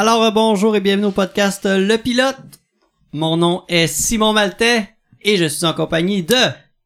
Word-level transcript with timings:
Alors 0.00 0.22
euh, 0.22 0.30
bonjour 0.30 0.74
et 0.76 0.80
bienvenue 0.80 1.08
au 1.08 1.10
podcast 1.10 1.66
euh, 1.66 1.76
Le 1.76 1.98
Pilote. 1.98 2.34
Mon 3.12 3.36
nom 3.36 3.64
est 3.68 3.86
Simon 3.86 4.32
Maltais 4.32 4.88
et 5.20 5.36
je 5.36 5.44
suis 5.44 5.66
en 5.66 5.74
compagnie 5.74 6.22
de... 6.22 6.36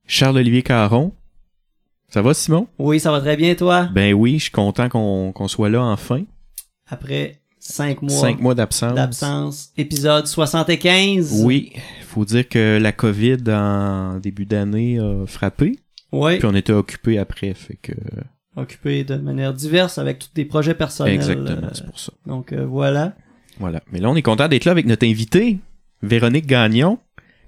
Charles-Olivier 0.05 0.65
Caron. 0.65 1.13
Ça 2.09 2.23
va, 2.23 2.35
Simon? 2.35 2.67
Oui, 2.77 2.99
ça 2.99 3.13
va 3.13 3.21
très 3.21 3.37
bien 3.37 3.55
toi? 3.55 3.89
Ben 3.93 4.15
oui, 4.15 4.39
je 4.39 4.43
suis 4.43 4.51
content 4.51 4.89
qu'on 4.89 5.47
soit 5.47 5.69
là 5.69 5.85
enfin. 5.85 6.25
Après 6.89 7.39
cinq 7.61 8.03
mois 8.03 8.11
Cinq 8.11 8.41
mois 8.41 8.57
d'absence. 8.57 8.97
d'absence, 8.97 9.71
épisode 9.77 10.27
75. 10.27 11.41
Oui, 11.45 11.73
faut 12.09 12.25
dire 12.25 12.49
que 12.49 12.81
la 12.83 12.91
COVID 12.91 13.45
en 13.47 14.19
début 14.19 14.45
d'année 14.45 14.99
a 14.99 15.25
frappé. 15.25 15.79
Oui, 16.11 16.39
Puis 16.39 16.49
on 16.49 16.55
était 16.57 16.73
occupés 16.73 17.19
après, 17.19 17.55
fait 17.55 17.77
que... 17.81 17.93
occupé 18.57 19.05
de 19.05 19.17
manière 19.17 19.53
diverse 19.55 19.99
avec 19.99 20.19
tous 20.19 20.31
des 20.35 20.45
projets 20.45 20.75
personnels. 20.75 21.15
Exactement, 21.15 21.67
euh, 21.67 21.71
c'est 21.73 21.87
pour 21.87 21.99
ça. 21.99 22.13
donc 22.27 22.53
euh, 22.53 22.65
voilà. 22.65 23.13
Voilà. 23.61 23.81
Mais 23.93 24.01
là, 24.01 24.11
on 24.11 24.17
est 24.17 24.23
content 24.23 24.49
d'être 24.49 24.65
là 24.65 24.73
avec 24.73 24.87
notre 24.87 25.07
invité, 25.07 25.59
Véronique 26.03 26.47
Gagnon, 26.47 26.99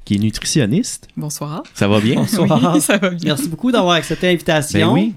qui 0.04 0.14
est 0.14 0.18
nutritionniste. 0.18 1.08
Bonsoir. 1.16 1.62
Ça 1.74 1.88
va 1.88 2.00
bien? 2.00 2.14
Bonsoir. 2.16 2.74
Oui, 2.74 2.80
ça 2.80 2.96
va 2.98 3.10
bien. 3.10 3.18
Merci 3.24 3.48
beaucoup 3.48 3.72
d'avoir 3.72 3.94
accepté 3.94 4.26
l'invitation. 4.28 4.88
Ben 4.88 4.92
oui. 4.94 5.14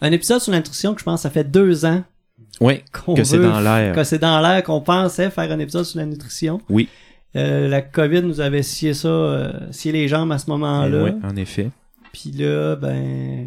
Un 0.00 0.12
épisode 0.12 0.40
sur 0.40 0.50
la 0.52 0.58
nutrition 0.58 0.94
que 0.94 1.00
je 1.00 1.04
pense 1.04 1.22
ça 1.22 1.30
fait 1.30 1.44
deux 1.44 1.84
ans 1.84 2.02
Ouais, 2.60 2.84
qu'on 2.92 3.14
que 3.14 3.22
c'est 3.24 3.38
dans 3.38 3.60
l'air. 3.60 3.94
que 3.94 4.02
c'est 4.04 4.18
dans 4.18 4.40
l'air 4.40 4.62
qu'on 4.64 4.80
pensait 4.80 5.30
faire 5.30 5.50
un 5.52 5.58
épisode 5.60 5.84
sur 5.84 5.98
la 5.98 6.06
nutrition. 6.06 6.60
Oui. 6.68 6.88
Euh, 7.36 7.68
la 7.68 7.80
COVID 7.80 8.22
nous 8.22 8.40
avait 8.40 8.62
scié 8.64 8.92
ça, 8.92 9.08
euh, 9.08 9.52
scié 9.70 9.92
les 9.92 10.08
jambes 10.08 10.32
à 10.32 10.38
ce 10.38 10.50
moment-là. 10.50 11.04
Ouais, 11.04 11.14
en 11.22 11.36
effet. 11.36 11.70
Puis 12.12 12.32
là, 12.32 12.74
ben, 12.76 13.46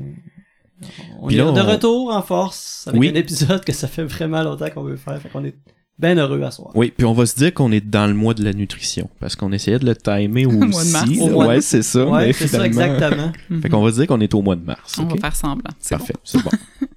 on 1.21 1.27
Puis 1.27 1.35
est 1.35 1.39
là, 1.39 1.51
de 1.51 1.61
on- 1.61 1.65
retour 1.71 2.13
en 2.15 2.21
force 2.21 2.85
avec 2.87 2.99
Oui. 2.99 3.09
un 3.09 3.15
épisode 3.15 3.63
que 3.63 3.73
ça 3.73 3.87
fait 3.87 4.03
vraiment 4.03 4.43
longtemps 4.43 4.69
qu'on 4.69 4.83
veut 4.83 4.97
faire. 4.97 5.19
Fait 5.21 5.29
qu'on 5.29 5.43
est 5.43 5.55
bien 5.99 6.15
heureux 6.17 6.41
à 6.43 6.51
soir. 6.51 6.71
Oui, 6.75 6.91
puis 6.95 7.05
on 7.05 7.13
va 7.13 7.25
se 7.25 7.35
dire 7.35 7.53
qu'on 7.53 7.71
est 7.71 7.79
dans 7.87 8.07
le 8.07 8.13
mois 8.13 8.33
de 8.33 8.43
la 8.43 8.51
nutrition, 8.53 9.09
parce 9.19 9.35
qu'on 9.35 9.51
essayait 9.51 9.79
de 9.79 9.85
le 9.85 9.95
timer 9.95 10.45
aussi. 10.45 10.55
Au 10.61 10.65
mois 10.67 10.83
de 10.83 10.89
mars. 10.89 11.09
Au 11.21 11.29
mois 11.29 11.43
de- 11.45 11.49
Ouais, 11.49 11.61
c'est 11.61 11.83
ça. 11.83 12.05
Ouais, 12.05 12.27
mais 12.27 12.33
c'est 12.33 12.47
ça 12.47 12.63
finalement- 12.63 12.93
exactement. 12.95 13.31
Fait 13.61 13.69
qu'on 13.69 13.81
va 13.83 13.91
se 13.91 13.95
dire 13.97 14.07
qu'on 14.07 14.19
est 14.21 14.33
au 14.33 14.41
mois 14.41 14.55
de 14.55 14.63
mars. 14.65 14.97
On 14.99 15.03
ok? 15.03 15.11
va 15.11 15.17
faire 15.29 15.35
semblant. 15.35 15.71
C'est 15.79 15.97
Parfait, 15.97 16.15
c'est 16.23 16.43
bon. 16.43 16.49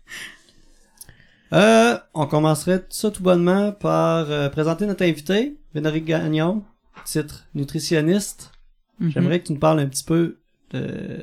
Euh, 1.53 1.97
on 2.13 2.27
commencerait 2.27 2.81
tout 2.81 2.87
ça 2.91 3.11
tout 3.13 3.23
bonnement 3.23 3.71
par 3.71 4.29
euh, 4.31 4.49
présenter 4.49 4.85
notre 4.85 5.05
invité, 5.05 5.57
Vénérique 5.75 6.05
Gagnon, 6.05 6.65
titre 7.05 7.45
nutritionniste. 7.55 8.51
bon. 8.99 9.07
Mhm. 9.07 9.13
J'aimerais 9.13 9.41
que 9.41 9.47
tu 9.47 9.53
nous 9.53 9.59
parles 9.61 9.79
un 9.79 9.87
petit 9.87 10.03
peu 10.03 10.39
de 10.73 11.21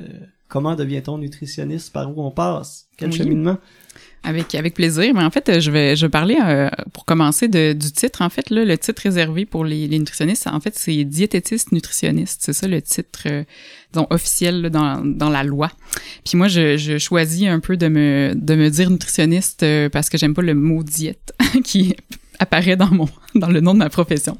comment 0.54 0.76
devient-on 0.76 1.18
nutritionniste, 1.18 1.92
par 1.92 2.16
où 2.16 2.22
on 2.24 2.30
passe, 2.30 2.86
quel 2.96 3.10
Oui. 3.10 3.16
cheminement? 3.16 3.58
Avec, 4.22 4.54
avec 4.54 4.74
plaisir. 4.74 5.12
Mais 5.12 5.24
en 5.24 5.30
fait, 5.32 5.48
euh, 5.48 5.58
je 5.58 5.72
vais, 5.72 5.96
je 5.96 6.06
vais 6.06 6.10
parler, 6.10 6.38
euh, 6.40 6.70
pour 6.92 7.04
commencer, 7.04 7.48
de, 7.48 7.72
du 7.72 7.90
titre. 7.90 8.22
En 8.22 8.30
fait, 8.30 8.50
là, 8.50 8.64
le 8.64 8.78
titre 8.78 9.02
réservé 9.02 9.46
pour 9.46 9.64
les, 9.64 9.88
les 9.88 9.98
nutritionnistes, 9.98 10.46
en 10.46 10.60
fait, 10.60 10.76
c'est 10.76 11.02
diététiste 11.02 11.72
nutritionniste. 11.72 12.40
C'est 12.44 12.52
ça 12.52 12.68
le 12.68 12.80
titre, 12.80 13.22
euh, 13.26 13.42
disons, 13.92 14.06
officiel 14.10 14.62
là, 14.62 14.70
dans, 14.70 15.04
dans 15.04 15.28
la 15.28 15.42
loi. 15.42 15.72
Puis 16.24 16.38
moi, 16.38 16.46
je, 16.46 16.76
je 16.76 16.98
choisis 16.98 17.48
un 17.48 17.58
peu 17.58 17.76
de 17.76 17.88
me, 17.88 18.32
de 18.36 18.54
me 18.54 18.68
dire 18.70 18.90
nutritionniste 18.90 19.64
euh, 19.64 19.88
parce 19.88 20.08
que 20.08 20.18
j'aime 20.18 20.34
pas 20.34 20.42
le 20.42 20.54
mot 20.54 20.84
diète 20.84 21.34
qui 21.64 21.96
apparaît 22.38 22.76
dans 22.76 22.90
mon 22.92 23.08
dans 23.34 23.48
le 23.48 23.60
nom 23.60 23.74
de 23.74 23.78
ma 23.78 23.90
profession. 23.90 24.36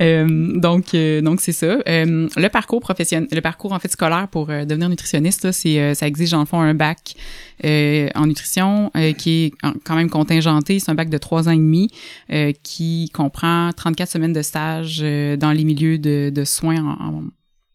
Euh, 0.00 0.26
donc 0.58 0.94
euh, 0.94 1.20
donc 1.20 1.40
c'est 1.40 1.52
ça. 1.52 1.78
Euh, 1.88 2.28
le 2.36 2.48
parcours 2.48 2.80
professionnel, 2.80 3.28
le 3.32 3.40
parcours 3.40 3.72
en 3.72 3.78
fait 3.78 3.90
scolaire 3.90 4.28
pour 4.28 4.50
euh, 4.50 4.64
devenir 4.64 4.88
nutritionniste, 4.88 5.52
c'est 5.52 5.78
euh, 5.80 5.94
ça 5.94 6.06
exige 6.06 6.34
en 6.34 6.44
fond 6.46 6.60
un 6.60 6.74
bac 6.74 7.14
euh, 7.64 8.08
en 8.14 8.26
nutrition 8.26 8.90
qui 9.18 9.44
est 9.44 9.52
quand 9.84 9.94
même 9.96 10.10
contingenté. 10.10 10.78
C'est 10.78 10.90
un 10.90 10.94
bac 10.94 11.08
de 11.10 11.18
trois 11.18 11.48
ans 11.48 11.52
et 11.52 11.56
demi 11.56 11.90
qui 12.62 13.10
comprend 13.14 13.70
34 13.72 14.10
semaines 14.10 14.32
de 14.32 14.42
stage 14.42 14.98
dans 15.00 15.52
les 15.52 15.64
milieux 15.64 15.98
de, 15.98 16.30
de 16.34 16.44
soins 16.44 16.76
en, 16.84 17.04
en- 17.04 17.22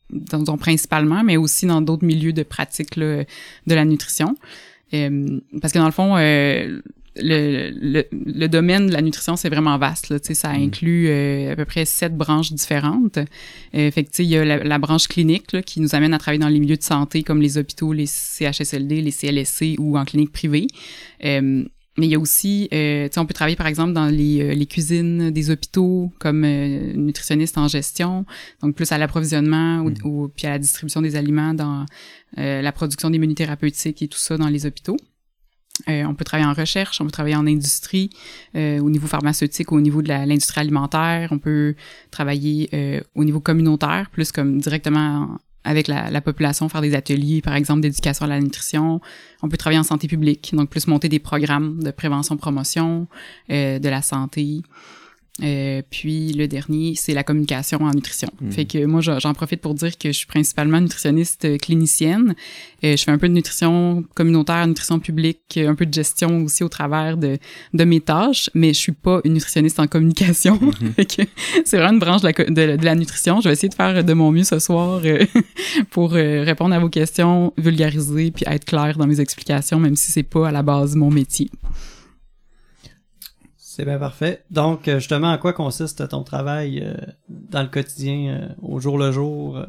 dans- 0.09 0.39
dans- 0.43 0.57
principalement, 0.57 1.23
mais 1.23 1.37
aussi 1.37 1.65
dans 1.65 1.81
d'autres 1.81 2.05
milieux 2.05 2.33
de 2.33 2.43
pratique 2.43 2.95
là, 2.95 3.23
de 3.67 3.75
la 3.75 3.85
nutrition. 3.85 4.35
Euh, 4.93 5.39
parce 5.61 5.73
que 5.73 5.79
dans 5.79 5.85
le 5.85 5.91
fond, 5.91 6.15
euh, 6.17 6.81
le, 7.21 7.71
le, 7.79 8.03
le 8.11 8.47
domaine 8.47 8.87
de 8.87 8.93
la 8.93 9.01
nutrition, 9.01 9.35
c'est 9.35 9.49
vraiment 9.49 9.77
vaste. 9.77 10.09
Là, 10.09 10.19
Tu 10.19 10.27
sais, 10.27 10.33
ça 10.33 10.49
inclut 10.49 11.07
euh, 11.09 11.51
à 11.53 11.55
peu 11.55 11.65
près 11.65 11.85
sept 11.85 12.15
branches 12.15 12.51
différentes. 12.53 13.17
Euh, 13.17 13.91
fait 13.91 14.03
que, 14.03 14.09
tu 14.09 14.17
sais, 14.17 14.23
il 14.25 14.29
y 14.29 14.37
a 14.37 14.45
la, 14.45 14.63
la 14.63 14.77
branche 14.79 15.07
clinique 15.07 15.51
là, 15.51 15.61
qui 15.61 15.79
nous 15.81 15.95
amène 15.95 16.13
à 16.13 16.17
travailler 16.19 16.39
dans 16.41 16.49
les 16.49 16.59
milieux 16.59 16.77
de 16.77 16.83
santé 16.83 17.23
comme 17.23 17.41
les 17.41 17.57
hôpitaux, 17.57 17.93
les 17.93 18.05
CHSLD, 18.07 19.01
les 19.01 19.11
CLSC 19.11 19.75
ou 19.79 19.97
en 19.97 20.05
clinique 20.05 20.31
privée. 20.31 20.67
Euh, 21.25 21.63
mais 21.99 22.05
il 22.05 22.11
y 22.11 22.15
a 22.15 22.19
aussi, 22.19 22.69
euh, 22.73 23.07
tu 23.07 23.13
sais, 23.15 23.19
on 23.19 23.25
peut 23.25 23.33
travailler 23.33 23.55
par 23.55 23.65
exemple 23.65 23.93
dans 23.93 24.05
les, 24.05 24.39
euh, 24.41 24.53
les 24.53 24.67
cuisines 24.67 25.31
des 25.31 25.49
hôpitaux 25.49 26.13
comme 26.19 26.43
euh, 26.45 26.93
nutritionniste 26.93 27.57
en 27.57 27.67
gestion, 27.67 28.23
donc 28.61 28.75
plus 28.75 28.91
à 28.91 28.99
l'approvisionnement 28.99 29.79
ou, 29.79 29.91
ou- 30.07 30.27
puis 30.27 30.45
à 30.45 30.51
la 30.51 30.59
distribution 30.59 31.01
des 31.01 31.15
aliments 31.15 31.55
dans 31.55 31.85
euh, 32.37 32.61
la 32.61 32.71
production 32.71 33.09
des 33.09 33.17
menus 33.17 33.33
thérapeutiques 33.35 34.03
et 34.03 34.07
tout 34.07 34.19
ça 34.19 34.37
dans 34.37 34.47
les 34.47 34.67
hôpitaux. 34.67 34.97
Euh, 35.87 36.03
on 36.05 36.15
peut 36.15 36.23
travailler 36.25 36.49
en 36.49 36.53
recherche, 36.53 36.99
on 37.01 37.05
peut 37.05 37.11
travailler 37.11 37.35
en 37.35 37.45
industrie, 37.47 38.09
euh, 38.55 38.79
au 38.79 38.89
niveau 38.89 39.07
pharmaceutique, 39.07 39.71
au 39.71 39.81
niveau 39.81 40.01
de 40.01 40.09
l'industrie 40.09 40.61
alimentaire. 40.61 41.29
On 41.31 41.39
peut 41.39 41.75
travailler 42.11 42.69
euh, 42.73 43.01
au 43.15 43.23
niveau 43.23 43.39
communautaire, 43.39 44.09
plus 44.11 44.31
comme 44.31 44.59
directement 44.59 44.99
en- 44.99 45.37
avec 45.63 45.87
la, 45.87 46.09
la 46.09 46.21
population, 46.21 46.69
faire 46.69 46.81
des 46.81 46.95
ateliers, 46.95 47.41
par 47.41 47.55
exemple, 47.55 47.81
d'éducation 47.81 48.25
à 48.25 48.29
la 48.29 48.39
nutrition. 48.39 49.01
On 49.43 49.49
peut 49.49 49.57
travailler 49.57 49.79
en 49.79 49.83
santé 49.83 50.07
publique, 50.07 50.51
donc 50.55 50.69
plus 50.69 50.87
monter 50.87 51.09
des 51.09 51.19
programmes 51.19 51.83
de 51.83 51.91
prévention-promotion 51.91 53.07
de 53.49 53.89
la 53.89 54.01
santé. 54.01 54.61
Euh, 55.43 55.81
puis 55.89 56.33
le 56.33 56.47
dernier, 56.47 56.95
c'est 56.95 57.13
la 57.13 57.23
communication 57.23 57.79
en 57.81 57.91
nutrition. 57.91 58.29
Mhm. 58.41 58.51
Fait 58.51 58.65
que 58.65 58.85
moi, 58.85 59.01
j'en 59.01 59.33
profite 59.33 59.61
pour 59.61 59.73
dire 59.73 59.97
que 59.97 60.09
je 60.09 60.17
suis 60.17 60.27
principalement 60.27 60.81
nutritionniste 60.81 61.45
euh, 61.45 61.57
clinicienne. 61.57 62.35
Euh, 62.83 62.95
je 62.95 63.03
fais 63.03 63.11
un 63.11 63.17
peu 63.17 63.27
de 63.27 63.33
nutrition 63.33 64.03
communautaire, 64.13 64.65
nutrition 64.67 64.99
publique, 64.99 65.39
euh, 65.57 65.69
un 65.69 65.75
peu 65.75 65.85
de 65.85 65.93
gestion 65.93 66.43
aussi 66.43 66.63
au 66.63 66.69
travers 66.69 67.17
de, 67.17 67.37
de 67.73 67.83
mes 67.83 68.01
tâches, 68.01 68.49
mais 68.53 68.69
je 68.69 68.79
suis 68.79 68.91
pas 68.91 69.19
une 69.23 69.33
nutritionniste 69.33 69.79
en 69.79 69.87
communication. 69.87 70.59
Que 70.97 71.23
c'est 71.63 71.77
vraiment 71.77 71.93
une 71.93 71.99
branche 71.99 72.21
de 72.21 72.27
la, 72.27 72.33
de, 72.33 72.77
de 72.77 72.85
la 72.85 72.95
nutrition. 72.95 73.39
Je 73.39 73.47
vais 73.47 73.53
essayer 73.53 73.69
de 73.69 73.73
faire 73.73 74.03
de 74.03 74.13
mon 74.13 74.31
mieux 74.31 74.43
ce 74.43 74.59
soir 74.59 75.01
euh, 75.05 75.25
pour 75.89 76.15
euh, 76.15 76.43
répondre 76.43 76.75
à 76.75 76.79
vos 76.79 76.89
questions, 76.89 77.53
vulgariser 77.57 78.31
puis 78.31 78.45
être 78.47 78.65
clair 78.65 78.97
dans 78.97 79.07
mes 79.07 79.19
explications, 79.19 79.79
même 79.79 79.95
si 79.95 80.11
c'est 80.11 80.23
pas 80.23 80.49
à 80.49 80.51
la 80.51 80.63
base 80.63 80.95
mon 80.95 81.11
métier. 81.11 81.49
C'est 83.77 83.85
bien 83.85 83.99
parfait. 83.99 84.41
Donc, 84.49 84.87
euh, 84.87 84.97
justement, 84.97 85.31
en 85.31 85.37
quoi 85.37 85.53
consiste 85.53 86.09
ton 86.09 86.23
travail 86.23 86.81
euh, 86.83 86.95
dans 87.29 87.61
le 87.61 87.67
quotidien, 87.67 88.29
euh, 88.29 88.47
au 88.59 88.79
jour 88.79 88.97
le 88.97 89.11
jour? 89.11 89.55
euh? 89.55 89.65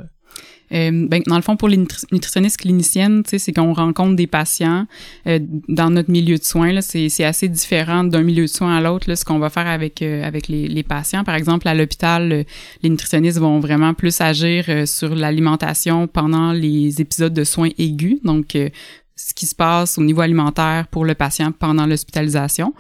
Euh, 0.73 1.07
ben, 1.07 1.23
dans 1.27 1.37
le 1.37 1.43
fond, 1.43 1.59
pour 1.59 1.69
les 1.69 1.77
nutri- 1.77 2.07
nutritionnistes 2.11 2.57
cliniciennes, 2.57 3.23
c'est 3.27 3.53
qu'on 3.53 3.75
rencontre 3.75 4.17
des 4.17 4.27
patients 4.27 4.87
euh, 5.27 5.39
dans 5.69 5.91
notre 5.91 6.11
milieu 6.11 6.39
de 6.39 6.43
soins. 6.43 6.81
C'est, 6.81 7.23
assez 7.23 7.49
différent 7.51 8.03
d'un 8.03 8.23
milieu 8.23 8.45
de 8.45 8.49
soins 8.49 8.79
à 8.79 8.81
l'autre. 8.81 9.15
Ce 9.15 9.27
qu'on 9.27 9.39
va 9.39 9.51
faire 9.51 9.67
avec 9.67 10.01
euh, 10.01 10.25
avec 10.25 10.49
les, 10.49 10.69
les 10.69 10.83
patients, 10.83 11.23
par 11.23 11.35
exemple, 11.35 11.69
à 11.69 11.75
l'hôpital, 11.75 12.47
les 12.83 12.89
nutritionnistes 12.89 13.39
vont 13.39 13.61
vraiment 13.61 13.93
plus 13.93 14.23
agir 14.23 14.65
euh, 14.71 14.87
sur 14.87 15.15
l'alimentation 15.15 16.07
pendant 16.07 16.53
les 16.53 17.03
épisodes 17.03 17.35
de 17.35 17.45
soins 17.45 17.73
aigus. 17.77 18.21
Donc 18.25 18.57
ce 19.19 19.35
qui 19.35 19.47
se 19.47 19.55
passe 19.55 19.99
au 19.99 20.03
niveau 20.03 20.21
alimentaire 20.21 20.87
pour 20.87 21.05
le 21.05 21.15
patient 21.15 21.51
pendant 21.53 21.87
l'hospitalisation. 21.87 22.73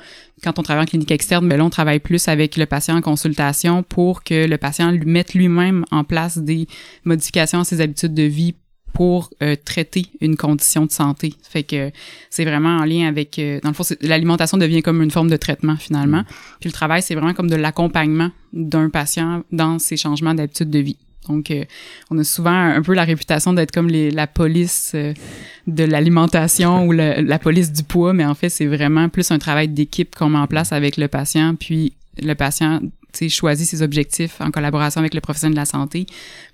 Quand 0.43 0.59
on 0.59 0.63
travaille 0.63 0.85
en 0.85 0.87
clinique 0.87 1.11
externe, 1.11 1.49
ben 1.49 1.59
là, 1.59 1.65
on 1.65 1.71
travaille 1.71 1.99
plus 1.99 2.29
avec 2.29 2.57
le 2.57 2.65
patient 2.65 2.97
en 2.97 3.01
consultation 3.01 3.83
pour 3.83 4.23
que 4.23 4.47
le 4.47 4.57
patient 4.57 4.93
lui 4.93 5.05
mette 5.05 5.35
lui-même 5.35 5.85
en 5.91 6.05
place 6.05 6.39
des 6.39 6.69
modifications 7.05 7.61
à 7.61 7.65
ses 7.65 7.81
habitudes 7.81 8.15
de 8.15 8.23
vie 8.23 8.55
pour 8.95 9.31
euh, 9.43 9.57
traiter 9.63 10.07
une 10.21 10.37
condition 10.37 10.87
de 10.87 10.93
santé. 10.93 11.35
Fait 11.43 11.65
que 11.65 11.91
c'est 12.31 12.45
vraiment 12.45 12.79
en 12.79 12.85
lien 12.85 13.07
avec... 13.09 13.39
euh, 13.39 13.61
dans 13.63 13.71
le 13.71 13.75
fond, 13.75 13.85
l'alimentation 14.01 14.59
devient 14.59 14.83
comme 14.83 15.03
une 15.03 15.11
forme 15.11 15.29
de 15.29 15.37
traitement, 15.37 15.77
finalement. 15.77 16.23
Puis 16.61 16.69
le 16.69 16.73
travail, 16.73 17.03
c'est 17.03 17.15
vraiment 17.15 17.35
comme 17.35 17.51
de 17.51 17.57
l'accompagnement 17.57 18.31
d'un 18.53 18.91
patient 18.91 19.43
dans 19.51 19.79
ses 19.79 19.97
changements 19.97 20.35
d'habitudes 20.35 20.71
de 20.71 20.79
vie. 20.79 20.99
Donc, 21.29 21.51
euh, 21.51 21.65
on 22.11 22.19
a 22.19 22.25
souvent 22.25 22.51
un 22.51 22.83
peu 22.83 22.95
la 22.95 23.05
réputation 23.05 23.53
d'être 23.53 23.73
comme 23.73 23.89
la 23.89 24.27
police 24.27 24.93
euh, 24.95 25.13
de 25.67 25.85
l'alimentation 25.85 26.87
ou 26.87 26.93
la 26.93 27.39
police 27.39 27.73
du 27.73 27.83
poids, 27.83 28.13
mais 28.13 28.25
en 28.25 28.35
fait, 28.35 28.49
c'est 28.49 28.67
vraiment 28.67 29.09
plus 29.09 29.31
un 29.31 29.39
travail 29.39 29.69
d'équipe 29.69 30.15
qu'on 30.15 30.31
met 30.31 30.39
en 30.39 30.47
place 30.47 30.73
avec 30.73 30.97
le 30.97 31.09
patient, 31.09 31.55
puis 31.55 31.93
le 32.21 32.35
patient 32.35 32.81
choisit 33.29 33.67
ses 33.67 33.83
objectifs 33.83 34.41
en 34.41 34.53
collaboration 34.53 35.01
avec 35.01 35.15
le 35.15 35.21
professionnel 35.21 35.55
de 35.55 35.61
la 35.61 35.65
santé. 35.65 36.07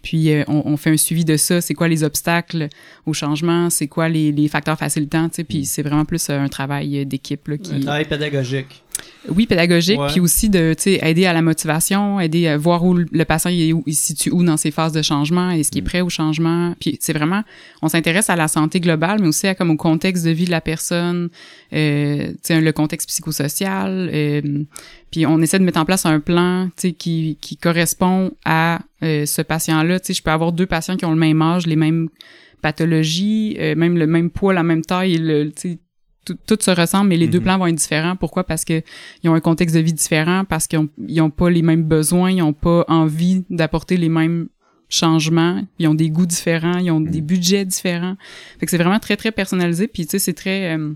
Puis 0.02 0.32
euh, 0.32 0.44
on, 0.48 0.76
fait 0.78 0.90
un 0.90 0.96
suivi 0.96 1.24
de 1.24 1.36
ça. 1.36 1.60
C'est 1.60 1.74
quoi 1.74 1.88
les 1.88 2.02
obstacles 2.04 2.68
au 3.04 3.12
changement? 3.12 3.68
C'est 3.68 3.88
quoi 3.88 4.08
les, 4.08 4.48
facteurs 4.48 4.78
facilitants? 4.78 5.28
Puis 5.46 5.66
c'est 5.66 5.82
vraiment 5.82 6.06
plus 6.06 6.30
un 6.30 6.48
travail 6.48 7.04
d'équipe 7.04 7.50
Un 7.50 7.80
travail 7.80 8.04
pédagogique. 8.06 8.83
Oui, 9.30 9.46
pédagogique, 9.46 9.98
Ouais. 9.98 10.08
puis 10.10 10.20
aussi 10.20 10.50
de 10.50 10.74
tu 10.76 10.82
sais, 10.82 11.00
aider 11.02 11.24
à 11.24 11.32
la 11.32 11.40
motivation, 11.40 12.20
aider 12.20 12.46
à 12.46 12.58
voir 12.58 12.84
où 12.84 12.92
le 12.94 13.24
patient 13.24 13.50
il, 13.50 13.70
est 13.70 13.72
où, 13.72 13.82
il 13.86 13.94
se 13.94 14.04
situe 14.08 14.30
où 14.30 14.44
dans 14.44 14.58
ses 14.58 14.70
phases 14.70 14.92
de 14.92 15.00
changement, 15.00 15.50
est-ce 15.50 15.70
qu'il 15.70 15.78
est 15.78 15.82
Mm. 15.82 15.84
prêt 15.86 16.00
au 16.02 16.10
changement? 16.10 16.74
Puis 16.78 16.98
c'est 17.00 17.14
vraiment, 17.14 17.42
on 17.80 17.88
s'intéresse 17.88 18.28
à 18.28 18.36
la 18.36 18.48
santé 18.48 18.80
globale, 18.80 19.20
mais 19.22 19.28
aussi 19.28 19.46
à, 19.46 19.54
comme 19.54 19.70
au 19.70 19.76
contexte 19.76 20.26
de 20.26 20.30
vie 20.30 20.44
de 20.44 20.50
la 20.50 20.60
personne, 20.60 21.30
euh, 21.72 22.28
tu 22.32 22.36
sais, 22.42 22.60
le 22.60 22.72
contexte 22.72 23.08
psychosocial. 23.08 24.10
euh, 24.12 24.42
puis 25.10 25.24
on 25.26 25.40
essaie 25.40 25.58
de 25.58 25.64
mettre 25.64 25.78
en 25.80 25.84
place 25.86 26.04
un 26.06 26.20
plan 26.20 26.66
tu 26.76 26.88
sais, 26.88 26.92
qui, 26.92 27.38
qui 27.40 27.56
correspond 27.56 28.32
à 28.44 28.80
euh, 29.02 29.24
ce 29.26 29.40
patient-là. 29.42 30.00
Tu 30.00 30.06
sais, 30.08 30.14
je 30.14 30.22
peux 30.22 30.32
avoir 30.32 30.52
deux 30.52 30.66
patients 30.66 30.96
qui 30.96 31.04
ont 31.06 31.12
le 31.12 31.16
même 31.16 31.40
âge, 31.40 31.66
les 31.66 31.76
mêmes 31.76 32.08
pathologies, 32.62 33.56
euh, 33.58 33.74
même 33.74 33.96
le 33.96 34.06
même 34.06 34.30
poids, 34.30 34.52
la 34.54 34.62
même 34.62 34.82
taille, 34.82 35.16
le, 35.18 35.46
tu 35.52 35.72
sais, 35.72 35.78
tout, 36.24 36.36
tout 36.46 36.58
se 36.60 36.70
ressemble, 36.70 37.08
mais 37.10 37.16
les 37.16 37.28
deux 37.28 37.38
Mhm. 37.38 37.44
plans 37.44 37.58
vont 37.58 37.66
être 37.66 37.74
différents. 37.76 38.16
Pourquoi? 38.16 38.44
Parce 38.44 38.64
que 38.64 38.82
ils 39.22 39.30
ont 39.30 39.34
un 39.34 39.40
contexte 39.40 39.74
de 39.76 39.80
vie 39.80 39.92
différent, 39.92 40.44
parce 40.44 40.66
qu'ils 40.66 40.78
ont, 40.78 40.88
ils 41.06 41.20
ont 41.20 41.30
pas 41.30 41.50
les 41.50 41.62
mêmes 41.62 41.84
besoins, 41.84 42.30
ils 42.30 42.42
ont 42.42 42.52
pas 42.52 42.84
envie 42.88 43.44
d'apporter 43.50 43.96
les 43.96 44.08
mêmes 44.08 44.48
changements, 44.88 45.62
ils 45.78 45.88
ont 45.88 45.94
des 45.94 46.10
goûts 46.10 46.26
différents, 46.26 46.78
ils 46.78 46.90
ont 46.90 47.00
des 47.00 47.20
budgets 47.20 47.64
différents. 47.64 48.16
Fait 48.60 48.66
que 48.66 48.70
c'est 48.70 48.78
vraiment 48.78 48.98
très, 49.00 49.16
très 49.16 49.32
personnalisé, 49.32 49.88
puis 49.88 50.04
tu 50.04 50.10
sais, 50.12 50.18
c'est 50.18 50.34
très... 50.34 50.76
euh, 50.76 50.92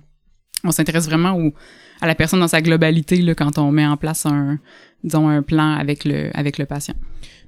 on 0.64 0.70
s'intéresse 0.72 1.06
vraiment 1.06 1.32
au, 1.38 1.52
à 2.00 2.06
la 2.06 2.14
personne 2.14 2.40
dans 2.40 2.48
sa 2.48 2.60
globalité 2.60 3.16
là, 3.22 3.34
quand 3.34 3.58
on 3.58 3.70
met 3.72 3.86
en 3.86 3.96
place 3.96 4.26
un, 4.26 4.58
disons, 5.04 5.28
un 5.28 5.42
plan 5.42 5.72
avec 5.72 6.04
le, 6.04 6.30
avec 6.36 6.58
le 6.58 6.66
patient. 6.66 6.94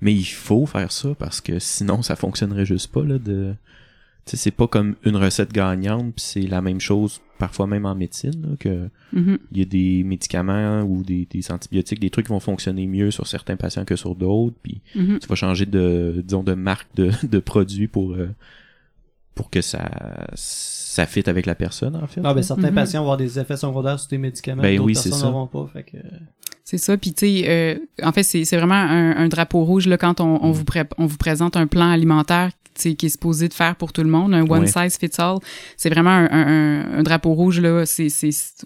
Mais 0.00 0.14
il 0.14 0.24
faut 0.24 0.64
faire 0.66 0.90
ça 0.92 1.10
parce 1.18 1.40
que 1.40 1.58
sinon 1.58 2.02
ça 2.02 2.16
fonctionnerait 2.16 2.64
juste 2.66 2.90
pas 2.92 3.02
là 3.04 3.18
de 3.18 3.54
tu 4.24 4.30
sais 4.32 4.36
c'est 4.36 4.50
pas 4.50 4.66
comme 4.66 4.96
une 5.04 5.16
recette 5.16 5.52
gagnante 5.52 6.14
puis 6.14 6.24
c'est 6.24 6.40
la 6.46 6.62
même 6.62 6.80
chose 6.80 7.20
parfois 7.40 7.66
même 7.66 7.86
en 7.86 7.96
médecine 7.96 8.40
là, 8.42 8.48
que 8.60 8.88
Mhm. 9.12 9.38
il 9.50 9.58
y 9.58 9.62
a 9.62 9.64
des 9.64 10.04
médicaments 10.04 10.82
ou 10.82 11.02
des, 11.02 11.26
des 11.28 11.50
antibiotiques 11.50 11.98
des 11.98 12.10
trucs 12.10 12.26
qui 12.26 12.32
vont 12.32 12.38
fonctionner 12.38 12.86
mieux 12.86 13.10
sur 13.10 13.26
certains 13.26 13.56
patients 13.56 13.84
que 13.84 13.96
sur 13.96 14.14
d'autres 14.14 14.54
puis 14.62 14.80
tu 14.94 15.26
vas 15.28 15.34
changer 15.34 15.66
de 15.66 16.22
disons 16.24 16.44
de 16.44 16.54
marque 16.54 16.86
de, 16.94 17.10
de 17.26 17.38
produit 17.40 17.88
pour 17.88 18.12
euh, 18.12 18.28
pour 19.34 19.50
que 19.50 19.60
ça 19.62 19.88
ça 20.34 21.06
fitte 21.06 21.28
avec 21.28 21.46
la 21.46 21.54
personne 21.54 21.96
en 21.96 22.06
fait 22.06 22.20
Ah, 22.24 22.34
ben, 22.34 22.42
certains 22.42 22.68
Mhm. 22.68 22.74
patients 22.74 23.00
vont 23.00 23.06
avoir 23.06 23.16
des 23.16 23.38
effets 23.38 23.56
secondaires 23.56 23.98
sur 23.98 24.08
des 24.10 24.18
médicaments 24.18 24.62
Ben 24.62 24.78
oui, 24.80 24.94
c'est 24.94 25.08
personnes 25.10 25.20
ça. 25.20 25.30
n'auront 25.30 25.46
pas. 25.46 25.66
Fait 25.72 25.82
que... 25.84 25.96
C'est 26.64 26.78
ça. 26.78 26.96
Puis 26.96 27.12
tu 27.12 27.26
sais, 27.26 27.44
euh, 27.48 27.78
en 28.06 28.12
fait, 28.12 28.22
c'est 28.22 28.44
c'est 28.44 28.56
vraiment 28.56 28.74
un, 28.74 29.16
un 29.16 29.28
drapeau 29.28 29.64
rouge 29.64 29.86
là 29.88 29.96
quand 29.96 30.20
on, 30.20 30.38
on 30.44 30.50
Mm. 30.50 30.52
vous 30.52 30.64
pré- 30.64 30.88
on 30.98 31.06
vous 31.06 31.16
présente 31.16 31.56
un 31.56 31.66
plan 31.66 31.90
alimentaire 31.90 32.50
qui 32.80 33.06
est 33.06 33.08
supposé 33.10 33.48
de 33.48 33.54
faire 33.54 33.76
pour 33.76 33.92
tout 33.92 34.02
le 34.02 34.08
monde, 34.10 34.34
un 34.34 34.42
one 34.48 34.66
size 34.66 34.98
fits 34.98 35.10
all. 35.20 35.38
C'est 35.76 35.90
vraiment 35.90 36.10
un, 36.10 36.28
un- 36.30 36.98
un 36.98 37.02
drapeau 37.02 37.32
rouge 37.34 37.60
là. 37.60 37.84
C'est 37.86 38.08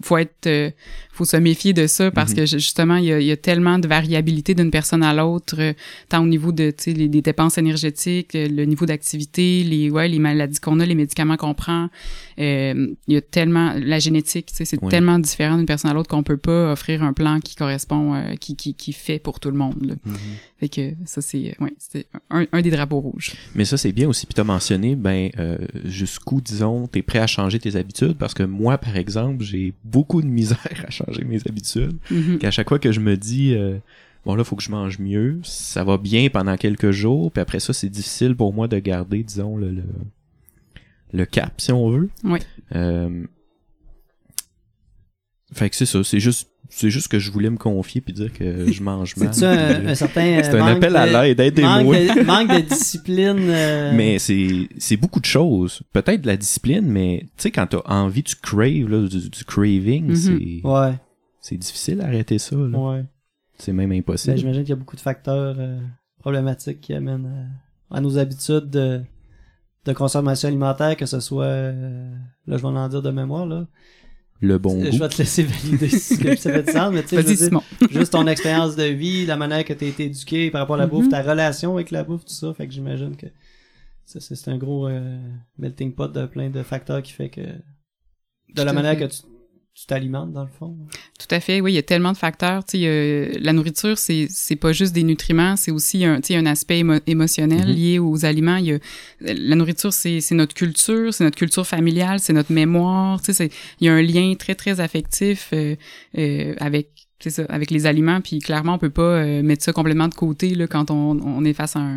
faut 0.03 0.17
être 0.17 0.47
euh, 0.47 0.69
faut 1.11 1.25
se 1.25 1.37
méfier 1.37 1.73
de 1.73 1.87
ça 1.87 2.11
parce 2.11 2.31
Mhm. 2.31 2.35
que 2.37 2.45
ju- 2.45 2.59
justement 2.59 2.97
il 2.97 3.05
y 3.05 3.13
a, 3.13 3.19
il 3.19 3.25
y 3.25 3.31
a 3.31 3.37
tellement 3.37 3.79
de 3.79 3.87
variabilité 3.87 4.53
d'une 4.53 4.71
personne 4.71 5.03
à 5.03 5.13
l'autre, 5.13 5.55
euh, 5.59 5.73
tant 6.09 6.21
au 6.23 6.27
niveau 6.27 6.51
de 6.51 6.71
tu 6.71 6.83
sais 6.85 6.93
les, 6.93 7.07
les 7.07 7.21
dépenses 7.21 7.57
énergétiques, 7.57 8.35
euh, 8.35 8.47
le 8.49 8.65
niveau 8.65 8.85
d'activité, 8.85 9.63
les 9.63 9.89
ouais 9.89 10.07
les 10.07 10.19
maladies 10.19 10.59
qu'on 10.59 10.79
a, 10.79 10.85
les 10.85 10.95
médicaments 10.95 11.37
qu'on 11.37 11.53
prend. 11.53 11.89
Il 12.37 12.95
y 13.07 13.15
a 13.15 13.21
tellement 13.21 13.73
la 13.77 13.99
génétique, 13.99 14.47
tu 14.47 14.55
sais, 14.55 14.65
c'est 14.65 14.79
Oui. 14.81 14.89
tellement 14.89 15.19
différent 15.19 15.57
d'une 15.57 15.65
personne 15.65 15.91
à 15.91 15.93
l'autre 15.93 16.09
qu'on 16.09 16.23
peut 16.23 16.37
pas 16.37 16.71
offrir 16.71 17.01
un 17.03 17.13
plan 17.13 17.39
qui 17.39 17.55
correspond, 17.55 18.21
qui, 18.39 18.55
qui, 18.55 18.73
qui 18.73 18.91
fait 18.93 19.19
pour 19.19 19.39
tout 19.39 19.49
le 19.51 19.57
monde. 19.57 19.75
Là. 19.81 19.95
Mhm. 20.05 20.15
Fait 20.59 20.69
que 20.69 20.91
ça 21.05 21.21
c'est, 21.21 21.55
ouais, 21.59 21.73
c'est 21.77 22.05
un, 22.29 22.45
un 22.51 22.61
des 22.61 22.71
drapeaux 22.71 22.99
rouges. 22.99 23.33
Mais 23.55 23.65
ça, 23.65 23.77
c'est 23.77 23.91
bien 23.91 24.04
aussi. 24.05 24.25
Puis 24.25 24.33
t'as 24.33 24.43
mentionné, 24.43 24.95
ben, 24.95 25.29
euh, 25.37 25.57
jusqu'où, 25.83 26.41
disons, 26.41 26.87
t'es 26.87 27.01
prêt 27.01 27.19
à 27.19 27.27
changer 27.27 27.59
tes 27.59 27.75
habitudes? 27.75 28.17
Parce 28.17 28.33
que 28.33 28.43
moi, 28.43 28.77
par 28.77 28.95
exemple, 28.97 29.43
j'ai 29.43 29.73
beaucoup 29.83 30.21
de 30.21 30.27
misère 30.27 30.85
à 30.87 30.89
changer 30.89 31.23
mes 31.23 31.39
habitudes. 31.47 31.97
Mhm. 32.11 32.39
Qu'à 32.39 32.51
chaque 32.51 32.69
fois 32.69 32.79
que 32.79 32.91
je 32.91 32.99
me 32.99 33.17
dis, 33.17 33.53
euh, 33.53 33.77
bon 34.25 34.35
là, 34.35 34.43
faut 34.43 34.55
que 34.55 34.63
je 34.63 34.71
mange 34.71 34.99
mieux, 34.99 35.39
ça 35.43 35.83
va 35.83 35.97
bien 35.97 36.29
pendant 36.29 36.57
quelques 36.57 36.91
jours. 36.91 37.31
Puis 37.31 37.41
après 37.41 37.59
ça, 37.59 37.73
c'est 37.73 37.89
difficile 37.89 38.35
pour 38.35 38.53
moi 38.53 38.67
de 38.67 38.79
garder, 38.79 39.23
disons, 39.23 39.57
le, 39.57 39.71
le, 39.71 39.83
le 41.13 41.25
cap, 41.25 41.53
si 41.59 41.71
on 41.71 41.89
veut. 41.89 42.09
Oui. 42.23 42.39
Euh, 42.75 43.25
fait 45.53 45.69
que 45.69 45.75
c'est 45.75 45.85
ça. 45.85 46.03
C'est 46.03 46.19
juste, 46.19 46.49
c'est 46.69 46.89
juste 46.89 47.07
que 47.07 47.19
je 47.19 47.31
voulais 47.31 47.49
me 47.49 47.57
confier 47.57 48.01
puis 48.01 48.13
dire 48.13 48.31
que 48.33 48.71
je 48.71 48.83
mange 48.83 49.15
mal. 49.17 49.33
C'est-tu 49.33 49.45
un, 49.45 49.87
un 49.87 49.95
certain. 49.95 50.39
C'est 50.43 50.59
un 50.59 50.65
appel 50.67 50.95
à 50.95 51.07
de- 51.07 51.11
l'aide, 51.13 51.39
aidez-moi. 51.39 51.83
Manque 51.83 51.93
de, 52.17 52.23
manque 52.25 52.47
de 52.49 52.61
discipline. 52.67 53.37
euh, 53.39 53.91
Mais 53.95 54.19
c'est 54.19 54.67
c'est 54.77 54.97
beaucoup 54.97 55.19
de 55.19 55.25
choses. 55.25 55.81
Peut-être 55.93 56.21
de 56.21 56.27
la 56.27 56.37
discipline, 56.37 56.85
mais 56.85 57.21
tu 57.37 57.43
sais, 57.43 57.51
quand 57.51 57.67
t'as 57.67 57.81
envie, 57.85 58.23
tu 58.23 58.35
craves, 58.35 58.89
là, 58.89 59.07
du, 59.07 59.29
du 59.29 59.43
craving, 59.45 60.07
Mhm. 60.07 60.15
c'est 60.15 60.61
Ouais, 60.67 60.93
c'est 61.41 61.57
difficile 61.57 61.97
d'arrêter 61.99 62.37
ça. 62.39 62.55
là. 62.55 62.77
ouais. 62.77 63.03
C'est 63.57 63.71
même 63.73 63.91
impossible. 63.91 64.37
J'imagine 64.37 64.61
qu'il 64.63 64.71
y 64.71 64.73
a 64.73 64.77
beaucoup 64.77 64.95
de 64.97 65.01
facteurs 65.01 65.55
euh, 65.57 65.79
problématiques 66.19 66.81
qui 66.81 66.93
amènent 66.93 67.47
à, 67.91 67.97
à 67.97 68.01
nos 68.01 68.17
habitudes 68.17 68.69
de, 68.69 69.01
de 69.85 69.93
consommation 69.93 70.47
alimentaire, 70.49 70.97
que 70.97 71.05
ce 71.05 71.19
soit. 71.19 71.45
euh, 71.45 72.11
là, 72.47 72.57
je 72.57 72.61
vais 72.61 72.67
en 72.67 72.89
dire 72.89 73.01
de 73.01 73.11
mémoire, 73.11 73.45
là. 73.45 73.65
Le 74.47 74.57
bon 74.57 74.83
je 74.83 74.89
goût. 74.91 74.97
vais 74.97 75.09
te 75.09 75.17
laisser 75.17 75.43
valider 75.43 75.89
ce 75.89 76.15
que 76.15 76.35
ça 76.35 76.51
fait 76.53 76.63
de 76.63 76.69
sens, 76.71 76.93
mais 76.93 77.03
tu 77.03 77.15
sais, 77.21 77.49
juste 77.91 78.11
ton 78.11 78.27
expérience 78.27 78.75
de 78.75 78.83
vie, 78.83 79.25
la 79.25 79.37
manière 79.37 79.63
que 79.65 79.73
tu 79.73 79.85
as 79.85 79.87
été 79.87 80.05
éduqué 80.05 80.51
par 80.51 80.61
rapport 80.61 80.75
à 80.75 80.79
la 80.79 80.87
bouffe, 80.87 81.05
Mhm. 81.05 81.11
ta 81.11 81.21
relation 81.21 81.73
avec 81.75 81.91
la 81.91 82.03
bouffe, 82.03 82.25
tout 82.25 82.33
ça. 82.33 82.53
Fait 82.53 82.67
que 82.67 82.73
j'imagine 82.73 83.15
que 83.15 83.27
ça, 84.05 84.19
c'est 84.19 84.47
un 84.49 84.57
gros 84.57 84.87
euh, 84.87 85.17
melting 85.57 85.93
pot 85.93 86.07
de 86.11 86.25
plein 86.27 86.49
de 86.49 86.61
facteurs 86.63 87.01
qui 87.01 87.11
fait 87.13 87.29
que. 87.29 87.41
De 87.41 88.61
la 88.61 88.71
manière 88.73 88.97
que 88.97 89.05
tu 89.05 89.21
tu 89.75 89.85
t'alimentes, 89.87 90.31
dans 90.31 90.43
le 90.43 90.49
fond? 90.49 90.77
Tout 91.19 91.27
à 91.35 91.39
fait, 91.41 91.59
oui, 91.59 91.73
il 91.73 91.75
y 91.75 91.77
a 91.77 91.83
tellement 91.83 92.13
de 92.13 92.17
facteurs. 92.17 92.63
Tu 92.63 92.77
sais, 92.79 92.87
euh, 92.87 93.33
la 93.41 93.51
nourriture, 93.51 93.97
c'est 93.97 94.27
c'est 94.29 94.55
pas 94.55 94.71
juste 94.71 94.93
des 94.93 95.03
nutriments, 95.03 95.55
c'est 95.57 95.71
aussi 95.71 96.05
un, 96.05 96.21
tu 96.21 96.27
sais, 96.27 96.35
un 96.37 96.45
aspect 96.45 96.81
émo- 96.81 97.01
émotionnel 97.07 97.67
Mhm. 97.67 97.73
lié 97.75 97.99
aux 97.99 98.23
aliments. 98.25 98.55
Il 98.57 98.65
y 98.67 98.71
a, 98.73 98.79
la 99.19 99.55
nourriture, 99.55 99.91
c'est 99.91 100.21
c'est 100.21 100.35
notre 100.35 100.53
culture, 100.53 101.13
c'est 101.13 101.23
notre 101.25 101.37
culture 101.37 101.67
familiale, 101.67 102.19
c'est 102.21 102.33
notre 102.33 102.53
mémoire. 102.53 103.19
Tu 103.21 103.27
sais, 103.27 103.33
c'est- 103.33 103.53
il 103.81 103.87
y 103.87 103.89
a 103.89 103.93
un 103.93 104.01
lien 104.01 104.33
très 104.39 104.55
très 104.55 104.79
affectif 104.79 105.49
euh, 105.53 105.75
euh, 106.17 106.55
avec 106.59 106.89
c'est 107.19 107.29
ça, 107.29 107.43
avec 107.49 107.71
les 107.71 107.85
aliments. 107.85 108.21
Puis 108.21 108.39
clairement, 108.39 108.75
on 108.75 108.77
peut 108.77 108.89
pas 108.89 109.01
euh, 109.23 109.41
mettre 109.43 109.63
ça 109.63 109.73
complètement 109.73 110.07
de 110.09 110.13
côté 110.15 110.53
là 110.55 110.67
quand 110.67 110.91
on, 110.91 111.19
on 111.19 111.43
est 111.45 111.53
face 111.53 111.75
à 111.75 111.79
un, 111.79 111.95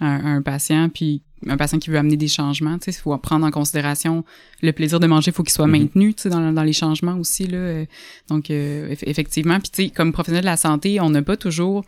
un, 0.00 0.36
un 0.36 0.42
patient, 0.42 0.88
puis 0.88 1.22
un 1.46 1.56
patient 1.56 1.78
qui 1.78 1.90
veut 1.90 1.98
amener 1.98 2.16
des 2.16 2.28
changements. 2.28 2.78
Tu 2.78 2.92
sais, 2.92 2.98
il 2.98 3.02
faut 3.02 3.16
prendre 3.18 3.46
en 3.46 3.50
considération 3.50 4.24
le 4.62 4.72
plaisir 4.72 5.00
de 5.00 5.06
manger, 5.06 5.30
il 5.30 5.34
faut 5.34 5.42
qu'il 5.42 5.52
soit 5.52 5.66
Mhm. 5.66 5.72
maintenu, 5.80 6.14
tu 6.14 6.22
sais, 6.22 6.28
dans, 6.30 6.52
dans 6.52 6.62
les 6.62 6.72
changements 6.72 7.16
aussi 7.16 7.46
là. 7.46 7.58
euh, 7.58 7.84
donc, 8.28 8.50
euh, 8.50 8.92
eff- 8.92 9.04
effectivement, 9.06 9.58
puis 9.60 9.70
tu 9.70 9.84
sais, 9.84 9.90
comme 9.90 10.12
professionnel 10.12 10.42
de 10.42 10.46
la 10.50 10.56
santé, 10.56 11.00
on 11.00 11.10
n'a 11.10 11.22
pas 11.22 11.36
toujours... 11.36 11.84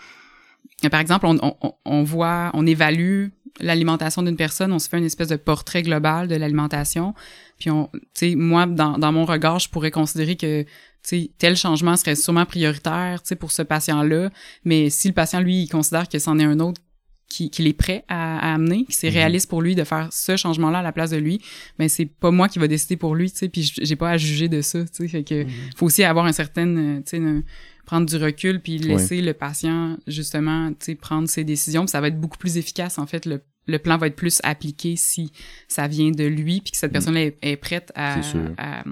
Par 0.90 1.00
exemple, 1.00 1.26
on, 1.26 1.38
on, 1.42 1.74
on 1.84 2.02
voit, 2.02 2.50
on 2.54 2.66
évalue 2.66 3.28
l'alimentation 3.60 4.22
d'une 4.22 4.36
personne, 4.36 4.72
on 4.72 4.78
se 4.80 4.88
fait 4.88 4.98
une 4.98 5.04
espèce 5.04 5.28
de 5.28 5.36
portrait 5.36 5.82
global 5.82 6.26
de 6.26 6.34
l'alimentation. 6.34 7.14
Puis, 7.58 7.70
on, 7.70 7.88
tu 7.92 8.00
sais, 8.14 8.34
moi, 8.34 8.66
dans, 8.66 8.98
dans 8.98 9.12
mon 9.12 9.24
regard, 9.24 9.58
je 9.60 9.68
pourrais 9.68 9.90
considérer 9.92 10.34
que, 10.36 10.62
tu 10.62 10.68
sais, 11.02 11.30
tel 11.38 11.56
changement 11.56 11.96
serait 11.96 12.16
sûrement 12.16 12.46
prioritaire, 12.46 13.22
tu 13.22 13.28
sais, 13.28 13.36
pour 13.36 13.52
ce 13.52 13.62
patient-là. 13.62 14.30
Mais 14.64 14.90
si 14.90 15.06
le 15.08 15.14
patient, 15.14 15.40
lui, 15.40 15.62
il 15.64 15.68
considère 15.68 16.08
que 16.08 16.18
c'en 16.18 16.38
est 16.40 16.44
un 16.44 16.58
autre 16.58 16.80
qui- 17.32 17.50
qu'il 17.50 17.66
est 17.66 17.72
prêt 17.72 18.04
à, 18.08 18.38
à 18.50 18.54
amener, 18.54 18.84
que 18.84 18.92
c'est 18.94 19.08
Mhm. 19.08 19.14
réaliste 19.14 19.48
pour 19.48 19.62
lui 19.62 19.74
de 19.74 19.84
faire 19.84 20.08
ce 20.12 20.36
changement-là 20.36 20.78
à 20.80 20.82
la 20.82 20.92
place 20.92 21.10
de 21.10 21.16
lui, 21.16 21.40
ben 21.78 21.88
c'est 21.88 22.06
pas 22.06 22.30
moi 22.30 22.48
qui 22.48 22.58
va 22.58 22.68
décider 22.68 22.96
pour 22.96 23.14
lui, 23.14 23.30
tu 23.30 23.38
sais, 23.38 23.48
puis 23.48 23.72
j'ai 23.80 23.96
pas 23.96 24.10
à 24.10 24.16
juger 24.16 24.48
de 24.48 24.60
ça, 24.60 24.80
tu 24.84 24.88
sais, 24.92 25.08
fait 25.08 25.24
que 25.24 25.46
faut 25.76 25.86
aussi 25.86 26.02
avoir 26.04 26.26
un 26.26 26.32
certain, 26.32 26.66
euh, 26.76 27.00
tu 27.06 27.16
sais, 27.16 27.22
prendre 27.86 28.06
du 28.06 28.16
recul 28.16 28.60
puis 28.60 28.78
laisser 28.78 29.20
le 29.22 29.32
patient 29.34 29.96
justement, 30.06 30.70
tu 30.70 30.76
sais, 30.80 30.94
prendre 30.94 31.28
ses 31.28 31.44
décisions, 31.44 31.82
puis 31.84 31.90
ça 31.90 32.00
va 32.00 32.08
être 32.08 32.20
beaucoup 32.20 32.38
plus 32.38 32.56
efficace 32.56 32.98
en 32.98 33.06
fait. 33.06 33.26
Le, 33.26 33.40
le 33.66 33.78
plan 33.78 33.96
va 33.98 34.06
être 34.08 34.16
plus 34.16 34.40
appliqué 34.44 34.96
si 34.96 35.32
ça 35.68 35.86
vient 35.88 36.10
de 36.10 36.24
lui 36.24 36.60
puis 36.60 36.72
que 36.72 36.76
cette 36.76 36.90
Mm. 36.90 36.92
personne-là 36.92 37.22
est, 37.22 37.36
est 37.42 37.56
prête 37.56 37.92
à, 37.94 38.20
à, 38.58 38.84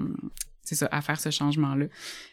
c'est 0.71 0.85
ça, 0.85 0.89
à 0.91 1.01
faire 1.01 1.19
ce 1.19 1.29
changement-là. 1.29 1.85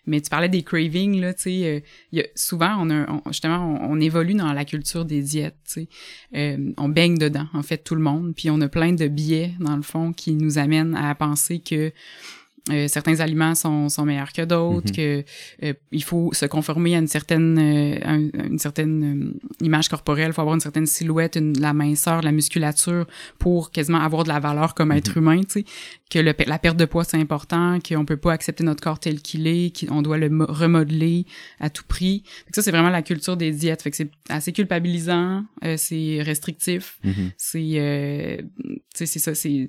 Mais 0.07 0.21
tu 0.21 0.31
parlais 0.31 0.49
des 0.49 0.63
cravings, 0.63 1.21
là, 1.21 1.35
tu 1.35 1.43
sais, 1.43 1.85
euh, 2.15 2.23
souvent, 2.37 2.77
on 2.81 2.89
a, 2.91 3.11
on- 3.11 3.23
justement, 3.33 3.79
on, 3.83 3.93
on 3.97 4.01
évolue 4.01 4.35
dans 4.35 4.53
la 4.53 4.65
culture 4.65 5.05
des 5.05 5.23
diètes, 5.23 5.57
tu 5.67 5.73
sais. 5.73 5.89
Euh, 6.37 6.73
on 6.77 6.89
baigne 6.89 7.19
dedans, 7.19 7.49
en 7.53 7.63
fait, 7.63 7.79
tout 7.79 7.95
le 7.97 8.01
monde. 8.01 8.35
Puis 8.37 8.49
on 8.51 8.61
a 8.61 8.69
plein 8.69 8.93
de 8.93 9.09
biais, 9.09 9.53
dans 9.59 9.77
le 9.77 9.83
fond, 9.83 10.13
qui 10.13 10.35
nous 10.35 10.59
amènent 10.59 10.95
à 10.95 11.15
penser 11.15 11.59
que 11.59 11.93
euh, 12.71 12.89
certains 12.89 13.21
aliments 13.21 13.55
sont, 13.55 13.89
sont 13.89 14.05
meilleurs 14.05 14.33
que 14.33 14.43
d'autres, 14.43 14.89
Mhm. 14.91 14.97
que 14.97 15.25
euh, 15.65 15.73
il 15.93 16.03
faut 16.05 16.31
se 16.33 16.47
conformer 16.47 16.95
à 16.97 16.99
une 16.99 17.07
certaine 17.09 17.59
euh, 17.59 17.99
à 18.05 18.15
une, 18.15 18.31
une 18.53 18.59
certaine 18.59 19.33
euh, 19.35 19.65
image 19.65 19.89
corporelle, 19.89 20.33
faut 20.33 20.41
avoir 20.43 20.55
une 20.55 20.61
certaine 20.61 20.87
silhouette, 20.87 21.37
une, 21.37 21.59
la 21.61 21.73
minceur, 21.73 22.23
la 22.23 22.33
musculature 22.33 23.07
pour 23.39 23.71
quasiment 23.71 24.01
avoir 24.01 24.25
de 24.25 24.29
la 24.29 24.41
valeur 24.41 24.75
comme 24.75 24.93
être 24.93 25.17
humain, 25.17 25.41
tu 25.43 25.61
sais, 25.61 25.65
que 26.11 26.19
le, 26.19 26.35
la 26.47 26.59
perte 26.59 26.77
de 26.77 26.85
poids 26.85 27.05
c'est 27.05 27.17
important, 27.19 27.79
qu'on 27.87 28.05
peut 28.05 28.17
pas 28.17 28.33
accepter 28.33 28.65
notre 28.65 28.83
corps 28.83 28.99
tel 29.01 29.21
qu'il 29.21 29.47
est, 29.47 29.87
qu'on 29.87 30.03
doit 30.03 30.19
le 30.19 30.29
mo- 30.31 30.47
remodeler 30.49 31.27
à 31.61 31.71
tout 31.71 31.85
prix. 31.87 32.23
Fait 32.45 32.51
que 32.51 32.55
ça 32.57 32.63
c'est 32.63 32.71
vraiment 32.71 32.91
la 32.91 33.03
culture 33.03 33.37
des 33.37 33.51
diètes, 33.53 33.83
fait 33.83 33.91
que 33.91 33.97
c'est 33.97 34.11
assez 34.29 34.53
culpabilisant, 34.53 35.45
euh, 35.65 35.77
c'est 35.77 36.21
restrictif, 36.23 36.99
Mhm. 37.05 37.31
c'est 37.37 37.71
euh, 37.77 38.37
c'est 38.95 39.07
ça 39.07 39.35
c'est 39.35 39.69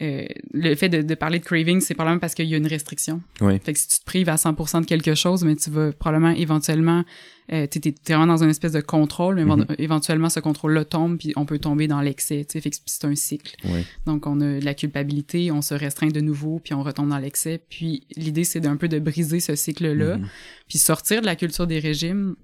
euh, 0.00 0.24
le 0.52 0.74
fait 0.76 0.88
de, 0.88 1.02
de 1.02 1.14
parler 1.14 1.38
de 1.40 1.44
craving, 1.44 1.80
c'est 1.80 1.94
probablement 1.94 2.20
parce 2.20 2.34
qu'il 2.34 2.46
y 2.46 2.54
a 2.54 2.56
une 2.56 2.66
restriction. 2.68 3.20
Ouais. 3.40 3.58
Fait 3.64 3.72
que 3.72 3.78
si 3.78 3.88
tu 3.88 3.98
te 4.00 4.04
prives 4.04 4.28
à 4.28 4.36
100% 4.36 4.82
de 4.82 4.86
quelque 4.86 5.14
chose, 5.14 5.44
mais 5.44 5.56
tu 5.56 5.70
vas 5.70 5.90
probablement 5.92 6.30
éventuellement, 6.34 7.04
euh, 7.52 7.66
t'es, 7.66 7.80
t'es 7.80 7.92
t'es 7.92 8.12
vraiment 8.14 8.26
dans 8.32 8.42
une 8.44 8.50
espèce 8.50 8.72
de 8.72 8.80
contrôle, 8.80 9.36
mais 9.36 9.44
Mhm. 9.44 9.66
éventuellement 9.78 10.28
ce 10.28 10.38
contrôle-là 10.40 10.84
tombe, 10.84 11.18
puis 11.18 11.32
on 11.36 11.46
peut 11.46 11.58
tomber 11.58 11.88
dans 11.88 12.00
l'excès, 12.00 12.44
tu 12.44 12.52
sais, 12.52 12.60
fait 12.60 12.70
que 12.70 12.76
c'est 12.86 13.04
un 13.06 13.14
cycle. 13.14 13.56
Ouais. 13.64 13.84
Donc 14.06 14.26
on 14.26 14.40
a 14.40 14.60
de 14.60 14.64
la 14.64 14.74
culpabilité, 14.74 15.50
on 15.50 15.62
se 15.62 15.74
restreint 15.74 16.08
de 16.08 16.20
nouveau, 16.20 16.60
puis 16.62 16.74
on 16.74 16.82
retombe 16.82 17.08
dans 17.08 17.18
l'excès. 17.18 17.60
Puis 17.68 18.04
l'idée 18.16 18.44
c'est 18.44 18.60
d'un 18.60 18.76
peu 18.76 18.86
de 18.88 18.98
briser 18.98 19.40
ce 19.40 19.56
cycle-là, 19.56 20.18
Mhm. 20.18 20.28
puis 20.68 20.78
sortir 20.78 21.22
de 21.22 21.26
la 21.26 21.34
culture 21.36 21.66
des 21.66 21.78
régimes 21.80 22.36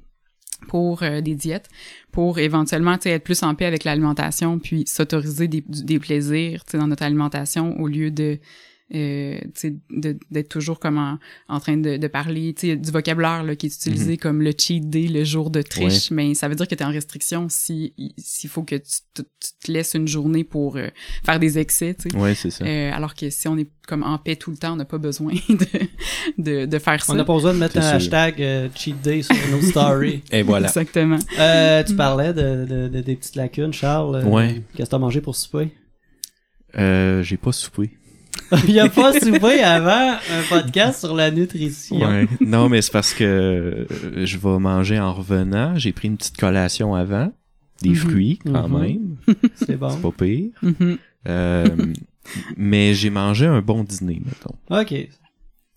pour 0.64 1.02
euh, 1.02 1.20
des 1.20 1.34
diètes, 1.34 1.68
pour 2.12 2.38
éventuellement 2.38 2.96
être 3.04 3.24
plus 3.24 3.42
en 3.42 3.54
paix 3.54 3.66
avec 3.66 3.84
l'alimentation, 3.84 4.58
puis 4.58 4.84
s'autoriser 4.86 5.48
des, 5.48 5.64
des 5.66 5.98
plaisirs 5.98 6.62
dans 6.72 6.86
notre 6.86 7.02
alimentation 7.02 7.78
au 7.80 7.88
lieu 7.88 8.10
de 8.10 8.38
euh, 8.94 9.38
tu 9.58 9.78
d'être 9.90 10.48
toujours 10.50 10.78
comme 10.78 10.98
en, 10.98 11.18
en 11.48 11.58
train 11.58 11.78
de, 11.78 11.96
de 11.96 12.06
parler 12.06 12.52
tu 12.52 12.68
sais, 12.68 12.76
du 12.76 12.90
vocabulaire 12.90 13.42
là, 13.42 13.56
qui 13.56 13.66
est 13.66 13.74
utilisé 13.74 14.18
comme 14.18 14.42
le 14.42 14.52
cheat 14.56 14.90
day, 14.90 15.06
le 15.08 15.24
jour 15.24 15.48
de 15.50 15.62
triche, 15.62 16.10
mais 16.10 16.34
ça 16.34 16.48
veut 16.48 16.54
dire 16.54 16.68
que 16.68 16.74
tu 16.74 16.82
es 16.82 16.86
en 16.86 16.90
restriction 16.92 17.46
si 17.48 17.94
s'il 18.18 18.50
faut 18.50 18.62
que 18.62 18.74
tu, 18.76 18.82
te- 19.14 19.22
tu 19.22 19.50
te 19.66 19.72
laisses 19.72 19.94
une 19.94 20.06
journée 20.06 20.44
pour 20.44 20.76
euh, 20.76 20.88
faire 21.24 21.40
des 21.40 21.58
excès, 21.58 21.94
tu. 21.94 22.14
Ouais, 22.16 22.34
c'est 22.34 22.50
ça. 22.50 22.64
Euh, 22.66 22.90
alors 22.92 23.14
que 23.14 23.30
si 23.30 23.48
on 23.48 23.56
est 23.56 23.70
comme 23.88 24.02
en 24.02 24.18
paix 24.18 24.36
tout 24.36 24.50
le 24.50 24.56
temps, 24.58 24.74
on 24.74 24.76
n'a 24.76 24.84
pas 24.84 24.98
besoin 24.98 25.32
de, 25.48 25.66
de, 26.38 26.66
de 26.66 26.78
faire 26.78 27.02
ça. 27.02 27.12
On 27.14 27.16
n'a 27.16 27.24
pas 27.24 27.34
besoin 27.34 27.54
de 27.54 27.58
mettre 27.58 27.78
un 27.78 27.82
sûr. 27.82 27.92
hashtag 27.96 28.42
euh, 28.42 28.68
cheat 28.74 29.00
day 29.00 29.22
sur 29.22 29.34
nos 29.50 29.62
stories. 29.70 30.22
Et 30.30 30.42
voilà. 30.42 30.68
Exactement. 30.68 31.18
Euh, 31.38 31.82
tu 31.84 31.94
parlais 31.96 32.34
de, 32.34 32.66
de- 32.66 32.88
de- 32.88 33.00
des 33.00 33.16
petites 33.16 33.36
lacunes, 33.36 33.72
Charles. 33.72 34.24
Ouais. 34.26 34.62
Qu'est-ce 34.74 34.88
que 34.88 34.90
t'as 34.90 34.98
mangé 34.98 35.22
pour 35.22 35.34
souper? 35.36 35.70
Euh, 36.76 37.22
j'ai 37.22 37.36
pas 37.36 37.52
soupé. 37.52 37.90
Il 38.68 38.78
a 38.78 38.88
pas 38.88 39.12
soupé 39.18 39.62
avant 39.62 40.12
un 40.12 40.42
podcast 40.48 41.00
sur 41.00 41.14
la 41.14 41.30
nutrition. 41.30 41.96
Ouais. 41.98 42.28
non, 42.40 42.68
mais 42.68 42.82
c'est 42.82 42.92
parce 42.92 43.14
que 43.14 43.24
euh, 43.24 44.26
je 44.26 44.38
vais 44.38 44.58
manger 44.58 44.98
en 45.00 45.12
revenant. 45.14 45.76
J'ai 45.76 45.92
pris 45.92 46.08
une 46.08 46.16
petite 46.16 46.36
collation 46.36 46.94
avant. 46.94 47.32
Des 47.82 47.90
Mhm. 47.90 47.94
fruits, 47.96 48.38
quand 48.44 48.68
Mhm. 48.68 48.78
même. 48.80 49.16
C'est 49.56 49.76
bon. 49.76 49.90
C'est 49.90 50.00
pas 50.02 50.12
pire. 50.12 50.50
Mhm. 50.62 50.98
Euh, 51.26 51.66
mais 52.56 52.94
j'ai 52.94 53.10
mangé 53.10 53.46
un 53.46 53.60
bon 53.62 53.82
dîner, 53.82 54.22
mettons. 54.24 54.54
Ok. 54.70 55.08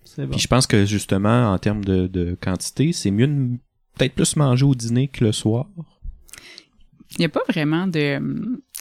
C'est 0.04 0.26
bon. 0.26 0.32
Puis 0.32 0.40
je 0.40 0.48
pense 0.48 0.68
que 0.68 0.86
justement, 0.86 1.52
en 1.52 1.58
termes 1.58 1.84
de, 1.84 2.08
de 2.08 2.38
quantité, 2.40 2.92
c'est 2.94 3.12
mieux 3.12 3.28
de 3.28 3.58
peut-être 3.98 4.14
plus 4.14 4.36
manger 4.36 4.64
au 4.66 4.76
dîner 4.76 5.08
que 5.08 5.26
le 5.26 5.32
soir. 5.32 5.66
Il 7.12 7.20
n'y 7.20 7.26
a 7.26 7.30
pas 7.30 7.42
vraiment 7.50 7.88
de, 7.88 8.20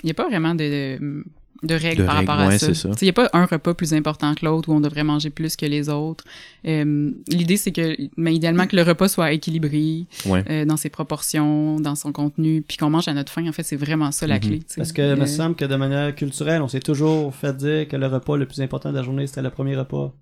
il 0.03 0.09
y 0.09 0.11
a 0.11 0.15
pas 0.15 0.29
vraiment 0.29 0.55
de, 0.55 1.25
de, 1.67 1.75
règles 1.75 2.03
De 2.03 2.07
par 2.07 2.17
règles, 2.17 2.31
rapport 2.31 2.45
à 2.45 2.49
ouais, 2.49 2.59
ça. 2.59 2.73
Il 3.01 3.05
n'y 3.05 3.11
a 3.11 3.13
pas 3.13 3.29
un 3.33 3.45
repas 3.47 3.75
plus 3.75 3.93
important 3.95 4.35
que 4.35 4.45
l'autre 4.45 4.69
où 4.69 4.73
on 4.73 4.81
devrait 4.81 5.05
manger 5.05 5.31
plus 5.31 5.57
que 5.57 5.67
les 5.67 5.89
autres. 5.89 6.25
Euh, 6.67 7.11
L'idée, 7.29 7.57
c'est 7.57 7.73
que, 7.73 7.97
mais 8.17 8.35
idéalement, 8.35 8.67
que 8.67 8.77
le 8.77 8.83
repas 8.83 9.09
soit 9.09 9.33
équilibré 9.33 10.07
Ouais. 10.27 10.45
euh, 10.51 10.65
dans 10.65 10.77
ses 10.77 10.89
proportions, 10.89 11.79
dans 11.81 11.95
son 11.95 12.13
contenu, 12.13 12.63
puis 12.67 12.77
qu'on 12.77 12.91
mange 12.91 13.09
à 13.09 13.15
notre 13.15 13.33
faim. 13.33 13.47
En 13.49 13.53
fait, 13.53 13.63
c'est 13.63 13.77
vraiment 13.77 14.11
ça 14.13 14.27
la 14.27 14.37
Mhm. 14.37 14.41
clé. 14.41 14.63
Parce 14.77 14.93
que 14.93 15.03
il 15.03 15.17
me 15.17 15.23
Euh, 15.23 15.27
semble 15.27 15.57
que 15.57 15.65
de 15.65 15.77
manière 15.77 16.15
culturelle, 16.15 16.63
on 16.63 16.69
s'est 16.69 16.81
toujours 16.81 17.35
fait 17.35 17.57
dire 17.57 17.89
que 17.89 17.97
le 17.97 18.07
repas 18.07 18.37
le 18.37 18.47
plus 18.47 18.61
important 18.61 18.91
de 18.91 18.97
la 18.97 19.03
journée, 19.03 19.27
c'était 19.27 19.43
le 19.43 19.51
premier 19.51 19.77
repas. 19.77 20.13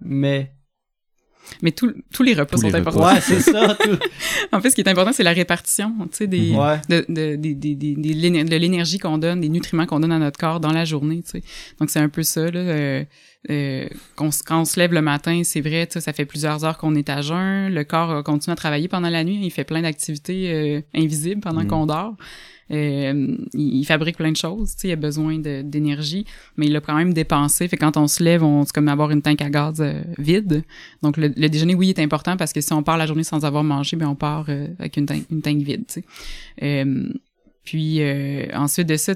Mais... 0.00 0.52
Mais 1.62 1.72
tous 1.72 1.92
tous 2.12 2.22
les 2.22 2.32
repas 2.34 2.56
Tous 2.56 2.60
sont 2.62 2.68
les 2.68 2.72
repas. 2.78 2.90
importants. 2.90 3.14
Ouais, 3.14 3.20
c'est 3.20 3.40
ça. 3.40 3.74
tout. 3.74 3.98
En 4.52 4.60
fait, 4.60 4.70
ce 4.70 4.74
qui 4.74 4.80
est 4.82 4.88
important, 4.88 5.12
c'est 5.12 5.22
la 5.24 5.32
répartition, 5.32 5.92
tu 6.10 6.16
sais, 6.16 6.26
des, 6.26 6.52
Ouais. 6.52 6.80
de, 6.88 7.04
de, 7.08 7.36
des- 7.36 7.54
des- 7.54 7.74
des- 7.74 7.94
des- 7.96 8.12
l'éner- 8.14 8.44
de 8.44 8.56
l'énergie 8.56 8.98
qu'on 8.98 9.18
donne, 9.18 9.40
des 9.40 9.48
nutriments 9.48 9.86
qu'on 9.86 10.00
donne 10.00 10.12
à 10.12 10.18
notre 10.18 10.38
corps 10.38 10.60
dans 10.60 10.72
la 10.72 10.84
journée, 10.84 11.22
tu 11.22 11.30
sais. 11.30 11.42
Donc, 11.80 11.90
c'est 11.90 12.00
un 12.00 12.08
peu 12.08 12.22
ça, 12.22 12.50
là. 12.50 12.60
euh, 12.60 13.04
euh, 13.48 13.88
quand 14.16 14.30
on 14.50 14.64
se 14.64 14.78
lève 14.78 14.92
le 14.92 15.00
matin, 15.00 15.42
c'est 15.44 15.62
vrai, 15.62 15.88
ça 15.90 16.12
fait 16.12 16.26
plusieurs 16.26 16.64
heures 16.64 16.76
qu'on 16.76 16.94
est 16.94 17.08
à 17.08 17.22
jeun. 17.22 17.72
Le 17.72 17.84
corps 17.84 18.22
continue 18.22 18.52
à 18.52 18.56
travailler 18.56 18.88
pendant 18.88 19.08
la 19.08 19.24
nuit. 19.24 19.38
Il 19.42 19.50
fait 19.50 19.64
plein 19.64 19.80
d'activités 19.82 20.52
euh, 20.52 20.80
invisibles 20.94 21.40
pendant 21.40 21.62
Mm. 21.64 21.66
qu'on 21.68 21.86
dort. 21.86 22.16
Euh, 22.72 23.36
il, 23.52 23.78
il 23.78 23.84
fabrique 23.84 24.16
plein 24.16 24.30
de 24.30 24.36
choses, 24.36 24.76
il 24.84 24.92
a 24.92 24.96
besoin 24.96 25.38
d'énergie, 25.38 26.24
mais 26.56 26.66
il 26.66 26.72
l'a 26.72 26.80
quand 26.80 26.94
même 26.94 27.12
dépensé. 27.12 27.66
Fait 27.66 27.76
que 27.76 27.84
quand 27.84 27.96
on 27.96 28.06
se 28.06 28.22
lève, 28.22 28.44
on 28.44 28.64
c'est 28.64 28.72
comme 28.72 28.86
avoir 28.88 29.10
une 29.10 29.22
tank 29.22 29.40
à 29.42 29.50
gaz 29.50 29.80
euh, 29.80 30.02
vide. 30.18 30.62
Donc 31.02 31.16
le, 31.16 31.32
le 31.36 31.48
déjeuner, 31.48 31.74
oui, 31.74 31.90
est 31.90 31.98
important 31.98 32.36
parce 32.36 32.52
que 32.52 32.60
si 32.60 32.72
on 32.72 32.82
part 32.84 32.96
la 32.96 33.06
journée 33.06 33.24
sans 33.24 33.44
avoir 33.44 33.64
mangé, 33.64 33.96
ben 33.96 34.06
on 34.06 34.14
part 34.14 34.46
euh, 34.50 34.68
avec 34.78 34.96
une 34.96 35.06
tank, 35.06 35.24
une 35.30 35.42
tank 35.42 35.58
vide. 35.62 35.84
Euh, 36.62 37.08
puis 37.64 37.98
euh, 38.00 38.46
ensuite 38.54 38.88
de 38.88 38.96
ça, 38.96 39.12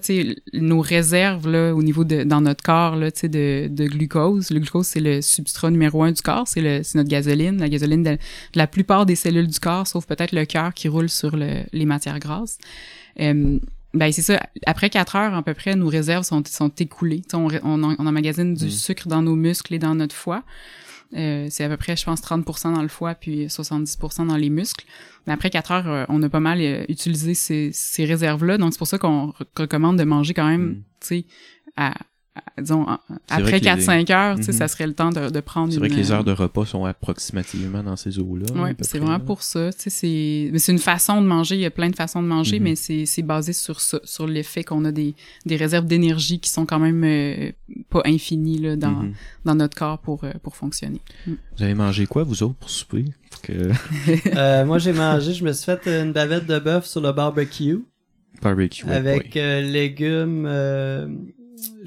nos 0.52 0.80
réserves 0.80 1.48
là, 1.48 1.74
au 1.74 1.82
niveau 1.82 2.04
de 2.04 2.24
dans 2.24 2.40
notre 2.40 2.62
corps 2.62 2.96
là, 2.96 3.10
de, 3.10 3.68
de 3.68 3.86
glucose. 3.86 4.50
Le 4.50 4.60
glucose 4.60 4.86
c'est 4.86 5.00
le 5.00 5.22
substrat 5.22 5.70
numéro 5.70 6.02
un 6.02 6.12
du 6.12 6.22
corps, 6.22 6.46
c'est 6.46 6.60
le 6.60 6.82
c'est 6.82 6.98
notre 6.98 7.08
gasoline, 7.10 7.58
la 7.58 7.68
gasoline 7.68 8.02
de, 8.02 8.10
de 8.10 8.18
la 8.54 8.66
plupart 8.66 9.06
des 9.06 9.16
cellules 9.16 9.48
du 9.48 9.58
corps, 9.60 9.86
sauf 9.86 10.06
peut-être 10.06 10.32
le 10.32 10.44
cœur 10.44 10.74
qui 10.74 10.88
roule 10.88 11.08
sur 11.08 11.36
le, 11.36 11.62
les 11.72 11.86
matières 11.86 12.18
grasses. 12.18 12.58
Euh, 13.20 13.58
ben 13.94 14.10
c'est 14.10 14.22
ça. 14.22 14.40
Après 14.66 14.90
quatre 14.90 15.14
heures 15.14 15.34
à 15.34 15.42
peu 15.42 15.54
près, 15.54 15.76
nos 15.76 15.88
réserves 15.88 16.24
sont, 16.24 16.42
sont 16.50 16.68
écoulées. 16.80 17.20
Tu 17.20 17.30
sais, 17.30 17.36
On, 17.36 17.46
on, 17.64 17.96
on 17.98 18.06
emmagasine 18.06 18.54
du 18.54 18.66
Mm. 18.66 18.70
sucre 18.70 19.08
dans 19.08 19.22
nos 19.22 19.36
muscles 19.36 19.72
et 19.72 19.78
dans 19.78 19.94
notre 19.94 20.16
foie. 20.16 20.42
Euh, 21.14 21.46
c'est 21.50 21.62
à 21.64 21.68
peu 21.68 21.76
près, 21.76 21.96
je 21.96 22.04
pense, 22.04 22.20
30% 22.20 22.72
dans 22.74 22.82
le 22.82 22.88
foie 22.88 23.14
puis 23.14 23.46
70% 23.46 24.26
dans 24.26 24.36
les 24.36 24.50
muscles. 24.50 24.84
Mais 25.26 25.32
après 25.32 25.48
quatre 25.50 25.70
heures, 25.72 25.88
euh, 25.88 26.04
on 26.08 26.22
a 26.22 26.28
pas 26.28 26.40
mal 26.40 26.60
euh, 26.60 26.84
utilisé 26.88 27.34
ces, 27.34 27.70
ces 27.72 28.04
réserves-là. 28.04 28.58
Donc, 28.58 28.72
c'est 28.72 28.78
pour 28.78 28.86
ça 28.88 28.98
qu'on 28.98 29.28
re- 29.28 29.34
recommande 29.56 29.98
de 29.98 30.04
manger 30.04 30.34
quand 30.34 30.46
même, 30.48 30.62
Mm. 30.64 30.74
tu 31.00 31.06
sais, 31.06 31.26
à- 31.76 31.94
disons, 32.60 32.84
C'est 33.28 33.34
vrai 33.34 33.42
après 33.42 33.60
que 33.60 33.64
les- 33.64 33.70
4-5 33.70 34.10
heures, 34.10 34.36
Mhm. 34.36 34.42
ça 34.42 34.68
serait 34.68 34.86
le 34.86 34.94
temps 34.94 35.10
de, 35.10 35.30
de 35.30 35.40
prendre 35.40 35.68
C'est 35.68 35.74
une... 35.74 35.80
vrai 35.80 35.88
que 35.88 35.94
les 35.94 36.10
euh, 36.10 36.14
heures 36.16 36.24
de 36.24 36.32
repas 36.32 36.64
sont 36.66 36.84
approximativement 36.84 37.82
dans 37.82 37.96
ces 37.96 38.18
eaux-là. 38.18 38.46
Peu 38.74 38.84
c'est 38.84 38.98
vraiment 38.98 39.12
là. 39.12 39.18
pour 39.20 39.42
ça. 39.42 39.70
C'est, 39.76 40.48
mais 40.52 40.58
c'est 40.58 40.72
une 40.72 40.78
façon 40.78 41.20
de 41.20 41.26
manger. 41.26 41.54
Il 41.54 41.60
y 41.60 41.64
a 41.66 41.70
plein 41.70 41.90
de 41.90 41.96
façons 41.96 42.22
de 42.22 42.26
manger, 42.26 42.58
Mhm. 42.58 42.64
mais 42.64 42.74
c'est, 42.76 43.06
c'est 43.06 43.22
basé 43.22 43.52
sur 43.52 43.80
ça, 43.80 44.00
sur 44.04 44.26
l'effet 44.26 44.64
qu'on 44.64 44.84
a 44.84 44.90
des, 44.92 45.14
des 45.46 45.56
réserves 45.56 45.86
d'énergie 45.86 46.40
qui 46.40 46.50
sont 46.50 46.66
quand 46.66 46.78
même 46.80 47.02
euh, 47.04 47.52
pas 47.90 48.02
infinies 48.04 48.58
là, 48.58 48.76
dans, 48.76 48.90
Mhm. 48.90 49.12
dans 49.44 49.54
notre 49.54 49.76
corps 49.76 49.98
pour, 49.98 50.24
euh, 50.24 50.32
pour 50.42 50.56
fonctionner. 50.56 51.00
Vous 51.26 51.62
avez 51.62 51.74
mangé 51.74 52.06
quoi, 52.06 52.24
vous 52.24 52.42
autres, 52.42 52.54
pour 52.56 52.70
souper? 52.70 53.04
Que... 53.42 53.52
Euh, 54.36 54.64
moi, 54.64 54.78
j'ai 54.78 54.92
mangé, 54.92 55.34
je 55.34 55.44
me 55.44 55.52
suis 55.52 55.64
fait 55.64 56.02
une 56.02 56.12
bavette 56.12 56.46
de 56.46 56.58
bœuf 56.58 56.86
sur 56.86 57.00
le 57.00 57.12
barbecue 57.12 57.78
Barbecue. 58.42 58.86
avec 58.88 59.36
euh, 59.36 59.60
légumes 59.60 60.44
euh, 60.46 61.06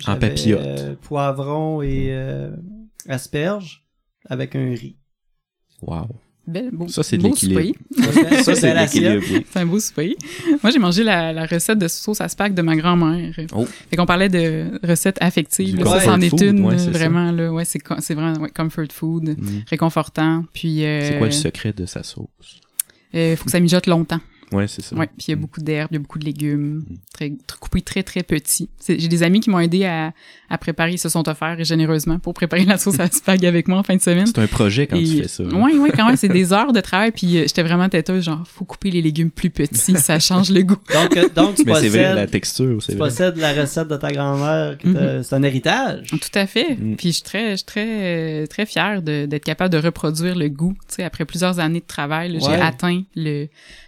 En 0.07 0.15
papillote. 0.17 0.61
euh, 0.63 0.95
poivrons 1.01 1.81
et 1.81 2.07
euh, 2.11 2.51
asperges 3.07 3.83
avec 4.29 4.55
un 4.55 4.69
riz. 4.71 4.95
Wow. 5.81 6.07
Belle, 6.45 6.69
beau, 6.71 6.87
Ça, 6.87 7.03
c'est 7.03 7.17
de 7.17 7.23
l'équilibre. 7.23 7.75
Ça, 8.43 8.55
c'est 8.55 8.73
l'équilibre. 8.73 9.43
C'est 9.51 9.59
un 9.59 9.65
beau 9.65 9.79
souper. 9.81 10.15
Moi, 10.63 10.71
j'ai 10.71 10.79
mangé 10.79 11.03
la, 11.03 11.33
la 11.33 11.45
recette 11.45 11.77
de 11.77 11.89
sauce 11.89 12.21
à 12.21 12.29
spag 12.29 12.53
de 12.53 12.61
ma 12.61 12.75
grand-mère. 12.77 13.35
Oh. 13.53 13.65
Fait 13.89 13.97
qu'on 13.97 14.05
parlait 14.05 14.29
de 14.29 14.79
recettes 14.81 15.17
affectives. 15.19 15.75
Là, 15.77 15.83
ça, 15.85 15.91
comfort 15.91 16.03
c'en 16.13 16.21
est 16.21 16.29
food, 16.29 16.41
une, 16.41 16.65
ouais, 16.65 16.77
c'est 16.77 16.85
ça. 16.85 16.91
vraiment. 16.91 17.31
Là, 17.33 17.51
ouais, 17.51 17.65
c'est, 17.65 17.79
c'est 17.99 18.13
vraiment 18.15 18.39
ouais, 18.39 18.49
comfort 18.49 18.85
food, 18.93 19.35
Mhm. 19.37 19.63
réconfortant. 19.69 20.45
Puis, 20.53 20.85
euh, 20.85 21.01
C'est 21.11 21.17
quoi 21.17 21.27
le 21.27 21.33
secret 21.33 21.73
de 21.73 21.85
sa 21.85 22.01
sauce? 22.03 22.61
euh, 23.13 23.35
faut 23.35 23.43
que 23.45 23.51
ça 23.51 23.59
mijote 23.59 23.87
longtemps. 23.87 24.21
Ouais, 24.53 24.67
c'est 24.67 24.81
ça. 24.81 24.95
Ouais, 24.95 25.07
puis 25.07 25.25
il 25.27 25.31
y 25.31 25.33
a 25.33 25.35
Mm. 25.35 25.39
beaucoup 25.41 25.59
d'herbes, 25.61 25.89
il 25.91 25.95
y 25.95 25.97
a 25.97 25.99
beaucoup 25.99 26.19
de 26.19 26.25
légumes, 26.25 26.83
Mm. 26.89 26.95
très, 27.13 27.33
très 27.47 27.57
coupés 27.59 27.81
très 27.81 28.03
très 28.03 28.23
petits. 28.23 28.69
J'ai 28.87 29.07
des 29.09 29.23
amis 29.23 29.41
qui 29.41 29.49
m'ont 29.49 29.59
aidé 29.59 29.83
à, 29.85 30.13
à 30.49 30.57
préparer, 30.57 30.91
ils 30.93 30.97
se 30.97 31.09
sont 31.09 31.27
offerts 31.27 31.61
généreusement 31.65 32.17
pour 32.19 32.33
préparer 32.33 32.63
la 32.63 32.77
sauce 32.77 32.99
à 32.99 33.07
spag 33.07 33.45
avec 33.45 33.67
moi 33.67 33.77
en 33.79 33.83
fin 33.83 33.95
de 33.95 34.01
semaine. 34.01 34.25
C'est 34.25 34.39
un 34.39 34.47
projet 34.47 34.87
quand 34.87 34.95
Et- 34.95 35.03
tu 35.03 35.21
fais 35.23 35.27
ça. 35.27 35.43
Ouais, 35.43 35.77
ouais, 35.77 35.91
quand 35.91 36.05
même, 36.07 36.15
c'est 36.15 36.29
des 36.29 36.53
heures 36.53 36.71
de 36.71 36.79
travail. 36.79 37.11
Puis 37.11 37.37
euh, 37.37 37.41
j'étais 37.47 37.63
vraiment 37.63 37.89
têteuse, 37.89 38.23
genre, 38.23 38.43
faut 38.47 38.63
couper 38.65 38.89
les 38.91 39.01
légumes 39.01 39.31
plus 39.31 39.49
petits, 39.49 39.95
ça 39.97 40.19
change 40.19 40.49
le 40.49 40.61
goût. 40.63 40.77
Donc, 40.93 41.17
euh, 41.17 41.27
donc 41.35 41.55
tu, 41.55 41.63
Mais 41.65 41.73
c'est 41.81 41.89
vrai, 41.89 42.03
la 42.03 42.13
possèdes, 42.13 42.31
texture, 42.31 42.81
c'est 42.81 42.91
tu 42.93 42.97
vrai. 42.97 43.09
possèdes 43.09 43.37
la 43.37 43.53
recette 43.53 43.87
de 43.89 43.97
ta 43.97 44.11
grand-mère. 44.11 44.77
t'as- 44.81 45.23
C'est 45.23 45.35
un 45.35 45.43
héritage. 45.43 46.07
Tout 46.07 46.19
à 46.35 46.47
fait. 46.47 46.75
Mm. 46.75 46.95
Puis 46.95 47.09
je 47.09 47.13
suis 47.15 47.23
très, 47.23 47.51
je 47.51 47.55
suis 47.57 47.65
très, 47.65 47.87
euh, 47.87 48.45
très 48.45 48.65
fière 48.65 49.01
d'être 49.01 49.43
capable 49.43 49.73
de 49.73 49.77
reproduire 49.77 50.35
le 50.35 50.47
goût. 50.47 50.73
Tu 50.87 50.95
sais, 50.95 51.03
après 51.03 51.25
plusieurs 51.25 51.59
années 51.59 51.81
de 51.81 51.85
travail, 51.85 52.31
là, 52.31 52.39
j'ai 52.39 52.47
Ouais. 52.47 52.61
atteint 52.61 53.03
le, 53.15 53.47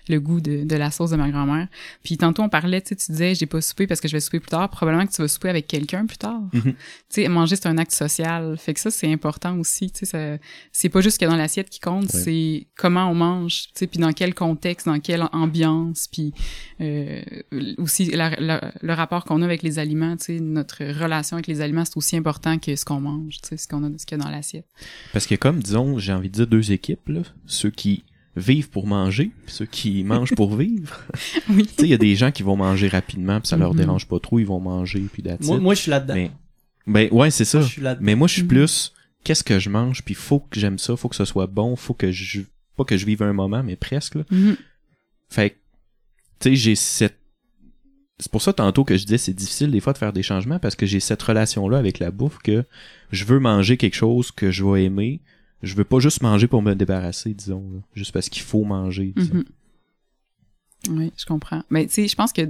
le 0.09 0.19
goût 0.19 0.41
de, 0.41 0.48
de 0.65 0.75
la 0.75 0.91
sauce 0.91 1.11
de 1.11 1.15
ma 1.15 1.29
grand-mère. 1.29 1.67
Puis 2.03 2.17
tantôt 2.17 2.43
on 2.43 2.49
parlait, 2.49 2.81
tu 2.81 2.89
sais, 2.89 2.95
tu 2.95 3.11
disais, 3.11 3.35
j'ai 3.35 3.45
pas 3.45 3.61
soupé 3.61 3.87
parce 3.87 3.99
que 4.01 4.07
je 4.07 4.13
vais 4.13 4.19
souper 4.19 4.39
plus 4.39 4.49
tard. 4.49 4.69
Probablement 4.69 5.05
que 5.05 5.11
tu 5.13 5.21
vas 5.21 5.27
souper 5.27 5.49
avec 5.49 5.67
quelqu'un 5.67 6.05
plus 6.05 6.17
tard. 6.17 6.41
Mhm. 6.53 6.61
Tu 6.63 6.73
sais, 7.09 7.27
manger 7.27 7.55
c'est 7.55 7.67
un 7.67 7.77
acte 7.77 7.91
social. 7.93 8.57
Fait 8.57 8.73
que 8.73 8.79
ça 8.79 8.91
c'est 8.91 9.11
important 9.11 9.57
aussi. 9.59 9.91
Tu 9.91 10.05
sais, 10.05 10.39
c'est 10.71 10.89
pas 10.89 11.01
juste 11.01 11.15
ce 11.15 11.19
qu'il 11.19 11.27
y 11.27 11.29
a 11.29 11.31
dans 11.31 11.37
l'assiette 11.37 11.69
qui 11.69 11.79
compte, 11.79 12.09
c'est 12.09 12.67
comment 12.75 13.09
on 13.09 13.15
mange. 13.15 13.63
Tu 13.67 13.71
sais, 13.75 13.87
puis 13.87 13.99
dans 13.99 14.11
quel 14.13 14.33
contexte, 14.33 14.85
dans 14.87 14.99
quelle 14.99 15.23
ambiance, 15.31 16.07
puis 16.11 16.33
euh, 16.81 17.21
aussi 17.77 18.05
la- 18.05 18.39
la- 18.39 18.71
le 18.81 18.93
rapport 18.93 19.25
qu'on 19.25 19.41
a 19.41 19.45
avec 19.45 19.63
les 19.63 19.79
aliments. 19.79 20.15
Tu 20.17 20.25
sais, 20.25 20.39
notre 20.39 20.83
relation 20.83 21.37
avec 21.37 21.47
les 21.47 21.61
aliments 21.61 21.85
c'est 21.85 21.97
aussi 21.97 22.15
important 22.17 22.57
que 22.57 22.75
ce 22.75 22.85
qu'on 22.85 22.99
mange. 23.01 23.37
Tu 23.41 23.49
sais, 23.49 23.57
ce 23.57 23.67
qu'on 23.67 23.83
a, 23.83 23.89
ce 23.97 24.05
qu'il 24.05 24.17
y 24.17 24.21
a 24.21 24.23
dans 24.23 24.29
l'assiette. 24.31 24.65
Parce 25.13 25.25
que 25.25 25.35
comme, 25.35 25.61
disons, 25.61 25.97
j'ai 25.99 26.13
envie 26.13 26.29
de 26.29 26.33
dire 26.35 26.47
deux 26.47 26.71
équipes, 26.71 27.07
là. 27.09 27.21
Ceux 27.45 27.69
qui 27.71 28.03
vivent 28.35 28.69
pour 28.69 28.87
manger, 28.87 29.31
puis 29.45 29.53
ceux 29.55 29.65
qui 29.65 30.03
mangent 30.05 30.35
pour 30.35 30.55
vivre. 30.55 31.01
Oui. 31.49 31.65
Tu 31.65 31.73
sais, 31.73 31.81
il 31.83 31.89
y 31.89 31.93
a 31.93 31.97
des 31.97 32.15
gens 32.15 32.31
qui 32.31 32.43
vont 32.43 32.55
manger 32.55 32.87
rapidement, 32.87 33.39
puis 33.39 33.47
ça 33.49 33.57
leur 33.57 33.71
Mhm. 33.73 33.79
dérange 33.79 34.07
pas 34.07 34.19
trop, 34.19 34.39
ils 34.39 34.45
vont 34.45 34.59
manger, 34.59 35.01
puis 35.11 35.23
that's 35.23 35.45
Moi, 35.45 35.57
moi, 35.59 35.73
je 35.75 35.81
suis 35.81 35.91
là-dedans. 35.91 36.13
Mais 36.15 36.31
Ben 36.87 37.09
ouais, 37.11 37.31
c'est 37.31 37.45
ça. 37.45 37.61
Je 37.61 37.67
suis 37.67 37.81
là-dedans. 37.81 38.05
Mais 38.05 38.15
moi, 38.15 38.27
je 38.27 38.33
suis 38.33 38.41
Mhm. 38.43 38.47
plus, 38.47 38.93
qu'est-ce 39.23 39.43
que 39.43 39.59
je 39.59 39.69
mange, 39.69 40.03
puis 40.03 40.13
faut 40.13 40.39
que 40.39 40.59
j'aime 40.59 40.77
ça, 40.79 40.95
faut 40.95 41.09
que 41.09 41.15
ce 41.15 41.25
soit 41.25 41.47
bon, 41.47 41.75
faut 41.75 41.93
que 41.93 42.11
je, 42.11 42.41
pas 42.77 42.83
que 42.85 42.97
je 42.97 43.05
vive 43.05 43.21
un 43.23 43.33
moment, 43.33 43.61
mais 43.63 43.75
presque, 43.75 44.15
là. 44.15 44.23
Mhm. 44.31 44.55
Fait 45.29 45.49
que, 45.51 45.55
tu 46.39 46.49
sais, 46.49 46.55
j'ai 46.55 46.75
cette... 46.75 47.17
C'est 48.21 48.31
pour 48.31 48.41
ça 48.41 48.51
tantôt 48.51 48.83
que 48.83 48.97
je 48.97 49.03
disais 49.05 49.17
c'est 49.17 49.33
difficile 49.33 49.71
des 49.71 49.79
fois 49.79 49.93
de 49.93 49.97
faire 49.97 50.11
des 50.11 50.23
changements 50.23 50.59
parce 50.59 50.75
que 50.75 50.85
j'ai 50.85 50.99
cette 50.99 51.21
relation-là 51.21 51.77
avec 51.77 51.99
la 51.99 52.11
bouffe 52.11 52.37
que 52.39 52.65
je 53.13 53.23
veux 53.23 53.39
manger 53.39 53.77
quelque 53.77 53.95
chose 53.95 54.31
que 54.31 54.51
je 54.51 54.65
vais 54.65 54.83
aimer. 54.83 55.21
Je 55.61 55.75
veux 55.75 55.83
pas 55.83 55.99
juste 55.99 56.21
manger 56.21 56.47
pour 56.47 56.61
me 56.61 56.73
débarrasser, 56.73 57.33
disons, 57.33 57.63
là, 57.73 57.79
juste 57.93 58.11
parce 58.11 58.29
qu'il 58.29 58.43
faut 58.43 58.63
manger. 58.63 59.13
disons. 59.15 59.35
Mhm. 59.35 59.45
Oui, 60.91 61.11
je 61.17 61.25
comprends. 61.25 61.61
Mais 61.69 61.87
tu 61.87 61.93
sais, 61.93 62.07
je 62.07 62.15
pense 62.15 62.31
que 62.31 62.41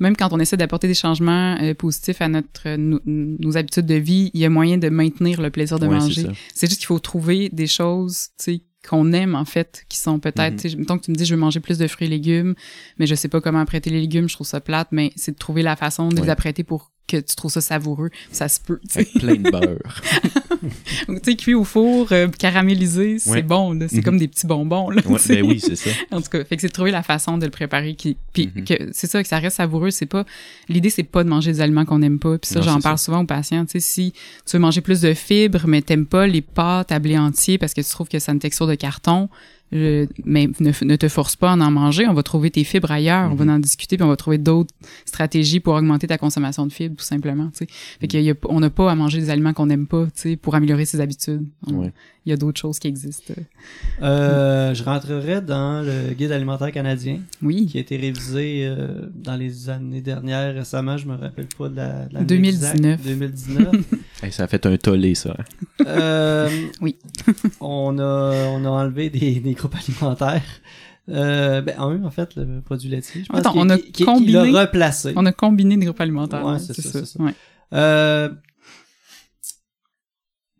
même 0.00 0.14
quand 0.14 0.32
on 0.32 0.38
essaie 0.38 0.58
d'apporter 0.58 0.86
des 0.86 0.94
changements 0.94 1.56
euh, 1.62 1.72
positifs 1.72 2.20
à 2.20 2.28
notre 2.28 2.66
euh, 2.66 2.76
nos, 2.76 3.00
nos 3.06 3.56
habitudes 3.56 3.86
de 3.86 3.94
vie, 3.94 4.30
il 4.34 4.40
y 4.40 4.44
a 4.44 4.50
moyen 4.50 4.76
de 4.76 4.90
maintenir 4.90 5.40
le 5.40 5.50
plaisir 5.50 5.78
de 5.78 5.86
Ouais, 5.86 5.98
manger. 5.98 6.26
C'est 6.54 6.68
juste 6.68 6.80
qu'il 6.80 6.86
faut 6.88 6.98
trouver 6.98 7.48
des 7.48 7.66
choses, 7.66 8.28
tu 8.38 8.44
sais, 8.44 8.60
qu'on 8.86 9.12
aime 9.12 9.34
en 9.34 9.46
fait, 9.46 9.84
qui 9.88 9.96
sont 9.96 10.18
peut-être, 10.20 10.62
mettons 10.76 10.98
que 10.98 11.04
tu 11.04 11.10
me 11.10 11.16
dis 11.16 11.24
je 11.24 11.34
veux 11.34 11.40
manger 11.40 11.60
plus 11.60 11.78
de 11.78 11.86
fruits 11.86 12.06
et 12.06 12.10
légumes, 12.10 12.54
mais 12.98 13.06
je 13.06 13.14
sais 13.14 13.28
pas 13.28 13.40
comment 13.40 13.60
apprêter 13.60 13.88
les 13.90 14.00
légumes, 14.00 14.28
je 14.28 14.34
trouve 14.34 14.46
ça 14.46 14.60
plate, 14.60 14.88
mais 14.90 15.12
c'est 15.16 15.32
de 15.32 15.38
trouver 15.38 15.62
la 15.62 15.76
façon 15.76 16.08
de 16.08 16.20
les 16.20 16.28
apprêter 16.28 16.64
pour 16.64 16.92
que 17.10 17.16
tu 17.18 17.34
trouves 17.36 17.50
ça 17.50 17.60
savoureux, 17.60 18.10
ça 18.32 18.48
se 18.48 18.60
peut, 18.60 18.80
tu 18.82 18.88
sais. 18.92 19.00
Avec 19.00 19.12
plein 19.14 19.34
de 19.36 19.50
beurre. 19.50 20.02
Tu 21.08 21.16
sais, 21.24 21.36
cuit 21.36 21.54
au 21.54 21.64
four, 21.64 22.08
euh, 22.12 22.28
caramélisé, 22.28 23.18
c'est 23.18 23.30
Ouais. 23.30 23.42
bon, 23.42 23.78
c'est 23.88 23.96
Mhm. 23.96 24.02
comme 24.02 24.18
des 24.18 24.28
petits 24.28 24.46
bonbons, 24.46 24.90
là. 24.90 25.00
Ouais, 25.06 25.18
ben 25.28 25.42
oui, 25.46 25.58
c'est 25.60 25.76
ça. 25.76 25.90
En 26.10 26.20
tout 26.20 26.28
cas, 26.28 26.44
fait 26.44 26.56
que 26.56 26.60
c'est 26.62 26.68
de 26.68 26.72
trouver 26.72 26.90
la 26.90 27.02
façon 27.02 27.38
de 27.38 27.44
le 27.46 27.50
préparer 27.50 27.94
qui 27.94 28.16
puis 28.32 28.50
Mhm. 28.54 28.64
que 28.64 28.74
c'est 28.92 29.06
ça 29.06 29.22
que 29.22 29.28
ça 29.28 29.38
reste 29.38 29.56
savoureux, 29.56 29.90
c'est 29.90 30.06
pas 30.06 30.24
l'idée 30.68 30.90
c'est 30.90 31.02
pas 31.02 31.24
de 31.24 31.28
manger 31.28 31.52
des 31.52 31.60
aliments 31.60 31.84
qu'on 31.84 31.98
n'aime 32.00 32.18
pas. 32.18 32.36
Puis 32.38 32.50
ça 32.52 32.60
j'en 32.60 32.80
parle 32.80 32.98
souvent 32.98 33.20
aux 33.22 33.26
patients, 33.26 33.64
tu 33.64 33.72
sais 33.72 33.80
si 33.80 34.12
tu 34.46 34.56
veux 34.56 34.60
manger 34.60 34.80
plus 34.82 35.00
de 35.00 35.14
fibres 35.14 35.64
mais 35.66 35.80
t'aimes 35.82 36.06
pas 36.06 36.26
les 36.26 36.42
pâtes 36.42 36.92
à 36.92 36.98
blé 36.98 37.16
entier 37.18 37.56
parce 37.58 37.72
que 37.74 37.80
tu 37.80 37.90
trouves 37.90 38.08
que 38.08 38.18
ça 38.18 38.32
a 38.32 38.34
une 38.34 38.40
texture 38.40 38.66
de 38.66 38.74
carton, 38.74 39.28
euh, 39.72 40.06
mais 40.24 40.48
ne, 40.60 40.72
ne 40.84 40.96
te 40.96 41.08
force 41.08 41.36
pas 41.36 41.50
à 41.52 41.54
en 41.56 41.70
manger, 41.70 42.06
on 42.08 42.12
va 42.14 42.22
trouver 42.22 42.50
tes 42.50 42.64
fibres 42.64 42.90
ailleurs, 42.90 43.30
on 43.30 43.34
va 43.34 43.44
Mhm. 43.44 43.50
en 43.54 43.58
discuter 43.58 43.96
puis 43.96 44.04
on 44.04 44.08
va 44.08 44.16
trouver 44.16 44.38
d'autres 44.38 44.74
stratégies 45.04 45.60
pour 45.60 45.74
augmenter 45.74 46.06
ta 46.06 46.18
consommation 46.18 46.66
de 46.66 46.72
fibres 46.72 46.96
tout 46.96 47.04
simplement, 47.04 47.48
tu 47.56 47.58
sais. 47.64 47.66
Fait 48.00 48.08
qu'il 48.08 48.22
y 48.22 48.30
a, 48.30 48.34
on 48.48 48.60
n'a 48.60 48.70
pas 48.70 48.90
à 48.90 48.94
manger 48.94 49.18
des 49.20 49.30
aliments 49.30 49.52
qu'on 49.52 49.66
n'aime 49.66 49.86
pas, 49.86 50.04
tu 50.06 50.10
sais, 50.14 50.36
pour 50.36 50.54
améliorer 50.54 50.84
ses 50.84 51.00
habitudes. 51.00 51.46
Ouais. 51.70 51.92
Il 52.26 52.30
y 52.30 52.32
a 52.32 52.36
d'autres 52.36 52.60
choses 52.60 52.78
qui 52.78 52.86
existent. 52.86 53.32
Euh, 54.02 54.74
je 54.74 54.82
rentrerai 54.84 55.40
dans 55.40 55.82
le 55.84 56.12
guide 56.14 56.32
alimentaire 56.32 56.70
canadien 56.70 57.20
Oui. 57.42 57.66
qui 57.66 57.78
a 57.78 57.80
été 57.80 57.96
révisé 57.96 58.66
euh, 58.66 59.06
dans 59.14 59.36
les 59.36 59.70
années 59.70 60.02
dernières 60.02 60.54
récemment, 60.54 60.96
je 60.98 61.06
me 61.06 61.16
rappelle 61.16 61.46
pas 61.58 61.68
de 61.68 61.76
la, 61.76 62.04
de 62.06 62.14
l'année 62.14 62.26
2019. 62.26 62.74
exacte, 63.00 63.04
2019. 63.08 63.74
Hey, 64.22 64.30
ça 64.32 64.42
a 64.44 64.46
fait 64.48 64.66
un 64.66 64.76
tollé, 64.76 65.14
ça. 65.14 65.34
Euh, 65.86 66.50
Oui. 66.82 66.96
on 67.60 67.98
a 67.98 68.48
on 68.50 68.64
a 68.66 68.68
enlevé 68.68 69.08
des, 69.08 69.40
des 69.40 69.54
groupes 69.60 69.76
alimentaires. 69.76 70.42
Euh, 71.08 71.60
ben 71.62 71.76
un 71.78 72.04
en 72.04 72.10
fait 72.10 72.34
le 72.36 72.60
produit 72.60 72.88
laitier. 72.88 73.22
Je 73.24 73.28
pense 73.28 73.40
Attends, 73.40 73.54
on 73.56 73.68
a 73.70 73.78
combiné- 73.78 74.52
l'a 74.52 74.60
replacé. 74.62 75.12
On 75.16 75.26
a 75.26 75.32
combiné 75.32 75.76
des 75.76 75.86
groupes 75.86 76.00
alimentaires. 76.00 76.44
Ouais, 76.44 76.58
c'est 76.58 76.74
ça, 76.74 76.82
c'est 76.92 77.06
ça. 77.06 77.22
Ouais. 77.22 77.34
Euh, 77.72 78.28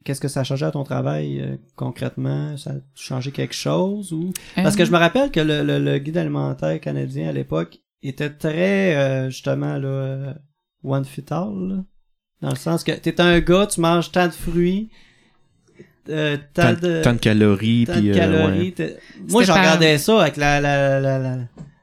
Qu'est-ce 0.02 0.21
que 0.21 0.28
ça 0.28 0.40
a 0.40 0.45
changé 0.45 0.64
à 0.64 0.71
ton 0.71 0.83
travail 0.83 1.40
euh, 1.40 1.57
concrètement? 1.76 2.57
Ça 2.57 2.71
a 2.71 2.75
changé 2.95 3.33
quelque 3.33 3.54
chose 3.54 4.12
ou? 4.14 4.33
Parce 4.57 4.75
que 4.75 4.85
je 4.87 4.90
me 4.92 4.97
rappelle 4.97 5.30
que 5.30 5.40
le, 5.40 5.62
le, 5.62 5.78
le 5.78 5.99
guide 5.99 6.16
alimentaire 6.16 6.80
canadien 6.80 7.28
à 7.28 7.33
l'époque 7.33 7.78
était 8.02 8.30
très 8.30 8.97
euh, 8.97 9.28
justement 9.30 9.76
là 9.76 9.89
euh, 9.89 10.34
one 10.82 11.04
fit 11.04 11.25
all 11.30 11.52
là. 11.69 11.84
dans 12.41 12.49
le 12.50 12.56
sens 12.56 12.82
que 12.82 12.93
t'es 12.93 13.21
un 13.21 13.41
gars, 13.41 13.67
tu 13.67 13.80
manges 13.82 14.10
tant 14.10 14.26
de 14.26 14.32
fruits, 14.32 14.91
euh, 16.08 16.36
tant, 16.54 16.75
Tant, 16.75 16.80
de 16.89 17.02
tant 17.02 17.13
de 17.13 17.19
calories, 17.19 17.84
tant 17.86 17.93
puis 17.95 18.02
de 18.02 18.10
euh, 18.10 18.15
calories. 18.15 18.75
ouais. 18.78 18.97
Moi, 19.28 19.45
je 19.45 19.52
regardais 19.52 19.99
ça 19.99 20.23
avec 20.23 20.36
la 20.36 20.60
la 20.60 20.99
la 21.00 21.19
la, 21.19 21.36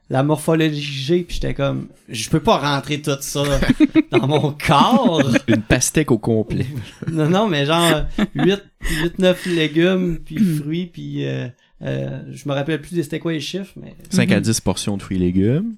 la 0.10 0.24
morphologie 0.24 0.82
G, 0.82 1.24
puis 1.28 1.36
j'étais 1.36 1.54
comme, 1.54 1.88
je 2.10 2.30
peux 2.30 2.40
pas 2.40 2.58
rentrer 2.58 3.02
tout 3.02 3.18
ça 3.22 3.44
dans 4.12 4.28
mon 4.28 4.52
corps. 4.54 5.22
Une 5.48 5.62
pastèque 5.62 6.12
au 6.12 6.18
complet. 6.18 6.66
Non, 7.12 7.30
non, 7.30 7.48
mais 7.48 7.66
genre 7.66 8.06
8, 8.36 8.64
8 9.04 9.20
9 9.20 9.46
légumes, 9.48 10.18
puis 10.26 10.38
fruits, 10.38 10.88
puis 10.88 11.26
euh, 11.26 11.48
euh, 11.84 12.22
je 12.32 12.48
me 12.50 12.54
rappelle 12.54 12.82
plus 12.82 12.96
des 12.96 13.04
c'était 13.04 13.20
quoi 13.20 13.34
les 13.34 13.40
chiffres, 13.42 13.74
mais 13.76 13.94
5 14.10 14.32
à 14.32 14.36
Mhm. 14.38 14.42
10 14.42 14.62
portions 14.62 14.98
de 14.98 15.02
fruits 15.02 15.18
et 15.18 15.20
légumes. 15.20 15.76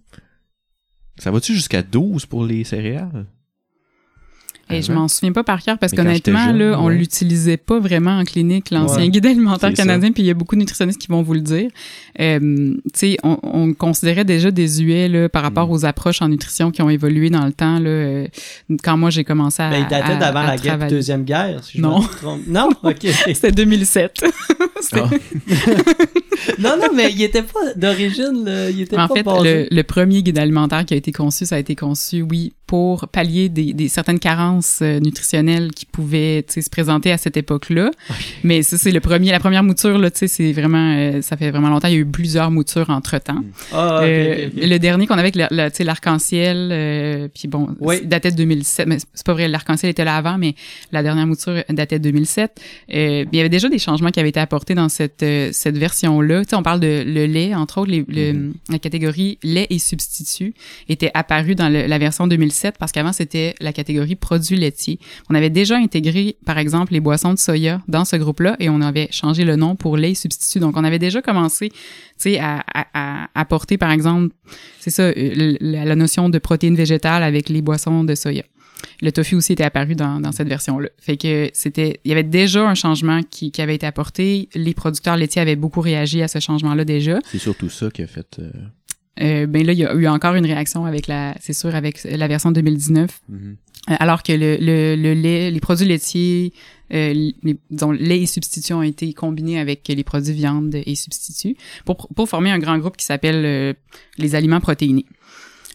Ça 1.18 1.32
va-tu 1.32 1.54
jusqu'à 1.54 1.82
12 1.82 2.26
pour 2.28 2.46
les 2.46 2.64
céréales? 2.64 3.26
Et 4.72 4.82
je 4.84 4.92
Avant? 4.92 5.02
m'en 5.02 5.08
souviens 5.08 5.32
pas 5.32 5.44
par 5.44 5.64
cœur 5.64 5.78
parce 5.80 5.94
qu'honnêtement, 5.94 6.52
là, 6.52 6.78
on 6.80 6.86
ouais. 6.88 6.96
l'utilisait 6.96 7.58
pas 7.58 7.80
vraiment 7.80 8.20
en 8.20 8.24
clinique, 8.24 8.70
l'ancien 8.70 9.00
Ouais. 9.04 9.10
guide 9.10 9.26
alimentaire 9.26 9.74
canadien, 9.74 10.12
puis 10.12 10.22
il 10.22 10.28
y 10.28 10.30
a 10.30 10.36
beaucoup 10.36 10.56
de 10.56 10.60
nutritionnistes 10.60 11.00
qui 11.02 11.08
vont 11.08 11.24
vous 11.24 11.34
le 11.34 11.42
dire. 11.42 11.72
Euh, 12.20 12.40
tu 12.40 12.80
sais, 12.94 13.18
on, 13.24 13.40
on 13.42 13.74
considérait 13.74 14.26
déjà 14.26 14.52
désuet 14.52 15.08
là, 15.08 15.28
par 15.28 15.42
rapport 15.42 15.68
Mm. 15.70 15.72
aux 15.72 15.86
approches 15.86 16.22
en 16.22 16.30
nutrition 16.30 16.70
qui 16.72 16.82
ont 16.84 16.90
évolué 16.90 17.30
dans 17.32 17.46
le 17.46 17.52
temps. 17.52 17.80
Là, 17.80 17.90
euh, 17.90 18.28
quand 18.84 18.96
moi, 18.98 19.10
j'ai 19.10 19.24
commencé 19.24 19.62
à 19.64 19.70
ben, 19.72 19.80
il 19.84 19.88
datait 19.88 20.18
d'avant 20.18 20.44
la 20.44 20.56
guerre, 20.58 20.88
deuxième 20.88 21.24
guerre, 21.24 21.64
si 21.64 21.78
je 21.78 21.82
Non. 21.82 22.02
me 22.02 22.08
trompe. 22.08 22.42
Non, 22.48 22.70
ok. 22.84 23.08
C'était 23.34 23.52
2007. 23.52 24.24
C'était- 24.82 25.02
Ah, 25.02 25.10
non, 26.60 26.76
non, 26.80 26.88
mais 26.96 27.12
il 27.12 27.22
était 27.22 27.42
pas 27.44 27.74
d'origine, 27.76 28.50
il 28.72 28.82
était 28.82 28.98
En 28.98 29.08
pas 29.08 29.16
fait, 29.16 29.24
basé. 29.24 29.68
le, 29.70 29.76
le 29.76 29.84
premier 29.84 30.22
guide 30.24 30.38
alimentaire 30.38 30.86
qui 30.86 30.94
a 30.94 30.98
été 30.98 31.12
conçu, 31.12 31.46
ça 31.46 31.56
a 31.56 31.60
été 31.60 31.76
conçu, 31.76 32.22
oui, 32.22 32.54
pour 32.66 33.08
pallier 33.08 33.50
des, 33.50 33.74
des 33.74 33.88
certaines 33.88 34.20
carences 34.20 34.59
euh, 34.82 35.00
nutritionnelles 35.00 35.72
qui 35.72 35.86
pouvaient 35.86 36.46
se 36.50 36.70
présenter 36.70 37.12
à 37.12 37.18
cette 37.18 37.38
époque-là. 37.38 37.92
Mais 38.44 38.62
ça, 38.64 38.78
c'est 38.78 38.92
le 38.92 39.00
premier, 39.00 39.32
la 39.32 39.40
première 39.40 39.64
mouture, 39.64 39.98
là, 39.98 40.10
c'est 40.14 40.52
vraiment, 40.54 40.96
euh, 40.98 41.22
ça 41.22 41.38
fait 41.38 41.52
vraiment 41.52 41.70
longtemps. 41.70 41.88
Il 41.88 41.94
y 41.94 41.98
a 41.98 42.00
eu 42.00 42.06
plusieurs 42.06 42.52
moutures 42.52 42.90
entre-temps. 42.90 43.44
Ah, 43.74 43.98
ok, 44.02 44.04
Euh. 44.08 44.50
Le 44.56 44.78
dernier 44.78 45.08
qu'on 45.08 45.16
avait 45.18 45.32
avec 45.36 45.80
l'arc-en-ciel, 45.80 46.70
euh, 46.72 47.28
puis 47.34 47.48
bon, 47.48 47.70
Oui. 47.80 48.02
datait 48.06 48.32
de 48.32 48.38
2007, 48.38 48.88
mais 48.88 48.98
c'est 49.14 49.26
pas 49.26 49.34
vrai, 49.34 49.48
l'arc-en-ciel 49.48 49.90
était 49.90 50.04
là 50.06 50.16
avant, 50.16 50.38
mais 50.38 50.56
la 50.92 51.04
dernière 51.04 51.28
mouture 51.28 51.64
datait 51.70 52.00
de 52.00 52.04
2007. 52.04 52.60
Euh, 52.94 53.26
il 53.32 53.38
y 53.38 53.40
avait 53.40 53.50
déjà 53.50 53.70
des 53.70 53.80
changements 53.80 54.10
qui 54.12 54.20
avaient 54.20 54.30
été 54.30 54.40
apportés 54.40 54.76
dans 54.76 54.90
cette 54.90 55.26
cette 55.52 55.78
version-là. 55.78 56.44
On 56.54 56.64
parle 56.64 56.80
de 56.80 57.04
le 57.06 57.26
lait, 57.26 57.54
entre 57.56 57.80
autres, 57.80 57.92
les, 57.92 58.06
le- 58.08 58.34
Mhm. 58.34 58.54
la 58.70 58.80
catégorie 58.80 59.38
lait 59.44 59.68
et 59.70 59.80
substituts 59.80 60.54
était 60.88 61.12
apparue 61.14 61.56
dans 61.56 61.70
le- 61.70 61.88
la 61.88 61.98
version 61.98 62.28
2007 62.28 62.76
parce 62.80 62.92
qu'avant 62.92 63.14
c'était 63.14 63.56
la 63.60 63.74
catégorie 63.74 64.16
produits 64.16 64.49
laitiers. 64.56 65.00
On 65.30 65.36
avait 65.36 65.50
déjà 65.50 65.78
intégré, 65.78 66.36
par 66.46 66.58
exemple, 66.58 66.94
les 66.94 67.00
boissons 67.00 67.34
de 67.34 67.40
soya 67.40 67.82
dans 67.88 68.06
ce 68.06 68.16
groupe-là 68.16 68.56
et 68.60 68.70
on 68.70 68.82
avait 68.82 69.08
changé 69.12 69.44
le 69.44 69.56
nom 69.56 69.76
pour 69.76 69.98
lait 69.98 70.12
et 70.12 70.16
substituts. 70.16 70.60
Donc 70.60 70.78
on 70.78 70.84
avait 70.84 71.00
déjà 71.00 71.22
commencé, 71.22 71.72
tu 72.20 72.36
à, 72.38 72.64
apporter, 73.36 73.78
par 73.78 73.92
exemple, 73.92 74.34
c'est 74.80 74.90
ça, 74.90 75.04
euh, 75.04 75.58
la, 75.60 75.96
notion 75.96 76.30
de 76.30 76.38
protéines 76.40 76.76
végétales 76.76 77.24
avec 77.24 77.50
les 77.50 77.62
boissons 77.62 78.04
de 78.04 78.16
soya. 78.16 78.44
Le 79.02 79.12
tofu 79.12 79.36
aussi 79.36 79.54
était 79.54 79.64
apparu 79.64 79.96
dans, 79.96 80.32
cette 80.32 80.48
version-là. 80.48 80.90
Fait 81.00 81.18
que 81.18 81.50
c'était, 81.54 82.00
il 82.06 82.10
y 82.10 82.12
avait 82.12 82.24
déjà 82.24 82.68
un 82.68 82.76
changement 82.76 83.22
qui, 83.24 83.52
qui 83.52 83.62
avait 83.62 83.76
été 83.76 83.86
apporté. 83.86 84.48
Les 84.56 84.74
producteurs 84.74 85.18
laitiers 85.18 85.42
avaient 85.42 85.58
beaucoup 85.58 85.82
réagi 85.82 86.22
à 86.22 86.28
ce 86.28 86.40
changement-là 86.40 86.86
déjà. 86.86 87.20
c'est 87.26 87.40
surtout 87.40 87.70
ça 87.70 87.90
qui 87.92 88.04
a 88.04 88.08
fait... 88.08 88.40
euh, 88.40 88.52
Euh, 89.22 89.48
ben 89.48 89.66
là, 89.66 89.74
il 89.74 89.80
y 89.80 89.86
a 89.86 89.94
eu 89.94 90.08
encore 90.08 90.36
une 90.36 90.46
réaction 90.46 90.86
avec 90.86 91.08
la, 91.08 91.36
c'est 91.40 91.54
sûr, 91.54 91.76
avec 91.76 92.04
la 92.04 92.28
version 92.28 92.52
2019. 92.52 93.22
mhm. 93.30 93.58
Euh, 93.90 93.96
alors 94.00 94.24
que 94.24 94.34
le, 94.34 94.58
le, 94.60 94.96
le 94.96 95.14
lait, 95.14 95.52
les 95.52 95.60
produits 95.60 95.88
laitiers, 95.88 96.54
euh, 96.94 97.14
les, 97.14 97.58
disons, 97.72 97.92
lait 97.92 98.22
et 98.22 98.26
substituts 98.26 98.74
ont 98.74 98.84
été 98.84 99.14
combinés 99.14 99.60
avec 99.60 99.88
les 99.88 100.04
produits 100.04 100.34
viande 100.34 100.76
et 100.76 100.96
substituts 100.96 101.56
pour, 101.86 102.08
pour 102.16 102.28
former 102.28 102.52
un 102.52 102.60
grand 102.60 102.78
groupe 102.78 102.98
qui 102.98 103.06
s'appelle 103.06 103.46
euh, 103.46 103.74
les 104.18 104.36
aliments 104.36 104.60
protéinés. 104.60 105.06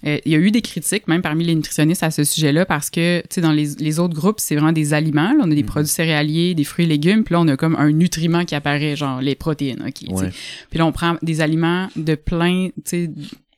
Euh, 0.06 0.18
il 0.24 0.32
y 0.32 0.34
a 0.34 0.38
eu 0.38 0.50
des 0.50 0.60
critiques, 0.62 1.08
même 1.08 1.22
parmi 1.22 1.44
les 1.44 1.54
nutritionnistes, 1.54 2.02
à 2.02 2.10
ce 2.10 2.24
sujet-là, 2.24 2.66
parce 2.66 2.90
que, 2.90 3.20
tu 3.22 3.26
sais, 3.30 3.40
dans 3.40 3.52
les, 3.52 3.74
les 3.78 3.98
autres 3.98 4.14
groupes, 4.14 4.38
c'est 4.40 4.54
vraiment 4.54 4.72
des 4.72 4.92
aliments. 4.94 5.32
là. 5.32 5.40
on 5.42 5.50
a 5.50 5.54
des 5.54 5.62
Mhm. 5.62 5.68
produits 5.68 5.90
céréaliers, 5.90 6.54
des 6.54 6.64
fruits 6.64 6.84
et 6.84 6.88
légumes, 6.88 7.24
puis 7.24 7.32
là, 7.32 7.40
on 7.40 7.48
a 7.48 7.56
comme 7.56 7.76
un 7.76 7.90
nutriment 7.90 8.44
qui 8.44 8.54
apparaît, 8.54 8.96
genre 8.96 9.20
les 9.20 9.34
protéines, 9.34 9.82
OK? 9.86 10.10
Ouais. 10.10 10.30
Puis 10.70 10.78
là, 10.78 10.86
on 10.86 10.92
prend 10.92 11.16
des 11.22 11.40
aliments 11.40 11.88
de 11.96 12.14
plein, 12.14 12.68
tu 12.76 12.82
sais, 12.84 13.10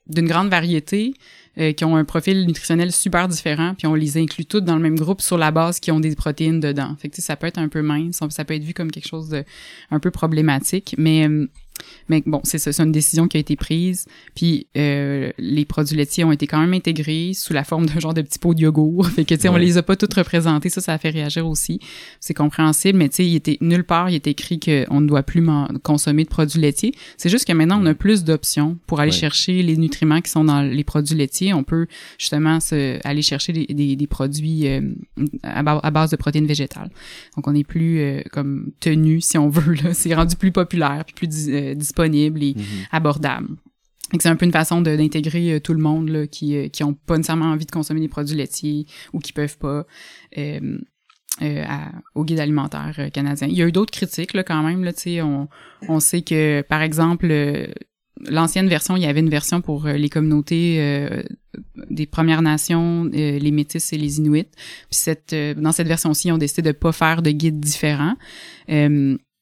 d'une 0.08 0.26
grande 0.28 0.48
variété, 0.48 1.14
euh, 1.58 1.72
qui 1.72 1.84
ont 1.86 1.96
un 1.96 2.04
profil 2.04 2.46
nutritionnel 2.46 2.92
super 2.92 3.26
différent, 3.28 3.74
puis 3.76 3.86
on 3.86 3.94
les 3.94 4.18
inclut 4.18 4.44
toutes 4.44 4.64
dans 4.66 4.76
le 4.76 4.82
même 4.82 4.96
groupe 4.98 5.20
sur 5.22 5.38
la 5.38 5.50
base 5.50 5.80
qui 5.80 5.90
ont 5.90 6.00
des 6.00 6.14
protéines 6.14 6.60
dedans. 6.60 6.94
Fait 7.00 7.08
que 7.08 7.14
tu 7.16 7.22
sais, 7.22 7.26
ça 7.26 7.34
peut 7.36 7.46
être 7.46 7.58
un 7.58 7.68
peu 7.68 7.80
mince, 7.82 8.20
ça 8.28 8.44
peut 8.44 8.54
être 8.54 8.62
vu 8.62 8.74
comme 8.74 8.90
quelque 8.90 9.08
chose 9.08 9.30
de 9.30 9.42
un 9.90 9.98
peu 9.98 10.10
problématique, 10.10 10.94
mais 10.98 11.26
euh, 11.26 11.48
mais 12.08 12.22
bon, 12.26 12.40
c'est 12.44 12.58
ça, 12.58 12.72
c'est 12.72 12.82
une 12.82 12.92
décision 12.92 13.28
qui 13.28 13.36
a 13.36 13.40
été 13.40 13.56
prise. 13.56 14.06
Puis 14.34 14.66
euh, 14.76 15.30
les 15.38 15.64
produits 15.64 15.96
laitiers 15.96 16.24
ont 16.24 16.32
été 16.32 16.46
quand 16.46 16.60
même 16.60 16.74
intégrés 16.74 17.32
sous 17.34 17.52
la 17.52 17.64
forme 17.64 17.86
d'un 17.86 18.00
genre 18.00 18.14
de 18.14 18.22
petit 18.22 18.38
pot 18.38 18.54
de 18.54 18.60
yogourt. 18.60 19.06
Fait 19.16 19.24
que 19.24 19.34
tu 19.34 19.42
sais, 19.42 19.48
on 19.48 19.56
les 19.56 19.78
a 19.78 19.82
pas 19.82 19.96
toutes 19.96 20.14
représentées. 20.14 20.68
Ça, 20.68 20.80
ça 20.80 20.92
a 20.92 20.98
fait 20.98 21.10
réagir 21.10 21.46
aussi. 21.46 21.80
C'est 22.20 22.34
compréhensible, 22.34 22.98
mais 22.98 23.08
tu 23.08 23.16
sais, 23.16 23.26
il 23.26 23.36
était 23.36 23.58
nulle 23.60 23.84
part, 23.84 24.10
il 24.10 24.14
est 24.14 24.26
écrit 24.26 24.60
qu'on 24.60 25.00
ne 25.00 25.06
doit 25.06 25.22
plus 25.22 25.44
consommer 25.82 26.24
de 26.24 26.28
produits 26.28 26.60
laitiers. 26.60 26.92
C'est 27.16 27.28
juste 27.28 27.46
que 27.46 27.52
maintenant, 27.52 27.80
on 27.82 27.86
a 27.86 27.94
plus 27.94 28.24
d'options 28.24 28.78
pour 28.86 29.00
aller 29.00 29.12
chercher 29.12 29.62
les 29.62 29.76
nutriments 29.76 30.20
qui 30.20 30.30
sont 30.30 30.44
dans 30.44 30.62
les 30.62 30.84
produits 30.84 31.16
laitiers. 31.16 31.52
On 31.54 31.64
peut 31.64 31.86
justement 32.18 32.60
se, 32.60 32.98
aller 33.06 33.22
chercher 33.22 33.52
des, 33.52 33.96
des, 33.96 34.06
produits 34.06 34.68
euh, 34.68 34.80
à, 35.42 35.90
base 35.90 36.10
de 36.10 36.16
protéines 36.16 36.46
végétales. 36.46 36.90
Donc, 37.36 37.46
on 37.48 37.54
est 37.54 37.64
plus 37.64 38.00
euh, 38.00 38.22
comme 38.32 38.70
tenu, 38.80 39.20
si 39.20 39.38
on 39.38 39.48
veut. 39.48 39.74
Là, 39.74 39.92
c'est 39.94 40.14
rendu 40.14 40.36
plus 40.36 40.52
populaire, 40.52 41.04
puis 41.04 41.14
plus 41.14 41.48
euh, 41.48 41.65
disponible 41.74 42.42
et 42.42 42.54
mhm. 42.54 42.64
abordable. 42.92 43.56
C'est 44.20 44.28
un 44.28 44.36
peu 44.36 44.46
une 44.46 44.52
façon 44.52 44.80
d'intégrer 44.80 45.54
euh, 45.54 45.60
tout 45.60 45.72
le 45.72 45.80
monde 45.80 46.08
là, 46.08 46.26
qui 46.26 46.56
euh, 46.56 46.68
qui 46.68 46.84
ont 46.84 46.94
pas 46.94 47.16
nécessairement 47.16 47.46
envie 47.46 47.66
de 47.66 47.70
consommer 47.70 48.00
des 48.00 48.08
produits 48.08 48.36
laitiers 48.36 48.86
ou 49.12 49.18
qui 49.18 49.32
peuvent 49.32 49.58
pas 49.58 49.84
euh, 50.38 50.78
au 52.14 52.24
guide 52.24 52.40
alimentaire 52.40 53.10
canadien. 53.12 53.48
Il 53.48 53.56
y 53.56 53.62
a 53.62 53.66
eu 53.66 53.72
d'autres 53.72 53.92
critiques 53.92 54.32
là 54.32 54.42
quand 54.44 54.62
même 54.62 54.84
là, 54.84 54.92
on 55.22 55.48
on 55.88 56.00
sait 56.00 56.22
que 56.22 56.62
par 56.62 56.82
exemple 56.82 57.26
l'ancienne 58.20 58.68
version, 58.68 58.96
il 58.96 59.02
y 59.02 59.06
avait 59.06 59.20
une 59.20 59.28
version 59.28 59.60
pour 59.60 59.86
les 59.86 60.08
communautés 60.08 60.80
des 61.90 62.06
Premières 62.06 62.40
Nations, 62.40 63.04
les 63.04 63.50
Métis 63.50 63.92
et 63.92 63.98
les 63.98 64.16
Inuits. 64.18 64.48
Puis 64.88 64.92
cette 64.92 65.34
dans 65.34 65.72
cette 65.72 65.88
version-ci, 65.88 66.28
ils 66.28 66.32
ont 66.32 66.38
décidé 66.38 66.62
de 66.62 66.72
pas 66.72 66.92
faire 66.92 67.20
de 67.20 67.30
guide 67.32 67.60
différent. 67.60 68.14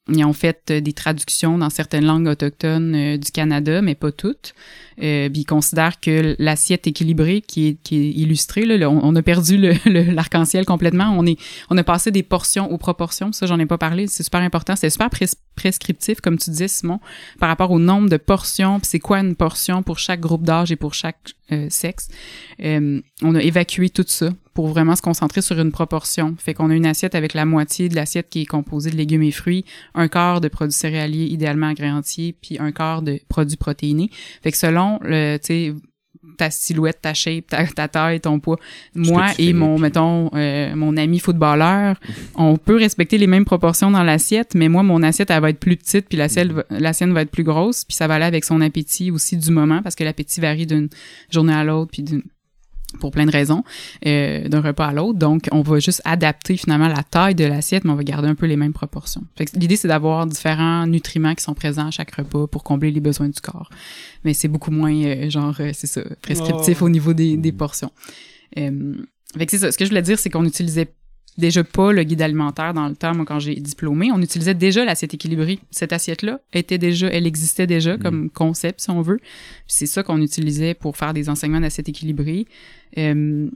Ils 0.09 0.23
ont 0.25 0.35
fait 0.35 0.71
euh, 0.71 0.81
des 0.83 0.93
traductions 0.93 1.57
dans 1.57 1.71
certaines 1.71 2.05
langues 2.05 2.27
autochtones 2.27 2.95
euh, 2.95 3.17
du 3.17 3.31
Canada, 3.31 3.81
mais 3.81 3.95
pas 3.95 4.13
toutes. 4.13 4.55
Euh, 5.03 5.31
ils 5.33 5.47
considèrent 5.47 5.99
que 5.99 6.37
l'assiette 6.39 6.87
équilibrée 6.87 7.41
qui 7.41 7.69
est, 7.69 7.83
qui 7.83 7.97
est 7.97 8.11
illustrée, 8.11 8.67
là, 8.67 8.91
on, 8.91 9.17
a 9.17 9.23
perdu 9.23 9.57
l'arc-en-ciel 9.87 10.67
complètement. 10.67 11.17
On 11.19 11.25
est, 11.25 11.39
on 11.71 11.79
a 11.79 11.83
passé 11.83 12.11
des 12.11 12.23
portions 12.23 12.71
aux 12.71 12.77
proportions. 12.77 13.33
Ça, 13.33 13.47
j'en 13.47 13.59
ai 13.59 13.65
pas 13.65 13.79
parlé. 13.79 14.07
C'est 14.07 14.23
super 14.23 14.43
important. 14.43 14.77
C'est 14.77 14.91
super 14.91 15.09
prescriptif, 15.57 16.21
comme 16.21 16.37
tu 16.37 16.51
disais, 16.51 16.69
Simon, 16.69 17.01
par 17.41 17.49
rapport 17.49 17.71
au 17.71 17.79
nombre 17.79 18.11
de 18.11 18.19
portions. 18.19 18.81
Puis 18.81 18.89
c'est 18.91 19.01
quoi 19.01 19.21
une 19.21 19.37
portion 19.37 19.83
pour 19.83 19.99
chaque 19.99 20.21
groupe 20.21 20.43
d'âge 20.43 20.71
et 20.71 20.77
pour 20.77 20.93
chaque 20.93 21.33
sexe. 21.71 22.09
on 22.61 23.35
a 23.35 23.43
évacué 23.43 23.89
tout 23.89 24.05
ça 24.07 24.31
pour 24.55 24.69
vraiment 24.69 24.97
se 24.97 25.03
concentrer 25.03 25.43
sur 25.43 25.61
une 25.61 25.73
proportion. 25.73 26.35
Fait 26.39 26.55
qu'on 26.55 26.71
a 26.71 26.75
une 26.75 26.87
assiette 26.87 27.15
avec 27.15 27.35
la 27.35 27.45
moitié 27.45 27.89
de 27.89 27.97
l'assiette 27.97 28.29
qui 28.31 28.43
est 28.43 28.47
composée 28.47 28.91
de 28.91 28.97
légumes 28.97 29.23
et 29.23 29.33
fruits, 29.33 29.65
un 29.95 30.09
quart 30.09 30.41
de 30.41 30.49
produits 30.49 30.73
céréaliers 30.73 31.27
idéalement 31.27 31.69
agréantiers, 31.69 32.35
puis 32.41 32.59
un 32.61 32.73
quart 32.73 33.03
de 33.03 33.21
produits 33.29 33.57
protéinés. 33.57 34.11
Fait 34.43 34.53
que 34.53 34.59
selon 34.59 34.99
le, 35.03 35.37
tu 35.39 35.47
sais, 35.47 35.75
ta 36.37 36.51
silhouette, 36.51 36.99
ta 37.03 37.15
shape, 37.15 37.47
ta, 37.47 37.89
taille, 37.89 38.21
ton 38.21 38.41
poids. 38.41 38.59
Moi 38.95 39.27
et 39.39 39.53
mon, 39.53 39.79
mettons, 39.79 40.31
euh, 40.35 40.75
mon 40.75 40.97
ami 40.97 41.19
footballeur, 41.19 41.99
on 42.35 42.57
peut 42.57 42.77
respecter 42.77 43.19
les 43.19 43.27
mêmes 43.27 43.45
proportions 43.45 43.91
dans 43.91 44.03
l'assiette, 44.03 44.55
mais 44.55 44.69
moi, 44.69 44.83
mon 44.83 45.03
assiette, 45.03 45.31
elle 45.31 45.41
va 45.41 45.51
être 45.51 45.61
plus 45.61 45.77
petite, 45.77 46.09
puis 46.09 46.19
la, 46.19 46.29
sienne, 46.29 46.63
la 46.71 46.93
sienne 46.93 47.13
va 47.13 47.23
être 47.23 47.31
plus 47.31 47.45
grosse, 47.45 47.85
puis 47.85 47.95
ça 47.95 48.07
va 48.07 48.15
aller 48.15 48.25
avec 48.25 48.45
son 48.45 48.61
appétit 48.61 49.11
aussi 49.11 49.37
du 49.37 49.51
moment, 49.51 49.83
parce 49.83 49.95
que 49.95 50.05
l'appétit 50.05 50.41
varie 50.41 50.67
d'une 50.67 50.89
journée 51.31 51.55
à 51.55 51.65
l'autre, 51.65 51.91
puis 51.93 52.03
d'une 52.03 52.23
pour 52.99 53.11
plein 53.11 53.27
de 53.27 53.31
raisons, 53.31 53.65
euh, 54.07 54.49
d'un 54.49 54.61
repas 54.61 54.87
à 54.87 54.93
l'autre. 54.93 55.19
Donc, 55.19 55.49
on 55.53 55.63
va 55.63 55.79
juste 55.79 56.03
adapter 56.05 56.57
finalement 56.57 56.89
la 56.89 57.03
taille 57.03 57.35
de 57.35 57.45
l'assiette, 57.45 57.85
mais 57.85 57.91
on 57.93 57.97
va 57.97 58.05
garder 58.05 58.29
un 58.29 58.35
peu 58.35 58.47
les 58.47 58.57
mêmes 58.57 58.73
proportions. 58.73 59.23
L'idée, 59.55 59.77
c'est 59.77 59.89
d'avoir 59.89 60.27
différents 60.27 60.87
nutriments 60.87 61.35
qui 61.35 61.43
sont 61.43 61.55
présents 61.55 61.89
à 61.89 61.91
chaque 61.91 62.15
repas 62.15 62.47
pour 62.47 62.65
combler 62.65 62.91
les 62.91 63.01
besoins 63.01 63.29
du 63.29 63.41
corps. 63.41 63.71
Mais 64.25 64.35
c'est 64.35 64.49
beaucoup 64.49 64.71
moins, 64.71 64.95
euh, 64.95 65.31
genre, 65.31 65.55
euh, 65.61 65.71
c'est 65.73 65.87
ça, 65.87 66.03
prescriptif 66.23 66.79
oh. 66.81 66.87
au 66.87 66.89
niveau 66.89 67.13
des, 67.13 67.37
des 67.37 67.53
portions. 67.53 67.91
Euh, 68.59 68.95
fait 69.39 69.51
c'est 69.51 69.59
ça. 69.59 69.73
Ce 69.73 69.79
que 69.79 69.85
je 69.85 69.91
voulais 69.91 70.03
dire, 70.03 70.19
c'est 70.19 70.31
qu'on 70.31 70.45
utilisait 70.45 70.95
déjà 71.39 71.65
pas 71.65 71.93
le 71.93 72.03
guide 72.05 72.23
alimentaire 72.23 72.75
dans 72.75 72.89
le 72.89 72.95
temps, 72.95 73.15
moi, 73.15 73.25
quand 73.25 73.39
j'ai 73.39 73.55
diplômé. 73.57 74.11
On 74.13 74.21
utilisait 74.23 74.55
déjà 74.55 74.85
l'assiette 74.85 75.15
équilibrée. 75.15 75.59
Cette 75.71 75.93
assiette-là 75.93 76.41
était 76.53 76.79
déjà, 76.79 77.09
elle 77.09 77.27
existait 77.27 77.67
déjà 77.67 77.97
mm. 77.97 77.99
comme 78.01 78.31
concept, 78.31 78.81
si 78.81 78.91
on 78.91 79.03
veut. 79.03 79.19
C'est 79.67 79.87
ça 79.87 80.03
qu'on 80.03 80.21
utilisait 80.21 80.75
pour 80.75 80.97
faire 80.97 81.15
des 81.15 81.29
enseignements 81.29 81.61
d'assiette 81.61 81.89
équilibrée. 81.89 82.47
Euh, 82.99 83.49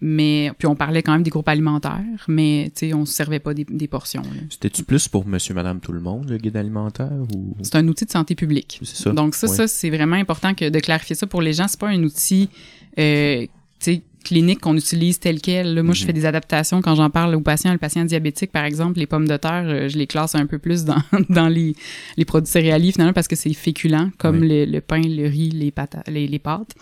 mais 0.00 0.52
puis 0.56 0.68
on 0.68 0.76
parlait 0.76 1.02
quand 1.02 1.12
même 1.12 1.24
des 1.24 1.30
groupes 1.30 1.48
alimentaires, 1.48 2.24
mais 2.28 2.70
tu 2.74 2.86
sais, 2.86 2.94
on 2.94 3.04
se 3.04 3.12
servait 3.12 3.40
pas 3.40 3.52
des, 3.52 3.88
portions. 3.88 4.22
C'était-tu 4.48 4.84
plus 4.84 5.08
pour 5.08 5.26
monsieur, 5.26 5.54
madame, 5.54 5.80
tout 5.80 5.90
le 5.90 6.00
monde, 6.00 6.30
le 6.30 6.38
guide 6.38 6.56
alimentaire 6.56 7.20
ou? 7.34 7.56
C'est 7.62 7.74
un 7.74 7.88
outil 7.88 8.04
de 8.04 8.10
santé 8.10 8.36
publique. 8.36 8.78
C'est 8.84 8.96
ça. 8.96 9.10
Donc 9.10 9.34
ça, 9.34 9.48
ça 9.48 9.66
c'est 9.66 9.90
vraiment 9.90 10.14
important 10.14 10.54
que 10.54 10.68
de 10.68 10.78
clarifier 10.78 11.16
ça 11.16 11.26
pour 11.26 11.42
les 11.42 11.52
gens. 11.52 11.66
C'est 11.66 11.80
pas 11.80 11.88
un 11.88 12.00
outil, 12.04 12.48
euh, 12.96 13.42
tu 13.42 13.48
sais, 13.80 14.02
clinique 14.24 14.60
qu'on 14.60 14.76
utilise 14.76 15.18
tel 15.18 15.40
quel. 15.40 15.82
moi, 15.82 15.94
je 15.94 16.04
fais 16.04 16.12
mhm. 16.12 16.18
des 16.18 16.26
adaptations 16.26 16.82
quand 16.82 16.94
j'en 16.94 17.10
parle 17.10 17.34
aux 17.34 17.40
patients. 17.40 17.72
Le 17.72 17.78
patient 17.78 18.04
diabétique, 18.04 18.52
par 18.52 18.64
exemple, 18.64 18.98
les 18.98 19.06
pommes 19.06 19.28
de 19.28 19.36
terre, 19.36 19.64
euh, 19.66 19.88
je 19.88 19.96
les 19.98 20.06
classe 20.06 20.34
un 20.34 20.46
peu 20.46 20.58
plus 20.58 20.84
dans, 20.84 21.02
dans 21.28 21.48
les, 21.48 21.74
les 22.16 22.24
produits 22.24 22.50
céréaliers, 22.50 22.92
finalement, 22.92 23.12
parce 23.12 23.28
que 23.28 23.36
c'est 23.36 23.52
féculent, 23.52 24.10
comme 24.18 24.42
le, 24.42 24.80
pain, 24.80 25.00
le 25.00 25.26
riz, 25.28 25.50
les, 25.50 25.70
pâtes, 25.70 25.96
les, 26.08 26.26
les 26.26 26.38
pâtes. 26.38 26.74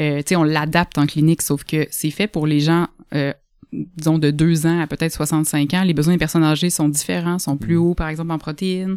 Euh, 0.00 0.18
tu 0.18 0.24
sais, 0.28 0.36
on 0.36 0.44
l'adapte 0.44 0.98
en 0.98 1.06
clinique, 1.06 1.42
sauf 1.42 1.64
que 1.64 1.86
c'est 1.90 2.10
fait 2.10 2.26
pour 2.26 2.46
les 2.46 2.60
gens... 2.60 2.88
Euh, 3.14 3.32
disons 3.72 4.18
de 4.18 4.32
2 4.32 4.66
ans 4.66 4.80
à 4.80 4.88
peut-être 4.88 5.12
65 5.12 5.74
ans, 5.74 5.84
les 5.84 5.94
besoins 5.94 6.14
des 6.14 6.18
personnes 6.18 6.42
âgées 6.42 6.70
sont 6.70 6.88
différents, 6.88 7.38
sont 7.38 7.56
plus 7.56 7.76
mhm. 7.76 7.82
hauts, 7.82 7.94
par 7.94 8.08
exemple, 8.08 8.32
en 8.32 8.38
protéines. 8.38 8.96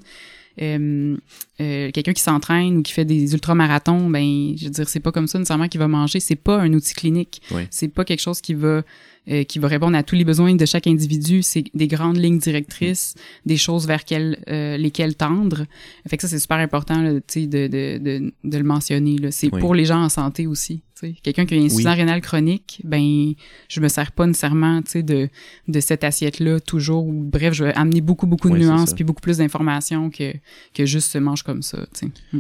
Euh, 0.62 1.18
euh, 1.62 1.92
quelqu'un 1.92 2.14
qui 2.14 2.22
s'entraîne 2.22 2.78
ou 2.78 2.82
qui 2.84 2.94
fait 2.94 3.06
des 3.06 3.34
ultramarathons, 3.34 4.10
ben, 4.10 4.56
je 4.58 4.66
veux 4.66 4.72
dire, 4.72 4.88
c'est 4.88 5.00
pas 5.00 5.12
comme 5.12 5.28
ça 5.28 5.40
nécessairement 5.40 5.68
qu'il 5.68 5.80
va 5.80 5.88
manger. 5.88 6.20
C'est 6.20 6.36
pas 6.36 6.60
un 6.60 6.74
outil 6.74 6.94
clinique. 6.94 7.42
C'est 7.70 7.88
pas 7.88 8.06
quelque 8.06 8.22
chose 8.22 8.42
qui 8.42 8.54
va 8.54 8.84
euh, 9.30 9.46
qui 9.46 9.58
va 9.58 9.70
répondre 9.70 9.96
à 9.96 10.04
tous 10.04 10.16
les 10.16 10.26
besoins 10.26 10.54
de 10.54 10.66
chaque 10.66 10.86
individu. 10.86 11.44
C'est 11.44 11.64
des 11.74 11.88
grandes 11.88 12.18
lignes 12.18 12.40
directrices, 12.40 13.16
des 13.46 13.56
choses 13.56 13.88
vers 13.88 14.04
euh, 14.12 14.76
lesquelles 14.76 15.16
tendre. 15.16 15.66
Fait 16.10 16.18
que 16.18 16.24
ça, 16.24 16.28
c'est 16.28 16.40
super 16.40 16.58
important 16.58 17.02
là, 17.02 17.14
de, 17.14 17.22
de, 17.46 17.68
de, 17.68 18.34
de, 18.44 18.58
le 18.58 18.64
mentionner. 18.66 19.16
C'est 19.32 19.50
pour 19.50 19.76
les 19.76 19.86
gens 19.86 20.04
en 20.04 20.10
santé 20.10 20.46
aussi. 20.46 20.82
Quelqu'un 21.22 21.46
qui 21.46 21.54
a 21.54 21.58
une 21.58 21.66
insuffisance 21.66 21.96
rénale 21.96 22.22
chronique, 22.22 22.82
ben 22.84 23.34
je 23.68 23.80
me 23.82 23.88
sers 23.88 24.12
pas 24.12 24.26
nécessairement 24.26 24.82
de, 24.82 25.30
de 25.68 25.80
cette 25.80 26.04
assiette-là 26.04 26.60
toujours. 26.60 27.06
Ou, 27.06 27.24
bref, 27.24 27.54
je 27.54 27.66
vais 27.66 27.74
amener 27.74 28.02
beaucoup, 28.02 28.28
beaucoup 28.28 28.50
de 28.50 28.58
nuances 28.58 28.94
puis 28.94 29.04
beaucoup 29.04 29.22
plus 29.22 29.38
d'informations 29.38 30.10
que, 30.10 30.34
que 30.74 30.86
juste 30.86 31.12
se 31.12 31.18
mange 31.18 31.44
comme 31.44 31.62
ça. 31.62 31.86
Mm. 32.32 32.40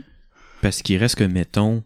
Parce 0.61 0.81
qu'il 0.81 0.97
reste 0.97 1.15
que, 1.15 1.23
mettons, 1.23 1.83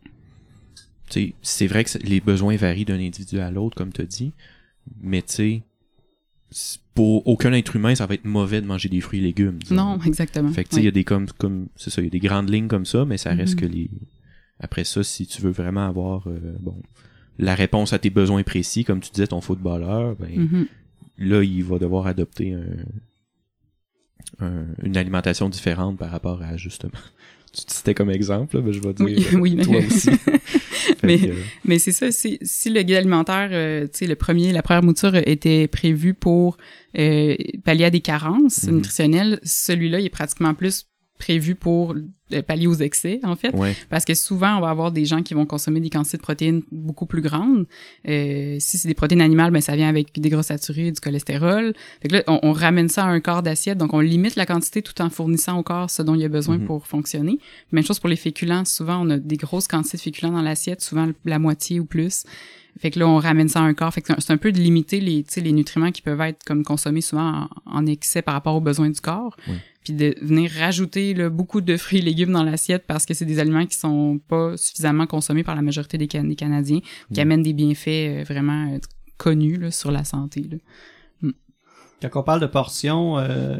c'est 1.41 1.67
vrai 1.67 1.83
que 1.83 1.97
les 1.99 2.19
besoins 2.19 2.55
varient 2.55 2.85
d'un 2.85 2.99
individu 2.99 3.39
à 3.39 3.51
l'autre, 3.51 3.75
comme 3.75 3.91
tu 3.91 4.01
as 4.01 4.05
dit, 4.05 4.33
mais 5.01 5.21
tu 5.21 5.63
sais, 6.51 6.79
pour 6.93 7.27
aucun 7.27 7.53
être 7.53 7.75
humain, 7.75 7.93
ça 7.95 8.05
va 8.05 8.15
être 8.15 8.25
mauvais 8.25 8.61
de 8.61 8.65
manger 8.65 8.89
des 8.89 9.01
fruits 9.01 9.19
et 9.19 9.23
légumes. 9.23 9.59
Non, 9.69 9.99
exactement. 10.05 10.51
Fait 10.51 10.63
que 10.63 10.69
tu 10.69 10.75
sais, 10.75 10.81
il 10.81 10.85
y 10.85 10.89
a 10.89 10.91
des 10.91 11.03
comme, 11.03 11.27
comme 11.37 11.67
c'est 11.75 11.89
ça, 11.89 12.01
il 12.01 12.05
y 12.05 12.07
a 12.07 12.11
des 12.11 12.19
grandes 12.19 12.49
lignes 12.49 12.67
comme 12.67 12.85
ça, 12.85 13.05
mais 13.05 13.17
ça 13.17 13.33
reste 13.33 13.55
mm-hmm. 13.55 13.59
que 13.59 13.65
les. 13.65 13.89
Après 14.59 14.83
ça, 14.83 15.03
si 15.03 15.27
tu 15.27 15.41
veux 15.41 15.51
vraiment 15.51 15.87
avoir 15.87 16.27
euh, 16.27 16.55
bon 16.59 16.81
la 17.37 17.53
réponse 17.53 17.93
à 17.93 17.99
tes 17.99 18.09
besoins 18.09 18.41
précis, 18.43 18.83
comme 18.83 18.99
tu 18.99 19.11
disais, 19.11 19.27
ton 19.27 19.41
footballeur, 19.41 20.15
ben 20.15 20.29
mm-hmm. 20.29 20.67
là, 21.19 21.43
il 21.43 21.63
va 21.63 21.77
devoir 21.77 22.07
adopter 22.07 22.53
un, 22.53 22.65
une 24.83 24.97
alimentation 24.97 25.49
différente 25.49 25.97
par 25.97 26.11
rapport 26.11 26.41
à 26.41 26.57
justement. 26.57 26.91
tu 27.65 27.75
citais 27.75 27.93
comme 27.93 28.09
exemple, 28.09 28.61
mais 28.61 28.73
je 28.73 28.81
vais 28.81 28.93
dire 28.93 29.39
oui, 29.39 29.57
toi 29.63 29.77
aussi. 29.77 30.09
mais, 31.03 31.19
mais 31.65 31.79
c'est 31.79 31.91
ça, 31.91 32.11
si, 32.11 32.37
si 32.41 32.69
le 32.69 32.81
guide 32.81 32.97
alimentaire, 32.97 33.49
euh, 33.51 33.83
tu 33.85 33.99
sais, 33.99 34.07
le 34.07 34.15
premier, 34.15 34.51
la 34.51 34.61
première 34.61 34.83
mouture 34.83 35.15
était 35.15 35.67
prévue 35.67 36.13
pour 36.13 36.57
euh, 36.97 37.35
pallier 37.63 37.85
à 37.85 37.89
des 37.89 38.01
carences 38.01 38.63
mhm. 38.63 38.75
nutritionnelles, 38.75 39.39
celui-là, 39.43 39.99
il 39.99 40.05
est 40.05 40.09
pratiquement 40.09 40.53
plus 40.53 40.87
prévu 41.17 41.55
pour 41.55 41.95
pallier 42.45 42.67
aux 42.67 42.75
excès, 42.75 43.19
en 43.23 43.35
fait. 43.35 43.53
Parce 43.89 44.05
que 44.05 44.13
souvent, 44.13 44.57
on 44.57 44.61
va 44.61 44.69
avoir 44.69 44.91
des 44.91 45.05
gens 45.05 45.23
qui 45.23 45.33
vont 45.33 45.45
consommer 45.45 45.79
des 45.79 45.89
quantités 45.89 46.17
de 46.17 46.21
protéines 46.21 46.61
beaucoup 46.71 47.05
plus 47.05 47.21
grandes. 47.21 47.65
Euh, 48.07 48.57
si 48.59 48.77
c'est 48.77 48.87
des 48.87 48.93
protéines 48.93 49.21
animales, 49.21 49.51
ben 49.51 49.61
ça 49.61 49.75
vient 49.75 49.87
avec 49.87 50.19
des 50.19 50.29
gras 50.29 50.43
saturés, 50.43 50.91
du 50.91 50.99
cholestérol. 50.99 51.73
Fait 52.01 52.09
que 52.09 52.15
là, 52.15 52.23
on, 52.27 52.51
ramène 52.51 52.89
ça 52.89 53.05
à 53.05 53.07
un 53.07 53.19
quart 53.19 53.43
d'assiette, 53.43 53.77
donc 53.77 53.93
on 53.93 53.99
limite 53.99 54.35
la 54.35 54.45
quantité 54.45 54.81
tout 54.81 55.01
en 55.01 55.09
fournissant 55.09 55.57
au 55.57 55.63
corps 55.63 55.89
ce 55.89 56.01
dont 56.01 56.15
il 56.15 56.23
a 56.25 56.29
besoin 56.29 56.57
mhm. 56.57 56.65
pour 56.65 56.87
fonctionner. 56.87 57.39
Même 57.71 57.83
chose 57.83 57.99
pour 57.99 58.09
les 58.09 58.15
féculents. 58.15 58.65
Souvent, 58.65 59.05
on 59.05 59.09
a 59.09 59.17
des 59.17 59.37
grosses 59.37 59.67
quantités 59.67 59.97
de 59.97 60.01
féculents 60.01 60.31
dans 60.31 60.41
l'assiette, 60.41 60.81
souvent 60.81 61.09
la 61.25 61.39
moitié 61.39 61.79
ou 61.79 61.85
plus. 61.85 62.23
Fait 62.79 62.91
que 62.91 62.99
là, 62.99 63.07
on 63.07 63.17
ramène 63.17 63.49
ça 63.49 63.59
à 63.59 63.63
un 63.63 63.73
corps. 63.73 63.93
Fait 63.93 64.01
que 64.01 64.13
c'est 64.19 64.31
un 64.31 64.37
peu 64.37 64.51
de 64.51 64.59
limiter 64.59 64.99
les, 64.99 65.25
les 65.37 65.51
nutriments 65.51 65.91
qui 65.91 66.01
peuvent 66.01 66.21
être 66.21 66.43
comme 66.45 66.63
consommés 66.63 67.01
souvent 67.01 67.49
en, 67.65 67.85
excès 67.85 68.21
par 68.21 68.33
rapport 68.33 68.55
aux 68.55 68.61
besoins 68.61 68.89
du 68.89 69.01
corps. 69.01 69.35
Puis 69.83 69.93
de 69.93 70.15
venir 70.21 70.51
rajouter 70.51 71.13
là, 71.13 71.29
beaucoup 71.29 71.61
de 71.61 71.77
fruits 71.77 71.99
et 71.99 72.01
légumes 72.01 72.33
dans 72.33 72.43
l'assiette 72.43 72.85
parce 72.87 73.05
que 73.05 73.13
c'est 73.13 73.25
des 73.25 73.39
aliments 73.39 73.65
qui 73.65 73.77
sont 73.77 74.19
pas 74.27 74.57
suffisamment 74.57 75.07
consommés 75.07 75.43
par 75.43 75.55
la 75.55 75.61
majorité 75.61 75.97
des, 75.97 76.07
Canadiens, 76.07 76.79
qui 77.13 77.21
amènent 77.21 77.43
des 77.43 77.53
bienfaits 77.53 77.87
euh, 77.87 78.23
vraiment 78.27 78.73
euh, 78.73 78.79
connus 79.17 79.71
sur 79.71 79.91
la 79.91 80.03
santé. 80.03 80.45
Là. 80.51 80.57
Mm. 81.21 81.31
Quand 82.01 82.19
on 82.19 82.23
parle 82.23 82.41
de 82.41 82.47
portions, 82.47 83.17
euh, 83.17 83.57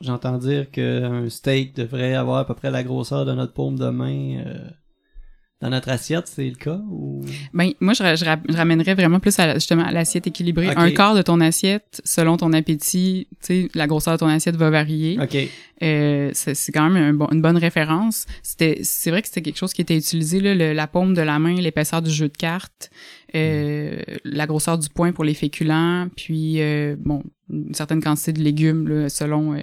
j'entends 0.00 0.38
dire 0.38 0.70
qu'un 0.70 1.28
steak 1.28 1.74
devrait 1.76 2.14
avoir 2.14 2.38
à 2.38 2.46
peu 2.46 2.54
près 2.54 2.70
la 2.70 2.82
grosseur 2.82 3.24
de 3.24 3.32
notre 3.32 3.52
paume 3.52 3.78
de 3.78 3.88
main. 3.88 4.44
Euh, 4.46 4.70
dans 5.62 5.70
notre 5.70 5.90
assiette, 5.90 6.26
c'est 6.26 6.44
le 6.44 6.56
cas 6.56 6.80
ou? 6.90 7.24
Ben 7.54 7.70
moi 7.78 7.94
je, 7.94 8.02
je, 8.16 8.56
ramènerais 8.56 8.94
vraiment 8.94 9.20
plus 9.20 9.38
à 9.38 9.54
justement 9.54 9.84
à 9.84 9.92
l'assiette 9.92 10.26
équilibrée. 10.26 10.68
Un 10.74 10.90
quart 10.90 11.14
de 11.14 11.22
ton 11.22 11.40
assiette 11.40 12.02
selon 12.04 12.36
ton 12.36 12.52
appétit, 12.52 13.28
tu 13.40 13.46
sais 13.46 13.68
la 13.72 13.86
grosseur 13.86 14.14
de 14.14 14.18
ton 14.18 14.26
assiette 14.26 14.56
va 14.56 14.70
varier. 14.70 15.18
OK. 15.22 15.36
Euh, 15.82 16.30
c'est 16.34 16.72
quand 16.72 16.90
même 16.90 17.20
un 17.20 17.32
une 17.32 17.40
bonne 17.40 17.56
référence. 17.56 18.26
C'était 18.42 18.80
c'est 18.82 19.10
vrai 19.10 19.22
que 19.22 19.28
c'était 19.28 19.42
quelque 19.42 19.56
chose 19.56 19.72
qui 19.72 19.82
était 19.82 19.96
utilisé 19.96 20.40
là, 20.40 20.74
la 20.74 20.86
paume 20.88 21.14
de 21.14 21.22
la 21.22 21.38
main, 21.38 21.54
l'épaisseur 21.54 22.02
du 22.02 22.10
jeu 22.10 22.28
de 22.28 22.36
cartes, 22.36 22.90
euh, 23.34 24.00
la 24.24 24.46
grosseur 24.46 24.78
du 24.78 24.88
poing 24.88 25.12
pour 25.12 25.24
les 25.24 25.34
féculents, 25.34 26.08
puis 26.16 26.60
euh, 26.60 26.96
bon 26.98 27.22
une 27.52 27.74
certaine 27.74 28.02
quantité 28.02 28.32
de 28.32 28.40
légumes 28.40 28.88
là, 28.88 29.08
selon 29.08 29.54
euh, 29.54 29.58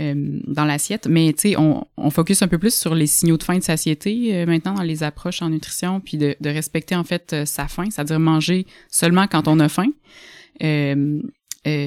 euh, 0.00 0.40
dans 0.46 0.64
l'assiette. 0.64 1.06
Mais 1.08 1.32
tu 1.32 1.50
sais, 1.50 1.56
on, 1.58 1.86
on 1.96 2.10
focus 2.10 2.42
un 2.42 2.48
peu 2.48 2.58
plus 2.58 2.74
sur 2.74 2.94
les 2.94 3.06
signaux 3.06 3.36
de 3.36 3.42
faim 3.42 3.58
de 3.58 3.62
satiété 3.62 4.34
euh, 4.34 4.46
maintenant 4.46 4.74
dans 4.74 4.82
les 4.82 5.02
approches 5.02 5.42
en 5.42 5.50
nutrition, 5.50 6.00
puis 6.00 6.16
de, 6.16 6.36
de 6.40 6.50
respecter 6.50 6.94
en 6.94 7.04
fait 7.04 7.44
sa 7.44 7.66
faim, 7.68 7.86
c'est-à-dire 7.90 8.20
manger 8.20 8.66
seulement 8.90 9.26
quand 9.26 9.48
on 9.48 9.58
a 9.60 9.68
faim. 9.68 9.90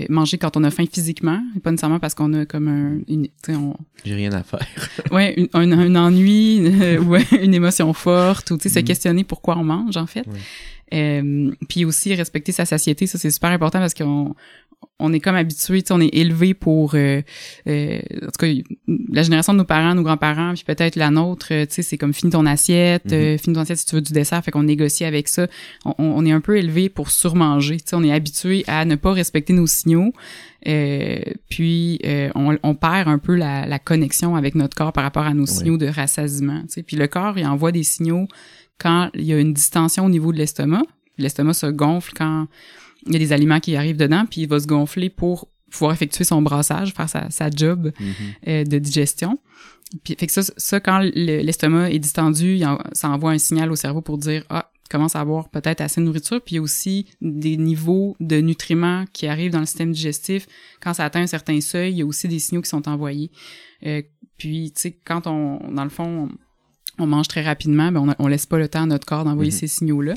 manger 0.09 0.37
quand 0.37 0.57
on 0.57 0.63
a 0.63 0.69
faim 0.71 0.85
physiquement, 0.91 1.41
pas 1.63 1.71
nécessairement 1.71 1.99
parce 1.99 2.13
qu'on 2.13 2.33
a 2.33 2.45
comme 2.45 2.67
un, 2.67 2.99
une, 3.07 3.27
on... 3.49 3.73
j'ai 4.03 4.15
rien 4.15 4.31
à 4.33 4.43
faire. 4.43 4.67
ouais, 5.11 5.49
un, 5.53 5.71
un, 5.71 5.95
ennui 5.95 6.61
ou 6.99 7.15
une 7.41 7.53
émotion 7.53 7.91
forte 7.93 8.51
ou 8.51 8.57
tu 8.57 8.63
sais 8.63 8.75
se 8.75 8.79
mm. 8.79 8.83
questionner 8.83 9.23
pourquoi 9.23 9.57
on 9.57 9.63
mange 9.63 9.97
en 9.97 10.07
fait. 10.07 10.25
Puis 11.69 11.85
aussi 11.85 12.13
respecter 12.13 12.51
sa 12.51 12.65
satiété, 12.65 13.07
ça 13.07 13.17
c'est 13.17 13.31
super 13.31 13.51
important 13.51 13.79
parce 13.79 13.93
qu'on 13.93 14.35
on 14.99 15.13
est 15.13 15.19
comme 15.19 15.35
habitué, 15.35 15.83
on 15.89 15.99
est 15.99 16.13
élevé 16.13 16.53
pour, 16.53 16.93
euh, 16.93 17.21
euh, 17.67 17.99
en 18.21 18.25
tout 18.27 18.31
cas, 18.39 18.47
la 19.11 19.23
génération 19.23 19.53
de 19.53 19.57
nos 19.57 19.65
parents, 19.65 19.95
nos 19.95 20.03
grands-parents, 20.03 20.53
puis 20.53 20.63
peut-être 20.63 20.95
la 20.95 21.09
nôtre, 21.09 21.47
euh, 21.51 21.65
tu 21.65 21.75
sais, 21.75 21.81
c'est 21.81 21.97
comme 21.97 22.13
finis 22.13 22.31
ton 22.31 22.45
assiette, 22.45 23.05
mm 23.05 23.37
finis 23.37 23.55
ton 23.55 23.61
assiette 23.61 23.79
si 23.79 23.85
tu 23.85 23.95
veux 23.95 24.01
du 24.01 24.13
dessert, 24.13 24.43
fait 24.43 24.51
qu'on 24.51 24.63
négocie 24.63 25.05
avec 25.05 25.27
ça. 25.27 25.47
On, 25.97 26.25
est 26.25 26.31
un 26.31 26.41
peu 26.41 26.57
élevé 26.57 26.89
pour 26.89 27.09
surmanger, 27.09 27.77
tu 27.77 27.83
sais, 27.87 27.95
on 27.95 28.03
est 28.03 28.11
habitué 28.11 28.63
à 28.67 28.85
ne 28.85 28.95
pas 28.95 29.13
respecter 29.13 29.53
nos 29.53 29.67
signaux, 29.67 30.13
puis 31.49 31.99
on, 32.35 32.75
perd 32.75 33.07
un 33.07 33.17
peu 33.17 33.35
la, 33.35 33.79
connexion 33.79 34.35
avec 34.35 34.55
notre 34.55 34.75
corps 34.75 34.93
par 34.93 35.03
rapport 35.03 35.23
à 35.23 35.33
nos 35.33 35.45
signaux 35.45 35.77
de 35.77 35.87
rassasiement, 35.87 36.61
tu 36.63 36.73
sais. 36.73 36.83
Puis 36.83 36.97
le 36.97 37.07
corps, 37.07 37.37
il 37.37 37.45
envoie 37.45 37.71
des 37.71 37.83
signaux 37.83 38.27
quand 38.81 39.09
il 39.13 39.25
y 39.25 39.33
a 39.33 39.39
une 39.39 39.53
distension 39.53 40.05
au 40.05 40.09
niveau 40.09 40.31
de 40.31 40.37
l'estomac. 40.37 40.83
L'estomac 41.17 41.53
se 41.53 41.67
gonfle 41.67 42.13
quand 42.15 42.47
il 43.05 43.13
y 43.13 43.15
a 43.15 43.19
des 43.19 43.33
aliments 43.33 43.59
qui 43.59 43.75
arrivent 43.75 43.97
dedans, 43.97 44.25
puis 44.29 44.41
il 44.41 44.47
va 44.47 44.59
se 44.59 44.67
gonfler 44.67 45.09
pour 45.09 45.49
pouvoir 45.69 45.93
effectuer 45.93 46.23
son 46.23 46.41
brassage, 46.41 46.93
faire 46.93 47.09
sa, 47.09 47.29
sa 47.29 47.49
job 47.49 47.91
mhm. 47.99 48.13
euh, 48.47 48.63
de 48.63 48.79
digestion. 48.79 49.39
Puis 50.03 50.15
fait 50.17 50.27
que 50.27 50.33
ça, 50.33 50.41
ça 50.57 50.79
quand 50.79 50.99
l'estomac 51.13 51.91
est 51.91 51.99
distendu, 51.99 52.61
ça 52.93 53.09
envoie 53.09 53.31
un 53.31 53.37
signal 53.37 53.71
au 53.71 53.75
cerveau 53.75 54.01
pour 54.01 54.17
dire 54.17 54.43
ah 54.49 54.71
commence 54.89 55.15
à 55.15 55.21
avoir 55.21 55.49
peut-être 55.49 55.81
assez 55.81 56.01
de 56.01 56.05
nourriture. 56.05 56.41
Puis 56.41 56.55
il 56.55 56.57
y 56.57 56.59
a 56.59 56.61
aussi 56.61 57.07
des 57.21 57.57
niveaux 57.57 58.15
de 58.19 58.37
nutriments 58.37 59.05
qui 59.13 59.27
arrivent 59.27 59.53
dans 59.53 59.61
le 59.61 59.65
système 59.65 59.91
digestif. 59.91 60.47
Quand 60.81 60.93
ça 60.93 61.05
atteint 61.05 61.21
un 61.21 61.27
certain 61.27 61.59
seuil, 61.61 61.93
il 61.93 61.97
y 61.99 62.01
a 62.01 62.05
aussi 62.05 62.27
des 62.27 62.39
signaux 62.39 62.61
qui 62.61 62.69
sont 62.69 62.87
envoyés. 62.89 63.31
Euh, 63.85 64.01
puis 64.37 64.71
tu 64.75 64.81
sais 64.81 64.99
quand 65.05 65.27
on 65.27 65.71
dans 65.71 65.83
le 65.83 65.89
fond 65.89 66.29
on 66.29 66.29
mange 66.99 67.27
très 67.27 67.41
rapidement, 67.41 67.91
ben 67.91 68.15
on, 68.19 68.25
on 68.25 68.27
laisse 68.27 68.45
pas 68.45 68.57
le 68.57 68.67
temps 68.67 68.83
à 68.83 68.85
notre 68.85 69.05
corps 69.05 69.23
d'envoyer 69.23 69.51
mhm. 69.51 69.57
ces 69.57 69.67
signaux-là. 69.67 70.13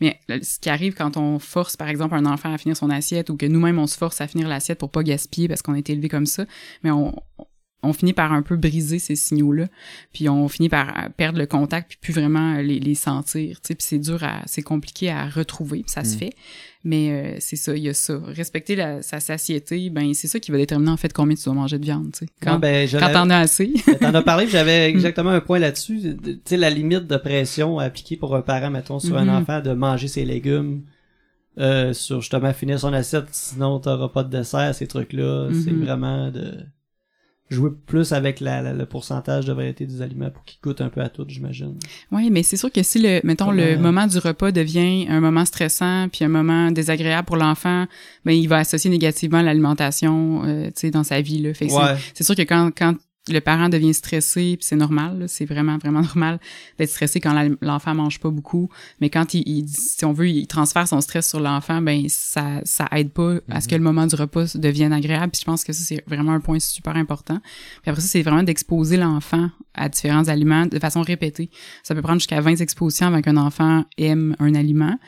Mais 0.00 0.20
ce 0.28 0.58
qui 0.58 0.70
arrive 0.70 0.94
quand 0.94 1.16
on 1.16 1.38
force, 1.38 1.76
par 1.76 1.88
exemple, 1.88 2.14
un 2.14 2.26
enfant 2.26 2.52
à 2.52 2.58
finir 2.58 2.76
son 2.76 2.90
assiette 2.90 3.30
ou 3.30 3.36
que 3.36 3.46
nous-mêmes 3.46 3.78
on 3.78 3.86
se 3.86 3.96
force 3.96 4.20
à 4.20 4.26
finir 4.26 4.48
l'assiette 4.48 4.78
pour 4.78 4.90
pas 4.90 5.02
gaspiller 5.02 5.48
parce 5.48 5.62
qu'on 5.62 5.74
a 5.74 5.78
été 5.78 5.92
élevé 5.92 6.08
comme 6.08 6.26
ça, 6.26 6.44
mais 6.82 6.90
on, 6.90 7.14
on 7.82 7.92
finit 7.92 8.12
par 8.12 8.32
un 8.32 8.42
peu 8.42 8.56
briser 8.56 8.98
ces 8.98 9.14
signaux-là, 9.14 9.68
puis 10.12 10.28
on 10.28 10.48
finit 10.48 10.68
par 10.68 11.10
perdre 11.16 11.38
le 11.38 11.46
contact 11.46 11.88
puis 11.90 11.98
plus 12.00 12.12
vraiment 12.12 12.54
les, 12.56 12.80
les 12.80 12.94
sentir, 12.94 13.60
tu 13.60 13.68
sais, 13.68 13.74
puis 13.74 13.84
c'est 13.84 13.98
dur 13.98 14.22
à, 14.24 14.42
c'est 14.46 14.62
compliqué 14.62 15.10
à 15.10 15.28
retrouver, 15.28 15.84
ça 15.86 16.02
se 16.02 16.16
mm. 16.16 16.18
fait, 16.18 16.32
mais 16.82 17.10
euh, 17.10 17.36
c'est 17.38 17.56
ça, 17.56 17.76
il 17.76 17.84
y 17.84 17.88
a 17.88 17.94
ça. 17.94 18.20
Respecter 18.24 18.74
la, 18.74 19.02
sa 19.02 19.20
satiété, 19.20 19.90
ben 19.90 20.12
c'est 20.12 20.26
ça 20.26 20.40
qui 20.40 20.50
va 20.50 20.58
déterminer 20.58 20.90
en 20.90 20.96
fait 20.96 21.12
combien 21.12 21.36
tu 21.36 21.44
dois 21.44 21.54
manger 21.54 21.78
de 21.78 21.84
viande, 21.84 22.10
tu 22.12 22.26
sais. 22.26 22.32
Quand, 22.42 22.58
ben, 22.58 22.88
quand 22.90 23.12
t'en 23.12 23.30
as 23.30 23.38
assez. 23.38 23.72
t'en 24.00 24.14
as 24.14 24.22
parlé, 24.22 24.48
j'avais 24.48 24.88
exactement 24.88 25.30
un 25.30 25.40
point 25.40 25.60
là-dessus, 25.60 26.16
tu 26.22 26.40
sais, 26.44 26.56
la 26.56 26.70
limite 26.70 27.06
de 27.06 27.16
pression 27.16 27.78
appliquée 27.78 28.16
pour 28.16 28.34
un 28.34 28.42
parent, 28.42 28.70
mettons, 28.70 28.98
sur 28.98 29.16
un 29.16 29.26
mm-hmm. 29.26 29.42
enfant 29.42 29.60
de 29.60 29.72
manger 29.72 30.08
ses 30.08 30.24
légumes. 30.24 30.82
Euh, 31.58 31.92
sur 31.92 32.20
justement 32.20 32.52
finir 32.52 32.78
son 32.78 32.92
assiette, 32.92 33.30
sinon 33.32 33.80
t'auras 33.80 34.10
pas 34.10 34.22
de 34.22 34.30
dessert, 34.30 34.72
ces 34.76 34.86
trucs-là. 34.86 35.48
C'est 35.50 35.72
mm-hmm. 35.72 35.84
vraiment 35.84 36.30
de 36.30 36.54
jouer 37.50 37.70
plus 37.86 38.12
avec 38.12 38.40
la, 38.40 38.72
le 38.72 38.86
pourcentage 38.86 39.46
de 39.46 39.52
variété 39.52 39.86
des 39.86 40.02
aliments 40.02 40.30
pour 40.30 40.44
qu'ils 40.44 40.60
goûtent 40.62 40.80
un 40.80 40.88
peu 40.88 41.00
à 41.00 41.08
tout, 41.08 41.24
j'imagine. 41.28 41.78
Oui, 42.12 42.30
mais 42.30 42.42
c'est 42.42 42.56
sûr 42.56 42.70
que 42.70 42.82
si 42.82 43.00
le, 43.00 43.20
mettons, 43.24 43.50
le 43.50 43.76
moment 43.76 44.06
du 44.06 44.18
repas 44.18 44.52
devient 44.52 45.06
un 45.08 45.20
moment 45.20 45.44
stressant 45.44 46.08
puis 46.08 46.24
un 46.24 46.28
moment 46.28 46.70
désagréable 46.70 47.26
pour 47.26 47.36
l'enfant, 47.36 47.86
ben 48.24 48.32
il 48.32 48.48
va 48.48 48.58
associer 48.58 48.90
négativement 48.90 49.42
l'alimentation, 49.42 50.44
euh, 50.44 50.66
tu 50.66 50.72
sais, 50.76 50.90
dans 50.90 51.04
sa 51.04 51.20
vie 51.20 51.38
là. 51.38 51.54
Fait 51.54 51.68
c'est 52.14 52.24
sûr 52.24 52.34
que 52.34 52.42
quand 52.42 52.70
quand 52.76 52.94
le 53.28 53.40
parent 53.40 53.68
devient 53.68 53.94
stressé, 53.94 54.56
puis 54.58 54.66
c'est 54.66 54.76
normal, 54.76 55.24
c'est 55.28 55.44
vraiment 55.44 55.78
vraiment 55.78 56.00
normal 56.14 56.38
d'être 56.78 56.90
stressé 56.90 57.20
quand 57.20 57.48
l'enfant 57.60 57.94
mange 57.94 58.20
pas 58.20 58.30
beaucoup, 58.30 58.68
mais 59.00 59.10
quand 59.10 59.34
il, 59.34 59.68
si 59.68 60.04
on 60.04 60.12
veut, 60.12 60.28
il 60.28 60.46
transfère 60.46 60.86
son 60.88 61.00
stress 61.00 61.28
sur 61.28 61.40
l'enfant, 61.40 61.80
ben 61.82 62.06
ça 62.08 62.60
ça 62.64 62.88
aide 62.92 63.10
pas 63.10 63.36
à 63.50 63.60
ce 63.60 63.68
que 63.68 63.74
le 63.74 63.82
moment 63.82 64.06
du 64.06 64.14
repas 64.14 64.56
devienne 64.56 64.92
agréable. 64.92 65.30
Puis 65.32 65.40
je 65.40 65.46
pense 65.46 65.64
que 65.64 65.72
ça 65.72 65.82
c'est 65.82 66.02
vraiment 66.06 66.32
un 66.32 66.40
point 66.40 66.58
super 66.58 66.96
important. 66.96 67.40
Puis 67.82 67.90
après 67.90 68.00
ça 68.00 68.08
c'est 68.08 68.22
vraiment 68.22 68.42
d'exposer 68.42 68.96
l'enfant 68.96 69.50
à 69.74 69.88
différents 69.88 70.28
aliments 70.28 70.66
de 70.66 70.78
façon 70.78 71.02
répétée. 71.02 71.50
Ça 71.82 71.94
peut 71.94 72.02
prendre 72.02 72.20
jusqu'à 72.20 72.40
20 72.40 72.60
expositions 72.60 73.06
avant 73.06 73.22
qu'un 73.22 73.36
enfant 73.36 73.84
aime 73.96 74.34
un 74.38 74.54
aliment. 74.54 74.98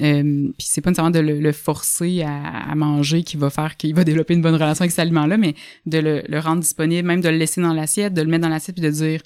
Euh, 0.00 0.22
puis 0.56 0.66
c'est 0.66 0.80
pas 0.80 0.90
nécessairement 0.90 1.10
de 1.10 1.20
le, 1.20 1.52
forcer 1.52 2.22
à, 2.22 2.74
manger 2.74 3.22
qui 3.22 3.36
va 3.36 3.50
faire 3.50 3.76
qu'il 3.76 3.94
va 3.94 4.04
développer 4.04 4.34
une 4.34 4.42
bonne 4.42 4.54
relation 4.54 4.82
avec 4.82 4.90
cet 4.90 5.00
aliment-là, 5.00 5.36
mais 5.36 5.54
de 5.86 5.98
le, 5.98 6.22
le, 6.26 6.38
rendre 6.38 6.60
disponible, 6.60 7.06
même 7.06 7.20
de 7.20 7.28
le 7.28 7.36
laisser 7.36 7.60
dans 7.60 7.74
l'assiette, 7.74 8.14
de 8.14 8.22
le 8.22 8.28
mettre 8.28 8.42
dans 8.42 8.48
l'assiette 8.48 8.76
puis 8.76 8.84
de 8.84 8.90
dire 8.90 9.20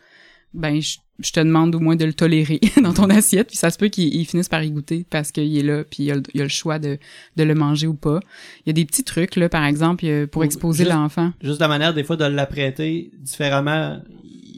ben 0.55 0.81
je, 0.81 1.33
te 1.33 1.41
demande 1.41 1.75
au 1.75 1.81
moins 1.81 1.97
de 1.97 2.05
le 2.05 2.13
tolérer 2.15 2.61
dans 2.83 2.93
ton 2.95 3.11
assiette. 3.11 3.49
Puis 3.49 3.57
ça 3.57 3.71
se 3.71 3.79
peut 3.79 3.89
qu'il 3.89 4.27
finisse 4.27 4.49
par 4.49 4.63
y 4.63 4.71
goûter 4.71 5.07
parce 5.09 5.31
qu'il 5.31 5.57
est 5.57 5.63
là 5.63 5.85
puis 5.85 6.05
il 6.05 6.13
a, 6.13 6.15
a, 6.15 6.19
le 6.35 6.49
choix 6.49 6.79
de, 6.79 6.99
de 7.37 7.43
le 7.45 7.55
manger 7.55 7.87
ou 7.87 7.95
pas. 7.95 8.21
Il 8.65 8.69
y 8.69 8.71
a 8.71 8.73
des 8.73 8.85
petits 8.85 9.05
trucs 9.05 9.37
là 9.37 9.49
par 9.49 9.65
exemple 9.65 10.27
pour 10.29 10.45
exposer 10.45 10.85
l'enfant. 10.85 11.33
Juste 11.43 11.61
la 11.61 11.69
manière 11.69 11.95
des 11.95 12.05
fois 12.05 12.17
de 12.17 12.25
l'apprêter 12.25 13.11
différemment 13.19 14.01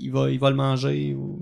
il 0.00 0.10
va 0.10 0.30
il 0.30 0.38
va 0.38 0.50
le 0.50 0.56
manger 0.56 1.14
ou 1.14 1.40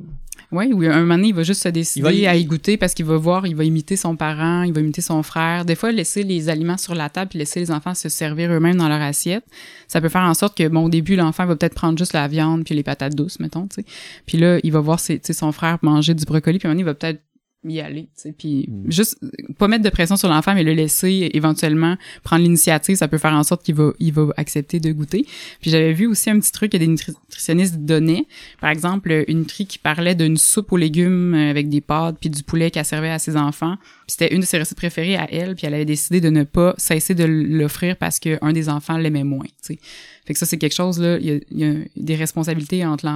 oui, 0.52 0.72
ou 0.72 0.82
un 0.82 1.00
moment 1.00 1.16
donné, 1.16 1.28
il 1.28 1.34
va 1.34 1.42
juste 1.42 1.62
se 1.62 1.68
décider 1.68 2.26
à 2.26 2.36
y 2.36 2.44
goûter 2.44 2.76
parce 2.76 2.94
qu'il 2.94 3.04
va 3.04 3.16
voir, 3.16 3.46
il 3.46 3.56
va 3.56 3.64
imiter 3.64 3.96
son 3.96 4.16
parent, 4.16 4.62
il 4.62 4.72
va 4.72 4.80
imiter 4.80 5.00
son 5.00 5.22
frère. 5.22 5.64
Des 5.64 5.74
fois, 5.74 5.90
laisser 5.90 6.22
les 6.22 6.48
aliments 6.48 6.76
sur 6.76 6.94
la 6.94 7.08
table 7.08 7.30
puis 7.30 7.38
laisser 7.38 7.58
les 7.58 7.70
enfants 7.70 7.94
se 7.94 8.08
servir 8.08 8.52
eux-mêmes 8.52 8.76
dans 8.76 8.88
leur 8.88 9.00
assiette, 9.00 9.44
ça 9.88 10.00
peut 10.00 10.08
faire 10.08 10.22
en 10.22 10.34
sorte 10.34 10.56
que, 10.56 10.68
bon, 10.68 10.84
au 10.84 10.88
début, 10.88 11.16
l'enfant 11.16 11.46
va 11.46 11.56
peut-être 11.56 11.74
prendre 11.74 11.98
juste 11.98 12.12
la 12.12 12.28
viande 12.28 12.64
puis 12.64 12.74
les 12.74 12.84
patates 12.84 13.14
douces, 13.14 13.40
mettons, 13.40 13.66
tu 13.66 13.76
sais. 13.76 13.84
Puis 14.26 14.38
là, 14.38 14.58
il 14.62 14.72
va 14.72 14.80
voir 14.80 15.00
ses, 15.00 15.20
son 15.30 15.50
frère 15.50 15.78
manger 15.82 16.14
du 16.14 16.24
brocoli 16.24 16.58
puis 16.58 16.68
un 16.68 16.70
moment 16.70 16.80
donné, 16.80 16.82
il 16.82 16.92
va 16.92 16.94
peut-être 16.94 17.22
y 17.68 17.80
aller, 17.80 18.02
tu 18.02 18.08
sais, 18.14 18.34
puis 18.36 18.68
mm. 18.68 18.90
juste 18.90 19.18
pas 19.58 19.68
mettre 19.68 19.84
de 19.84 19.90
pression 19.90 20.16
sur 20.16 20.28
l'enfant, 20.28 20.54
mais 20.54 20.62
le 20.62 20.72
laisser 20.72 21.30
éventuellement 21.34 21.96
prendre 22.22 22.42
l'initiative, 22.42 22.96
ça 22.96 23.08
peut 23.08 23.18
faire 23.18 23.34
en 23.34 23.42
sorte 23.42 23.62
qu'il 23.62 23.74
va, 23.74 23.92
il 23.98 24.12
va 24.12 24.28
accepter 24.36 24.80
de 24.80 24.92
goûter. 24.92 25.26
Puis 25.60 25.70
j'avais 25.70 25.92
vu 25.92 26.06
aussi 26.06 26.30
un 26.30 26.38
petit 26.38 26.52
truc 26.52 26.72
que 26.72 26.76
des 26.76 26.86
nutritionnistes 26.86 27.78
donnaient, 27.78 28.26
par 28.60 28.70
exemple 28.70 29.24
une 29.28 29.40
nutri 29.40 29.66
qui 29.66 29.78
parlait 29.78 30.14
d'une 30.14 30.36
soupe 30.36 30.72
aux 30.72 30.76
légumes 30.76 31.34
avec 31.34 31.68
des 31.68 31.80
pâtes 31.80 32.16
puis 32.20 32.30
du 32.30 32.42
poulet 32.42 32.70
qu'elle 32.70 32.84
servait 32.84 33.10
à 33.10 33.18
ses 33.18 33.36
enfants. 33.36 33.76
C'était 34.06 34.32
une 34.34 34.40
de 34.40 34.46
ses 34.46 34.58
recettes 34.58 34.76
préférées 34.76 35.16
à 35.16 35.26
elle, 35.32 35.56
puis 35.56 35.66
elle 35.66 35.74
avait 35.74 35.84
décidé 35.84 36.20
de 36.20 36.30
ne 36.30 36.44
pas 36.44 36.74
cesser 36.78 37.14
de 37.14 37.24
l'offrir 37.24 37.96
parce 37.96 38.18
qu'un 38.18 38.52
des 38.52 38.68
enfants 38.68 38.96
l'aimait 38.96 39.24
moins, 39.24 39.46
tu 39.46 39.74
sais. 39.74 39.78
Fait 40.26 40.32
que 40.32 40.40
ça, 40.40 40.46
c'est 40.46 40.58
quelque 40.58 40.74
chose, 40.74 41.00
là, 41.00 41.18
il 41.20 41.40
y 41.52 41.64
a, 41.64 41.72
des 41.96 42.16
responsabilités 42.16 42.84
entre 42.84 43.06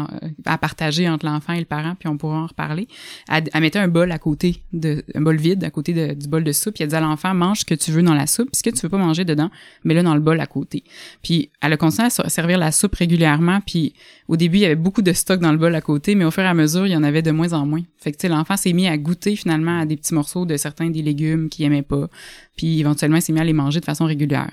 à 0.44 0.58
partager 0.58 1.08
entre 1.08 1.26
l'enfant 1.26 1.54
et 1.54 1.58
le 1.58 1.64
parent, 1.64 1.96
puis 1.98 2.08
on 2.08 2.16
pourra 2.16 2.36
en 2.36 2.46
reparler. 2.46 2.86
Elle, 3.28 3.48
mettait 3.60 3.80
un 3.80 3.88
bol 3.88 4.12
à 4.12 4.18
côté, 4.18 4.62
de, 4.72 5.02
un 5.16 5.20
bol 5.20 5.36
vide 5.36 5.64
à 5.64 5.70
côté 5.70 6.14
du 6.14 6.28
bol 6.28 6.44
de 6.44 6.52
soupe, 6.52 6.74
puis 6.74 6.84
elle 6.84 6.88
disait 6.88 6.98
à 6.98 7.00
l'enfant, 7.00 7.34
mange 7.34 7.60
ce 7.60 7.64
que 7.64 7.74
tu 7.74 7.90
veux 7.90 8.02
dans 8.02 8.14
la 8.14 8.28
soupe, 8.28 8.50
puis 8.52 8.58
ce 8.58 8.62
que 8.62 8.70
tu 8.70 8.80
veux 8.82 8.88
pas 8.88 8.96
manger 8.96 9.24
dedans, 9.24 9.50
mets-le 9.82 10.04
dans 10.04 10.14
le 10.14 10.20
bol 10.20 10.38
à 10.38 10.46
côté. 10.46 10.84
Puis 11.20 11.50
elle 11.60 11.72
a 11.72 11.76
continué 11.76 12.06
à 12.06 12.28
servir 12.28 12.58
la 12.58 12.70
soupe 12.70 12.94
régulièrement, 12.94 13.60
puis 13.60 13.92
au 14.28 14.36
début, 14.36 14.58
il 14.58 14.60
y 14.60 14.66
avait 14.66 14.76
beaucoup 14.76 15.02
de 15.02 15.12
stock 15.12 15.40
dans 15.40 15.50
le 15.50 15.58
bol 15.58 15.74
à 15.74 15.80
côté, 15.80 16.14
mais 16.14 16.24
au 16.24 16.30
fur 16.30 16.44
et 16.44 16.46
à 16.46 16.54
mesure, 16.54 16.86
il 16.86 16.92
y 16.92 16.96
en 16.96 17.02
avait 17.02 17.22
de 17.22 17.32
moins 17.32 17.52
en 17.52 17.66
moins. 17.66 17.82
Fait 17.98 18.12
que, 18.12 18.16
tu 18.16 18.22
sais, 18.22 18.28
l'enfant 18.28 18.56
s'est 18.56 18.72
mis 18.72 18.86
à 18.86 18.96
goûter 18.96 19.34
finalement 19.34 19.80
à 19.80 19.86
des 19.86 19.96
petits 19.96 20.14
morceaux 20.14 20.46
de 20.46 20.56
certains 20.56 20.79
des 20.88 21.02
légumes 21.02 21.50
qu'il 21.50 21.66
aimait 21.66 21.82
pas, 21.82 22.08
puis 22.56 22.80
éventuellement, 22.80 23.18
il 23.18 23.22
s'est 23.22 23.32
mis 23.32 23.40
à 23.40 23.44
les 23.44 23.52
manger 23.52 23.80
de 23.80 23.84
façon 23.84 24.06
régulière. 24.06 24.52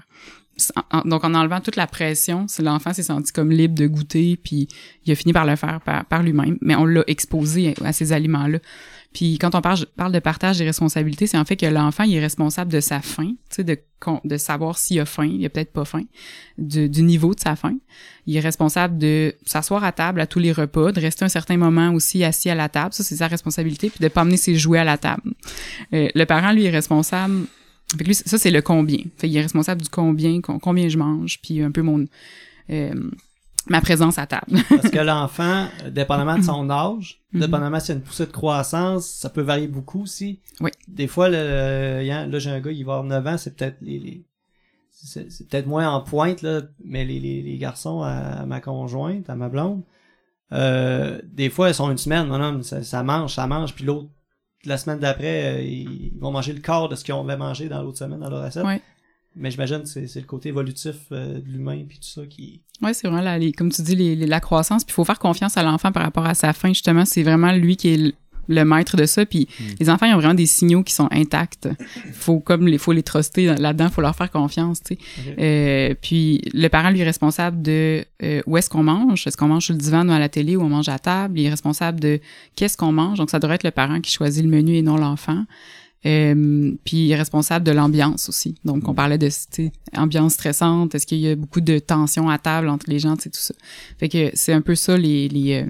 Donc 1.05 1.23
en 1.23 1.33
enlevant 1.33 1.61
toute 1.61 1.75
la 1.75 1.87
pression, 1.87 2.47
l'enfant 2.59 2.93
s'est 2.93 3.03
senti 3.03 3.31
comme 3.31 3.51
libre 3.51 3.75
de 3.75 3.87
goûter, 3.87 4.39
puis 4.41 4.67
il 5.05 5.11
a 5.11 5.15
fini 5.15 5.33
par 5.33 5.45
le 5.45 5.55
faire 5.55 5.79
par, 5.81 6.23
lui-même, 6.23 6.57
mais 6.61 6.75
on 6.75 6.85
l'a 6.85 7.03
exposé 7.07 7.75
à 7.83 7.93
ces 7.93 8.11
aliments-là. 8.11 8.59
Puis 9.13 9.37
quand 9.39 9.55
on 9.55 9.61
parle, 9.61 10.11
de 10.11 10.19
partage 10.19 10.57
des 10.57 10.65
responsabilités, 10.65 11.27
c'est 11.27 11.37
en 11.37 11.45
fait 11.45 11.55
que 11.55 11.65
l'enfant 11.65 12.03
est 12.03 12.19
responsable 12.19 12.71
de 12.71 12.79
sa 12.79 13.01
faim, 13.01 13.33
de, 13.57 14.37
savoir 14.37 14.77
s'il 14.77 14.99
a 14.99 15.05
faim, 15.05 15.25
il 15.25 15.45
a 15.45 15.49
peut-être 15.49 15.71
pas 15.71 15.85
faim, 15.85 16.03
du, 16.57 16.89
du 16.89 17.03
niveau 17.03 17.33
de 17.33 17.39
sa 17.39 17.55
faim. 17.55 17.77
Il 18.25 18.35
est 18.35 18.41
responsable 18.41 18.97
de 18.97 19.33
s'asseoir 19.45 19.83
à 19.83 19.91
table 19.91 20.19
à 20.21 20.27
tous 20.27 20.39
les 20.39 20.51
repas, 20.51 20.91
de 20.91 20.99
rester 20.99 21.23
un 21.23 21.29
certain 21.29 21.57
moment 21.57 21.93
aussi 21.93 22.23
assis 22.23 22.49
à 22.49 22.55
la 22.55 22.69
table, 22.69 22.93
ça 22.93 23.03
c'est 23.03 23.15
sa 23.15 23.27
responsabilité, 23.27 23.89
puis 23.89 23.99
de 24.01 24.07
pas 24.07 24.21
amener 24.21 24.37
ses 24.37 24.55
jouets 24.55 24.79
à 24.79 24.83
la 24.83 24.97
table. 24.97 25.33
Euh, 25.93 26.09
le 26.13 26.25
parent 26.25 26.51
lui 26.51 26.65
est 26.65 26.71
responsable 26.71 27.47
fait 27.91 28.03
que 28.03 28.03
lui, 28.03 28.15
ça, 28.15 28.37
c'est 28.37 28.51
le 28.51 28.61
combien. 28.61 28.99
Fait 29.17 29.29
il 29.29 29.37
est 29.37 29.41
responsable 29.41 29.81
du 29.81 29.89
combien, 29.89 30.41
combien 30.41 30.89
je 30.89 30.97
mange, 30.97 31.39
puis 31.41 31.61
un 31.61 31.71
peu 31.71 31.81
mon 31.81 32.05
euh, 32.69 32.93
ma 33.69 33.81
présence 33.81 34.17
à 34.17 34.27
table. 34.27 34.57
Parce 34.69 34.89
que 34.89 34.99
l'enfant, 34.99 35.67
dépendamment 35.89 36.37
de 36.37 36.43
son 36.43 36.69
âge, 36.69 37.21
mm-hmm. 37.33 37.39
dépendamment 37.39 37.79
s'il 37.79 37.89
y 37.89 37.91
a 37.93 37.95
une 37.95 38.03
poussée 38.03 38.25
de 38.25 38.31
croissance, 38.31 39.07
ça 39.07 39.29
peut 39.29 39.41
varier 39.41 39.67
beaucoup 39.67 40.03
aussi. 40.03 40.39
Oui. 40.61 40.71
Des 40.87 41.07
fois, 41.07 41.29
le, 41.29 42.03
là, 42.03 42.39
j'ai 42.39 42.49
un 42.49 42.59
gars, 42.59 42.71
il 42.71 42.85
va 42.85 42.93
avoir 42.93 43.05
9 43.05 43.27
ans, 43.27 43.37
c'est 43.37 43.55
peut-être 43.55 43.77
les, 43.81 44.25
c'est 44.91 45.47
peut-être 45.47 45.67
moins 45.67 45.89
en 45.89 46.01
pointe, 46.01 46.41
là, 46.41 46.61
mais 46.83 47.05
les, 47.05 47.19
les, 47.19 47.41
les 47.41 47.57
garçons 47.57 48.01
à, 48.01 48.45
ma 48.45 48.61
conjointe, 48.61 49.29
à 49.29 49.35
ma 49.35 49.49
blonde, 49.49 49.83
euh, 50.53 51.21
des 51.25 51.49
fois, 51.49 51.69
ils 51.69 51.75
sont 51.75 51.91
une 51.91 51.97
semaine, 51.97 52.27
non, 52.27 52.37
non, 52.37 52.63
ça, 52.63 52.83
ça 52.83 53.03
mange, 53.03 53.35
ça 53.35 53.47
mange, 53.47 53.75
puis 53.75 53.85
l'autre 53.85 54.09
la 54.67 54.77
semaine 54.77 54.99
d'après, 54.99 55.45
euh, 55.45 55.61
ils 55.61 56.11
vont 56.19 56.31
manger 56.31 56.53
le 56.53 56.61
corps 56.61 56.89
de 56.89 56.95
ce 56.95 57.03
qu'ils 57.03 57.13
ont 57.13 57.23
mangé 57.23 57.69
dans 57.69 57.81
l'autre 57.81 57.97
semaine 57.97 58.19
dans 58.19 58.29
leur 58.29 58.43
recette. 58.43 58.65
Mais 59.39 59.51
j'imagine 59.51 59.83
que 59.83 59.87
c'est 60.07 60.19
le 60.19 60.25
côté 60.25 60.49
évolutif 60.49 60.95
euh, 61.11 61.39
de 61.39 61.45
l'humain 61.47 61.83
puis 61.87 61.99
tout 61.99 62.07
ça 62.07 62.25
qui. 62.25 62.63
Oui, 62.81 62.93
c'est 62.93 63.07
vraiment 63.07 63.21
la, 63.21 63.39
comme 63.51 63.71
tu 63.71 63.83
dis 63.83 63.95
les, 63.95 64.15
la 64.15 64.39
croissance. 64.39 64.83
Puis 64.83 64.93
il 64.93 64.95
faut 64.95 65.05
faire 65.05 65.19
confiance 65.19 65.57
à 65.57 65.63
l'enfant 65.63 65.91
par 65.91 66.03
rapport 66.03 66.25
à 66.25 66.33
sa 66.33 66.53
faim 66.53 66.69
justement. 66.69 67.05
C'est 67.05 67.21
vraiment 67.21 67.51
lui 67.51 67.77
qui 67.77 67.89
est 67.89 68.15
le 68.47 68.63
maître 68.63 68.97
de 68.97 69.05
ça. 69.05 69.25
Puis 69.25 69.47
hmm. 69.59 69.63
les 69.79 69.89
enfants, 69.89 70.05
ils 70.05 70.13
ont 70.13 70.17
vraiment 70.17 70.33
des 70.33 70.45
signaux 70.45 70.83
qui 70.83 70.93
sont 70.93 71.07
intacts. 71.11 71.69
Faut 72.13 72.39
comme 72.39 72.67
les, 72.67 72.77
faut 72.77 72.91
les 72.91 73.03
truster 73.03 73.45
là-dedans, 73.45 73.89
faut 73.89 74.01
leur 74.01 74.15
faire 74.15 74.31
confiance, 74.31 74.81
tu 74.83 74.95
sais. 74.95 74.99
Euh, 75.39 75.93
puis 76.01 76.41
le 76.53 76.67
parent 76.67 76.89
lui 76.89 77.01
est 77.01 77.05
responsable 77.05 77.61
de 77.61 78.05
euh, 78.23 78.41
où 78.45 78.57
est-ce 78.57 78.69
qu'on 78.69 78.83
mange? 78.83 79.27
Est-ce 79.27 79.37
qu'on 79.37 79.47
mange 79.47 79.65
sur 79.65 79.73
le 79.73 79.79
divan 79.79 80.07
ou 80.07 80.11
à 80.11 80.19
la 80.19 80.29
télé 80.29 80.55
ou 80.55 80.61
on 80.61 80.69
mange 80.69 80.89
à 80.89 80.99
table? 80.99 81.39
Il 81.39 81.45
est 81.45 81.49
responsable 81.49 81.99
de 81.99 82.19
qu'est-ce 82.55 82.77
qu'on 82.77 82.91
mange? 82.91 83.17
Donc 83.17 83.29
ça 83.29 83.39
devrait 83.39 83.55
être 83.55 83.63
le 83.63 83.71
parent 83.71 84.01
qui 84.01 84.11
choisit 84.11 84.43
le 84.43 84.49
menu 84.49 84.75
et 84.75 84.81
non 84.81 84.97
l'enfant. 84.97 85.43
Euh, 86.07 86.71
puis 86.85 87.13
responsable 87.13 87.65
de 87.65 87.71
l'ambiance 87.71 88.29
aussi. 88.29 88.55
Donc, 88.63 88.87
on 88.87 88.93
mm. 88.93 88.95
parlait 88.95 89.17
de 89.17 89.29
ambiance 89.95 90.33
stressante. 90.33 90.95
Est-ce 90.95 91.05
qu'il 91.05 91.17
y 91.17 91.29
a 91.29 91.35
beaucoup 91.35 91.59
de 91.59 91.79
tension 91.79 92.29
à 92.29 92.37
table 92.37 92.69
entre 92.69 92.89
les 92.89 92.99
gens, 92.99 93.15
c'est 93.19 93.29
tout 93.29 93.41
ça. 93.41 93.53
Fait 93.99 94.07
que 94.07 94.31
c'est 94.33 94.53
un 94.53 94.61
peu 94.61 94.75
ça 94.75 94.95
les, 94.95 95.27
les 95.27 95.63
euh, 95.63 95.65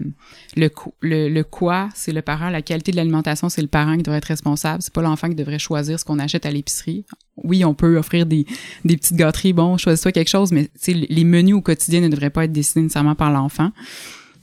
le, 0.55 0.69
le, 1.01 1.29
le 1.29 1.43
quoi, 1.43 1.89
c'est 1.95 2.11
le 2.11 2.21
parent. 2.21 2.49
La 2.49 2.61
qualité 2.61 2.91
de 2.91 2.97
l'alimentation, 2.97 3.49
c'est 3.49 3.63
le 3.63 3.67
parent 3.67 3.97
qui 3.97 4.03
devrait 4.03 4.19
être 4.19 4.25
responsable. 4.25 4.83
C'est 4.83 4.93
pas 4.93 5.01
l'enfant 5.01 5.27
qui 5.27 5.35
devrait 5.35 5.59
choisir 5.59 5.99
ce 5.99 6.05
qu'on 6.05 6.19
achète 6.19 6.45
à 6.45 6.51
l'épicerie. 6.51 7.03
Oui, 7.37 7.65
on 7.65 7.73
peut 7.73 7.97
offrir 7.97 8.27
des, 8.27 8.45
des 8.85 8.95
petites 8.95 9.17
gâteries. 9.17 9.53
Bon, 9.53 9.77
choisis-toi 9.77 10.11
quelque 10.11 10.29
chose, 10.29 10.51
mais 10.51 10.69
les 10.87 11.23
menus 11.23 11.55
au 11.55 11.61
quotidien 11.61 12.01
ne 12.01 12.09
devraient 12.09 12.29
pas 12.29 12.45
être 12.45 12.51
décidés 12.51 12.81
nécessairement 12.81 13.15
par 13.15 13.31
l'enfant. 13.31 13.71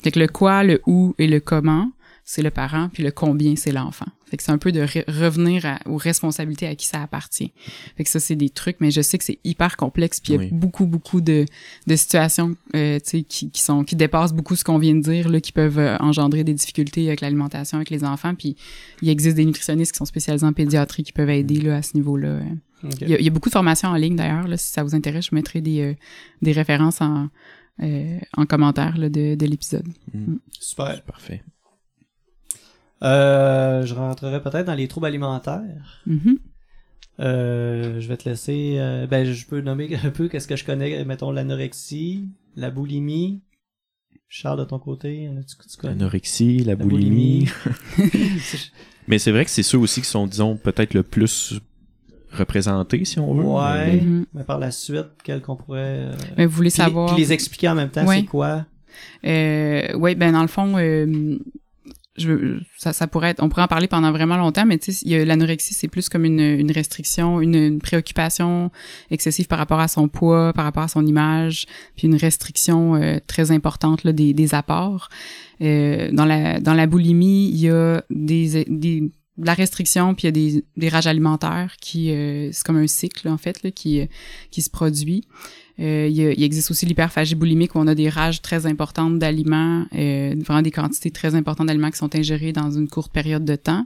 Fait 0.02 0.10
que 0.10 0.18
le 0.18 0.28
quoi, 0.28 0.64
le 0.64 0.80
où 0.86 1.14
et 1.18 1.26
le 1.28 1.40
comment, 1.40 1.90
c'est 2.26 2.40
le 2.40 2.50
parent, 2.50 2.88
puis 2.90 3.02
le 3.02 3.10
combien, 3.10 3.54
c'est 3.54 3.70
l'enfant. 3.70 4.06
Fait 4.24 4.38
que 4.38 4.42
c'est 4.42 4.50
un 4.50 4.58
peu 4.58 4.72
de 4.72 4.80
revenir 4.80 5.78
aux 5.84 5.98
responsabilités 5.98 6.66
à 6.66 6.74
qui 6.74 6.86
ça 6.86 7.02
appartient. 7.02 7.52
Fait 7.96 8.04
que 8.04 8.08
ça, 8.08 8.18
c'est 8.18 8.34
des 8.34 8.48
trucs, 8.48 8.78
mais 8.80 8.90
je 8.90 9.02
sais 9.02 9.18
que 9.18 9.24
c'est 9.24 9.38
hyper 9.44 9.76
complexe, 9.76 10.20
puis 10.20 10.32
il 10.32 10.42
y 10.42 10.46
a 10.46 10.48
beaucoup, 10.50 10.86
beaucoup 10.86 11.20
de, 11.20 11.44
de 11.86 11.96
situations 11.96 12.56
euh, 12.74 12.98
qui, 12.98 13.50
qui 13.50 13.60
sont 13.60 13.84
qui 13.84 13.94
dépassent 13.94 14.32
beaucoup 14.32 14.56
ce 14.56 14.64
qu'on 14.64 14.78
vient 14.78 14.94
de 14.94 15.02
dire, 15.02 15.28
là, 15.28 15.40
qui 15.40 15.52
peuvent 15.52 15.78
euh, 15.78 15.98
engendrer 15.98 16.44
des 16.44 16.54
difficultés 16.54 17.08
avec 17.08 17.20
l'alimentation 17.20 17.76
avec 17.76 17.90
les 17.90 18.04
enfants. 18.04 18.34
Puis 18.34 18.56
il 19.02 19.10
existe 19.10 19.36
des 19.36 19.44
nutritionnistes 19.44 19.92
qui 19.92 19.98
sont 19.98 20.06
spécialisés 20.06 20.46
en 20.46 20.54
pédiatrie 20.54 21.02
qui 21.02 21.12
peuvent 21.12 21.30
aider 21.30 21.60
là, 21.60 21.76
à 21.76 21.82
ce 21.82 21.94
niveau-là. 21.94 22.40
Il, 23.00 23.08
y 23.08 23.28
a, 23.28 23.30
beaucoup 23.30 23.50
de 23.50 23.54
formations 23.54 23.90
en 23.90 23.96
ligne 23.96 24.16
d'ailleurs. 24.16 24.46
Si 24.58 24.72
ça 24.72 24.82
vous 24.82 24.94
intéresse, 24.94 25.26
je 25.30 25.34
mettrai 25.34 25.60
des, 25.60 25.80
euh, 25.80 25.94
des 26.40 26.52
références 26.52 27.02
en, 27.02 27.28
en 27.80 28.46
commentaire 28.46 28.96
là, 28.96 29.10
de, 29.10 29.34
de 29.34 29.46
l'épisode. 29.46 29.88
Mm. 30.12 30.32
Mm. 30.32 30.38
Super. 30.58 31.02
Parfait. 31.02 31.42
Euh, 33.02 33.84
je 33.84 33.94
rentrerai 33.94 34.42
peut-être 34.42 34.66
dans 34.66 34.74
les 34.74 34.88
troubles 34.88 35.06
alimentaires. 35.06 36.02
Mm-hmm. 36.08 36.38
Euh, 37.20 38.00
je 38.00 38.08
vais 38.08 38.16
te 38.16 38.28
laisser. 38.28 38.76
Euh, 38.78 39.06
ben, 39.06 39.24
je 39.24 39.46
peux 39.46 39.60
nommer 39.60 39.96
un 40.04 40.10
peu 40.10 40.28
qu'est-ce 40.28 40.48
que 40.48 40.56
je 40.56 40.64
connais. 40.64 41.04
Mettons 41.04 41.30
l'anorexie, 41.30 42.28
la 42.56 42.70
boulimie. 42.70 43.42
Charles, 44.28 44.58
de 44.58 44.64
ton 44.64 44.80
côté, 44.80 45.30
L'anorexie, 45.84 46.58
la, 46.58 46.74
boulimie. 46.74 47.46
Mais 49.06 49.18
c'est 49.18 49.30
vrai 49.30 49.44
que 49.44 49.50
c'est 49.50 49.62
ceux 49.62 49.78
aussi 49.78 50.00
qui 50.00 50.08
sont, 50.08 50.26
disons, 50.26 50.56
peut-être 50.56 50.92
le 50.94 51.04
plus 51.04 51.60
représentés, 52.32 53.04
si 53.04 53.20
on 53.20 53.32
veut. 53.32 53.44
Ouais. 53.44 53.98
Mm-hmm. 53.98 54.24
Mais 54.34 54.42
par 54.42 54.58
la 54.58 54.72
suite, 54.72 55.06
quels 55.22 55.40
qu'on 55.40 55.54
pourrait. 55.54 56.08
Mais 56.36 56.46
vous 56.46 56.56
voulez 56.56 56.70
savoir? 56.70 57.14
Les, 57.14 57.22
les 57.22 57.32
expliquer 57.32 57.68
en 57.68 57.76
même 57.76 57.90
temps, 57.90 58.06
c'est 58.08 58.24
quoi? 58.24 58.66
Euh, 59.24 59.88
oui, 59.94 60.14
ben 60.14 60.32
dans 60.32 60.42
le 60.42 60.48
fond, 60.48 60.76
je, 62.16 62.58
ça, 62.78 62.92
ça 62.92 63.06
pourrait 63.06 63.30
être, 63.30 63.42
on 63.42 63.48
pourrait 63.48 63.62
en 63.62 63.68
parler 63.68 63.88
pendant 63.88 64.12
vraiment 64.12 64.36
longtemps, 64.36 64.66
mais 64.66 64.78
tu 64.78 64.92
sais, 64.92 65.24
l'anorexie, 65.24 65.74
c'est 65.74 65.88
plus 65.88 66.08
comme 66.08 66.24
une, 66.24 66.40
une 66.40 66.70
restriction, 66.70 67.40
une, 67.40 67.80
préoccupation 67.80 68.70
excessive 69.10 69.46
par 69.46 69.58
rapport 69.58 69.80
à 69.80 69.88
son 69.88 70.08
poids, 70.08 70.52
par 70.52 70.64
rapport 70.64 70.84
à 70.84 70.88
son 70.88 71.04
image, 71.04 71.66
puis 71.96 72.06
une 72.06 72.14
restriction 72.14 72.94
euh, 72.94 73.18
très 73.26 73.50
importante 73.50 74.04
là, 74.04 74.12
des, 74.12 74.32
des 74.32 74.54
apports. 74.54 75.08
Euh, 75.60 76.10
dans 76.12 76.24
la 76.24 76.60
dans 76.60 76.74
la 76.74 76.86
boulimie, 76.86 77.48
il 77.48 77.58
y 77.58 77.70
a 77.70 78.02
des, 78.10 78.64
des 78.68 79.12
de 79.36 79.46
la 79.46 79.54
restriction, 79.54 80.14
puis 80.14 80.22
il 80.22 80.26
y 80.26 80.28
a 80.28 80.32
des, 80.32 80.64
des 80.76 80.88
rages 80.88 81.08
alimentaires 81.08 81.74
qui 81.80 82.12
euh, 82.12 82.50
c'est 82.52 82.64
comme 82.64 82.76
un 82.76 82.86
cycle 82.86 83.28
en 83.28 83.38
fait 83.38 83.62
là, 83.64 83.72
qui 83.72 84.08
qui 84.52 84.62
se 84.62 84.70
produit. 84.70 85.26
Euh, 85.80 86.08
il, 86.08 86.18
il, 86.18 86.42
existe 86.44 86.70
aussi 86.70 86.86
l'hyperphagie 86.86 87.34
boulimique 87.34 87.74
où 87.74 87.78
on 87.78 87.86
a 87.86 87.94
des 87.94 88.08
rages 88.08 88.40
très 88.42 88.66
importantes 88.66 89.18
d'aliments, 89.18 89.86
euh, 89.94 90.34
vraiment 90.38 90.62
des 90.62 90.70
quantités 90.70 91.10
très 91.10 91.34
importantes 91.34 91.66
d'aliments 91.66 91.90
qui 91.90 91.98
sont 91.98 92.14
ingérés 92.14 92.52
dans 92.52 92.70
une 92.70 92.88
courte 92.88 93.12
période 93.12 93.44
de 93.44 93.56
temps, 93.56 93.84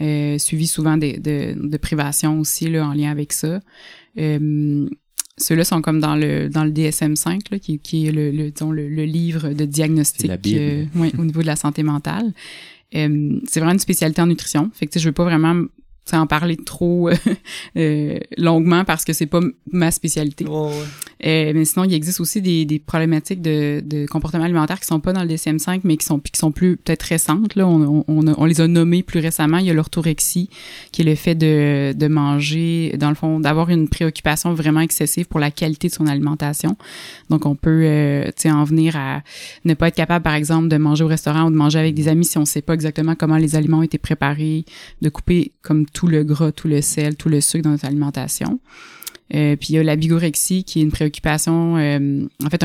euh, 0.00 0.38
suivi 0.38 0.66
souvent 0.66 0.96
de, 0.96 1.18
de, 1.20 1.54
de 1.56 1.76
privations 1.76 2.40
aussi 2.40 2.68
là, 2.68 2.86
en 2.86 2.94
lien 2.94 3.10
avec 3.10 3.32
ça. 3.32 3.60
Euh, 4.18 4.88
ceux-là 5.38 5.64
sont 5.64 5.82
comme 5.82 6.00
dans 6.00 6.16
le 6.16 6.48
dans 6.48 6.64
le 6.64 6.70
DSM-5, 6.70 7.52
là, 7.52 7.58
qui, 7.58 7.78
qui 7.78 8.06
est 8.06 8.12
le, 8.12 8.30
le, 8.30 8.50
disons, 8.50 8.72
le, 8.72 8.88
le 8.88 9.04
livre 9.04 9.50
de 9.50 9.64
diagnostic 9.64 10.30
euh, 10.46 10.84
ouais, 10.96 11.12
au 11.18 11.24
niveau 11.24 11.42
de 11.42 11.46
la 11.46 11.56
santé 11.56 11.82
mentale. 11.82 12.32
Euh, 12.94 13.38
c'est 13.46 13.60
vraiment 13.60 13.74
une 13.74 13.78
spécialité 13.78 14.20
en 14.22 14.26
nutrition. 14.26 14.70
Fait 14.74 14.86
que 14.86 14.98
je 14.98 15.04
veux 15.04 15.12
pas 15.12 15.24
vraiment 15.24 15.64
en 16.16 16.26
parler 16.26 16.56
trop 16.56 17.08
euh, 17.08 17.14
euh, 17.76 18.18
longuement 18.36 18.84
parce 18.84 19.04
que 19.04 19.12
c'est 19.12 19.26
pas 19.26 19.40
ma 19.70 19.90
spécialité. 19.90 20.44
Euh, 20.46 21.52
mais 21.54 21.64
sinon, 21.64 21.84
il 21.84 21.94
existe 21.94 22.20
aussi 22.20 22.40
des, 22.40 22.64
des 22.64 22.78
problématiques 22.78 23.42
de, 23.42 23.82
de, 23.84 24.06
comportement 24.06 24.44
alimentaire 24.44 24.78
qui 24.78 24.86
sont 24.86 25.00
pas 25.00 25.12
dans 25.12 25.22
le 25.22 25.28
DCM5, 25.28 25.80
mais 25.84 25.96
qui 25.96 26.06
sont 26.06 26.20
qui 26.20 26.38
sont 26.38 26.52
plus 26.52 26.76
peut-être 26.76 27.02
récentes. 27.02 27.56
Là, 27.56 27.66
on, 27.66 28.04
on, 28.06 28.28
on, 28.28 28.44
les 28.44 28.60
a 28.60 28.68
nommés 28.68 29.02
plus 29.02 29.20
récemment. 29.20 29.58
Il 29.58 29.66
y 29.66 29.70
a 29.70 29.74
l'orthorexie, 29.74 30.48
qui 30.92 31.02
est 31.02 31.04
le 31.04 31.14
fait 31.14 31.34
de, 31.34 31.92
de 31.92 32.06
manger, 32.06 32.94
dans 32.98 33.08
le 33.08 33.14
fond, 33.14 33.40
d'avoir 33.40 33.70
une 33.70 33.88
préoccupation 33.88 34.54
vraiment 34.54 34.80
excessive 34.80 35.26
pour 35.26 35.40
la 35.40 35.50
qualité 35.50 35.88
de 35.88 35.92
son 35.92 36.06
alimentation. 36.06 36.76
Donc, 37.30 37.46
on 37.46 37.56
peut, 37.56 37.82
euh, 37.84 38.30
en 38.46 38.64
venir 38.64 38.96
à 38.96 39.22
ne 39.64 39.74
pas 39.74 39.88
être 39.88 39.96
capable, 39.96 40.22
par 40.22 40.34
exemple, 40.34 40.68
de 40.68 40.76
manger 40.76 41.04
au 41.04 41.08
restaurant 41.08 41.44
ou 41.44 41.50
de 41.50 41.56
manger 41.56 41.78
avec 41.78 41.94
des 41.94 42.08
amis 42.08 42.24
si 42.24 42.38
on 42.38 42.44
sait 42.44 42.62
pas 42.62 42.74
exactement 42.74 43.14
comment 43.14 43.36
les 43.36 43.56
aliments 43.56 43.78
ont 43.78 43.82
été 43.82 43.98
préparés, 43.98 44.64
de 45.02 45.08
couper 45.08 45.52
comme 45.62 45.86
tout 45.86 45.97
le 46.06 46.24
gras, 46.24 46.52
tout 46.52 46.68
le 46.68 46.80
sel, 46.80 47.16
tout 47.16 47.28
le 47.28 47.40
sucre 47.40 47.64
dans 47.64 47.70
notre 47.70 47.86
alimentation. 47.86 48.60
Euh, 49.34 49.56
puis 49.56 49.70
il 49.70 49.74
y 49.74 49.78
a 49.78 49.82
la 49.82 49.96
bigorexie 49.96 50.64
qui 50.64 50.80
est 50.80 50.82
une 50.82 50.90
préoccupation, 50.90 51.76
euh, 51.76 52.26
en 52.44 52.50
fait 52.50 52.64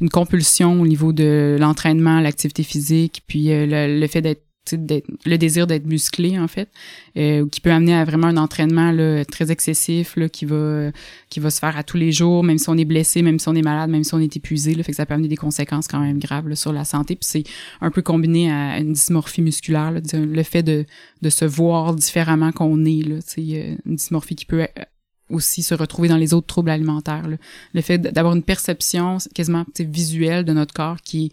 une 0.00 0.08
compulsion 0.10 0.80
au 0.80 0.86
niveau 0.86 1.12
de 1.12 1.56
l'entraînement, 1.60 2.20
l'activité 2.20 2.64
physique, 2.64 3.22
puis 3.26 3.52
euh, 3.52 3.66
le, 3.86 4.06
fait 4.08 4.20
d'être 4.20 4.42
le 4.70 5.36
désir 5.36 5.66
d'être 5.66 5.86
musclé 5.86 6.38
en 6.38 6.46
fait 6.46 6.68
euh, 7.16 7.48
qui 7.48 7.60
peut 7.60 7.72
amener 7.72 7.94
à 7.94 8.04
vraiment 8.04 8.28
un 8.28 8.36
entraînement 8.36 8.92
là, 8.92 9.24
très 9.24 9.50
excessif 9.50 10.16
là, 10.16 10.28
qui 10.28 10.44
va 10.44 10.90
qui 11.30 11.40
va 11.40 11.50
se 11.50 11.58
faire 11.58 11.76
à 11.76 11.82
tous 11.82 11.96
les 11.96 12.12
jours 12.12 12.44
même 12.44 12.58
si 12.58 12.68
on 12.68 12.76
est 12.76 12.84
blessé 12.84 13.22
même 13.22 13.38
si 13.38 13.48
on 13.48 13.54
est 13.54 13.62
malade 13.62 13.90
même 13.90 14.04
si 14.04 14.14
on 14.14 14.20
est 14.20 14.36
épuisé 14.36 14.74
là, 14.74 14.82
fait 14.82 14.92
que 14.92 14.96
ça 14.96 15.06
peut 15.06 15.14
amener 15.14 15.28
des 15.28 15.36
conséquences 15.36 15.88
quand 15.88 16.00
même 16.00 16.18
graves 16.18 16.54
sur 16.54 16.72
la 16.72 16.84
santé. 16.84 17.16
Puis 17.16 17.26
c'est 17.28 17.44
un 17.80 17.90
peu 17.90 18.02
combiné 18.02 18.50
à 18.50 18.78
une 18.78 18.92
dysmorphie 18.92 19.42
musculaire 19.42 19.90
là, 19.90 20.00
le 20.12 20.42
fait 20.42 20.62
de, 20.62 20.86
de 21.22 21.30
se 21.30 21.44
voir 21.44 21.94
différemment 21.94 22.52
qu'on 22.52 22.84
est 22.84 23.02
là. 23.02 23.16
Une 23.36 23.96
dysmorphie 23.96 24.36
qui 24.36 24.44
peut 24.44 24.62
euh, 24.62 24.84
aussi 25.28 25.62
se 25.62 25.74
retrouver 25.74 26.08
dans 26.08 26.16
les 26.16 26.34
autres 26.34 26.46
troubles 26.46 26.70
alimentaires 26.70 27.26
là. 27.28 27.36
le 27.72 27.80
fait 27.80 27.98
d'avoir 27.98 28.34
une 28.34 28.42
perception 28.42 29.18
quasiment 29.34 29.64
visuelle 29.80 30.44
de 30.44 30.52
notre 30.52 30.72
corps 30.72 31.00
qui 31.00 31.32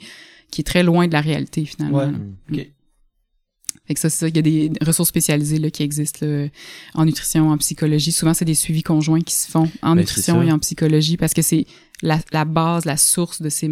qui 0.52 0.62
est 0.62 0.64
très 0.64 0.82
loin 0.82 1.08
de 1.08 1.14
la 1.14 1.22
réalité 1.22 1.66
finalement 1.66 2.12
ouais. 2.50 2.72
Fait 3.90 3.96
que 3.96 4.00
ça, 4.00 4.12
c'est 4.12 4.20
ça, 4.20 4.28
il 4.28 4.36
y 4.36 4.40
a 4.40 4.44
des 4.44 4.72
ressources 4.86 5.10
spécialisées 5.10 5.58
là, 5.58 5.72
qui 5.72 5.82
existent 5.82 6.24
là, 6.24 6.48
en 6.94 7.06
nutrition, 7.06 7.50
en 7.50 7.58
psychologie. 7.58 8.12
Souvent, 8.12 8.36
c'est 8.36 8.46
des 8.46 8.54
suivis 8.54 8.84
conjoints 8.84 9.22
qui 9.22 9.34
se 9.34 9.50
font 9.50 9.68
en 9.82 9.96
Ben, 9.96 10.02
nutrition 10.02 10.44
et 10.44 10.52
en 10.52 10.60
psychologie 10.60 11.18
parce 11.18 11.34
que 11.34 11.42
c'est 11.42 11.66
la, 12.04 12.20
la 12.32 12.46
base, 12.46 12.86
la 12.86 12.98
source 12.98 13.42
de 13.42 13.50
ces, 13.50 13.68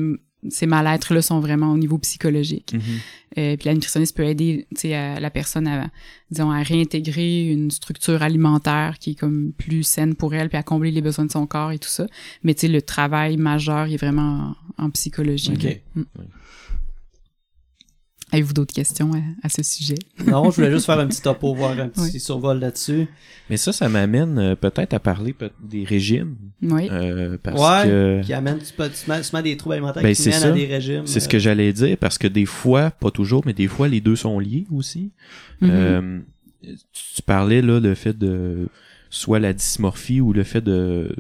ces 0.50 0.66
mal-être-là 0.66 1.22
sont 1.22 1.40
vraiment 1.40 1.72
au 1.72 1.78
niveau 1.78 2.00
psychologique. 2.00 2.74
Mhm. 2.74 2.82
Euh, 3.38 3.58
puis 3.58 3.68
la 3.68 3.76
nutritionniste 3.76 4.18
peut 4.18 4.24
aider 4.24 4.66
à 4.92 5.20
la 5.20 5.30
personne 5.30 5.68
à, 5.68 5.92
disons, 6.32 6.50
à 6.50 6.64
réintégrer 6.64 7.52
une 7.52 7.70
structure 7.70 8.24
alimentaire 8.24 8.98
qui 9.00 9.12
est 9.12 9.16
comme 9.20 9.52
plus 9.56 9.84
saine 9.84 10.16
pour 10.16 10.34
elle, 10.34 10.50
puis 10.50 10.58
à 10.58 10.64
combler 10.64 10.90
les 10.90 11.02
besoins 11.02 11.26
de 11.26 11.32
son 11.32 11.46
corps 11.46 11.72
et 11.72 11.78
tout 11.78 11.90
ça. 11.90 12.08
Mais 12.42 12.56
le 12.64 12.82
travail 12.82 13.38
majeur, 13.38 13.86
il 13.86 13.94
est 13.94 13.98
vraiment 13.98 14.56
en, 14.80 14.86
en 14.86 14.90
psychologie. 14.90 15.54
Ok. 15.54 15.62
là. 15.62 15.70
Mm. 15.94 16.04
Oui. 16.18 16.26
Avez-vous 18.32 18.52
d'autres 18.54 18.74
questions 18.74 19.12
à, 19.14 19.20
à 19.42 19.50
ce 19.50 19.64
sujet? 19.64 19.96
Non, 20.26 20.52
je 20.52 20.56
voulais 20.58 20.72
juste 20.72 20.86
faire 20.86 21.00
un 21.00 21.08
petit 21.08 21.22
topo, 21.24 21.54
voir 21.56 21.80
un 21.80 21.88
petit 21.88 22.02
Oui. 22.14 22.20
survol 22.20 22.60
là-dessus. 22.60 23.08
Mais 23.50 23.56
ça, 23.56 23.72
ça 23.72 23.88
m'amène 23.88 24.38
euh, 24.38 24.56
peut-être 24.56 24.94
à 24.94 25.00
parler 25.00 25.32
peut- 25.32 25.50
des 25.64 25.86
régimes. 25.86 26.36
Oui. 26.62 26.90
euh, 26.92 27.38
parce 27.42 27.62
Ouais, 27.62 27.90
que 27.90 28.22
Qui 28.26 28.34
amène 28.34 28.60
mets 29.34 29.44
des 29.44 29.56
troubles 29.56 29.76
alimentaires 29.76 30.04
Ben, 30.04 30.14
qui 30.14 30.22
c'est 30.22 30.32
mènent 30.32 30.40
ça. 30.42 30.48
à 30.50 30.52
des 30.52 30.66
régimes. 30.66 31.08
c'est 31.08 31.22
ce 31.22 31.28
euh, 31.28 31.32
que 31.32 31.40
j'allais 31.40 31.72
dire, 31.72 31.98
parce 31.98 32.18
que 32.18 32.28
des 32.28 32.46
fois, 32.46 32.92
pas 32.92 33.12
toujours, 33.12 33.44
mais 33.46 33.54
des 33.54 33.68
fois, 33.68 33.88
les 33.88 34.02
deux 34.02 34.18
sont 34.18 34.40
liés 34.40 34.66
aussi. 34.74 35.12
Mhm. 35.62 35.70
Euh, 35.72 36.20
tu 36.62 37.22
parlais 37.22 37.62
là 37.62 37.80
le 37.80 37.96
fait 37.96 38.18
de 38.18 38.68
soit 39.10 39.40
la 39.40 39.54
dysmorphie 39.54 40.22
ou 40.22 40.34
le 40.34 40.44
fait 40.44 40.62
de 40.62 41.16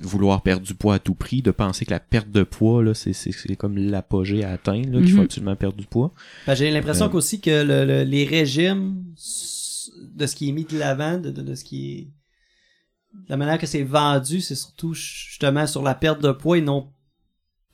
vouloir 0.00 0.42
perdre 0.42 0.66
du 0.66 0.74
poids 0.74 0.94
à 0.94 0.98
tout 0.98 1.14
prix, 1.14 1.42
de 1.42 1.50
penser 1.52 1.84
que 1.84 1.90
la 1.92 2.00
perte 2.00 2.30
de 2.30 2.42
poids 2.42 2.82
là, 2.82 2.92
c'est 2.94 3.56
comme 3.56 3.76
l'apogée 3.76 4.44
à 4.44 4.50
atteindre, 4.52 4.90
là, 4.90 4.98
qu'il 5.00 5.10
faut 5.12 5.18
Mhm. 5.18 5.24
absolument 5.24 5.56
perdre 5.56 5.76
du 5.76 5.86
poids. 5.86 6.12
Ben, 6.46 6.54
j'ai 6.54 6.70
l'impression 6.70 7.06
Euh, 7.06 7.08
qu'aussi 7.08 7.40
que 7.40 7.62
le- 7.62 7.84
le- 7.84 8.02
les 8.04 8.24
régimes 8.24 9.04
de 10.14 10.26
ce 10.26 10.34
qui 10.34 10.48
est 10.48 10.52
mis 10.52 10.64
de 10.64 10.78
l'avant, 10.78 11.18
de, 11.18 11.30
de, 11.30 11.42
de 11.42 11.54
ce 11.54 11.64
qui 11.64 11.92
est 11.92 12.08
la 13.28 13.36
manière 13.36 13.58
que 13.58 13.66
c'est 13.66 13.82
vendu, 13.82 14.40
c'est 14.40 14.54
surtout 14.54 14.94
justement 14.94 15.66
sur 15.66 15.82
la 15.82 15.94
perte 15.94 16.22
de 16.22 16.32
poids 16.32 16.58
et 16.58 16.62
non 16.62 16.88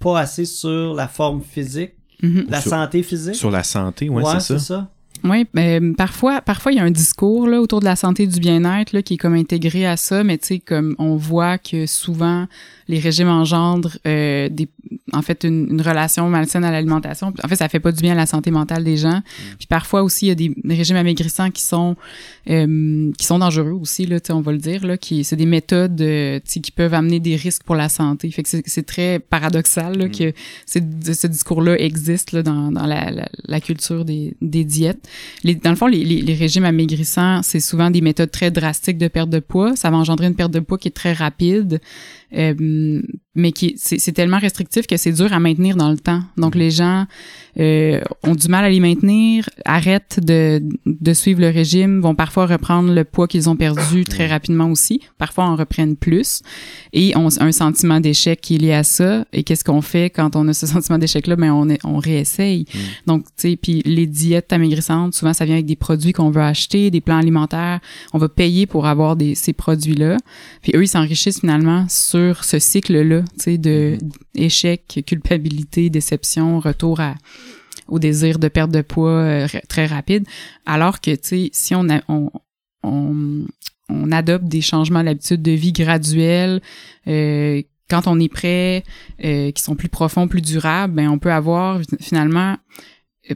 pas 0.00 0.20
assez 0.20 0.44
sur 0.44 0.94
la 0.94 1.08
forme 1.08 1.42
physique, 1.42 1.92
Mhm. 2.22 2.46
la 2.48 2.60
Sur- 2.60 2.70
santé 2.70 3.02
physique. 3.02 3.34
Sur 3.36 3.50
la 3.50 3.62
santé, 3.62 4.08
ouais, 4.08 4.22
c'est 4.40 4.58
ça. 4.58 4.90
Oui, 5.24 5.46
ben, 5.54 5.94
parfois, 5.94 6.40
parfois 6.40 6.72
il 6.72 6.76
y 6.76 6.80
a 6.80 6.84
un 6.84 6.90
discours 6.90 7.46
là 7.48 7.60
autour 7.60 7.80
de 7.80 7.84
la 7.84 7.96
santé 7.96 8.24
et 8.24 8.26
du 8.26 8.40
bien-être 8.40 8.92
là 8.92 9.02
qui 9.02 9.14
est 9.14 9.16
comme 9.18 9.34
intégré 9.34 9.86
à 9.86 9.96
ça, 9.96 10.24
mais 10.24 10.38
tu 10.38 10.46
sais 10.46 10.58
comme 10.58 10.94
on 10.98 11.16
voit 11.16 11.58
que 11.58 11.86
souvent 11.86 12.46
les 12.88 12.98
régimes 12.98 13.28
engendrent 13.28 13.98
euh, 14.06 14.48
des, 14.48 14.66
en 15.12 15.20
fait 15.20 15.44
une, 15.44 15.68
une 15.70 15.82
relation 15.82 16.28
malsaine 16.30 16.64
à 16.64 16.70
l'alimentation. 16.70 17.34
En 17.44 17.48
fait, 17.48 17.56
ça 17.56 17.68
fait 17.68 17.80
pas 17.80 17.92
du 17.92 18.00
bien 18.00 18.12
à 18.12 18.16
la 18.16 18.24
santé 18.24 18.50
mentale 18.50 18.82
des 18.82 18.96
gens. 18.96 19.20
Puis 19.58 19.66
parfois 19.66 20.02
aussi 20.02 20.26
il 20.26 20.28
y 20.28 20.32
a 20.32 20.34
des, 20.34 20.52
des 20.64 20.74
régimes 20.74 20.96
amaigrissants 20.96 21.50
qui 21.50 21.62
sont 21.62 21.96
euh, 22.48 23.12
qui 23.18 23.26
sont 23.26 23.38
dangereux 23.38 23.72
aussi 23.72 24.06
là, 24.06 24.20
tu 24.20 24.28
sais, 24.28 24.32
on 24.32 24.40
va 24.40 24.52
le 24.52 24.58
dire 24.58 24.86
là, 24.86 24.96
qui 24.96 25.24
c'est 25.24 25.36
des 25.36 25.46
méthodes 25.46 26.00
euh, 26.00 26.40
qui 26.44 26.70
peuvent 26.70 26.94
amener 26.94 27.20
des 27.20 27.36
risques 27.36 27.62
pour 27.64 27.74
la 27.76 27.88
santé. 27.88 28.30
Fait 28.30 28.42
que 28.42 28.48
c'est 28.48 28.86
très 28.86 29.18
paradoxal 29.18 29.96
là, 29.98 30.06
Mm. 30.06 30.10
que 30.10 30.32
ce 30.66 31.26
discours-là 31.26 31.78
existe 31.78 32.32
là, 32.32 32.42
dans, 32.42 32.72
dans 32.72 32.86
la, 32.86 33.10
la, 33.10 33.28
la 33.46 33.60
culture 33.60 34.04
des, 34.04 34.34
des 34.40 34.64
diètes. 34.64 35.07
Les, 35.44 35.54
dans 35.54 35.70
le 35.70 35.76
fond, 35.76 35.86
les, 35.86 36.04
les, 36.04 36.22
les 36.22 36.34
régimes 36.34 36.64
amaigrissants, 36.64 37.42
c'est 37.42 37.60
souvent 37.60 37.90
des 37.90 38.00
méthodes 38.00 38.30
très 38.30 38.50
drastiques 38.50 38.98
de 38.98 39.08
perte 39.08 39.30
de 39.30 39.40
poids. 39.40 39.76
Ça 39.76 39.90
va 39.90 39.96
engendrer 39.96 40.26
une 40.26 40.34
perte 40.34 40.52
de 40.52 40.60
poids 40.60 40.78
qui 40.78 40.88
est 40.88 40.92
très 40.92 41.12
rapide, 41.12 41.80
euh, 42.36 43.02
mais 43.34 43.52
qui 43.52 43.74
c'est 43.76 44.12
tellement 44.12 44.38
restrictif 44.38 44.86
que 44.86 44.96
c'est 44.96 45.12
dur 45.12 45.32
à 45.32 45.38
maintenir 45.38 45.76
dans 45.76 45.90
le 45.90 45.96
temps. 45.96 46.22
Donc 46.36 46.54
les 46.56 46.70
gens 46.70 47.06
euh, 47.58 48.00
ont 48.24 48.34
du 48.34 48.48
mal 48.48 48.64
à 48.64 48.70
les 48.70 48.80
maintenir, 48.80 49.48
arrêtent 49.64 50.18
de, 50.20 50.60
de 50.86 51.12
suivre 51.12 51.40
le 51.40 51.48
régime, 51.48 52.00
vont 52.00 52.14
parfois 52.16 52.46
reprendre 52.46 52.92
le 52.92 53.04
poids 53.04 53.28
qu'ils 53.28 53.48
ont 53.48 53.54
perdu 53.56 54.04
très 54.04 54.26
rapidement 54.26 54.66
aussi, 54.70 55.00
parfois 55.18 55.44
en 55.44 55.54
reprennent 55.56 55.96
plus, 55.96 56.42
et 56.92 57.16
ont 57.16 57.28
un 57.40 57.52
sentiment 57.52 58.00
d'échec 58.00 58.40
qui 58.40 58.56
est 58.56 58.58
lié 58.58 58.72
à 58.72 58.82
ça. 58.82 59.24
Et 59.32 59.44
qu'est-ce 59.44 59.64
qu'on 59.64 59.82
fait 59.82 60.10
quand 60.10 60.34
on 60.34 60.48
a 60.48 60.52
ce 60.52 60.66
sentiment 60.74 60.98
d'échec-là? 60.98 61.36
Ben 61.36 61.52
on, 61.52 61.68
est- 61.70 61.84
on 61.84 61.98
réessaye. 61.98 62.66
Mm. 62.74 62.78
Donc, 63.06 63.24
tu 63.26 63.50
sais, 63.50 63.56
puis 63.56 63.82
les 63.84 64.06
diètes 64.06 64.52
amaigrissantes, 64.52 65.14
souvent, 65.14 65.32
ça 65.32 65.44
vient 65.44 65.54
avec 65.54 65.66
des 65.66 65.76
produits 65.76 66.12
qu'on 66.12 66.30
veut 66.30 66.42
acheter, 66.42 66.90
des 66.90 67.00
plans 67.00 67.18
alimentaires. 67.18 67.78
On 68.12 68.18
va 68.18 68.28
payer 68.28 68.66
pour 68.66 68.86
avoir 68.86 69.14
des, 69.14 69.36
ces 69.36 69.52
produits-là. 69.52 70.16
Puis 70.62 70.72
eux, 70.74 70.82
ils 70.82 70.88
s'enrichissent 70.88 71.40
finalement 71.40 71.86
sur 71.88 72.17
ce 72.40 72.58
cycle-là, 72.58 73.22
tu 73.22 73.28
sais, 73.38 73.58
de 73.58 73.98
échec, 74.34 75.02
culpabilité, 75.06 75.90
déception, 75.90 76.60
retour 76.60 77.00
à 77.00 77.14
au 77.88 77.98
désir 77.98 78.38
de 78.38 78.48
perte 78.48 78.70
de 78.70 78.82
poids 78.82 79.10
euh, 79.10 79.46
très 79.68 79.86
rapide. 79.86 80.26
Alors 80.66 81.00
que, 81.00 81.10
tu 81.12 81.18
sais, 81.22 81.50
si 81.52 81.74
on, 81.74 81.88
a, 81.88 82.00
on, 82.08 82.30
on, 82.82 83.46
on 83.88 84.12
adopte 84.12 84.44
des 84.44 84.60
changements 84.60 85.02
d'habitude 85.02 85.40
de 85.42 85.52
vie 85.52 85.72
graduels, 85.72 86.60
euh, 87.06 87.62
quand 87.88 88.06
on 88.06 88.20
est 88.20 88.28
prêt, 88.28 88.84
euh, 89.24 89.50
qui 89.52 89.62
sont 89.62 89.74
plus 89.74 89.88
profonds, 89.88 90.28
plus 90.28 90.42
durables, 90.42 90.92
ben 90.94 91.08
on 91.08 91.18
peut 91.18 91.32
avoir 91.32 91.80
finalement 91.98 92.56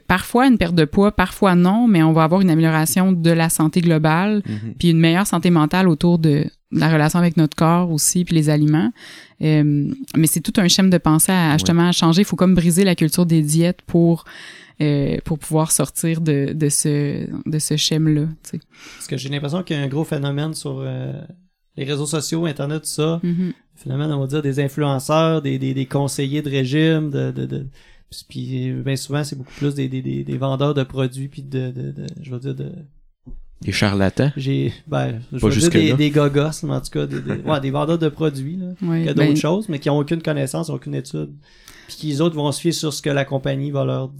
parfois 0.07 0.47
une 0.47 0.59
perte 0.59 0.74
de 0.74 0.85
poids, 0.85 1.12
parfois 1.12 1.55
non, 1.55 1.89
mais 1.89 2.03
on 2.03 2.12
va 2.12 2.24
avoir 2.24 2.41
une 2.43 2.51
amélioration 2.51 3.12
de 3.12 3.30
la 3.30 3.49
santé 3.49 3.80
globale, 3.80 4.43
Mhm. 4.47 4.74
puis 4.78 4.91
une 4.91 5.01
meilleure 5.01 5.26
santé 5.26 5.49
mentale 5.51 5.89
autour 5.89 6.18
de 6.18 6.45
la 6.73 6.91
relation 6.91 7.18
avec 7.18 7.37
notre 7.37 7.57
corps 7.57 7.91
aussi, 7.91 8.25
puis 8.25 8.35
les 8.35 8.49
aliments. 8.49 8.93
Euh, 9.43 9.93
mais 10.16 10.27
c'est 10.27 10.41
tout 10.41 10.53
un 10.57 10.68
schéma 10.68 10.89
de 10.89 10.99
pensée 10.99 11.33
à 11.33 11.53
justement 11.55 11.89
à 11.89 11.93
changer. 11.93 12.23
Il 12.23 12.25
faut 12.25 12.37
comme 12.37 12.55
briser 12.55 12.85
la 12.85 12.95
culture 12.95 13.27
des 13.27 13.43
diètes 13.43 13.83
pour 13.87 14.25
euh, 14.81 15.18
pour 15.25 15.39
pouvoir 15.39 15.70
sortir 15.70 16.20
de, 16.20 16.53
de 16.53 16.68
ce 16.68 17.27
de 17.49 17.59
ce 17.59 17.77
schéma-là. 17.77 18.27
Parce 18.97 19.07
que 19.07 19.16
j'ai 19.16 19.29
l'impression 19.29 19.62
qu'il 19.62 19.77
y 19.77 19.79
a 19.79 19.83
un 19.83 19.89
gros 19.89 20.05
phénomène 20.05 20.55
sur 20.55 20.81
euh, 20.81 21.12
les 21.77 21.85
réseaux 21.85 22.07
sociaux, 22.07 22.47
Internet, 22.47 22.83
tout 22.83 22.89
ça. 22.89 23.20
Mhm. 23.23 23.53
Phénomène, 23.75 24.12
on 24.12 24.20
va 24.20 24.27
dire, 24.27 24.43
des 24.43 24.61
influenceurs, 24.61 25.43
des, 25.43 25.59
des, 25.59 25.75
des 25.75 25.87
conseillers 25.87 26.43
de 26.43 26.51
régime, 26.51 27.11
de... 27.11 27.31
de, 27.31 27.47
de 27.47 27.66
puis 28.29 28.70
bien 28.85 28.95
souvent, 28.97 29.25
c'est 29.25 29.37
beaucoup 29.37 29.55
plus 29.57 29.75
des, 29.75 29.89
des, 29.89 30.03
des, 30.03 30.23
des 30.23 30.37
vendeurs 30.37 30.75
de 30.75 30.83
produits, 30.83 31.29
puis 31.29 31.43
de, 31.43 31.70
de, 31.70 31.93
de... 31.93 32.07
Je 32.20 32.31
veux 32.31 32.39
dire, 32.39 32.55
de... 32.55 32.70
Les 33.64 33.72
charlatans? 33.72 34.30
J'ai... 34.36 34.72
Ben, 34.86 35.20
je 35.32 35.38
Pas 35.38 35.48
veux 35.48 35.56
dire 35.56 35.70
des, 35.70 35.92
des 35.94 36.10
gogos, 36.10 36.64
mais 36.64 36.74
en 36.74 36.80
tout 36.80 36.90
cas, 36.90 37.06
des, 37.06 37.20
des, 37.20 37.34
ouais, 37.34 37.60
des 37.60 37.70
vendeurs 37.70 37.98
de 37.98 38.08
produits, 38.08 38.56
là. 38.56 38.66
Il 38.80 39.04
y 39.04 39.08
a 39.08 39.14
ben, 39.14 39.28
d'autres 39.28 39.40
choses, 39.40 39.68
mais 39.68 39.78
qui 39.78 39.90
ont 39.90 39.98
aucune 39.98 40.22
connaissance, 40.22 40.70
aucune 40.70 40.94
étude. 40.94 41.30
Puis 41.88 41.96
qui, 41.96 42.06
les 42.08 42.20
autres, 42.20 42.36
vont 42.36 42.50
se 42.52 42.60
fier 42.60 42.72
sur 42.72 42.92
ce 42.92 43.02
que 43.02 43.10
la 43.10 43.24
compagnie 43.24 43.70
va 43.70 43.84
leur 43.84 44.10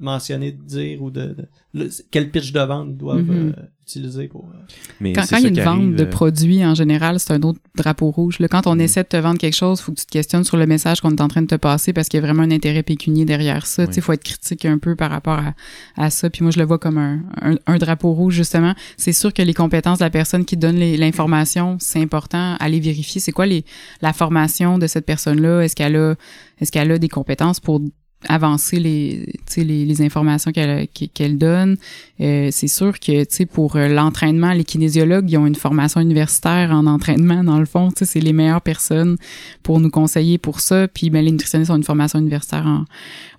mentionner, 0.00 0.52
dire, 0.52 1.02
ou 1.02 1.10
de... 1.10 1.20
de- 1.26 1.48
le- 1.74 1.90
quel 2.10 2.30
pitch 2.30 2.52
de 2.52 2.60
vente 2.60 2.88
ils 2.90 2.96
doivent 2.96 3.22
Mhm. 3.22 3.52
euh, 3.56 3.62
utiliser 3.82 4.26
pour... 4.28 4.44
euh, 4.54 4.58
Mais 5.00 5.12
Quand, 5.12 5.22
il 5.30 5.42
y 5.42 5.46
a 5.46 5.48
une 5.48 5.54
vente 5.60 5.66
arrive, 5.82 5.94
de 5.96 6.04
euh, 6.04 6.06
produits, 6.10 6.64
en 6.64 6.74
général, 6.74 7.20
c'est 7.20 7.32
un 7.32 7.42
autre 7.42 7.58
drapeau 7.76 8.10
rouge. 8.10 8.38
Là, 8.38 8.48
quand 8.48 8.66
on 8.66 8.76
Mm. 8.76 8.80
essaie 8.80 9.02
de 9.02 9.08
te 9.08 9.16
vendre 9.16 9.38
quelque 9.38 9.54
chose, 9.56 9.80
faut 9.80 9.92
que 9.92 9.98
tu 10.00 10.06
te 10.06 10.10
questionnes 10.10 10.44
sur 10.44 10.56
le 10.56 10.66
message 10.66 11.00
qu'on 11.00 11.10
est 11.10 11.20
en 11.20 11.28
train 11.28 11.42
de 11.42 11.46
te 11.46 11.54
passer 11.56 11.92
parce 11.92 12.08
qu'il 12.08 12.18
y 12.20 12.22
a 12.22 12.26
vraiment 12.26 12.42
un 12.42 12.50
intérêt 12.50 12.82
pécunier 12.82 13.24
derrière 13.24 13.66
ça. 13.66 13.84
Oui. 13.84 13.90
Il 13.96 14.02
faut 14.02 14.12
être 14.12 14.24
critique 14.24 14.64
un 14.64 14.78
peu 14.78 14.96
par 14.96 15.10
rapport 15.10 15.38
à, 15.38 15.54
à 15.96 16.10
ça. 16.10 16.30
Puis 16.30 16.42
moi, 16.42 16.50
je 16.52 16.58
le 16.58 16.64
vois 16.64 16.78
comme 16.78 16.96
un, 16.98 17.20
un, 17.42 17.56
un 17.66 17.76
drapeau 17.78 18.12
rouge, 18.12 18.34
justement. 18.34 18.74
C'est 18.96 19.12
sûr 19.12 19.32
que 19.34 19.42
les 19.42 19.54
compétences 19.54 19.98
de 19.98 20.04
la 20.04 20.10
personne 20.10 20.44
qui 20.44 20.56
donne 20.56 20.78
l'information, 20.78 21.76
c'est 21.80 22.00
important. 22.00 22.56
Aller 22.60 22.80
vérifier, 22.80 23.20
c'est 23.20 23.32
quoi 23.32 23.46
les, 23.46 23.64
la 24.00 24.12
formation 24.12 24.78
de 24.78 24.86
cette 24.86 25.06
personne-là? 25.06 25.60
Est-ce 25.62 25.76
qu'elle 25.76 25.96
a, 25.96 26.14
est-ce 26.60 26.72
qu'elle 26.72 26.90
a 26.92 26.98
des 26.98 27.08
compétences 27.08 27.60
pour 27.60 27.80
avancer 28.26 28.80
les, 28.80 29.32
les, 29.56 29.84
les 29.84 30.02
informations 30.02 30.50
qu'elle 30.50 30.88
qu'elle 30.88 31.38
donne. 31.38 31.76
Euh, 32.20 32.48
c'est 32.50 32.66
sûr 32.66 32.98
que 32.98 33.44
pour 33.44 33.76
euh, 33.76 33.86
l'entraînement, 33.86 34.52
les 34.52 34.64
kinésiologues, 34.64 35.30
ils 35.30 35.36
ont 35.38 35.46
une 35.46 35.54
formation 35.54 36.00
universitaire 36.00 36.72
en 36.72 36.86
entraînement 36.86 37.44
dans 37.44 37.60
le 37.60 37.64
fond. 37.64 37.90
C'est 37.96 38.20
les 38.20 38.32
meilleures 38.32 38.60
personnes 38.60 39.16
pour 39.62 39.78
nous 39.78 39.90
conseiller 39.90 40.36
pour 40.36 40.58
ça. 40.58 40.88
Puis 40.88 41.10
ben, 41.10 41.24
les 41.24 41.30
nutritionnistes 41.30 41.70
ont 41.70 41.76
une 41.76 41.84
formation 41.84 42.18
universitaire 42.18 42.66
en, 42.66 42.84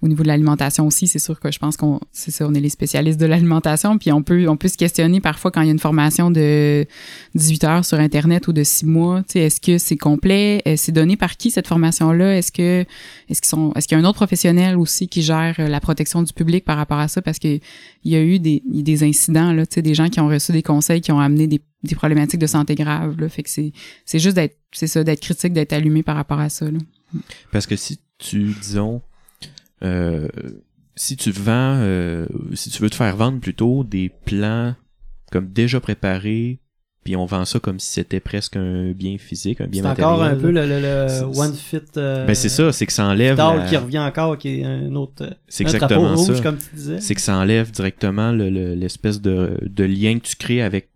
au 0.01 0.07
niveau 0.07 0.23
de 0.23 0.30
l'alimentation 0.30 0.88
aussi. 0.88 1.07
C'est 1.07 1.19
sûr 1.19 1.39
que 1.41 1.51
je 1.51 1.59
pense 1.59 1.75
qu'on 1.75 1.99
c'est 2.13 2.32
ça, 2.32 2.47
on 2.47 2.53
est 2.53 2.61
les 2.61 2.69
spécialistes 2.69 3.19
de 3.19 3.25
l'alimentation. 3.25 3.97
Puis 3.97 4.13
on 4.13 4.23
peut 4.23 4.47
on 4.47 4.55
peut 4.55 4.69
se 4.69 4.77
questionner 4.77 5.19
parfois 5.19 5.51
quand 5.51 5.61
il 5.61 5.65
y 5.65 5.69
a 5.69 5.73
une 5.73 5.80
formation 5.80 6.32
de 6.32 6.86
18 7.36 7.63
heures 7.65 7.86
sur 7.86 7.99
internet 7.99 8.47
ou 8.47 8.53
de 8.53 8.63
6 8.63 8.86
mois. 8.86 9.23
Est-ce 9.36 9.59
que 9.59 9.77
c'est 9.77 9.97
complet? 9.97 10.61
Euh, 10.67 10.75
C'est 10.77 10.93
donné 10.93 11.17
par 11.17 11.36
qui 11.36 11.51
cette 11.51 11.67
formation 11.67 12.13
là 12.13 12.38
Est-ce 12.38 12.53
que 12.53 12.86
est-ce 13.30 13.41
qu'ils 13.41 13.49
sont 13.49 13.73
est-ce 13.75 13.88
qu'il 13.88 13.97
y 13.97 14.01
a 14.01 14.03
un 14.03 14.07
autre 14.07 14.15
professionnel 14.15 14.68
aussi 14.78 15.07
qui 15.07 15.22
gère 15.22 15.55
euh, 15.59 15.67
la 15.67 15.80
protection 15.80 16.24
du 16.24 16.34
public 16.34 16.65
par 16.65 16.78
rapport 16.78 16.99
à 16.99 17.07
ça 17.07 17.22
parce 17.22 17.39
que 17.39 17.47
il 18.03 18.11
y 18.11 18.15
a 18.15 18.22
eu 18.22 18.39
des, 18.39 18.61
des 18.65 19.03
incidents 19.03 19.51
là, 19.53 19.65
des 19.65 19.93
gens 19.93 20.09
qui 20.09 20.20
ont 20.20 20.28
reçu 20.28 20.51
des 20.51 20.63
conseils 20.63 21.01
qui 21.01 21.11
ont 21.11 21.20
amené 21.20 21.47
des, 21.47 21.61
des 21.84 21.95
problématiques 21.95 22.39
de 22.39 22.47
santé 22.47 22.76
graves 22.76 23.20
là, 23.20 23.30
fait 23.30 23.43
que 23.43 23.49
c'est 23.49 23.72
c'est 24.05 24.20
juste 24.20 24.36
d'être 24.36 24.57
c'est 24.72 24.88
ça 24.88 25.03
d'être 25.03 25.22
critique, 25.22 25.53
d'être 25.53 25.74
allumé 25.74 26.03
par 26.03 26.15
rapport 26.15 26.39
à 26.39 26.49
ça 26.49 26.70
là. 26.70 26.80
Parce 27.51 27.65
que 27.65 27.76
si 27.76 27.99
tu, 28.17 28.53
disons, 28.61 29.01
euh, 29.84 30.28
si 30.95 31.17
tu 31.17 31.32
vends, 31.32 31.78
euh, 31.80 32.28
si 32.53 32.70
tu 32.70 32.82
veux 32.82 32.89
te 32.89 32.95
faire 32.95 33.15
vendre 33.15 33.39
plutôt 33.39 33.84
des 33.84 34.09
plans 34.09 34.76
comme 35.32 35.51
déjà 35.51 35.80
préparés, 35.80 36.59
puis 37.10 37.16
on 37.16 37.26
vend 37.26 37.43
ça 37.43 37.60
comme 37.60 37.80
si 37.80 37.91
c'était 37.93 38.20
presque 38.20 38.55
un 38.55 38.91
bien 38.91 39.18
physique, 39.18 39.62
un 39.62 39.66
bien 39.68 39.82
C'est 39.82 39.88
matériel. 39.88 40.14
encore 40.14 40.24
un 40.24 40.36
peu 40.36 40.51
le, 40.51 40.68
le, 40.68 40.80
le 40.80 41.07
C'est- 41.10 41.39
One 41.39 41.53
Fit. 41.55 41.78
Euh, 41.97 42.28
Ben 42.28 42.36
c'est 42.36 42.49
ça, 42.49 42.72
c'est 42.72 42.86
que 42.86 42.93
ça 42.93 43.07
enlève. 43.07 43.36
La- 43.36 43.66
qui 43.68 43.76
revient 43.78 43.97
encore, 43.97 44.38
qui 44.38 44.60
est 44.60 44.64
un 44.64 44.93
autre. 44.93 45.24
euh, 45.26 45.32
C'est 45.47 45.64
exactement 45.64 46.14
rouge, 46.14 46.36
ça. 46.38 46.43
comme 46.43 46.57
tu 46.57 46.76
disais. 46.76 47.01
C'est 47.01 47.16
que 47.16 47.22
ça 47.22 47.36
enlève 47.36 47.72
directement 47.72 48.32
le- 48.32 48.51
le- 48.51 48.76
l'espèce 48.76 49.22
de, 49.22 49.57
de 49.64 49.84
lien 49.86 50.20
que 50.20 50.28
tu 50.28 50.36
crées 50.36 50.62
avec 50.62 50.89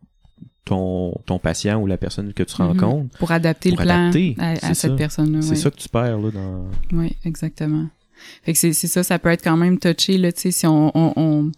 ton, 0.65 1.15
ton 1.25 1.39
patient 1.39 1.81
ou 1.81 1.87
la 1.87 1.97
personne 1.97 2.31
que 2.31 2.43
tu 2.43 2.61
Mhm. 2.61 2.67
rencontres. 2.67 3.17
Pour 3.17 3.31
adapter 3.31 3.71
Pour 3.71 3.79
le 3.79 3.85
plan 3.85 4.11
à, 4.37 4.55
cette 4.55 4.75
ça. 4.75 4.89
personne-là. 4.95 5.41
C'est 5.41 5.49
ouais. 5.49 5.55
ça 5.55 5.71
que 5.71 5.77
tu 5.77 5.89
perds 5.89 6.19
là 6.19 6.29
dans. 6.31 6.65
Oui, 6.91 7.15
exactement. 7.25 7.87
Fait 8.43 8.53
que 8.53 8.59
c'est 8.59 8.71
c'est 8.71 8.87
ça, 8.87 9.01
ça 9.03 9.17
peut 9.19 9.29
être 9.29 9.43
quand 9.43 9.57
même 9.57 9.79
touché, 9.79 10.17
là, 10.19 10.31
tu 10.31 10.41
sais, 10.41 10.51
si 10.51 10.67
on, 10.67 10.95
on, 10.95 11.13
on, 11.17 11.51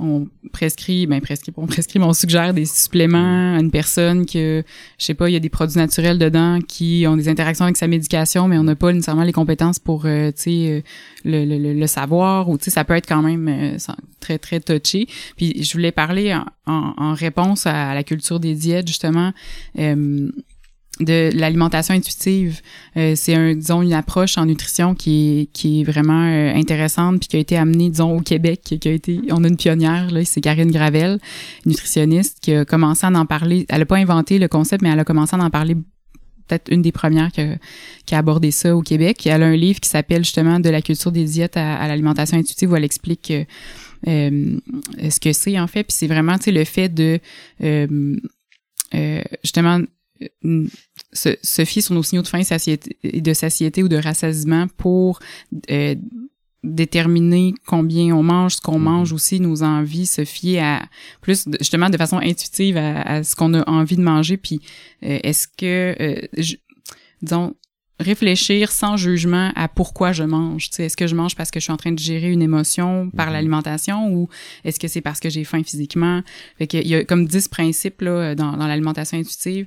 on 0.00 0.28
prescrit, 0.52 1.06
ben 1.06 1.20
prescrit, 1.20 1.52
on 1.56 1.66
prescrit, 1.66 1.98
mais 1.98 2.04
on 2.04 2.12
suggère 2.12 2.54
des 2.54 2.64
suppléments 2.64 3.56
à 3.56 3.60
une 3.60 3.70
personne 3.70 4.26
que, 4.26 4.62
je 4.98 5.04
sais 5.04 5.14
pas, 5.14 5.28
il 5.28 5.32
y 5.32 5.36
a 5.36 5.40
des 5.40 5.48
produits 5.48 5.78
naturels 5.78 6.18
dedans 6.18 6.60
qui 6.66 7.04
ont 7.08 7.16
des 7.16 7.28
interactions 7.28 7.64
avec 7.64 7.76
sa 7.76 7.88
médication, 7.88 8.48
mais 8.48 8.58
on 8.58 8.64
n'a 8.64 8.76
pas 8.76 8.92
nécessairement 8.92 9.24
les 9.24 9.32
compétences 9.32 9.78
pour, 9.78 10.06
euh, 10.06 10.28
tu 10.28 10.42
sais, 10.42 10.50
euh, 10.50 10.80
le, 11.24 11.44
le, 11.44 11.74
le, 11.74 11.86
savoir, 11.86 12.48
ou 12.48 12.58
tu 12.58 12.64
sais, 12.64 12.70
ça 12.70 12.84
peut 12.84 12.94
être 12.94 13.08
quand 13.08 13.22
même 13.22 13.48
euh, 13.48 13.76
très, 14.20 14.38
très 14.38 14.60
touché. 14.60 15.08
Puis 15.36 15.62
je 15.62 15.72
voulais 15.72 15.92
parler 15.92 16.38
en 16.66 17.14
réponse 17.14 17.66
à, 17.66 17.94
la 17.94 18.04
culture 18.04 18.40
des 18.40 18.54
diètes, 18.54 18.86
justement, 18.86 19.32
euh, 19.78 20.30
de 21.00 21.30
l'alimentation 21.34 21.94
intuitive. 21.94 22.60
Euh, 22.96 23.14
c'est 23.14 23.34
un 23.34 23.54
disons 23.54 23.82
une 23.82 23.92
approche 23.92 24.36
en 24.36 24.46
nutrition 24.46 24.94
qui 24.94 25.40
est 25.40 25.52
qui 25.52 25.80
est 25.80 25.84
vraiment 25.84 26.24
euh, 26.26 26.52
intéressante 26.54 27.20
puis 27.20 27.28
qui 27.28 27.36
a 27.36 27.40
été 27.40 27.56
amenée 27.56 27.90
disons 27.90 28.16
au 28.16 28.20
Québec 28.20 28.62
qui 28.62 28.88
a 28.88 28.92
été 28.92 29.20
on 29.30 29.44
a 29.44 29.48
une 29.48 29.56
pionnière 29.56 30.10
là 30.10 30.24
c'est 30.24 30.40
Karine 30.40 30.70
Gravel 30.70 31.18
nutritionniste 31.66 32.38
qui 32.40 32.52
a 32.52 32.64
commencé 32.64 33.06
à 33.06 33.10
en 33.10 33.26
parler. 33.26 33.64
Elle 33.68 33.82
a 33.82 33.86
pas 33.86 33.96
inventé 33.96 34.38
le 34.38 34.48
concept 34.48 34.82
mais 34.82 34.88
elle 34.88 34.98
a 34.98 35.04
commencé 35.04 35.36
à 35.36 35.38
en 35.38 35.50
parler 35.50 35.76
peut-être 36.48 36.72
une 36.72 36.82
des 36.82 36.92
premières 36.92 37.30
que- 37.30 37.56
qui 38.06 38.14
a 38.14 38.18
abordé 38.18 38.50
ça 38.50 38.74
au 38.74 38.82
Québec. 38.82 39.26
Elle 39.26 39.42
a 39.42 39.46
un 39.46 39.56
livre 39.56 39.80
qui 39.80 39.88
s'appelle 39.88 40.24
justement 40.24 40.58
de 40.60 40.70
la 40.70 40.82
culture 40.82 41.12
des 41.12 41.24
diètes 41.24 41.56
à, 41.56 41.76
à 41.76 41.86
l'alimentation 41.88 42.38
intuitive 42.38 42.72
où 42.72 42.76
elle 42.76 42.84
explique 42.84 43.30
euh, 43.30 43.44
euh, 44.08 44.56
ce 45.10 45.20
que 45.20 45.32
c'est 45.32 45.58
en 45.60 45.66
fait. 45.66 45.84
Puis 45.84 45.92
c'est 45.96 46.06
vraiment 46.06 46.38
tu 46.38 46.44
sais 46.44 46.52
le 46.52 46.64
fait 46.64 46.88
de 46.88 47.20
euh, 47.62 48.16
justement 49.44 49.80
se, 51.12 51.30
se 51.42 51.64
fier 51.64 51.82
sur 51.82 51.94
nos 51.94 52.02
signaux 52.02 52.22
de 52.22 52.26
faim 52.28 52.40
et 53.02 53.20
de 53.20 53.32
satiété 53.34 53.82
ou 53.82 53.88
de 53.88 53.96
rassasiement 53.96 54.66
pour 54.76 55.18
euh, 55.70 55.94
déterminer 56.64 57.54
combien 57.66 58.14
on 58.14 58.22
mange, 58.22 58.56
ce 58.56 58.60
qu'on 58.60 58.78
Mhm. 58.78 58.84
mange 58.84 59.12
aussi, 59.12 59.40
nos 59.40 59.62
envies, 59.62 60.06
se 60.06 60.24
fier 60.24 60.58
à 60.60 60.82
plus 61.20 61.46
justement 61.60 61.88
de 61.88 61.96
façon 61.96 62.18
intuitive 62.18 62.76
à, 62.76 63.02
à 63.02 63.22
ce 63.22 63.36
qu'on 63.36 63.54
a 63.54 63.68
envie 63.70 63.96
de 63.96 64.02
manger. 64.02 64.36
Puis 64.36 64.60
euh, 65.04 65.18
est-ce 65.22 65.46
que, 65.48 65.94
euh, 66.00 66.26
je- 66.36 66.56
disons, 67.22 67.54
réfléchir 68.00 68.70
sans 68.70 68.96
jugement 68.96 69.52
à 69.56 69.68
pourquoi 69.68 70.12
je 70.12 70.22
mange. 70.24 70.68
Est-ce 70.78 70.96
que 70.96 71.06
je 71.06 71.14
mange 71.14 71.34
parce 71.36 71.50
que 71.50 71.58
je 71.60 71.64
suis 71.64 71.72
en 71.72 71.76
train 71.76 71.92
de 71.92 71.98
gérer 71.98 72.30
une 72.30 72.42
émotion 72.42 73.10
par 73.16 73.26
Mhm. 73.28 73.32
l'alimentation 73.32 74.12
ou 74.12 74.28
est-ce 74.64 74.78
que 74.78 74.88
c'est 74.88 75.00
parce 75.00 75.20
que 75.20 75.28
j'ai 75.30 75.44
faim 75.44 75.62
physiquement? 75.64 76.22
Fait 76.58 76.66
que, 76.66 76.76
il 76.76 76.86
y 76.88 76.94
a 76.94 77.04
comme 77.04 77.26
10 77.26 77.48
principes 77.48 78.00
là, 78.02 78.34
dans, 78.34 78.52
dans 78.56 78.66
l'alimentation 78.66 79.18
intuitive. 79.18 79.66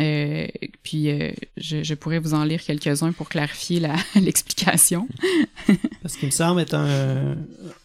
Euh, 0.00 0.46
puis 0.84 1.10
euh, 1.10 1.32
je, 1.56 1.82
je 1.82 1.94
pourrais 1.94 2.20
vous 2.20 2.32
en 2.34 2.44
lire 2.44 2.62
quelques-uns 2.62 3.10
pour 3.12 3.28
clarifier 3.28 3.80
la- 3.80 3.96
l'explication. 4.20 5.08
Parce 6.02 6.16
qu'il 6.16 6.26
me 6.26 6.30
semble 6.32 6.60
être 6.60 6.74
un, 6.74 7.36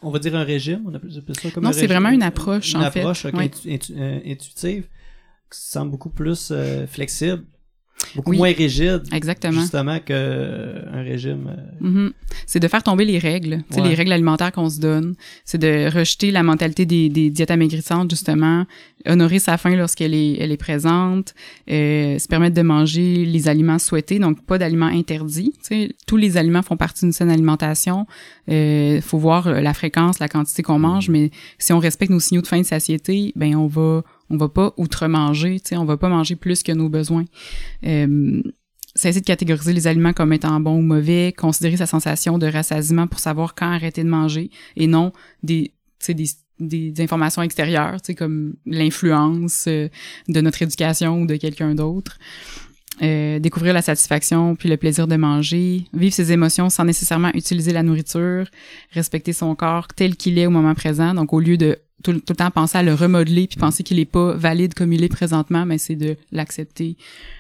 on 0.03 0.11
va 0.11 0.19
dire 0.19 0.36
un 0.36 0.43
régime, 0.43 0.84
on 0.86 0.93
appelle 0.93 1.11
ça 1.11 1.49
comme 1.51 1.63
Non, 1.63 1.71
c'est 1.73 1.88
vraiment 1.88 2.09
une 2.09 2.21
approche, 2.23 2.73
Une 2.73 2.82
en 2.84 2.91
fait. 2.91 2.99
approche 2.99 3.26
intu- 3.26 3.67
intu- 3.69 3.93
euh, 3.97 4.19
intuitive, 4.26 4.84
qui 5.51 5.59
semble 5.59 5.91
beaucoup 5.91 6.09
plus 6.11 6.49
euh, 6.51 6.86
flexible, 6.86 7.43
beaucoup 8.16 8.32
Oui. 8.32 8.38
moins 8.38 8.52
rigide, 8.52 9.04
Exactement. 9.12 9.62
justement 9.62 10.00
que 10.00 10.06
euh, 10.14 10.82
un 10.93 11.02
régime. 11.02 11.48
euh, 11.50 11.88
Mhm. 11.88 12.14
C'est 12.46 12.60
de 12.60 12.68
faire 12.68 12.84
tomber 12.84 13.06
les 13.06 13.20
règles, 13.20 13.64
Ouais. 13.76 13.82
les 13.89 13.93
règles 13.96 14.12
alimentaires 14.12 14.52
qu'on 14.52 14.70
se 14.70 14.80
donne. 14.80 15.16
C'est 15.46 15.58
de 15.58 15.89
rejeter 15.96 16.32
la 16.32 16.43
mentalité 16.43 16.86
des, 16.86 17.10
des 17.10 17.30
diètes 17.30 17.52
amaigrissantes, 17.52 18.10
justement, 18.10 18.66
honorer 19.08 19.39
sa 19.39 19.58
faim 19.58 19.76
lorsqu'elle 19.76 20.14
est, 20.14 20.38
elle 20.39 20.52
est 20.52 20.58
présente, 20.58 21.34
euh, 21.70 22.18
se 22.20 22.28
permettre 22.28 22.56
de 22.56 22.62
manger 22.62 23.26
les 23.26 23.48
aliments 23.48 23.80
souhaités, 23.80 24.20
donc 24.20 24.43
pas 24.46 24.58
d'aliments 24.58 24.86
interdits. 24.88 25.54
Tu 25.62 25.68
sais, 25.68 25.89
tous 26.08 26.18
les 26.18 26.38
aliments 26.38 26.62
font 26.64 26.78
partie 26.78 27.06
d'une 27.06 27.14
saine 27.14 27.30
alimentation. 27.30 28.06
Il 28.48 29.02
faut 29.02 29.18
voir 29.18 29.50
la 29.62 29.74
fréquence, 29.74 30.20
la 30.20 30.28
quantité 30.28 30.64
qu'on 30.64 30.80
mange, 30.80 31.10
mais 31.10 31.32
si 31.58 31.74
on 31.74 31.80
respecte 31.80 32.12
nos 32.12 32.20
signaux 32.20 32.41
de 32.41 32.48
faim 32.48 32.58
et 32.58 32.62
de 32.62 32.66
satiété, 32.68 33.32
ben 33.36 33.56
on 33.56 33.68
va 33.68 34.04
on 34.30 34.38
va 34.38 34.49
pas 34.49 34.73
outre-manger, 34.78 35.59
tu 35.59 35.69
sais, 35.69 35.78
on 35.78 35.86
va 35.86 35.97
pas 35.97 36.09
manger 36.09 36.36
plus 36.36 36.63
que 36.63 36.71
nos 36.71 36.89
besoins. 36.89 37.26
Euh, 37.86 38.41
cesser 38.95 39.19
de 39.19 39.26
catégoriser 39.26 39.73
les 39.73 39.88
aliments 39.88 40.13
comme 40.13 40.34
étant 40.34 40.59
bons 40.59 40.78
ou 40.78 40.82
mauvais, 40.82 41.34
considérer 41.38 41.78
sa 41.78 41.86
sensation 41.86 42.38
de 42.38 42.47
rassasiement 42.47 43.07
pour 43.07 43.19
savoir 43.19 43.53
quand 43.53 43.71
arrêter 43.71 44.03
de 44.03 44.09
manger 44.09 44.49
et 44.78 44.88
non 44.88 45.11
des, 45.43 45.73
des, 46.07 46.28
des, 46.59 47.01
informations 47.03 47.41
extérieures, 47.41 47.97
comme 48.17 48.55
l'influence 48.65 49.65
euh, 49.67 49.89
de 50.30 50.41
notre 50.41 50.61
éducation 50.61 51.21
ou 51.21 51.26
de 51.26 51.36
quelqu'un 51.36 51.76
d'autre. 51.76 52.17
Euh, 53.01 53.39
découvrir 53.39 53.73
la 53.73 53.82
satisfaction 53.82 54.55
puis 54.55 54.69
le 54.69 54.78
plaisir 54.78 55.05
de 55.05 55.17
manger, 55.17 55.84
vivre 55.93 56.13
ses 56.13 56.32
émotions 56.32 56.69
sans 56.69 56.86
nécessairement 56.86 57.30
utiliser 57.34 57.73
la 57.73 57.84
nourriture, 57.84 58.45
respecter 58.91 59.34
son 59.34 59.53
corps 59.53 59.89
tel 59.89 60.15
qu'il 60.15 60.39
est 60.39 60.47
au 60.47 60.49
moment 60.49 60.73
présent. 60.76 61.13
Donc, 61.13 61.34
au 61.34 61.41
lieu 61.41 61.57
de 61.57 61.78
tout, 62.04 62.14
tout 62.14 62.34
le 62.34 62.36
temps 62.36 62.52
penser 62.52 62.78
à 62.78 62.84
le 62.84 62.93
remodeler 62.93 63.48
puis 63.48 63.58
penser 63.58 63.84
qu'il 63.84 64.00
est 64.00 64.06
pas 64.06 64.34
valide 64.34 64.74
comme 64.74 64.93
il 64.93 65.04
est 65.04 65.10
présentement, 65.10 65.66
mais 65.66 65.78
c'est 65.78 65.96
de 65.96 66.18
l'accepter, 66.32 66.98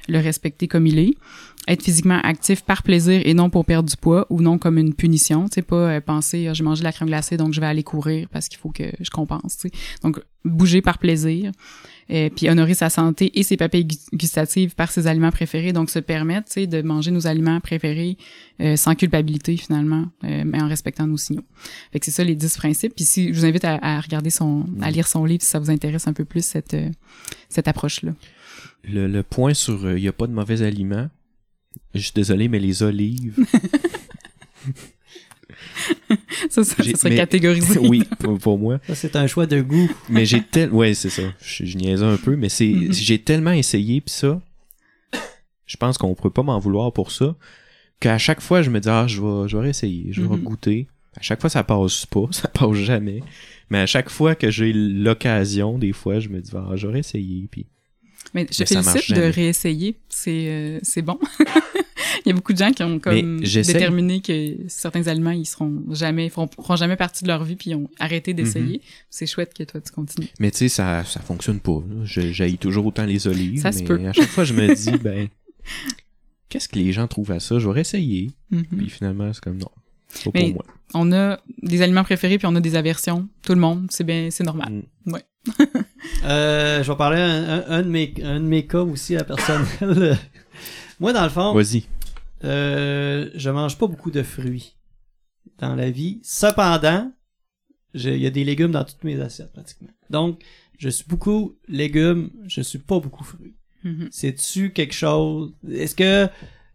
le 0.07 0.19
respecter 0.19 0.67
comme 0.67 0.87
il 0.87 0.99
est. 0.99 1.13
Être 1.67 1.83
physiquement 1.83 2.19
actif 2.21 2.63
par 2.63 2.83
plaisir 2.83 3.21
et 3.25 3.33
non 3.33 3.49
pour 3.49 3.65
perdre 3.65 3.89
du 3.89 3.97
poids 3.97 4.27
ou 4.29 4.41
non 4.41 4.59
comme 4.59 4.77
une 4.77 4.93
punition. 4.93 5.45
Tu 5.45 5.55
sais, 5.55 5.61
pas 5.63 5.75
euh, 5.75 6.01
penser, 6.01 6.47
Ah, 6.47 6.53
j'ai 6.53 6.63
mangé 6.63 6.81
de 6.81 6.83
la 6.83 6.91
crème 6.91 7.07
glacée 7.07 7.37
donc 7.37 7.53
je 7.53 7.59
vais 7.59 7.65
aller 7.65 7.83
courir 7.83 8.27
parce 8.31 8.49
qu'il 8.49 8.59
faut 8.59 8.69
que 8.69 8.83
je 8.99 9.09
compense. 9.09 9.57
tu 9.57 9.69
sais. 9.69 9.71
Donc, 10.03 10.19
bouger 10.43 10.81
par 10.81 10.99
plaisir. 10.99 11.51
Euh, 12.11 12.29
puis 12.29 12.47
honorer 12.49 12.75
sa 12.75 12.91
santé 12.91 13.31
et 13.39 13.41
ses 13.41 13.57
papilles 13.57 13.85
gu- 13.85 13.97
gustatives 14.13 14.75
par 14.75 14.91
ses 14.91 15.07
aliments 15.07 15.31
préférés. 15.31 15.73
Donc, 15.73 15.89
se 15.89 15.97
permettre, 15.97 16.47
tu 16.49 16.53
sais, 16.61 16.67
de 16.67 16.83
manger 16.83 17.09
nos 17.09 17.25
aliments 17.25 17.59
préférés 17.59 18.15
euh, 18.61 18.75
sans 18.75 18.93
culpabilité, 18.93 19.57
finalement, 19.57 20.05
euh, 20.23 20.43
mais 20.45 20.61
en 20.61 20.67
respectant 20.67 21.07
nos 21.07 21.17
signaux. 21.17 21.43
Fait 21.91 21.99
que 21.99 22.05
c'est 22.05 22.11
ça 22.11 22.23
les 22.23 22.35
10 22.35 22.57
principes. 22.57 22.93
Puis 22.95 23.05
si 23.05 23.33
je 23.33 23.39
vous 23.39 23.45
invite 23.45 23.65
à, 23.65 23.79
à 23.81 23.99
regarder 23.99 24.29
son, 24.29 24.67
à 24.83 24.91
lire 24.91 25.07
son 25.07 25.25
livre 25.25 25.41
si 25.41 25.49
ça 25.49 25.57
vous 25.57 25.71
intéresse 25.71 26.07
un 26.07 26.13
peu 26.13 26.25
plus 26.25 26.45
cette, 26.45 26.75
euh, 26.75 26.91
cette 27.49 27.67
approche-là. 27.67 28.11
Le, 28.87 29.07
le 29.07 29.23
point 29.23 29.55
sur 29.55 29.89
il 29.91 30.01
n'y 30.01 30.07
a 30.07 30.13
pas 30.13 30.27
de 30.27 30.33
mauvais 30.33 30.61
aliments. 30.61 31.09
Je 31.95 32.01
suis 32.01 32.13
désolé, 32.13 32.47
mais 32.49 32.59
les 32.59 32.83
olives. 32.83 33.35
Ça, 36.49 36.63
ça, 36.63 36.75
J'ai- 36.83 36.91
ça 36.91 36.97
serait 36.97 37.09
mais- 37.11 37.15
catégorisé. 37.17 37.79
oui, 37.81 38.03
pour, 38.19 38.37
pour 38.39 38.57
moi. 38.57 38.79
Ça, 38.87 38.95
c'est 38.95 39.15
un 39.15 39.27
choix 39.27 39.45
de 39.45 39.61
goût. 39.61 39.89
Mais 40.09 40.25
j'ai 40.25 40.41
tel... 40.41 40.71
Ouais, 40.71 40.93
c'est 40.93 41.09
ça. 41.09 41.23
Je, 41.43 41.65
je 41.65 41.77
niaisais 41.77 42.03
un 42.05 42.17
peu, 42.17 42.35
mais 42.35 42.49
c'est 42.49 42.67
Mhm. 42.67 42.93
j'ai 42.93 43.19
tellement 43.19 43.51
essayé, 43.51 44.01
puis 44.01 44.13
ça, 44.13 44.41
je 45.65 45.77
pense 45.77 45.97
qu'on 45.97 46.13
peut 46.15 46.29
pas 46.29 46.43
m'en 46.43 46.59
vouloir 46.59 46.91
pour 46.93 47.11
ça, 47.11 47.35
qu'à 47.99 48.17
chaque 48.17 48.41
fois, 48.41 48.61
je 48.61 48.69
me 48.69 48.79
dis, 48.79 48.89
ah, 48.89 49.05
je 49.07 49.21
vais, 49.21 49.47
je 49.47 49.57
vais 49.57 49.63
réessayer, 49.63 50.07
je 50.11 50.21
vais 50.21 50.27
Mhm. 50.27 50.43
goûter. 50.43 50.87
À 51.17 51.21
chaque 51.21 51.39
fois, 51.41 51.49
ça 51.49 51.63
passe 51.63 52.05
pas, 52.05 52.25
ça 52.31 52.47
passe 52.49 52.73
jamais. 52.75 53.21
Mais 53.69 53.79
à 53.79 53.85
chaque 53.85 54.09
fois 54.09 54.35
que 54.35 54.51
j'ai 54.51 54.73
l'occasion, 54.73 55.77
des 55.79 55.93
fois, 55.93 56.19
je 56.19 56.29
me 56.29 56.39
dis, 56.41 56.51
ah, 56.55 56.71
j'aurais 56.75 56.99
essayé, 56.99 57.47
puis 57.49 57.65
Mais 58.33 58.45
je 58.51 58.57
Mais 58.59 58.65
ça 58.65 58.81
marche 58.81 59.07
félicite 59.07 59.15
de 59.15 59.21
réessayer. 59.21 59.95
C'est 60.09 60.47
euh, 60.49 60.79
c'est 60.83 61.01
bon. 61.01 61.17
Il 62.25 62.29
y 62.29 62.31
a 62.31 62.35
beaucoup 62.35 62.53
de 62.53 62.57
gens 62.57 62.71
qui 62.71 62.83
ont 62.83 62.99
comme 62.99 63.41
déterminé 63.41 64.21
que 64.21 64.55
certains 64.67 65.07
aliments, 65.07 65.31
ils 65.31 65.45
seront 65.45 65.83
jamais, 65.91 66.29
feront, 66.29 66.47
feront 66.47 66.75
jamais 66.75 66.95
partie 66.95 67.23
de 67.23 67.29
leur 67.29 67.43
vie, 67.43 67.55
puis 67.55 67.71
ils 67.71 67.75
ont 67.75 67.89
arrêté 67.99 68.33
d'essayer. 68.33 68.77
Mhm. 68.77 68.83
C'est 69.09 69.25
chouette 69.27 69.53
que 69.53 69.63
toi, 69.63 69.81
tu 69.81 69.91
continues. 69.91 70.29
Mais 70.39 70.51
tu 70.51 70.57
sais, 70.59 70.69
ça, 70.69 71.03
ça 71.03 71.19
fonctionne 71.21 71.59
pas. 71.59 71.81
J'haïs 72.03 72.57
toujours 72.57 72.85
autant 72.85 73.05
les 73.05 73.27
olives. 73.27 73.61
Ça 73.61 73.71
se 73.71 73.83
peut. 73.83 73.99
à 74.05 74.13
chaque 74.13 74.29
fois, 74.29 74.43
je 74.43 74.53
me 74.53 74.73
dis, 74.73 74.97
ben, 75.03 75.27
qu'est-ce 76.49 76.69
que 76.69 76.77
les 76.79 76.91
gens 76.93 77.07
trouvent 77.07 77.31
à 77.31 77.39
ça? 77.39 77.59
Je 77.59 77.69
vais 77.69 77.81
essayer. 77.81 78.31
Mhm. 78.51 78.65
Puis 78.77 78.89
finalement, 78.89 79.31
c'est 79.33 79.43
comme 79.43 79.57
non. 79.57 79.69
C'est 80.09 80.25
pas 80.25 80.31
Mais- 80.35 80.45
pour 80.53 80.53
moi. 80.55 80.65
On 80.93 81.11
a 81.11 81.39
des 81.61 81.81
aliments 81.81 82.03
préférés, 82.03 82.37
puis 82.37 82.47
on 82.47 82.55
a 82.55 82.61
des 82.61 82.75
aversions. 82.75 83.27
Tout 83.41 83.53
le 83.53 83.59
monde, 83.59 83.87
c'est 83.89 84.03
bien, 84.05 84.29
c'est 84.31 84.43
normal. 84.45 84.83
Mm. 85.05 85.15
Euh, 86.23 86.81
je 86.83 86.89
vais 86.91 86.97
parler 86.97 87.19
un, 87.19 87.43
un- 87.59 87.63
un 87.67 87.81
de 87.81 87.89
mes, 87.89 88.13
un 88.23 88.39
de 88.39 88.45
mes 88.45 88.65
cas 88.65 88.81
aussi 88.81 89.15
à 89.17 89.23
personnel. 89.23 90.17
Moi, 90.99 91.11
dans 91.11 91.23
le 91.23 91.29
fond, 91.29 91.53
Vas-y. 91.53 91.83
Euh, 92.43 93.29
je 93.33 93.49
mange 93.49 93.77
pas 93.77 93.87
beaucoup 93.87 94.11
de 94.11 94.23
fruits 94.23 94.75
dans 95.57 95.75
la 95.75 95.89
vie. 95.89 96.19
Cependant, 96.23 97.11
il 97.93 98.17
y 98.17 98.27
a 98.27 98.29
des 98.29 98.43
légumes 98.43 98.71
dans 98.71 98.83
toutes 98.83 99.03
mes 99.03 99.19
assiettes 99.19 99.53
pratiquement. 99.53 99.89
Donc, 100.09 100.41
je 100.77 100.89
suis 100.89 101.05
beaucoup 101.07 101.57
légumes, 101.67 102.29
je 102.47 102.61
suis 102.61 102.79
pas 102.79 102.99
beaucoup 102.99 103.23
fruits. 103.23 103.55
Mhm. 103.83 104.09
C'est-tu 104.11 104.71
quelque 104.71 104.93
chose 104.93 105.53
Est-ce 105.69 105.95
que 105.95 106.27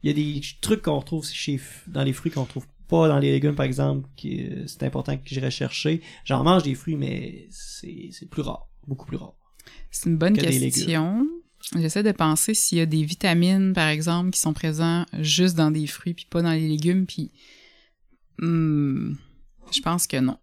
il 0.03 0.09
y 0.09 0.11
a 0.11 0.15
des 0.15 0.41
trucs 0.61 0.83
qu'on 0.83 0.99
retrouve 0.99 1.27
chez 1.27 1.61
dans 1.89 2.05
les 2.05 2.13
fruits 2.13 2.33
qu'on 2.33 2.47
trouve 2.47 2.67
pas 2.89 3.09
dans 3.09 3.19
les 3.19 3.31
légumes 3.31 3.55
par 3.55 3.67
exemple 3.67 4.09
qui 4.17 4.47
euh, 4.47 4.67
c'est 4.67 4.85
important 4.85 5.17
que 5.17 5.23
j'irai 5.27 5.51
chercher? 5.51 6.01
J'en 6.25 6.43
mange 6.43 6.63
des 6.63 6.75
fruits 6.75 6.97
mais 6.97 7.47
c'est 7.51 8.09
c'est 8.13 8.27
plus 8.31 8.43
rare, 8.43 8.69
beaucoup 8.87 9.07
plus 9.07 9.19
rare. 9.19 9.35
C'est 9.91 10.09
une 10.09 10.17
bonne 10.17 10.37
Que 10.37 10.43
question. 10.43 11.27
J'essaie 11.77 12.03
de 12.03 12.13
penser 12.13 12.55
s'il 12.55 12.79
y 12.79 12.81
a 12.81 12.87
des 12.87 13.05
vitamines, 13.05 13.73
par 13.75 13.89
exemple, 13.89 14.31
qui 14.31 14.41
sont 14.41 14.53
présents 14.53 15.07
juste 15.21 15.57
dans 15.57 15.71
des 15.71 15.87
fruits 15.87 16.15
puis 16.15 16.27
pas 16.29 16.43
dans 16.43 16.53
les 16.53 16.69
légumes, 16.69 17.07
puis 17.07 17.31
hmm, 18.39 19.13
je 19.73 19.81
pense 19.81 20.07
que 20.07 20.17
non. 20.17 20.39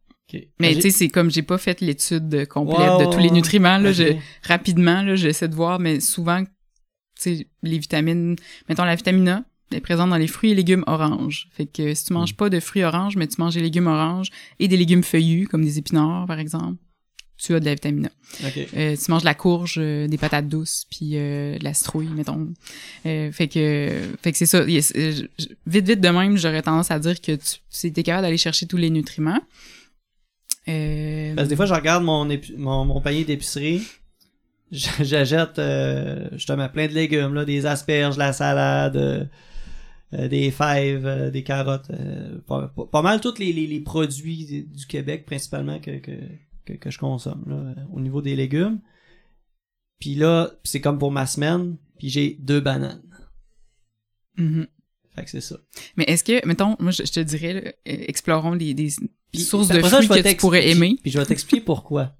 Mais 0.59 0.75
tu 0.75 0.81
sais, 0.81 0.89
c'est 0.89 1.07
comme 1.07 1.31
j'ai 1.31 1.41
pas 1.41 1.57
fait 1.57 1.79
l'étude 1.81 2.47
complète 2.47 2.99
de 2.99 3.11
tous 3.11 3.19
les 3.19 3.31
nutriments. 3.31 3.77
Là, 3.77 3.93
je, 3.93 4.15
rapidement, 4.43 5.01
là, 5.01 5.15
j'essaie 5.15 5.47
de 5.47 5.55
voir, 5.55 5.79
mais 5.79 5.99
souvent, 6.01 6.43
tu 6.43 6.49
sais, 7.15 7.47
les 7.63 7.77
vitamines, 7.77 8.35
mettons 8.67 8.83
la 8.83 8.95
vitamine 8.95 9.27
A 9.29 9.43
est 9.71 9.81
présente 9.81 10.09
dans 10.09 10.17
les 10.17 10.27
fruits 10.27 10.51
et 10.51 10.55
légumes 10.55 10.83
oranges. 10.87 11.49
Fait 11.51 11.65
que 11.65 11.93
si 11.93 12.05
tu 12.05 12.13
manges 12.13 12.33
mm. 12.33 12.37
pas 12.37 12.49
de 12.49 12.59
fruits 12.59 12.83
oranges, 12.83 13.15
mais 13.15 13.27
tu 13.27 13.39
manges 13.39 13.55
des 13.55 13.61
légumes 13.61 13.87
oranges 13.87 14.29
et 14.59 14.67
des 14.67 14.77
légumes 14.77 15.03
feuillus, 15.03 15.47
comme 15.47 15.63
des 15.63 15.77
épinards, 15.77 16.25
par 16.25 16.39
exemple, 16.39 16.77
tu 17.37 17.53
as 17.53 17.59
de 17.59 17.65
la 17.65 17.75
vitamine 17.75 18.07
A. 18.07 18.47
Euh, 18.75 18.95
tu 18.95 19.11
manges 19.11 19.21
de 19.21 19.25
la 19.25 19.35
courge, 19.35 19.75
euh, 19.77 20.07
des 20.07 20.17
patates 20.17 20.49
douces, 20.49 20.85
puis 20.89 21.11
euh, 21.13 21.57
de 21.57 21.63
la 21.63 21.73
citrouille, 21.73 22.09
mettons. 22.09 22.53
fait 23.03 23.47
que, 23.47 23.91
fait 24.21 24.31
que 24.31 24.37
c'est 24.37 24.45
ça. 24.45 24.63
vite, 24.63 25.29
vite 25.67 26.01
de 26.01 26.09
même, 26.09 26.37
j'aurais 26.37 26.63
tendance 26.63 26.91
à 26.91 26.99
dire 26.99 27.21
que 27.21 27.33
tu 27.33 27.87
es 27.87 28.03
capable 28.03 28.23
d'aller 28.23 28.37
chercher 28.37 28.65
tous 28.65 28.77
les 28.77 28.89
nutriments. 28.89 29.41
Parce 30.65 30.73
que 30.75 31.43
des 31.45 31.55
fois, 31.55 31.65
je 31.65 31.73
regarde 31.73 32.03
mon, 32.03 32.27
mon, 32.57 32.85
mon, 32.85 33.01
panier 33.01 33.23
d'épicerie, 33.23 33.83
j'achète 34.71 35.61
justement 36.33 36.67
plein 36.69 36.87
de 36.87 36.93
légumes, 36.93 37.35
là, 37.35 37.45
des 37.45 37.65
asperges, 37.65 38.17
la 38.17 38.33
salade, 38.33 39.29
des 40.11 40.51
fèves, 40.51 41.31
des 41.31 41.43
carottes, 41.43 41.91
pas, 42.47 42.73
pas, 42.91 43.01
mal 43.01 43.21
tous 43.21 43.37
les, 43.37 43.53
les, 43.53 43.67
les, 43.67 43.79
produits 43.79 44.67
du 44.69 44.85
Québec 44.87 45.25
principalement 45.25 45.79
que, 45.79 45.99
que, 45.99 46.11
que, 46.67 46.73
que 46.73 46.89
je 46.89 46.99
consomme 46.99 47.43
là, 47.47 47.75
au 47.91 47.99
niveau 47.99 48.21
des 48.21 48.35
légumes. 48.35 48.79
Puis 49.99 50.15
là, 50.15 50.51
c'est 50.63 50.81
comme 50.81 50.99
pour 50.99 51.11
ma 51.11 51.25
semaine, 51.25 51.77
puis 51.97 52.09
j'ai 52.09 52.37
deux 52.39 52.59
bananes. 52.59 53.01
Mm-hmm. 54.37 54.67
Fait 55.15 55.23
que 55.23 55.29
c'est 55.31 55.41
ça. 55.41 55.57
Mais 55.95 56.03
est-ce 56.07 56.23
que, 56.23 56.45
mettons, 56.45 56.75
moi 56.79 56.91
je, 56.91 57.01
te 57.01 57.19
dirais, 57.19 57.79
explorons 57.85 58.55
des, 58.55 58.73
des 58.75 58.91
sources 59.33 59.69
de 59.69 59.81
fruits 59.81 60.07
que 60.07 60.29
tu 60.29 60.35
pourrais 60.35 60.69
aimer. 60.69 60.97
Puis 61.01 61.11
je 61.11 61.17
vais 61.17 61.25
t'expliquer 61.25 61.63
pourquoi. 61.63 62.15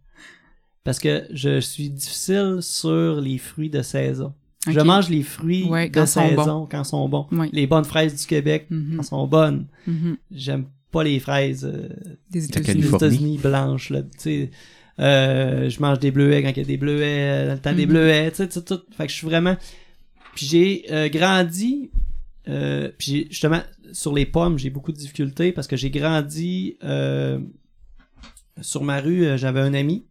Parce 0.83 0.99
que 0.99 1.27
je 1.31 1.59
suis 1.59 1.89
difficile 1.89 2.59
sur 2.61 3.21
les 3.21 3.37
fruits 3.37 3.69
de 3.69 3.81
saison. 3.81 4.33
Je 4.67 4.79
mange 4.79 5.09
les 5.09 5.23
fruits 5.23 5.69
de 5.69 6.05
saison 6.05 6.67
quand 6.69 6.81
ils 6.81 6.85
sont 6.85 7.07
bons. 7.07 7.27
Les 7.51 7.67
bonnes 7.67 7.85
fraises 7.85 8.19
du 8.19 8.25
Québec 8.25 8.67
mm-hmm. 8.71 8.95
quand 8.95 9.03
sont 9.03 9.27
bonnes. 9.27 9.67
Mm-hmm. 9.87 10.17
J'aime 10.31 10.65
pas 10.91 11.03
les 11.03 11.19
fraises 11.19 11.65
euh, 11.65 11.89
des 12.29 12.45
États-Unis 12.45 13.38
blanches 13.38 13.89
là, 13.89 14.01
tu 14.03 14.09
sais. 14.17 14.51
Euh, 14.99 15.69
je 15.69 15.79
mange 15.79 15.99
des 15.99 16.09
bleuets 16.09 16.41
quand 16.41 16.49
il 16.49 16.57
y 16.57 16.61
a 16.61 16.63
des 16.63 16.77
bleuets, 16.77 17.45
dans 17.45 17.53
le 17.53 17.59
temps 17.59 17.73
des 17.73 17.85
mm-hmm. 17.85 17.89
bleuets, 17.89 18.31
tu 18.31 18.49
sais, 18.49 18.63
tout. 18.63 18.81
Fait 18.97 19.05
que 19.05 19.11
je 19.11 19.17
suis 19.17 19.27
vraiment 19.27 19.55
puis 20.33 20.45
j'ai 20.45 20.85
euh, 20.91 21.09
grandi 21.09 21.91
euh, 22.49 22.89
puis 22.97 23.27
justement, 23.29 23.61
sur 23.91 24.13
les 24.13 24.25
pommes, 24.25 24.57
j'ai 24.57 24.69
beaucoup 24.69 24.91
de 24.91 24.97
difficultés 24.97 25.51
parce 25.51 25.67
que 25.67 25.75
j'ai 25.75 25.89
grandi 25.89 26.77
euh, 26.83 27.39
sur 28.61 28.83
ma 28.83 29.01
rue, 29.01 29.25
euh, 29.25 29.38
j'avais 29.38 29.59
un 29.59 29.73
ami 29.73 30.07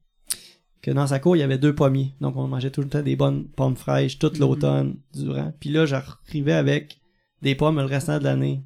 que 0.83 0.91
dans 0.91 1.07
sa 1.07 1.19
cour, 1.19 1.37
il 1.37 1.41
y 1.41 1.43
avait 1.43 1.59
deux 1.59 1.75
pommiers. 1.75 2.15
Donc 2.21 2.37
on 2.37 2.47
mangeait 2.47 2.71
tout 2.71 2.83
le 2.83 2.89
temps 2.89 3.03
des 3.03 3.17
bonnes 3.17 3.49
pommes 3.49 3.77
fraîches 3.77 4.19
toute 4.19 4.35
mhm. 4.35 4.41
l'automne 4.41 4.97
durant. 5.15 5.53
Puis 5.59 5.71
là, 5.71 5.87
j'arrivais 5.87 6.53
avec 6.53 7.01
des 7.43 7.55
pommes 7.55 7.77
le 7.77 7.85
restant 7.85 8.19
de 8.19 8.25
l'année. 8.25 8.63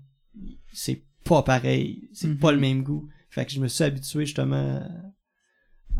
C'est 0.72 1.02
pas 1.30 1.44
pareil, 1.44 2.08
c'est 2.12 2.26
mhm. 2.26 2.38
pas 2.38 2.50
le 2.50 2.58
même 2.58 2.82
goût. 2.82 3.08
Fait 3.30 3.46
que 3.46 3.52
je 3.52 3.60
me 3.60 3.68
suis 3.68 3.84
habitué 3.84 4.26
justement 4.26 4.82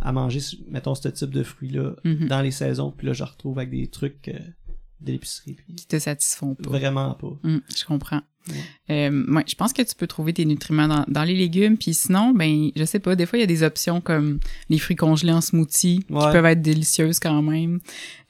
à 0.03 0.12
manger, 0.12 0.41
mettons, 0.68 0.97
ce 0.97 1.09
type 1.09 1.31
de 1.31 1.45
fruits-là 1.45 1.95
mhm. 2.05 2.26
dans 2.26 2.41
les 2.43 2.51
saisons. 2.51 2.91
Puis 2.91 3.07
là, 3.07 3.12
je 3.12 3.22
retrouve 3.22 3.59
avec 3.61 3.70
des 3.70 3.87
trucs 3.87 4.28
de 5.01 5.12
l'épicerie. 5.12 5.57
Qui 5.76 5.87
te 5.87 6.01
satisfont 6.01 6.57
pas. 6.57 6.68
Vraiment 6.68 7.14
pas. 7.14 7.39
Hum, 7.45 7.61
je 7.76 7.85
comprends. 7.85 8.22
Ouais. 8.49 9.09
Euh, 9.09 9.41
je 9.47 9.55
pense 9.55 9.72
que 9.72 9.83
tu 9.83 9.95
peux 9.95 10.09
trouver 10.09 10.33
tes 10.33 10.45
nutriments 10.45 10.89
dans, 10.89 11.05
dans, 11.07 11.22
les 11.22 11.37
légumes, 11.37 11.78
puis 11.78 11.95
sinon, 11.95 12.33
ben, 12.33 12.70
je 12.74 12.85
sais 12.85 12.99
pas, 12.99 13.14
des 13.14 13.26
fois, 13.26 13.39
il 13.39 13.43
y 13.43 13.45
a 13.45 13.47
des 13.47 13.62
options 13.62 14.01
comme 14.01 14.41
les 14.68 14.78
fruits 14.78 14.97
congelés 14.97 15.33
en 15.33 15.41
smoothie, 15.41 16.01
qui 16.01 16.12
peuvent 16.12 16.45
être 16.45 16.62
délicieuses 16.62 17.20
quand 17.20 17.41
même. 17.43 17.78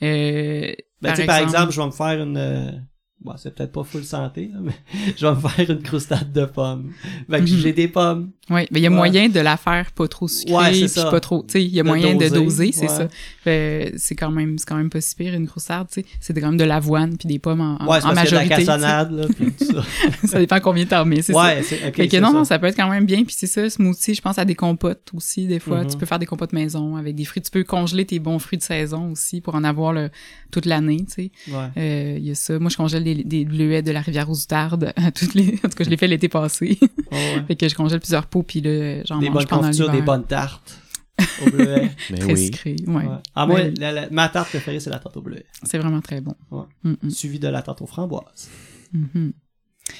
Euh, 0.02 0.74
ben, 1.00 1.12
par, 1.14 1.20
exemple, 1.20 1.26
par 1.26 1.38
exemple, 1.38 1.72
je 1.72 1.80
vais 1.80 1.86
me 1.86 1.92
faire 1.92 2.22
une... 2.22 2.89
Bon, 3.22 3.34
c'est 3.36 3.54
peut-être 3.54 3.72
pas 3.72 3.84
full 3.84 4.02
santé, 4.02 4.50
mais 4.62 4.72
je 5.16 5.26
vais 5.26 5.34
me 5.34 5.40
faire 5.40 5.70
une 5.70 5.82
croustade 5.82 6.32
de 6.32 6.46
pommes. 6.46 6.92
Fait 7.28 7.36
que 7.36 7.42
mhm. 7.42 7.58
j'ai 7.58 7.72
des 7.74 7.86
pommes. 7.86 8.30
Oui, 8.48 8.66
mais 8.70 8.80
il 8.80 8.82
y 8.82 8.86
a 8.86 8.90
moyen 8.90 9.28
de 9.28 9.38
la 9.38 9.56
faire 9.56 9.92
pas 9.92 10.08
trop 10.08 10.26
sucrée, 10.26 10.54
ouais, 10.54 10.70
puis 10.72 10.88
pas 10.94 11.20
trop, 11.20 11.44
tu 11.46 11.52
sais, 11.52 11.64
il 11.64 11.72
y 11.72 11.78
a 11.78 11.84
moyen 11.84 12.16
de 12.16 12.28
doser, 12.28 12.72
c'est 12.72 12.88
ça. 12.88 13.08
c'est 13.44 14.16
quand 14.16 14.30
même, 14.30 14.58
c'est 14.58 14.66
quand 14.66 14.76
même 14.76 14.90
pas 14.90 15.00
si 15.00 15.14
pire 15.14 15.34
une 15.34 15.46
croustade, 15.46 15.86
tu 15.88 16.00
sais. 16.00 16.06
C'est 16.18 16.34
quand 16.34 16.48
même 16.48 16.56
de 16.56 16.64
l'avoine 16.64 17.16
puis 17.16 17.28
des 17.28 17.38
pommes 17.38 17.60
en, 17.60 17.76
ouais, 17.86 18.04
en 18.04 18.14
majorité. 18.14 18.46
de 18.46 18.50
la 18.50 18.56
cassonade, 18.56 19.12
là, 19.12 19.26
puis 19.28 19.52
tout 19.52 19.64
ça. 19.66 19.82
ça 20.26 20.38
dépend 20.38 20.58
combien 20.58 20.86
t'en 20.86 21.04
mets, 21.04 21.22
c'est 21.22 21.34
ouais, 21.34 21.62
ça. 21.62 21.76
Okay, 21.76 21.92
fait 21.92 22.08
que 22.08 22.16
non, 22.16 22.32
non, 22.32 22.44
ça 22.44 22.58
peut 22.58 22.66
être 22.66 22.76
quand 22.76 22.90
même 22.90 23.04
bien, 23.04 23.22
puis 23.22 23.34
c'est 23.36 23.46
ça, 23.46 23.68
smoothie, 23.68 24.14
je 24.14 24.22
pense 24.22 24.38
à 24.38 24.44
des 24.44 24.56
compotes 24.56 25.10
aussi, 25.14 25.46
des 25.46 25.60
fois. 25.60 25.84
Tu 25.84 25.92
mhm. 25.92 25.98
peux 25.98 26.06
faire 26.06 26.18
des 26.18 26.26
compotes 26.26 26.52
maison 26.52 26.96
avec 26.96 27.14
des 27.14 27.24
fruits. 27.24 27.42
Tu 27.42 27.50
peux 27.50 27.64
congeler 27.64 28.04
tes 28.06 28.18
bons 28.18 28.38
fruits 28.38 28.58
de 28.58 28.64
saison 28.64 29.12
aussi 29.12 29.40
pour 29.40 29.54
en 29.54 29.62
avoir 29.62 29.92
le, 29.92 30.10
toute 30.50 30.66
l'année, 30.66 31.04
tu 31.06 31.30
sais. 31.30 31.30
Euh, 31.76 32.16
il 32.18 32.26
y 32.26 32.30
a 32.30 32.34
ça. 32.34 32.58
Moi, 32.58 32.70
je 32.70 32.76
congèle 32.76 33.04
des, 33.14 33.24
des 33.24 33.44
bleuets 33.44 33.82
de 33.82 33.90
la 33.90 34.00
rivière 34.00 34.30
aux 34.30 34.36
à 34.52 35.12
toutes 35.12 35.34
les, 35.34 35.54
en 35.64 35.68
tout 35.68 35.76
cas, 35.76 35.84
je 35.84 35.90
l'ai 35.90 35.96
fait 35.96 36.06
l'été 36.06 36.28
passé. 36.28 36.78
fait 37.48 37.56
que 37.56 37.68
je 37.68 37.74
congèle 37.74 38.00
plusieurs 38.00 38.26
pots, 38.26 38.42
puis 38.42 38.60
là, 38.60 39.02
j'en 39.04 39.18
des 39.18 39.30
bonnes 39.30 39.46
confitures, 39.46 39.90
des 39.90 40.02
bonnes 40.02 40.26
tartes 40.26 40.80
au 41.46 41.50
bleuet. 41.50 41.90
très 42.16 42.36
sucré, 42.36 42.76
ouais. 42.86 43.04
Ah, 43.34 43.46
moi, 43.46 43.60
ma 44.10 44.28
tarte 44.28 44.48
préférée, 44.48 44.80
c'est 44.80 44.90
la 44.90 44.98
tarte 44.98 45.16
au 45.16 45.22
bleuet. 45.22 45.44
C'est 45.62 45.78
vraiment 45.78 46.00
très 46.00 46.20
bon. 46.20 46.34
Mm, 46.82 46.94
mm. 47.02 47.10
Suivi 47.10 47.38
de 47.38 47.48
la 47.48 47.62
tarte 47.62 47.82
aux 47.82 47.86
framboises. 47.86 48.48
Mm-hmm. 48.94 49.32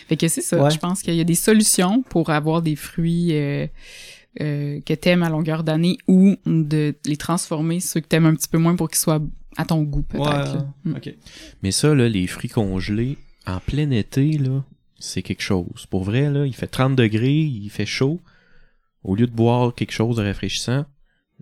Fait 0.09 0.17
que 0.17 0.29
c'est 0.29 0.41
ça. 0.41 0.69
Je 0.69 0.79
pense 0.79 1.03
qu'il 1.03 1.15
y 1.15 1.21
a 1.21 1.25
des 1.25 1.35
solutions 1.35 2.03
pour 2.03 2.31
avoir 2.31 2.63
des 2.63 2.77
fruits 2.77 3.31
euh, 3.33 3.67
euh, 4.41 4.81
que 4.83 4.95
t'aimes 4.95 5.23
à 5.23 5.29
longueur 5.29 5.65
d'année 5.65 5.99
ou 6.07 6.37
de 6.47 6.95
les 7.05 7.17
transformer, 7.17 7.81
ceux 7.81 8.01
que 8.01 8.07
t'aimes 8.07 8.27
un 8.27 8.35
petit 8.35 8.49
peu 8.49 8.59
moins 8.59 8.77
pour 8.77 8.89
qu'ils 8.89 8.99
soient 8.99 9.23
à 9.61 9.65
ton 9.65 9.83
goût, 9.83 10.03
peut-être. 10.03 10.67
Mm. 10.85 10.95
Mais 11.63 11.71
ça, 11.71 11.95
là, 11.95 12.09
les 12.09 12.27
fruits 12.27 12.51
congelés, 12.51 13.19
en 13.47 13.61
plein 13.61 13.91
été, 13.91 14.39
là, 14.39 14.65
c'est 14.99 15.23
quelque 15.23 15.43
chose. 15.43 15.87
Pour 15.91 16.05
vrai, 16.05 16.31
là, 16.31 16.47
il 16.47 16.55
fait 16.55 16.67
30 16.67 16.97
degrés, 16.97 17.41
il 17.41 17.71
fait 17.71 17.87
chaud 17.87 18.21
au 19.03 19.15
lieu 19.15 19.27
de 19.27 19.33
boire 19.33 19.75
quelque 19.75 19.93
chose 19.93 20.17
de 20.17 20.23
rafraîchissant, 20.23 20.85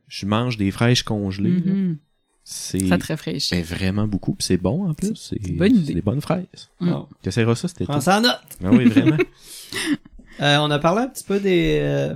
je 0.07 0.27
mange 0.27 0.57
des 0.57 0.71
fraîches 0.71 1.03
congelées. 1.03 1.61
Mm-hmm. 1.61 1.97
C'est 2.45 2.87
ça 2.87 2.97
te 2.97 3.07
rafraîchit. 3.07 3.55
Ben, 3.55 3.63
vraiment 3.63 4.07
beaucoup. 4.07 4.35
c'est 4.39 4.57
bon 4.57 4.89
en 4.89 4.95
plus. 4.95 5.15
C'est 5.15 5.39
des 5.39 6.01
bonnes 6.01 6.21
fraises. 6.21 6.71
Mm. 6.81 6.95
Tu 7.23 7.29
essaieras 7.29 7.55
ça 7.55 7.69
c'était 7.69 7.85
Prends 7.85 8.01
ça 8.01 8.19
en 8.19 8.23
note. 8.23 8.41
Ah 8.65 8.71
oui, 8.71 8.87
vraiment. 8.87 9.19
euh, 10.41 10.57
on 10.59 10.71
a 10.71 10.79
parlé 10.79 11.03
un 11.03 11.09
petit 11.09 11.25
peu 11.25 11.41
des, 11.41 11.79
euh, 11.83 12.15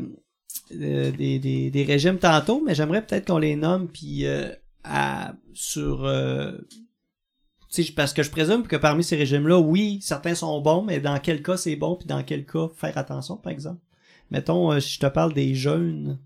des, 0.70 1.38
des, 1.38 1.70
des, 1.70 1.84
régimes 1.84 2.18
tantôt, 2.18 2.62
mais 2.64 2.74
j'aimerais 2.74 3.04
peut-être 3.04 3.26
qu'on 3.26 3.38
les 3.38 3.56
nomme 3.56 3.88
puis 3.88 4.24
euh, 4.24 4.48
sur 5.54 6.04
euh, 6.04 6.52
parce 7.96 8.12
que 8.12 8.22
je 8.22 8.30
présume 8.30 8.66
que 8.66 8.76
parmi 8.76 9.02
ces 9.02 9.16
régimes-là, 9.16 9.58
oui, 9.58 10.00
certains 10.02 10.34
sont 10.34 10.60
bons, 10.60 10.82
mais 10.82 11.00
dans 11.00 11.18
quel 11.18 11.42
cas 11.42 11.56
c'est 11.56 11.76
bon, 11.76 11.96
puis 11.96 12.06
dans 12.06 12.22
quel 12.22 12.44
cas 12.44 12.68
faire 12.76 12.98
attention, 12.98 13.36
par 13.36 13.52
exemple. 13.52 13.80
Mettons, 14.30 14.72
euh, 14.72 14.80
si 14.80 14.94
je 14.94 15.00
te 15.00 15.06
parle 15.06 15.32
des 15.32 15.54
jeunes. 15.54 16.18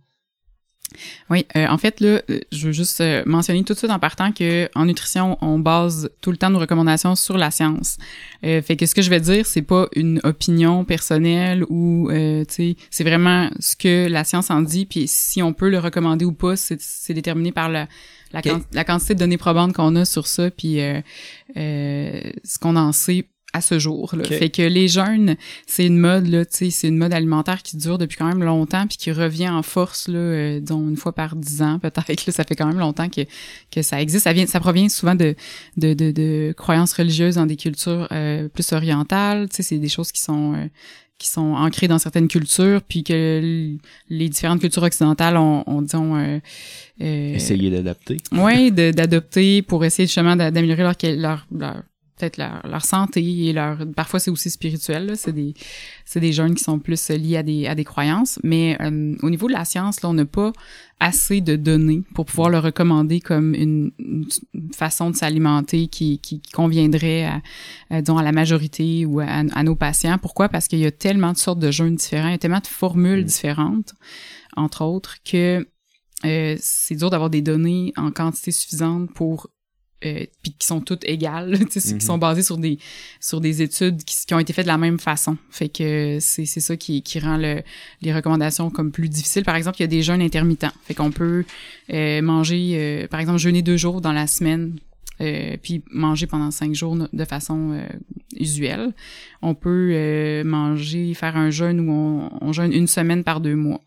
Oui, 1.30 1.46
euh, 1.56 1.66
en 1.68 1.78
fait, 1.78 2.00
là, 2.00 2.20
euh, 2.30 2.40
je 2.52 2.66
veux 2.66 2.72
juste 2.72 3.02
mentionner 3.26 3.64
tout 3.64 3.72
de 3.72 3.78
suite 3.78 3.90
en 3.90 3.98
partant 3.98 4.32
que 4.32 4.68
en 4.74 4.86
nutrition, 4.86 5.36
on 5.40 5.58
base 5.58 6.10
tout 6.20 6.30
le 6.30 6.36
temps 6.36 6.50
nos 6.50 6.58
recommandations 6.58 7.14
sur 7.16 7.36
la 7.36 7.50
science. 7.50 7.98
fait 8.42 8.76
que 8.76 8.86
ce 8.86 8.94
que 8.94 9.02
je 9.02 9.10
vais 9.10 9.20
dire, 9.20 9.46
c'est 9.46 9.62
pas 9.62 9.88
une 9.94 10.20
opinion 10.24 10.84
personnelle 10.84 11.64
ou, 11.68 12.08
tu 12.10 12.44
sais, 12.48 12.76
c'est 12.90 13.04
vraiment 13.04 13.50
ce 13.58 13.76
que 13.76 14.08
la 14.08 14.24
science 14.24 14.50
en 14.50 14.62
dit, 14.62 14.86
puis 14.86 15.04
si 15.06 15.42
on 15.42 15.52
peut 15.52 15.68
le 15.68 15.78
recommander 15.78 16.24
ou 16.24 16.32
pas, 16.32 16.56
c'est 16.56 17.14
déterminé 17.14 17.52
par 17.52 17.68
la, 17.68 17.88
la, 18.32 18.40
la, 18.72 18.84
quantité 18.84 19.14
de 19.14 19.20
données 19.20 19.38
probantes 19.38 19.72
qu'on 19.72 19.96
a 19.96 20.04
sur 20.04 20.26
ça, 20.26 20.50
puis 20.50 20.78
ce 21.54 22.58
qu'on 22.60 22.76
en 22.76 22.92
sait 22.92 23.26
à 23.56 23.60
ce 23.60 23.78
jour. 23.78 24.14
Là. 24.14 24.24
Fait 24.24 24.50
que 24.50 24.62
les 24.62 24.88
jeunes, 24.88 25.36
c'est 25.66 25.86
une 25.86 25.98
mode 25.98 26.26
là, 26.26 26.44
c'est 26.48 26.88
une 26.88 26.98
mode 26.98 27.12
alimentaire 27.12 27.62
qui 27.62 27.76
dure 27.76 27.98
depuis 27.98 28.16
quand 28.16 28.28
même 28.28 28.42
longtemps 28.42 28.86
puis 28.86 28.96
qui 28.98 29.12
revient 29.12 29.48
en 29.48 29.62
force 29.62 30.08
là, 30.08 30.18
euh, 30.18 30.60
une 30.60 30.96
fois 30.96 31.12
par 31.12 31.36
dix 31.36 31.62
ans 31.62 31.78
peut-être. 31.82 32.30
Ça 32.30 32.44
fait 32.44 32.54
quand 32.54 32.66
même 32.66 32.78
longtemps 32.78 33.08
que 33.08 33.22
que 33.70 33.82
ça 33.82 34.00
existe. 34.00 34.24
Ça 34.24 34.32
vient, 34.32 34.46
ça 34.46 34.60
provient 34.60 34.88
souvent 34.88 35.14
de 35.14 35.34
de, 35.76 35.94
de, 35.94 36.10
de 36.10 36.54
croyances 36.56 36.92
religieuses 36.92 37.36
dans 37.36 37.46
des 37.46 37.56
cultures 37.56 38.08
euh, 38.12 38.48
plus 38.48 38.72
orientales. 38.72 39.48
C'est 39.50 39.78
des 39.78 39.88
choses 39.88 40.12
qui 40.12 40.20
sont 40.20 40.54
euh, 40.54 40.66
qui 41.18 41.28
sont 41.28 41.54
ancrées 41.54 41.88
dans 41.88 41.98
certaines 41.98 42.28
cultures, 42.28 42.82
puis 42.82 43.02
que 43.02 43.76
les 44.10 44.28
différentes 44.28 44.60
cultures 44.60 44.82
occidentales 44.82 45.36
ont, 45.36 45.64
ont 45.66 45.82
disons... 45.82 46.16
Euh, 46.16 46.38
euh, 47.00 47.34
Essayer 47.34 47.70
d'adapter. 47.70 48.18
Oui, 48.32 48.70
d'adopter 48.70 49.62
pour 49.62 49.84
essayer 49.84 50.06
justement 50.06 50.36
d'améliorer 50.36 50.82
leur, 50.82 50.94
leur, 51.02 51.46
leur 51.50 51.82
peut-être 52.16 52.36
leur, 52.36 52.66
leur, 52.66 52.84
santé 52.84 53.22
et 53.46 53.52
leur 53.52 53.78
parfois 53.94 54.20
c'est 54.20 54.30
aussi 54.30 54.50
spirituel 54.50 55.12
c'est 55.16 55.32
des 55.32 55.54
c'est 56.04 56.20
des 56.20 56.32
jeunes 56.32 56.54
qui 56.54 56.64
sont 56.64 56.78
plus 56.78 57.10
liés 57.10 57.36
à 57.36 57.42
des 57.42 57.66
à 57.66 57.74
des 57.74 57.84
croyances. 57.84 58.38
Mais 58.42 58.76
euh, 58.80 59.14
au 59.22 59.30
niveau 59.30 59.48
de 59.48 59.52
la 59.52 59.64
science 59.64 60.02
là 60.02 60.08
on 60.08 60.14
n'a 60.14 60.24
pas 60.24 60.52
assez 60.98 61.40
de 61.40 61.56
données 61.56 62.02
pour 62.14 62.24
pouvoir 62.24 62.48
le 62.48 62.58
recommander 62.58 63.20
comme 63.20 63.54
une, 63.54 63.92
façon 64.74 65.10
de 65.10 65.16
s'alimenter 65.16 65.88
qui, 65.88 66.18
qui, 66.20 66.40
conviendrait 66.54 67.24
à, 67.24 67.42
à, 67.90 68.00
disons, 68.00 68.16
à 68.16 68.22
la 68.22 68.32
majorité 68.32 69.04
ou 69.04 69.20
à, 69.20 69.26
à 69.26 69.62
nos 69.62 69.76
patients. 69.76 70.16
Pourquoi? 70.16 70.48
Parce 70.48 70.68
qu'il 70.68 70.78
y 70.78 70.86
a 70.86 70.90
tellement 70.90 71.32
de 71.32 71.36
sortes 71.36 71.58
de 71.58 71.70
jeûnes 71.70 71.96
différents. 71.96 72.28
Il 72.28 72.32
y 72.32 72.34
a 72.34 72.38
tellement 72.38 72.60
de 72.60 72.66
formules 72.66 73.20
mm. 73.20 73.24
différentes 73.24 73.94
entre 74.56 74.82
autres 74.82 75.16
que 75.22 75.66
euh, 76.24 76.56
c'est 76.58 76.94
dur 76.94 77.10
d'avoir 77.10 77.30
des 77.30 77.42
données 77.42 77.92
en 77.96 78.10
quantité 78.10 78.50
suffisante 78.50 79.12
pour 79.12 79.50
euh, 80.04 80.24
puis 80.42 80.54
qui 80.58 80.66
sont 80.66 80.80
toutes 80.80 81.04
égales, 81.04 81.58
tu 81.70 81.80
sais, 81.80 81.96
qui 81.96 82.04
sont 82.04 82.14
mhm. 82.14 82.20
basées 82.20 82.42
sur 82.42 82.58
des 82.58 82.78
sur 83.18 83.40
des 83.40 83.62
études 83.62 84.04
qui, 84.04 84.14
qui, 84.26 84.34
ont 84.34 84.38
été 84.38 84.52
faites 84.52 84.66
de 84.66 84.70
la 84.70 84.78
même 84.78 84.98
façon. 84.98 85.38
Fait 85.50 85.68
que 85.68 86.18
c'est 86.20 86.44
c'est 86.44 86.60
ça 86.60 86.76
qui 86.76 87.02
qui 87.02 87.18
rend 87.18 87.38
le, 87.38 87.62
les 88.02 88.12
recommandations 88.12 88.70
comme 88.70 88.92
plus 88.92 89.08
difficiles. 89.08 89.44
Par 89.44 89.56
exemple, 89.56 89.78
il 89.78 89.82
y 89.82 89.84
a 89.84 89.88
des 89.88 90.02
jeûnes 90.02 90.20
intermittents. 90.20 90.72
Fait 90.84 90.94
qu'on 90.94 91.10
peut 91.10 91.44
euh, 91.92 92.20
manger, 92.20 92.72
euh, 92.74 93.06
par 93.08 93.20
exemple, 93.20 93.38
jeûner 93.38 93.62
deux 93.62 93.78
jours 93.78 94.00
dans 94.00 94.12
la 94.12 94.26
semaine. 94.26 94.76
Euh, 95.22 95.56
puis 95.62 95.82
manger 95.90 96.26
pendant 96.26 96.50
cinq 96.50 96.74
jours 96.74 96.94
de 97.10 97.24
façon 97.24 97.80
usuelle. 98.38 98.92
On 99.40 99.54
peut 99.54 100.42
manger, 100.44 101.14
faire 101.14 101.38
un 101.38 101.48
jeûne 101.48 101.80
où 101.80 101.90
on, 101.90 102.30
on 102.42 102.52
jeûne 102.52 102.70
une 102.70 102.86
semaine 102.86 103.24
par 103.24 103.40
deux 103.40 103.56
mois. 103.56 103.80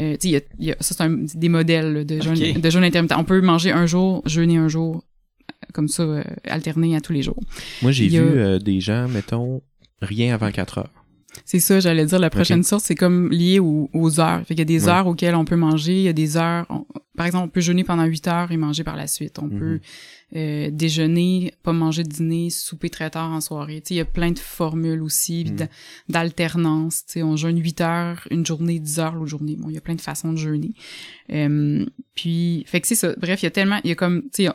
Euh, 0.00 0.16
y 0.22 0.36
a, 0.36 0.40
y 0.58 0.72
a, 0.72 0.76
ça, 0.80 0.94
c'est 1.26 1.38
des 1.38 1.48
modèles 1.48 2.06
de 2.06 2.20
jeûne, 2.22 2.60
de 2.60 2.70
jeûne 2.70 2.84
intermittent. 2.84 3.14
On 3.16 3.24
peut 3.24 3.40
manger 3.40 3.72
un 3.72 3.86
jour, 3.86 4.22
jeûner 4.24 4.56
un 4.56 4.68
jour, 4.68 5.02
comme 5.72 5.88
ça, 5.88 6.02
euh, 6.02 6.22
alterner 6.44 6.96
à 6.96 7.00
tous 7.00 7.12
les 7.12 7.22
jours. 7.22 7.40
Moi, 7.82 7.92
j'ai 7.92 8.08
vu 8.08 8.18
euh, 8.18 8.58
des 8.58 8.80
gens, 8.80 9.08
mettons, 9.08 9.62
rien 10.02 10.34
avant 10.34 10.50
4 10.50 10.78
heures. 10.78 10.90
C'est 11.44 11.60
ça, 11.60 11.78
j'allais 11.80 12.06
dire, 12.06 12.18
la 12.18 12.30
prochaine 12.30 12.62
source, 12.64 12.84
c'est 12.84 12.94
comme 12.94 13.30
lié 13.30 13.60
aux, 13.60 14.20
heures. 14.20 14.40
Fait 14.40 14.54
qu'il 14.54 14.58
y 14.58 14.62
a 14.62 14.64
des 14.64 14.88
heures 14.88 15.06
auxquelles 15.06 15.36
on 15.36 15.44
peut 15.44 15.56
manger, 15.56 15.94
il 15.96 16.02
y 16.02 16.08
a 16.08 16.12
des 16.12 16.36
heures, 16.36 16.66
par 17.16 17.26
exemple, 17.26 17.44
on 17.46 17.48
peut 17.48 17.60
jeûner 17.60 17.84
pendant 17.84 18.04
8 18.04 18.28
heures 18.28 18.52
et 18.52 18.56
manger 18.56 18.84
par 18.84 18.96
la 18.96 19.06
suite. 19.06 19.38
On 19.38 19.46
mhm. 19.46 19.58
peut 19.58 19.80
euh, 20.36 20.68
déjeuner, 20.70 21.52
pas 21.64 21.72
manger 21.72 22.04
de 22.04 22.08
dîner, 22.08 22.50
souper 22.50 22.88
très 22.88 23.10
tard 23.10 23.32
en 23.32 23.40
soirée. 23.40 23.82
Il 23.90 23.96
y 23.96 24.00
a 24.00 24.04
plein 24.04 24.30
de 24.30 24.38
formules 24.38 25.02
aussi, 25.02 25.44
mm. 25.44 25.66
d'alternance. 26.08 27.02
On 27.16 27.34
jeûne 27.34 27.60
8 27.60 27.80
heures, 27.80 28.28
une 28.30 28.46
journée, 28.46 28.78
10 28.78 29.00
heures 29.00 29.14
l'autre 29.16 29.26
journée. 29.26 29.56
Bon, 29.58 29.70
il 29.70 29.74
y 29.74 29.78
a 29.78 29.80
plein 29.80 29.96
de 29.96 30.00
façons 30.00 30.32
de 30.32 30.38
jeûner. 30.38 30.70
Euh, 31.32 31.84
puis, 32.14 32.64
fait 32.68 32.80
que 32.80 32.86
c'est 32.86 32.94
ça. 32.94 33.12
Bref, 33.18 33.42
il 33.42 33.46
y 33.46 33.48
a 33.48 33.50
tellement, 33.50 33.80
il 33.82 33.88
y 33.88 33.92
a 33.92 33.96
comme, 33.96 34.22
tu 34.32 34.44
sais, 34.44 34.48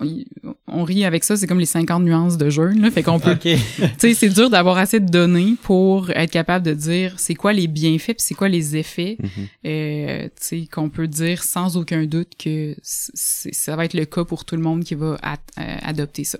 on, 0.68 0.84
rit 0.84 1.03
avec 1.03 1.26
ça, 1.26 1.36
c'est 1.36 1.47
comme 1.47 1.60
les 1.60 1.66
50 1.66 2.03
nuances 2.03 2.38
de 2.38 2.49
jeûne, 2.49 2.82
là. 2.82 2.89
Fait 2.89 3.03
qu'on 3.03 3.20
peut, 3.20 3.38
tu 3.41 3.58
sais, 3.97 4.14
c'est 4.14 4.30
dur 4.30 4.49
d'avoir 4.49 4.78
assez 4.78 5.01
de 5.01 5.10
données 5.10 5.56
pour 5.62 6.10
être 6.12 6.32
capable 6.32 6.66
de 6.66 6.74
dire 6.74 7.16
c'est 7.18 7.36
quoi 7.36 7.51
les 7.51 7.68
bienfaits 7.68 8.14
puis 8.14 8.16
c'est 8.20 8.36
quoi 8.36 8.47
les 8.47 8.78
effets, 8.78 9.18
mm-hmm. 9.22 9.47
euh, 9.66 10.24
tu 10.26 10.32
sais, 10.62 10.68
qu'on 10.72 10.89
peut 10.89 11.08
dire 11.08 11.43
sans 11.43 11.76
aucun 11.76 12.06
doute 12.06 12.34
que 12.38 12.45
ça 12.84 13.76
va 13.76 13.86
être 13.86 13.93
le 13.93 14.06
cas 14.06 14.24
pour 14.26 14.46
tout 14.46 14.56
le 14.56 14.62
monde 14.62 14.84
qui 14.84 14.96
va 14.96 15.16
euh, 15.16 15.78
adopter 15.82 16.24
ça. 16.24 16.38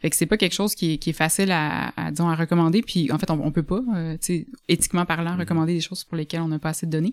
Fait 0.00 0.10
que 0.10 0.16
c'est 0.16 0.26
pas 0.26 0.36
quelque 0.36 0.54
chose 0.54 0.74
qui 0.74 0.94
est, 0.94 0.98
qui 0.98 1.10
est 1.10 1.14
facile 1.14 1.50
à, 1.50 1.92
à, 1.96 2.10
disons, 2.10 2.28
à 2.28 2.34
recommander. 2.34 2.82
Puis 2.82 3.10
en 3.12 3.18
fait, 3.18 3.30
on, 3.30 3.44
on 3.44 3.52
peut 3.52 3.62
pas, 3.62 3.82
euh, 3.94 4.16
éthiquement 4.68 5.06
parlant, 5.06 5.34
mm-hmm. 5.34 5.40
recommander 5.40 5.74
des 5.74 5.80
choses 5.80 6.04
pour 6.04 6.16
lesquelles 6.16 6.40
on 6.40 6.48
n'a 6.48 6.58
pas 6.58 6.70
assez 6.70 6.86
de 6.86 6.92
données. 6.92 7.12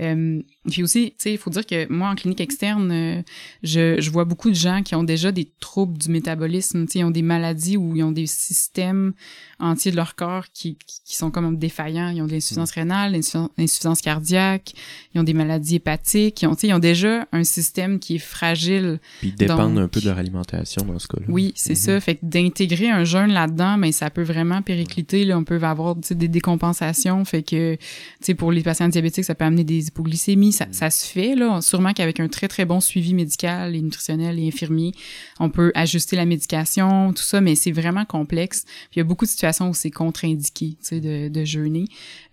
Euh, 0.00 0.42
puis 0.70 0.82
aussi, 0.82 1.14
il 1.24 1.38
faut 1.38 1.50
dire 1.50 1.66
que 1.66 1.90
moi, 1.92 2.08
en 2.08 2.14
clinique 2.14 2.40
externe, 2.40 2.90
euh, 2.92 3.22
je, 3.62 4.00
je 4.00 4.10
vois 4.10 4.24
beaucoup 4.24 4.50
de 4.50 4.54
gens 4.54 4.82
qui 4.82 4.94
ont 4.94 5.04
déjà 5.04 5.32
des 5.32 5.50
troubles 5.60 5.98
du 5.98 6.10
métabolisme, 6.10 6.86
ils 6.94 7.04
ont 7.04 7.10
des 7.10 7.22
maladies 7.22 7.76
ou 7.76 7.96
ils 7.96 8.02
ont 8.02 8.12
des 8.12 8.26
systèmes 8.26 9.12
entiers 9.58 9.90
de 9.90 9.96
leur 9.96 10.14
corps 10.14 10.46
qui, 10.52 10.78
qui 11.04 11.16
sont 11.16 11.30
comme 11.30 11.56
défaillants. 11.56 12.10
Ils 12.10 12.22
ont 12.22 12.26
de 12.26 12.32
l'insuffisance 12.32 12.70
mm. 12.76 12.80
rénale, 12.80 13.12
l'insuffisance 13.12 14.00
cardiaque, 14.00 14.72
ils 15.14 15.20
ont 15.20 15.24
des 15.24 15.34
maladies 15.34 15.76
hépatiques, 15.76 16.42
ils 16.42 16.46
ont, 16.46 16.54
ils 16.54 16.72
ont 16.72 16.78
déjà 16.78 17.26
un 17.32 17.44
système 17.44 17.79
qui 17.98 18.16
est 18.16 18.18
fragile. 18.18 19.00
Puis 19.20 19.32
dépendent 19.32 19.78
un 19.78 19.88
peu 19.88 20.00
de 20.00 20.06
leur 20.06 20.18
alimentation 20.18 20.84
dans 20.84 20.98
oui, 21.28 21.52
c'est 21.56 21.74
ça. 21.74 21.94
Mhm. 21.94 22.00
Fait 22.00 22.14
que 22.16 22.20
d'intégrer 22.22 22.88
un 22.88 23.04
jeûne 23.04 23.32
là-dedans, 23.32 23.76
mais 23.76 23.92
ça 23.92 24.10
peut 24.10 24.22
vraiment 24.22 24.62
péricliter. 24.62 25.24
Là, 25.24 25.38
on 25.38 25.44
peut 25.44 25.60
avoir 25.62 25.96
des 25.96 26.28
décompensations. 26.28 27.24
Fait 27.24 27.42
que, 27.42 27.74
tu 27.74 27.80
sais, 28.20 28.34
pour 28.34 28.52
les 28.52 28.62
patients 28.62 28.88
diabétiques, 28.88 29.24
ça 29.24 29.34
peut 29.34 29.44
amener 29.44 29.64
des 29.64 29.88
hypoglycémies. 29.88 30.52
Ça, 30.52 30.66
ça 30.70 30.90
se 30.90 31.06
fait, 31.06 31.34
là. 31.34 31.60
Sûrement 31.60 31.92
qu'avec 31.92 32.20
un 32.20 32.28
très, 32.28 32.48
très 32.48 32.64
bon 32.64 32.80
suivi 32.80 33.14
médical 33.14 33.74
et 33.74 33.80
nutritionnel 33.80 34.38
et 34.38 34.46
infirmier, 34.48 34.92
on 35.38 35.50
peut 35.50 35.72
ajuster 35.74 36.16
la 36.16 36.26
médication, 36.26 37.12
tout 37.12 37.22
ça, 37.22 37.40
mais 37.40 37.54
c'est 37.54 37.72
vraiment 37.72 38.04
complexe. 38.04 38.64
Puis 38.64 38.96
il 38.96 38.98
y 38.98 39.02
a 39.02 39.04
beaucoup 39.04 39.24
de 39.24 39.30
situations 39.30 39.70
où 39.70 39.74
c'est 39.74 39.90
contre-indiqué, 39.90 40.70
tu 40.70 40.76
sais, 40.80 41.00
de, 41.00 41.28
de 41.28 41.44
jeûner 41.44 41.84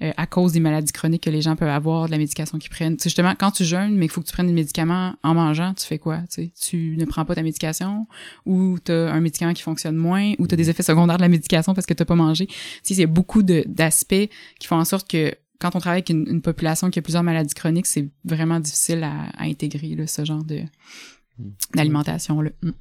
euh, 0.02 0.12
à 0.18 0.26
cause 0.26 0.54
des 0.54 0.60
maladies 0.60 0.92
chroniques 0.92 1.24
que 1.24 1.30
les 1.30 1.42
gens 1.42 1.56
peuvent 1.56 1.68
avoir, 1.70 2.08
de 2.08 2.12
la 2.12 2.18
médication 2.18 2.58
qu'ils 2.58 2.70
prennent. 2.70 2.98
sais, 3.00 3.10
justement, 3.10 3.34
quand 3.38 3.52
tu 3.52 3.64
jeûnes, 3.64 3.96
mais 3.96 4.06
il 4.06 4.10
faut 4.10 4.22
que 4.22 4.28
tu 4.28 4.34
prennes 4.34 4.48
des 4.48 4.54
médicaments 4.54 5.16
en 5.24 5.34
mangeant, 5.38 5.74
tu 5.74 5.86
fais 5.86 6.00
quoi? 6.00 6.20
Tu 6.60 6.96
ne 6.98 7.06
prends 7.06 7.26
pas 7.26 7.36
ta 7.36 7.44
médication 7.44 8.08
ou 8.46 8.78
tu 8.84 8.92
as 8.92 9.14
un 9.14 9.22
médicament 9.22 9.54
qui 9.54 9.64
fonctionne 9.64 9.96
moins, 9.96 10.34
ou 10.40 10.48
tu 10.48 10.54
as 10.54 10.58
des 10.58 10.70
effets 10.70 10.84
secondaires 10.84 11.18
de 11.18 11.22
la 11.22 11.30
médication 11.30 11.74
parce 11.74 11.88
que 11.88 11.94
tu 11.94 12.04
pas 12.04 12.16
mangé. 12.16 12.48
Il 12.90 13.00
y 13.00 13.04
a 13.04 13.08
beaucoup 13.08 13.44
d'aspects 13.44 14.30
qui 14.60 14.68
font 14.68 14.78
en 14.78 14.86
sorte 14.86 15.10
que 15.10 15.34
quand 15.60 15.76
on 15.76 15.80
travaille 15.80 16.04
avec 16.08 16.10
une, 16.10 16.42
population 16.42 16.90
qui 16.90 17.00
a 17.00 17.02
plusieurs 17.02 17.24
maladies 17.24 17.54
chroniques, 17.54 17.88
c'est 17.88 18.08
vraiment 18.24 18.60
difficile 18.60 19.04
à, 19.04 19.32
intégrer 19.40 19.96
là, 19.96 20.08
ce 20.08 20.24
genre 20.24 20.44
de 20.44 20.62
hmm. 21.40 21.52
d'alimentation. 21.76 22.42
là. 22.42 22.52
Hmm. 22.62 22.72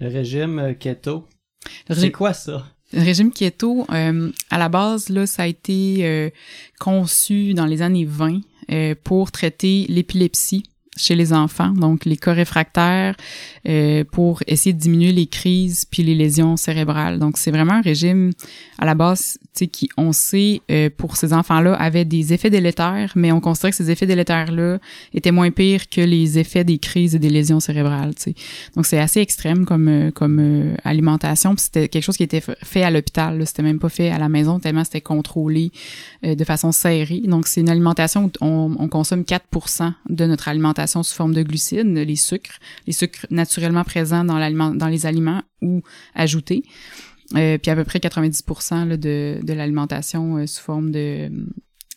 Le 0.00 0.08
régime 0.08 0.58
euh, 0.58 0.74
keto, 0.74 1.26
c'est 1.90 2.10
quoi 2.10 2.32
ça? 2.32 2.66
Le 2.92 3.02
régime 3.02 3.30
keto, 3.30 3.86
euh, 3.90 4.32
à 4.50 4.58
la 4.58 4.68
base, 4.68 5.10
là, 5.10 5.26
ça 5.26 5.44
a 5.44 5.46
été 5.46 5.98
euh, 6.00 6.30
conçu 6.78 7.54
dans 7.54 7.66
les 7.66 7.82
années 7.82 8.04
20 8.06 8.40
pour 9.02 9.32
traiter 9.32 9.84
l'épilepsie 9.88 10.62
chez 10.96 11.14
les 11.14 11.32
enfants, 11.32 11.70
donc 11.70 12.04
les 12.04 12.16
cas 12.16 12.32
réfractaires, 12.32 13.16
euh, 13.68 14.04
pour 14.10 14.42
essayer 14.46 14.72
de 14.72 14.78
diminuer 14.78 15.12
les 15.12 15.26
crises 15.26 15.84
puis 15.84 16.02
les 16.02 16.14
lésions 16.14 16.56
cérébrales. 16.56 17.18
Donc 17.18 17.38
c'est 17.38 17.50
vraiment 17.50 17.74
un 17.74 17.80
régime 17.80 18.30
à 18.78 18.84
la 18.84 18.94
base, 18.94 19.38
sais, 19.54 19.66
qui 19.66 19.88
on 19.96 20.12
sait 20.12 20.60
euh, 20.70 20.90
pour 20.96 21.16
ces 21.16 21.32
enfants-là 21.32 21.74
avait 21.74 22.04
des 22.04 22.32
effets 22.32 22.50
délétères, 22.50 23.12
mais 23.16 23.32
on 23.32 23.40
considère 23.40 23.70
que 23.70 23.76
ces 23.76 23.90
effets 23.90 24.06
délétères-là 24.06 24.78
étaient 25.14 25.30
moins 25.30 25.50
pires 25.50 25.88
que 25.88 26.00
les 26.00 26.38
effets 26.38 26.64
des 26.64 26.78
crises 26.78 27.14
et 27.14 27.18
des 27.18 27.30
lésions 27.30 27.60
cérébrales. 27.60 28.14
Tu 28.14 28.22
sais. 28.22 28.34
Donc 28.76 28.86
c'est 28.86 28.98
assez 28.98 29.20
extrême 29.20 29.64
comme 29.64 29.88
euh, 29.88 30.10
comme 30.10 30.74
alimentation. 30.84 31.54
Puis 31.54 31.64
c'était 31.64 31.88
quelque 31.88 32.04
chose 32.04 32.16
qui 32.16 32.22
était 32.22 32.42
fait 32.62 32.82
à 32.82 32.90
l'hôpital. 32.90 33.46
C'était 33.46 33.62
même 33.62 33.78
pas 33.78 33.88
fait 33.88 34.10
à 34.10 34.18
la 34.18 34.28
maison 34.28 34.58
tellement 34.58 34.84
c'était 34.84 35.00
contrôlé 35.00 35.70
de 36.22 36.44
façon 36.44 36.72
serrée. 36.72 37.22
Donc 37.24 37.46
c'est 37.46 37.60
une 37.60 37.68
alimentation 37.68 38.24
où 38.24 38.30
on, 38.40 38.76
on 38.78 38.88
consomme 38.88 39.22
4% 39.22 39.92
de 40.08 40.26
notre 40.26 40.48
alimentation 40.48 41.02
sous 41.02 41.14
forme 41.14 41.34
de 41.34 41.42
glucides, 41.42 41.86
les 41.86 42.16
sucres, 42.16 42.58
les 42.86 42.92
sucres 42.92 43.26
naturellement 43.30 43.84
présents 43.84 44.24
dans, 44.24 44.74
dans 44.74 44.88
les 44.88 45.06
aliments 45.06 45.42
ou 45.62 45.82
ajoutés. 46.14 46.62
Euh, 47.36 47.58
puis 47.58 47.70
à 47.70 47.76
peu 47.76 47.84
près 47.84 47.98
90% 48.00 48.96
de, 48.96 49.38
de 49.40 49.52
l'alimentation 49.52 50.38
euh, 50.38 50.46
sous 50.46 50.62
forme 50.62 50.90
de, 50.90 51.30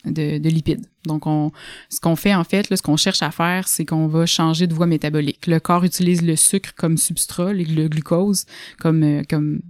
de, 0.06 0.38
de, 0.38 0.50
lipides. 0.50 0.86
Donc, 1.06 1.26
on, 1.26 1.52
ce 1.90 2.00
qu'on 2.00 2.16
fait 2.16 2.36
en 2.36 2.44
fait, 2.44 2.70
là, 2.70 2.78
ce 2.78 2.82
qu'on 2.82 2.98
cherche 2.98 3.24
à 3.24 3.32
faire, 3.32 3.68
c'est 3.68 3.86
qu'on 3.86 4.08
va 4.08 4.26
changer 4.26 4.68
de 4.68 4.74
voie 4.74 4.86
métabolique. 4.86 5.48
Le 5.48 5.60
corps 5.60 5.84
utilise 5.84 6.22
le 6.22 6.36
sucre 6.36 6.74
comme 6.76 6.98
substrat, 6.98 7.54
le 7.54 7.88
glucose 7.88 8.46
comme 8.80 9.04
euh, 9.04 9.22
comme 9.28 9.62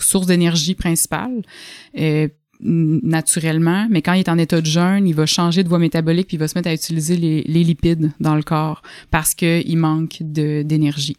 source 0.00 0.26
d'énergie 0.26 0.74
principale. 0.74 1.42
Euh, 1.98 2.28
naturellement, 2.60 3.86
mais 3.88 4.02
quand 4.02 4.14
il 4.14 4.20
est 4.20 4.28
en 4.28 4.36
état 4.36 4.60
de 4.60 4.66
jeûne, 4.66 5.06
il 5.06 5.14
va 5.14 5.26
changer 5.26 5.62
de 5.62 5.68
voie 5.68 5.78
métabolique 5.78 6.26
puis 6.26 6.36
il 6.36 6.40
va 6.40 6.48
se 6.48 6.58
mettre 6.58 6.68
à 6.68 6.74
utiliser 6.74 7.16
les, 7.16 7.42
lipides 7.44 8.10
dans 8.18 8.34
le 8.34 8.42
corps 8.42 8.82
parce 9.12 9.32
qu'il 9.34 9.78
manque 9.78 10.18
d'énergie. 10.20 11.16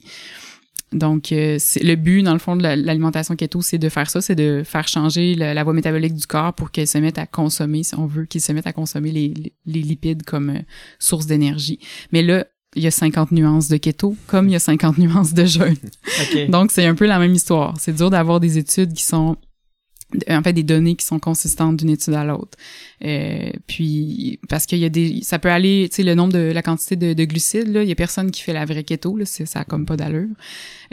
Donc, 0.92 1.32
euh, 1.32 1.58
le 1.82 1.96
but, 1.96 2.24
dans 2.24 2.34
le 2.34 2.40
fond, 2.40 2.56
de 2.56 2.64
l'alimentation 2.64 3.36
keto, 3.36 3.62
c'est 3.62 3.78
de 3.78 3.90
faire 3.90 4.10
ça, 4.10 4.22
c'est 4.22 4.36
de 4.36 4.64
faire 4.66 4.88
changer 4.88 5.36
la, 5.36 5.64
voie 5.64 5.74
métabolique 5.74 6.16
du 6.16 6.26
corps 6.26 6.54
pour 6.54 6.72
qu'elle 6.72 6.88
se 6.88 6.98
mette 6.98 7.18
à 7.18 7.28
consommer, 7.28 7.84
si 7.84 7.96
on 7.96 8.08
veut, 8.08 8.26
qu'il 8.26 8.42
se 8.42 8.52
mette 8.52 8.68
à 8.68 8.74
consommer 8.74 9.12
les, 9.12 9.34
les 9.66 9.82
lipides 9.82 10.24
comme 10.24 10.50
euh, 10.50 10.60
source 10.98 11.28
d'énergie. 11.28 11.80
Mais 12.12 12.24
là, 12.24 12.46
il 12.76 12.84
y 12.84 12.88
a 12.88 12.92
50 12.92 13.32
nuances 13.32 13.68
de 13.68 13.78
keto, 13.78 14.16
comme 14.28 14.48
il 14.48 14.54
y 14.54 14.56
a 14.56 14.60
50 14.60 14.98
nuances 14.98 15.34
de 15.34 15.46
jeûne. 15.46 15.78
Donc, 16.50 16.72
c'est 16.72 16.86
un 16.86 16.96
peu 16.96 17.06
la 17.06 17.20
même 17.20 17.34
histoire. 17.34 17.76
C'est 17.80 17.96
dur 17.96 18.10
d'avoir 18.10 18.40
des 18.40 18.58
études 18.58 18.94
qui 18.94 19.04
sont 19.04 19.38
en 20.30 20.41
fait 20.41 20.53
des 20.53 20.64
données 20.64 20.95
qui 20.95 21.05
sont 21.05 21.20
consistantes 21.20 21.78
d'une 21.78 21.89
étude 21.89 22.14
à 22.14 22.24
l'autre. 22.24 22.57
Euh, 23.03 23.51
puis 23.68 24.39
parce 24.49 24.66
qu'il 24.66 24.80
y 24.80 24.86
a 24.86 24.89
des 24.89 25.22
ça 25.22 25.39
peut 25.39 25.51
aller, 25.51 25.88
tu 25.89 25.97
sais 25.97 26.03
le 26.03 26.16
nombre 26.16 26.34
de 26.34 26.51
la 26.51 26.62
quantité 26.62 26.95
de, 26.95 27.14
de, 27.14 27.26
glucides 27.26 27.68
là, 27.68 27.84
il 27.84 27.89
y 27.89 27.91
a 27.91 27.95
personne 27.95 28.32
qui 28.32 28.41
fait 28.41 28.53
la 28.53 28.66
vraie 28.66 28.84
keto 28.84 29.16
là, 29.16 29.26
c'est 29.26 29.45
ça 29.45 29.60
a 29.62 29.64
comme 29.66 29.86
pas 29.86 29.97
d'allure. 29.97 30.30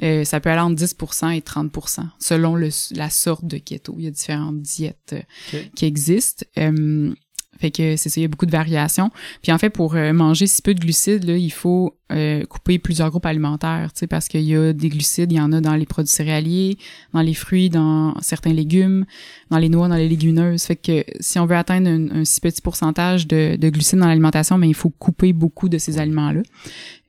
Euh, 0.02 0.24
ça 0.24 0.40
peut 0.40 0.50
aller 0.50 0.60
entre 0.60 0.82
10% 0.82 1.36
et 1.36 1.40
30% 1.40 2.00
selon 2.18 2.54
le, 2.54 2.68
la 2.94 3.10
sorte 3.10 3.44
de 3.46 3.58
keto. 3.58 3.94
Il 3.98 4.04
y 4.04 4.08
a 4.08 4.10
différentes 4.10 4.60
diètes 4.60 5.14
euh, 5.54 5.62
qui 5.74 5.86
existent. 5.86 6.44
Euh, 6.58 7.14
Fait 7.60 7.70
que 7.70 7.96
c'est 7.96 8.08
ça, 8.08 8.20
il 8.20 8.22
y 8.22 8.24
a 8.24 8.28
beaucoup 8.28 8.46
de 8.46 8.50
variations. 8.50 9.10
Puis 9.42 9.52
en 9.52 9.58
fait, 9.58 9.70
pour 9.70 9.94
euh, 9.94 10.12
manger 10.12 10.46
si 10.46 10.62
peu 10.62 10.74
de 10.74 10.80
glucides, 10.80 11.24
là, 11.24 11.36
il 11.36 11.50
faut 11.50 11.96
euh, 12.12 12.44
couper 12.44 12.78
plusieurs 12.78 13.10
groupes 13.10 13.26
alimentaires, 13.26 13.92
tu 13.92 14.00
sais, 14.00 14.06
parce 14.06 14.28
qu'il 14.28 14.42
y 14.42 14.54
a 14.54 14.72
des 14.72 14.88
glucides, 14.88 15.32
il 15.32 15.38
y 15.38 15.40
en 15.40 15.52
a 15.52 15.60
dans 15.60 15.74
les 15.74 15.86
produits 15.86 16.12
céréaliers, 16.12 16.78
dans 17.12 17.22
les 17.22 17.34
fruits, 17.34 17.68
dans 17.68 18.14
certains 18.20 18.52
légumes, 18.52 19.06
dans 19.50 19.58
les 19.58 19.68
noix, 19.68 19.88
dans 19.88 19.96
les 19.96 20.08
légumineuses. 20.08 20.62
Fait 20.64 20.76
que 20.76 21.04
si 21.20 21.38
on 21.38 21.46
veut 21.46 21.56
atteindre 21.56 21.88
un, 21.88 22.24
si 22.24 22.40
petit 22.40 22.62
pourcentage 22.62 23.26
de, 23.26 23.56
de 23.56 23.68
glucides 23.70 23.98
dans 23.98 24.06
l'alimentation, 24.06 24.58
ben 24.58 24.66
il 24.68 24.74
faut 24.74 24.90
couper 24.90 25.32
beaucoup 25.32 25.68
de 25.68 25.78
ces 25.78 25.98
aliments-là. 25.98 26.42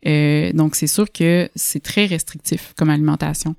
Euh, 0.08 0.52
donc 0.54 0.76
c'est 0.76 0.88
sûr 0.88 1.12
que 1.12 1.50
c'est 1.56 1.82
très 1.82 2.06
restrictif 2.06 2.74
comme 2.78 2.90
alimentation. 2.90 3.56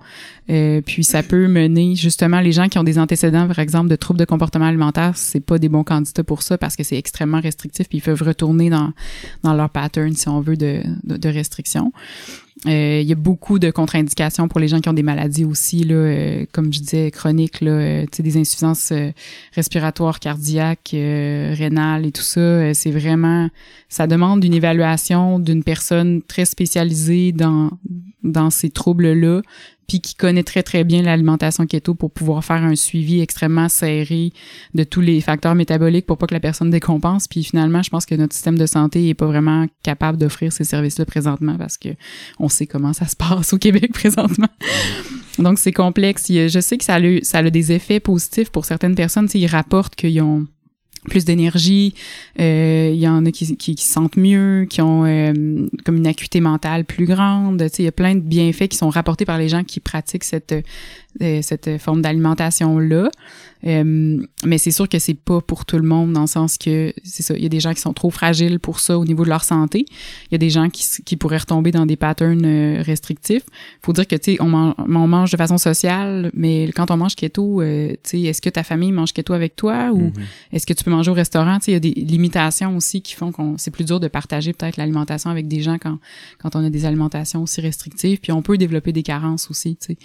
Euh, 0.51 0.80
puis 0.80 1.05
ça 1.05 1.22
peut 1.22 1.46
mener 1.46 1.94
justement 1.94 2.40
les 2.40 2.53
gens 2.53 2.68
qui 2.68 2.78
ont 2.78 2.84
des 2.84 2.99
antécédents, 2.99 3.46
par 3.46 3.59
exemple, 3.59 3.88
de 3.88 3.96
troubles 3.96 4.18
de 4.18 4.24
comportement 4.24 4.64
alimentaire, 4.64 5.16
c'est 5.16 5.40
pas 5.40 5.59
des 5.59 5.68
bons 5.68 5.84
candidats 5.84 6.24
pour 6.24 6.42
ça 6.42 6.57
parce 6.57 6.74
que 6.76 6.82
c'est 6.82 6.96
extrêmement 6.96 7.40
restrictif. 7.40 7.88
Puis 7.88 7.99
ils 7.99 8.03
peuvent 8.03 8.22
retourner 8.22 8.70
dans 8.70 8.92
dans 9.42 9.55
leur 9.55 9.70
pattern 9.70 10.12
si 10.14 10.28
on 10.28 10.40
veut 10.40 10.57
de, 10.57 10.82
de, 11.05 11.16
de 11.16 11.28
restriction. 11.28 11.92
Euh, 12.66 13.00
il 13.00 13.09
y 13.09 13.12
a 13.12 13.16
beaucoup 13.16 13.59
de 13.59 13.70
contre-indications 13.70 14.48
pour 14.48 14.59
les 14.59 14.66
gens 14.66 14.80
qui 14.80 14.88
ont 14.88 14.94
des 14.94 15.04
maladies 15.04 15.44
aussi, 15.44 15.84
là, 15.84 15.94
euh, 15.94 16.44
comme 16.50 16.72
je 16.72 16.80
disais, 16.80 17.11
chroniques, 17.11 17.61
là, 17.61 17.70
euh, 17.70 18.06
des 18.18 18.36
insuffisances 18.36 18.92
respiratoires, 19.54 20.18
cardiaques, 20.18 20.90
rénales 20.92 22.06
et 22.06 22.12
tout 22.12 22.22
ça. 22.22 22.74
c'est 22.74 22.90
vraiment, 22.90 23.48
ça 23.88 24.06
demande 24.06 24.44
une 24.44 24.54
évaluation 24.54 25.38
d'une 25.38 25.62
personne 25.62 26.22
très 26.22 26.44
spécialisée 26.44 27.32
dans 27.32 27.70
dans 28.24 28.50
ces 28.50 28.70
troubles-là, 28.70 29.42
puis 29.89 30.01
qui 30.01 30.14
connaît 30.14 30.43
très 30.43 30.62
très 30.62 30.84
bien 30.84 31.03
l'alimentation 31.03 31.66
keto 31.66 31.95
pour 31.95 32.11
pouvoir 32.12 32.45
faire 32.45 32.62
un 32.62 32.76
suivi 32.76 33.20
extrêmement 33.20 33.70
serré 33.70 34.32
de 34.74 34.84
tous 34.84 35.01
les 35.01 35.20
facteurs 35.22 35.55
métaboliques 35.55 36.07
pour 36.07 36.18
pas 36.18 36.26
que 36.26 36.34
la 36.34 36.41
personne 36.41 36.70
décompense. 36.70 37.26
Puis 37.26 37.43
finalement, 37.43 37.82
je 37.82 37.89
pense 37.89 38.05
que 38.05 38.14
notre 38.14 38.34
système 38.34 38.59
de 38.59 38.66
santé 38.66 39.09
est 39.09 39.14
pas 39.14 39.26
vraiment 39.26 39.66
capable 39.82 40.18
d'offrir 40.18 40.53
ces 40.53 40.64
services-là 40.64 41.07
présentement 41.07 41.57
parce 41.57 41.78
que 41.78 41.89
on 42.39 42.51
sait 42.51 42.66
comment 42.66 42.93
ça 42.93 43.07
se 43.07 43.16
passe 43.16 43.55
au 43.55 43.59
Québec 43.59 43.93
présentement. 43.93 44.49
Donc 45.39 45.59
c'est 45.59 45.72
complexe. 45.72 46.26
Je 46.28 46.61
sais 46.61 46.76
que 46.76 46.84
ça 46.84 46.97
a, 46.97 47.20
ça 47.22 47.39
a 47.39 47.51
des 47.51 47.72
effets 47.72 48.01
positifs 48.01 48.51
pour 48.51 48.66
certaines 48.66 48.95
personnes. 48.95 49.28
Ils 49.32 49.47
rapportent 49.47 49.95
qu'ils 49.95 50.20
ont 50.20 50.47
plus 51.05 51.24
d'énergie, 51.24 51.94
euh, 52.40 52.90
il 52.92 52.99
y 52.99 53.09
en 53.09 53.24
a 53.26 53.30
qui, 53.30 53.57
qui, 53.57 53.74
qui 53.74 53.84
sentent 53.84 54.16
mieux, 54.16 54.66
qui 54.68 54.80
ont 54.82 55.05
euh, 55.05 55.66
comme 55.84 55.96
une 55.96 56.07
acuité 56.07 56.40
mentale 56.40 56.84
plus 56.84 57.07
grande. 57.07 57.66
Il 57.78 57.84
y 57.84 57.88
a 57.88 57.92
plein 57.92 58.14
de 58.14 58.20
bienfaits 58.20 58.68
qui 58.68 58.76
sont 58.76 58.90
rapportés 58.90 59.24
par 59.24 59.38
les 59.38 59.49
gens 59.49 59.64
qui 59.64 59.80
pratiquent 59.80 60.24
cette 60.24 60.55
cette 61.42 61.78
forme 61.78 62.02
d'alimentation 62.02 62.78
là. 62.78 63.10
Euh, 63.66 64.24
mais 64.44 64.58
c'est 64.58 64.70
sûr 64.70 64.88
que 64.88 64.98
c'est 64.98 65.14
pas 65.14 65.40
pour 65.40 65.64
tout 65.64 65.78
le 65.78 65.82
monde 65.82 66.12
dans 66.12 66.22
le 66.22 66.26
sens 66.28 66.58
que 66.58 66.92
c'est 67.02 67.22
ça, 67.22 67.34
il 67.34 67.42
y 67.42 67.46
a 67.46 67.48
des 67.48 67.60
gens 67.60 67.74
qui 67.74 67.80
sont 67.80 67.92
trop 67.92 68.10
fragiles 68.10 68.60
pour 68.60 68.78
ça 68.78 68.98
au 68.98 69.04
niveau 69.04 69.24
de 69.24 69.28
leur 69.28 69.42
santé. 69.42 69.84
Il 69.88 70.32
y 70.32 70.34
a 70.36 70.38
des 70.38 70.50
gens 70.50 70.68
qui, 70.70 70.84
qui 71.04 71.16
pourraient 71.16 71.38
retomber 71.38 71.72
dans 71.72 71.86
des 71.86 71.96
patterns 71.96 72.44
euh, 72.44 72.82
restrictifs. 72.82 73.42
Faut 73.82 73.92
dire 73.92 74.06
que 74.06 74.16
tu 74.16 74.32
sais 74.32 74.38
on, 74.40 74.74
on, 74.78 75.08
mange 75.08 75.32
de 75.32 75.36
façon 75.36 75.58
sociale, 75.58 76.30
mais 76.34 76.70
quand 76.74 76.90
on 76.90 76.96
mange 76.96 77.16
keto, 77.16 77.60
euh, 77.60 77.90
tu 77.90 77.98
sais 78.04 78.20
est-ce 78.22 78.40
que 78.40 78.50
ta 78.50 78.62
famille 78.62 78.92
mange 78.92 79.12
keto 79.12 79.32
avec 79.32 79.56
toi 79.56 79.90
ou 79.92 80.08
mm-hmm. 80.08 80.52
est-ce 80.52 80.66
que 80.66 80.72
tu 80.72 80.84
peux 80.84 80.90
manger 80.90 81.10
au 81.10 81.14
restaurant, 81.14 81.58
tu 81.58 81.66
sais 81.66 81.70
il 81.72 81.74
y 81.74 81.76
a 81.76 81.80
des 81.80 81.90
limitations 81.90 82.76
aussi 82.76 83.02
qui 83.02 83.14
font 83.14 83.32
qu'on 83.32 83.58
c'est 83.58 83.70
plus 83.70 83.84
dur 83.84 83.98
de 83.98 84.08
partager 84.08 84.52
peut-être 84.52 84.76
l'alimentation 84.76 85.30
avec 85.30 85.48
des 85.48 85.62
gens 85.62 85.78
quand 85.78 85.98
quand 86.38 86.54
on 86.54 86.64
a 86.64 86.70
des 86.70 86.84
alimentations 86.84 87.42
aussi 87.42 87.60
restrictives, 87.60 88.18
puis 88.18 88.30
on 88.30 88.42
peut 88.42 88.56
développer 88.56 88.92
des 88.92 89.02
carences 89.02 89.50
aussi, 89.50 89.76
tu 89.76 89.96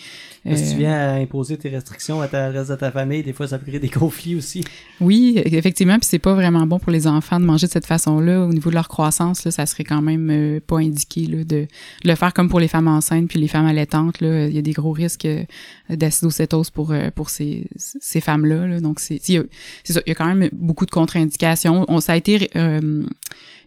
sais. 0.46 0.64
Imposer 1.12 1.58
tes 1.58 1.70
restrictions 1.70 2.22
à 2.22 2.28
ta 2.28 2.52
ta 2.78 2.92
famille, 2.92 3.24
des 3.24 3.34
fois 3.34 3.48
ça 3.48 3.58
peut 3.58 3.72
des 3.80 3.90
conflits 3.90 4.36
aussi. 4.36 4.64
Oui, 5.02 5.42
effectivement, 5.46 5.98
puis 5.98 6.08
c'est 6.10 6.20
pas 6.20 6.34
vraiment 6.34 6.66
bon 6.66 6.80
pour 6.80 6.92
les 6.92 7.08
enfants 7.08 7.40
de 7.40 7.46
manger 7.46 7.68
de 7.68 7.72
cette 7.72 7.86
façon-là. 7.86 8.42
Au 8.42 8.54
niveau 8.54 8.70
de 8.70 8.76
leur 8.76 8.88
croissance, 8.88 9.44
là, 9.46 9.52
ça 9.52 9.66
serait 9.66 9.84
quand 9.84 10.02
même 10.02 10.30
euh, 10.30 10.60
pas 10.66 10.78
indiqué 10.78 11.26
là, 11.26 11.44
de, 11.44 11.68
le 12.04 12.16
faire 12.16 12.34
comme 12.34 12.50
pour 12.50 12.60
les 12.60 12.68
femmes 12.68 12.88
enceintes 12.88 13.28
puis 13.28 13.40
les 13.40 13.48
femmes 13.48 13.66
allaitantes. 13.66 14.22
Là, 14.22 14.48
il 14.48 14.54
y 14.54 14.58
a 14.58 14.62
des 14.62 14.72
gros 14.72 14.92
risques 14.92 15.26
euh, 15.26 15.44
d'acidocétose 15.90 16.70
pour 16.70 16.92
euh, 16.92 17.10
pour 17.14 17.30
ces, 17.30 17.68
ces 17.76 18.22
femmes-là. 18.22 18.68
Là. 18.68 18.80
Donc 18.80 19.00
c'est 19.00 19.20
c'est 19.24 19.94
ça, 19.94 20.02
il 20.06 20.10
y 20.10 20.12
a 20.12 20.16
quand 20.16 20.34
même 20.34 20.50
beaucoup 20.52 20.86
de 20.86 20.92
contre-indications. 20.92 21.86
On 21.88 22.00
ça 22.00 22.14
a 22.14 22.16
été 22.16 22.50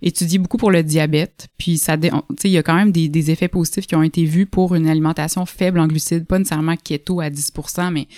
étudié 0.03 0.38
beaucoup 0.38 0.57
pour 0.57 0.70
le 0.70 0.82
diabète, 0.82 1.49
puis 1.59 1.78
ça 1.78 1.97
tu 1.97 2.09
sais 2.09 2.49
il 2.49 2.53
y 2.53 2.59
a 2.59 2.62
quand 2.62 2.74
même 2.74 2.92
des, 2.92 3.09
des 3.09 3.30
effets 3.30 3.49
positifs 3.49 3.86
qui 3.86 3.97
ont 3.97 4.03
été 4.03 4.24
vus 4.24 4.47
pour 4.47 4.74
une 4.74 4.88
alimentation 4.88 5.47
faible 5.47 5.78
en 5.78 5.86
glucides, 5.86 6.26
pas 6.26 6.38
nécessairement 6.38 6.76
keto 6.76 7.20
à 7.20 7.30
10%, 7.30 7.92
mais 7.92 8.09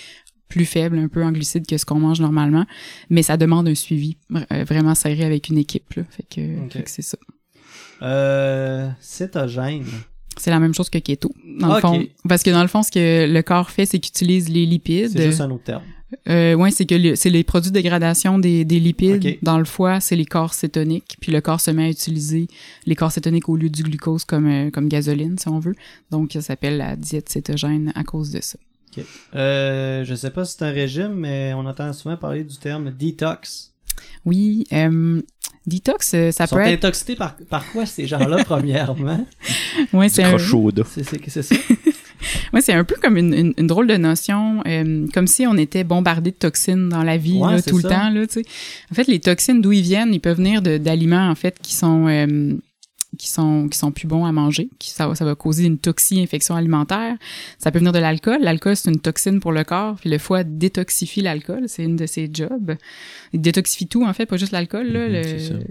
plus 0.48 0.64
faible 0.64 0.98
un 0.98 1.08
peu 1.08 1.22
en 1.22 1.30
glucides 1.30 1.66
que 1.66 1.76
ce 1.76 1.84
qu'on 1.84 2.00
mange 2.00 2.20
normalement, 2.20 2.66
mais 3.10 3.22
ça 3.22 3.36
demande 3.36 3.68
un 3.68 3.74
suivi 3.74 4.16
euh, 4.34 4.64
vraiment 4.64 4.94
serré 4.94 5.24
avec 5.24 5.48
une 5.48 5.58
équipe. 5.58 5.94
Là. 5.94 6.02
Fait 6.10 6.24
que, 6.24 6.82
c'est 6.86 7.02
ça. 7.02 7.18
Euh, 8.02 8.88
cétogène. 9.00 9.84
C'est 10.36 10.50
la 10.50 10.60
même 10.60 10.72
chose 10.72 10.88
que 10.88 10.98
keto, 10.98 11.32
dans 11.58 11.74
le 11.74 11.80
fond. 11.80 12.02
Parce 12.28 12.42
que 12.42 12.50
dans 12.50 12.62
le 12.62 12.68
fond, 12.68 12.82
ce 12.82 12.92
que 12.92 13.30
le 13.30 13.42
corps 13.42 13.70
fait, 13.70 13.86
c'est 13.86 13.98
qu'il 13.98 14.10
utilise 14.10 14.48
les 14.48 14.66
lipides. 14.66 15.10
C'est 15.10 15.26
juste 15.26 15.40
un 15.40 15.50
autre 15.50 15.64
terme. 15.64 15.82
Euh, 16.28 16.54
ouais, 16.54 16.70
c'est 16.70 16.86
que 16.86 17.14
c'est 17.14 17.30
les 17.30 17.44
produits 17.44 17.70
de 17.70 17.74
dégradation 17.74 18.38
des, 18.38 18.64
des 18.64 18.80
lipides 18.80 19.38
dans 19.42 19.58
le 19.58 19.64
foie, 19.64 20.00
c'est 20.00 20.16
les 20.16 20.24
corps 20.24 20.54
cétoniques. 20.54 21.16
Puis 21.20 21.32
le 21.32 21.40
corps 21.40 21.60
se 21.60 21.70
met 21.70 21.84
à 21.84 21.88
utiliser 21.90 22.48
les 22.86 22.94
corps 22.94 23.12
cétoniques 23.12 23.48
au 23.48 23.56
lieu 23.56 23.68
du 23.68 23.82
glucose 23.82 24.24
comme 24.24 24.46
euh, 24.46 24.70
comme 24.70 24.88
gasoline, 24.88 25.38
si 25.38 25.48
on 25.48 25.58
veut. 25.58 25.74
Donc 26.10 26.32
ça 26.32 26.40
s'appelle 26.40 26.78
la 26.78 26.96
diète 26.96 27.28
cétogène 27.28 27.92
à 27.94 28.04
cause 28.04 28.30
de 28.30 28.40
ça. 28.40 28.58
Euh, 29.34 30.04
je 30.04 30.14
sais 30.14 30.30
pas 30.30 30.44
si 30.44 30.56
c'est 30.58 30.64
un 30.64 30.70
régime, 30.70 31.14
mais 31.14 31.52
on 31.54 31.66
entend 31.66 31.92
souvent 31.92 32.16
parler 32.16 32.44
du 32.44 32.56
terme 32.56 32.90
detox. 32.90 33.72
Oui, 34.24 34.64
euh, 34.72 35.20
detox, 35.66 36.14
euh, 36.14 36.30
ça 36.30 36.46
peut 36.46 36.60
être... 36.60 36.84
intoxiqués 36.84 37.16
par, 37.16 37.36
par 37.48 37.70
quoi 37.72 37.86
ces 37.86 38.06
gens-là, 38.06 38.44
premièrement? 38.44 39.26
Oui, 39.92 40.10
c'est 40.10 40.24
un... 40.24 40.32
C'est 40.88 41.42
ça? 41.42 41.54
C'est 42.60 42.72
un 42.72 42.84
peu 42.84 42.96
comme 43.00 43.16
une, 43.16 43.54
une, 43.56 43.66
drôle 43.66 43.86
de 43.86 43.96
notion, 43.96 44.62
euh, 44.66 45.06
comme 45.12 45.26
si 45.26 45.46
on 45.46 45.56
était 45.56 45.84
bombardé 45.84 46.30
de 46.30 46.36
toxines 46.36 46.88
dans 46.88 47.02
la 47.02 47.16
vie 47.16 47.40
tout 47.66 47.76
le 47.76 47.82
temps. 47.82 48.10
Là, 48.10 48.24
en 48.90 48.94
fait, 48.94 49.06
les 49.06 49.20
toxines, 49.20 49.60
d'où 49.60 49.72
ils 49.72 49.82
viennent, 49.82 50.12
ils 50.12 50.20
peuvent 50.20 50.36
venir 50.36 50.62
d'aliments 50.62 51.28
en 51.28 51.34
fait 51.34 51.58
qui 51.60 51.74
sont 51.74 52.06
qui 53.18 53.28
sont 53.28 53.68
qui 53.68 53.76
sont 53.76 53.90
plus 53.90 54.06
bons 54.06 54.24
à 54.24 54.32
manger, 54.32 54.70
qui 54.78 54.90
ça, 54.90 55.12
ça 55.14 55.24
va 55.24 55.34
causer 55.34 55.64
une 55.64 55.78
toxi-infection 55.78 56.54
alimentaire. 56.54 57.16
Ça 57.58 57.70
peut 57.70 57.80
venir 57.80 57.92
de 57.92 57.98
l'alcool. 57.98 58.38
L'alcool 58.40 58.76
c'est 58.76 58.90
une 58.90 59.00
toxine 59.00 59.40
pour 59.40 59.52
le 59.52 59.64
corps, 59.64 59.96
puis 59.96 60.08
le 60.08 60.18
foie 60.18 60.44
détoxifie 60.44 61.20
l'alcool, 61.20 61.64
c'est 61.66 61.82
une 61.82 61.96
de 61.96 62.06
ses 62.06 62.30
jobs. 62.32 62.76
Il 63.32 63.40
détoxifie 63.40 63.88
tout 63.88 64.04
en 64.04 64.12
fait, 64.12 64.24
pas 64.24 64.36
juste 64.36 64.52
l'alcool 64.52 64.86
là. 64.86 65.08
Mhm, 65.08 65.64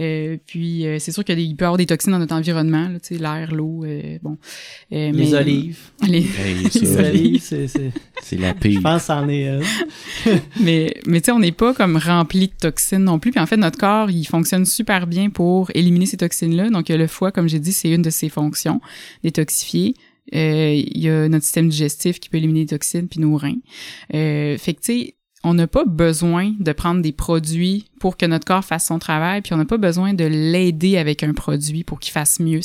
euh, 0.00 0.36
puis 0.46 0.86
euh, 0.86 0.98
c'est 0.98 1.10
sûr 1.10 1.24
qu'il 1.24 1.56
peut 1.56 1.64
y 1.64 1.66
avoir 1.66 1.78
des 1.78 1.86
toxines 1.86 2.12
dans 2.12 2.18
notre 2.18 2.34
environnement, 2.34 2.88
tu 3.02 3.16
sais, 3.16 3.20
l'air, 3.20 3.54
l'eau, 3.54 3.84
euh, 3.84 4.18
bon. 4.22 4.36
Euh, 4.92 5.10
les 5.10 5.34
olives. 5.34 5.78
Les, 6.06 6.20
les 6.80 6.96
olives, 6.96 7.42
c'est 7.42 7.66
c'est 8.22 8.36
la 8.36 8.52
pire. 8.52 8.72
Je 8.72 8.80
pense 8.80 9.08
en 9.08 9.26
est. 9.28 9.58
mais 10.60 10.94
mais 11.06 11.20
tu 11.20 11.26
sais, 11.26 11.32
on 11.32 11.38
n'est 11.38 11.52
pas 11.52 11.72
comme 11.72 11.96
rempli 11.96 12.48
de 12.48 12.52
toxines 12.60 13.04
non 13.04 13.18
plus. 13.18 13.30
Puis 13.30 13.40
en 13.40 13.46
fait, 13.46 13.56
notre 13.56 13.78
corps, 13.78 14.10
il 14.10 14.24
fonctionne 14.26 14.66
super 14.66 15.06
bien 15.06 15.30
pour 15.30 15.70
éliminer 15.74 16.04
ces 16.04 16.18
toxines 16.18 16.54
là. 16.54 16.68
Donc 16.68 16.89
le 16.94 17.06
foie, 17.06 17.32
comme 17.32 17.48
j'ai 17.48 17.58
dit, 17.58 17.72
c'est 17.72 17.90
une 17.90 18.02
de 18.02 18.10
ses 18.10 18.28
fonctions, 18.28 18.80
détoxifier. 19.22 19.94
Euh, 20.34 20.72
il 20.74 20.98
y 20.98 21.08
a 21.08 21.28
notre 21.28 21.44
système 21.44 21.68
digestif 21.68 22.20
qui 22.20 22.28
peut 22.28 22.36
éliminer 22.36 22.60
les 22.60 22.66
toxines, 22.66 23.08
puis 23.08 23.20
nos 23.20 23.36
reins. 23.36 23.58
Euh, 24.14 24.56
fait 24.58 24.74
que, 24.74 24.80
tu 24.80 24.92
sais, 24.92 25.14
on 25.42 25.54
n'a 25.54 25.66
pas 25.66 25.84
besoin 25.84 26.54
de 26.60 26.72
prendre 26.72 27.00
des 27.00 27.12
produits 27.12 27.86
pour 27.98 28.18
que 28.18 28.26
notre 28.26 28.44
corps 28.44 28.64
fasse 28.64 28.86
son 28.86 28.98
travail, 28.98 29.40
puis 29.40 29.54
on 29.54 29.56
n'a 29.56 29.64
pas 29.64 29.78
besoin 29.78 30.12
de 30.12 30.24
l'aider 30.24 30.98
avec 30.98 31.22
un 31.22 31.32
produit 31.32 31.82
pour 31.82 31.98
qu'il 31.98 32.12
fasse 32.12 32.40
mieux. 32.40 32.60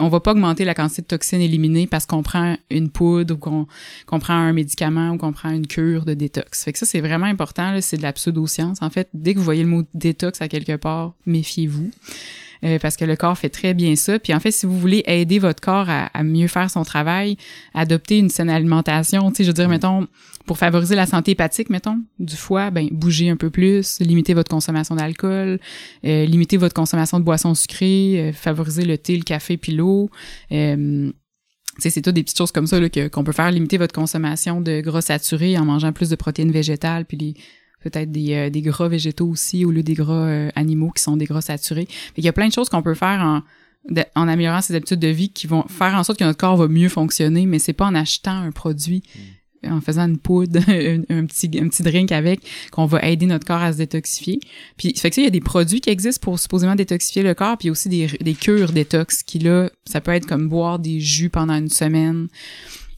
On 0.00 0.08
va 0.08 0.20
pas 0.20 0.32
augmenter 0.32 0.64
la 0.64 0.74
quantité 0.74 1.02
de 1.02 1.06
toxines 1.06 1.42
éliminées 1.42 1.86
parce 1.86 2.06
qu'on 2.06 2.22
prend 2.22 2.56
une 2.70 2.88
poudre 2.88 3.34
ou 3.34 3.36
qu'on 3.36 4.18
prend 4.18 4.34
un 4.34 4.54
médicament 4.54 5.10
ou 5.10 5.18
qu'on 5.18 5.32
prend 5.32 5.50
une 5.50 5.66
cure 5.66 6.06
de 6.06 6.14
détox. 6.14 6.64
Fait 6.64 6.72
que 6.72 6.78
ça, 6.78 6.86
c'est 6.86 7.00
vraiment 7.00 7.26
important, 7.26 7.78
c'est 7.82 7.98
de 7.98 8.02
la 8.02 8.14
pseudoscience. 8.14 8.80
En 8.80 8.88
fait, 8.88 9.10
dès 9.12 9.34
que 9.34 9.38
vous 9.38 9.44
voyez 9.44 9.62
le 9.62 9.68
mot 9.68 9.82
détox 9.92 10.40
à 10.40 10.48
quelque 10.48 10.76
part, 10.76 11.12
méfiez-vous. 11.26 11.90
Euh, 12.64 12.78
parce 12.78 12.96
que 12.96 13.04
le 13.04 13.16
corps 13.16 13.36
fait 13.36 13.48
très 13.48 13.74
bien 13.74 13.96
ça. 13.96 14.18
Puis 14.18 14.34
en 14.34 14.40
fait, 14.40 14.50
si 14.50 14.66
vous 14.66 14.78
voulez 14.78 15.02
aider 15.06 15.38
votre 15.38 15.60
corps 15.60 15.86
à, 15.88 16.22
mieux 16.22 16.48
faire 16.48 16.70
son 16.70 16.84
travail, 16.84 17.36
adopter 17.74 18.18
une 18.18 18.30
saine 18.30 18.50
alimentation, 18.50 19.30
tu 19.30 19.36
sais, 19.36 19.44
je 19.44 19.48
veux 19.48 19.54
dire, 19.54 19.68
mettons, 19.68 20.06
pour 20.46 20.58
favoriser 20.58 20.94
la 20.94 21.06
santé 21.06 21.32
hépatique, 21.32 21.70
mettons, 21.70 22.00
du 22.18 22.36
foie, 22.36 22.70
ben 22.70 22.88
bougez 22.90 23.30
un 23.30 23.36
peu 23.36 23.50
plus, 23.50 24.00
limitez 24.00 24.34
votre 24.34 24.50
consommation 24.50 24.94
d'alcool, 24.94 25.58
euh, 26.04 26.26
limitez 26.26 26.56
votre 26.56 26.74
consommation 26.74 27.18
de 27.18 27.24
boissons 27.24 27.54
sucrées, 27.54 28.16
euh, 28.18 28.32
favoriser 28.32 28.84
le 28.84 28.98
thé, 28.98 29.16
le 29.16 29.22
café 29.22 29.56
puis 29.56 29.72
l'eau. 29.72 30.10
Euh, 30.52 31.10
c'est 31.78 32.02
tout 32.02 32.12
des 32.12 32.22
petites 32.22 32.38
choses 32.38 32.52
comme 32.52 32.66
ça 32.66 32.78
qu'on 33.10 33.24
peut 33.24 33.32
faire, 33.32 33.50
limiter 33.50 33.78
votre 33.78 33.94
consommation 33.94 34.60
de 34.60 34.80
gras 34.80 35.00
saturés 35.00 35.58
en 35.58 35.64
mangeant 35.64 35.92
plus 35.92 36.08
de 36.08 36.14
protéines 36.14 36.52
végétales 36.52 37.04
puis 37.04 37.16
les 37.16 37.34
peut-être 37.84 38.10
des, 38.10 38.34
euh, 38.34 38.50
des 38.50 38.62
gras 38.62 38.88
végétaux 38.88 39.28
aussi 39.28 39.64
au 39.64 39.70
lieu 39.70 39.82
des 39.82 39.94
gras 39.94 40.26
euh, 40.26 40.50
animaux 40.54 40.90
qui 40.90 41.02
sont 41.02 41.16
des 41.16 41.26
gras 41.26 41.42
saturés. 41.42 41.86
Il 42.16 42.24
y 42.24 42.28
a 42.28 42.32
plein 42.32 42.48
de 42.48 42.52
choses 42.52 42.68
qu'on 42.68 42.82
peut 42.82 42.94
faire 42.94 43.20
en, 43.20 43.42
en 44.14 44.28
améliorant 44.28 44.60
ses 44.60 44.74
habitudes 44.74 45.00
de 45.00 45.08
vie 45.08 45.28
qui 45.28 45.46
vont 45.46 45.64
faire 45.68 45.94
en 45.94 46.02
sorte 46.02 46.18
que 46.18 46.24
notre 46.24 46.38
corps 46.38 46.56
va 46.56 46.68
mieux 46.68 46.88
fonctionner, 46.88 47.46
mais 47.46 47.58
c'est 47.58 47.72
pas 47.72 47.86
en 47.86 47.94
achetant 47.94 48.38
un 48.38 48.50
produit 48.50 49.02
en 49.70 49.80
faisant 49.80 50.06
une 50.06 50.18
poudre, 50.18 50.60
un, 50.68 51.26
petit 51.26 51.50
un 51.60 51.68
petit 51.68 51.82
drink 51.82 52.12
avec, 52.12 52.40
qu'on 52.70 52.86
va 52.86 53.00
aider 53.08 53.26
notre 53.26 53.46
corps 53.46 53.62
à 53.62 53.72
se 53.72 53.78
détoxifier. 53.78 54.40
Puis 54.76 54.94
fait 54.96 55.10
que 55.10 55.16
ça, 55.16 55.22
il 55.22 55.24
y 55.24 55.28
a 55.28 55.30
des 55.30 55.40
produits 55.40 55.80
qui 55.80 55.90
existent 55.90 56.22
pour 56.22 56.38
supposément 56.38 56.74
détoxifier 56.74 57.22
le 57.22 57.34
corps, 57.34 57.56
puis 57.58 57.70
aussi 57.70 57.88
des, 57.88 58.06
des 58.20 58.34
cures 58.34 58.72
détox 58.72 59.22
qui 59.22 59.38
là, 59.38 59.70
ça 59.86 60.00
peut 60.00 60.12
être 60.12 60.26
comme 60.26 60.48
boire 60.48 60.78
des 60.78 61.00
jus 61.00 61.30
pendant 61.30 61.54
une 61.54 61.70
semaine 61.70 62.28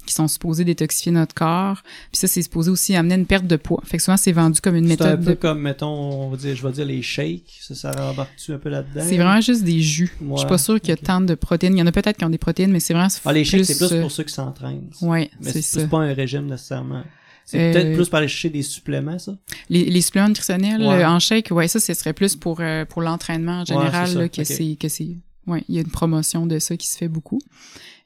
qui 0.06 0.14
sont 0.14 0.28
supposés 0.28 0.64
détoxifier 0.64 1.12
notre 1.12 1.34
corps. 1.34 1.82
Puis 2.10 2.18
ça, 2.20 2.26
c'est 2.28 2.40
supposé 2.40 2.70
aussi 2.70 2.96
amener 2.96 3.16
une 3.16 3.26
perte 3.26 3.46
de 3.46 3.56
poids. 3.56 3.82
Fait 3.84 3.98
que 3.98 4.02
souvent, 4.02 4.16
c'est 4.16 4.32
vendu 4.32 4.60
comme 4.60 4.76
une 4.76 4.86
méthode. 4.86 5.06
C'est 5.08 5.12
un 5.12 5.16
peu 5.16 5.30
de... 5.30 5.34
comme, 5.34 5.60
mettons, 5.60 5.88
on 5.88 6.30
va 6.30 6.36
dire, 6.36 6.56
je 6.56 6.66
vais 6.66 6.72
dire 6.72 6.86
les 6.86 7.02
shakes. 7.02 7.58
Ça, 7.60 7.74
ça 7.74 7.92
rembarque-tu 7.92 8.52
un 8.52 8.58
peu 8.58 8.70
là-dedans? 8.70 9.04
C'est 9.06 9.16
vraiment 9.16 9.40
juste 9.40 9.64
des 9.64 9.82
jus. 9.82 10.12
Ouais, 10.22 10.32
je 10.36 10.38
suis 10.38 10.48
pas 10.48 10.58
sûre 10.58 10.80
qu'il 10.80 10.90
y 10.90 10.92
a 10.92 10.96
tant 10.96 11.20
de 11.20 11.34
protéines. 11.34 11.76
Il 11.76 11.80
y 11.80 11.82
en 11.82 11.86
a 11.86 11.92
peut-être 11.92 12.16
qui 12.16 12.24
ont 12.24 12.30
des 12.30 12.38
protéines, 12.38 12.70
mais 12.70 12.80
c'est 12.80 12.94
vraiment. 12.94 13.08
Ah, 13.24 13.32
les 13.32 13.44
shakes, 13.44 13.66
c'est 13.66 13.76
plus 13.76 13.92
euh, 13.92 14.00
pour 14.00 14.10
ceux 14.10 14.22
qui 14.24 14.32
s'entraînent. 14.32 14.88
Mais 15.02 15.28
c'est 15.40 15.62
c'est 15.62 15.80
ça. 15.80 15.86
pas 15.88 15.98
un 15.98 16.14
régime 16.14 16.46
nécessairement. 16.46 17.02
C'est 17.44 17.60
Euh, 17.60 17.72
peut-être 17.72 17.94
plus 17.94 18.08
pour 18.08 18.18
aller 18.18 18.26
chercher 18.26 18.50
des 18.50 18.62
suppléments, 18.62 19.18
ça? 19.20 19.36
Les, 19.70 19.84
les 19.84 20.00
suppléments 20.00 20.28
nutritionnels 20.28 20.80
Ouais. 20.82 21.04
euh, 21.04 21.08
en 21.08 21.20
shake, 21.20 21.48
ouais, 21.52 21.68
ça, 21.68 21.78
ce 21.78 21.94
serait 21.94 22.12
plus 22.12 22.34
pour, 22.34 22.58
euh, 22.60 22.84
pour 22.84 23.02
l'entraînement 23.02 23.60
en 23.60 23.64
général, 23.64 24.08
c'est 24.08 24.14
là, 24.18 24.28
que 24.28 24.42
c'est, 24.42 24.76
que 24.80 24.88
c'est, 24.88 25.10
ouais, 25.46 25.62
il 25.68 25.76
y 25.76 25.78
a 25.78 25.82
une 25.82 25.90
promotion 25.90 26.46
de 26.46 26.58
ça 26.58 26.76
qui 26.76 26.88
se 26.88 26.96
fait 26.98 27.06
beaucoup. 27.06 27.38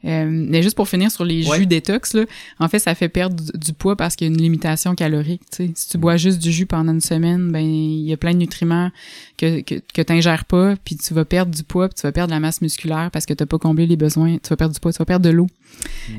Euh, 0.04 0.26
mais 0.30 0.62
juste 0.62 0.76
pour 0.76 0.88
finir 0.88 1.10
sur 1.10 1.24
les 1.24 1.46
Ouais. 1.46 1.58
jus 1.58 1.66
détox, 1.66 2.14
là, 2.14 2.24
en 2.58 2.68
fait, 2.68 2.78
ça 2.78 2.94
fait 2.94 3.08
perdre 3.10 3.36
du, 3.36 3.58
du 3.58 3.72
poids 3.74 3.96
parce 3.96 4.16
qu'il 4.16 4.26
y 4.26 4.30
a 4.30 4.32
une 4.34 4.40
limitation 4.40 4.94
calorique. 4.94 5.42
tu 5.50 5.66
sais. 5.66 5.72
Si 5.74 5.88
tu 5.90 5.98
bois 5.98 6.16
juste 6.16 6.38
du 6.38 6.50
jus 6.52 6.64
pendant 6.66 6.92
une 6.92 7.00
semaine, 7.02 7.52
ben 7.52 7.60
il 7.60 8.06
y 8.06 8.12
a 8.12 8.16
plein 8.16 8.32
de 8.32 8.38
nutriments 8.38 8.90
que 9.36 9.60
que, 9.60 9.74
que 9.92 10.00
t'ingères 10.02 10.44
pas, 10.46 10.76
puis 10.84 10.96
tu 10.96 11.12
vas 11.12 11.24
perdre 11.24 11.54
du 11.54 11.62
poids, 11.64 11.88
puis 11.88 11.96
tu 11.96 12.02
vas 12.02 12.12
perdre 12.12 12.32
la 12.32 12.40
masse 12.40 12.62
musculaire 12.62 13.10
parce 13.12 13.26
que 13.26 13.34
t'as 13.34 13.46
pas 13.46 13.58
comblé 13.58 13.86
les 13.86 13.96
besoins. 13.96 14.38
Tu 14.38 14.48
vas 14.48 14.56
perdre 14.56 14.74
du 14.74 14.80
poids, 14.80 14.92
tu 14.92 14.98
vas 14.98 15.04
perdre 15.04 15.24
de 15.26 15.30
l'eau, 15.30 15.48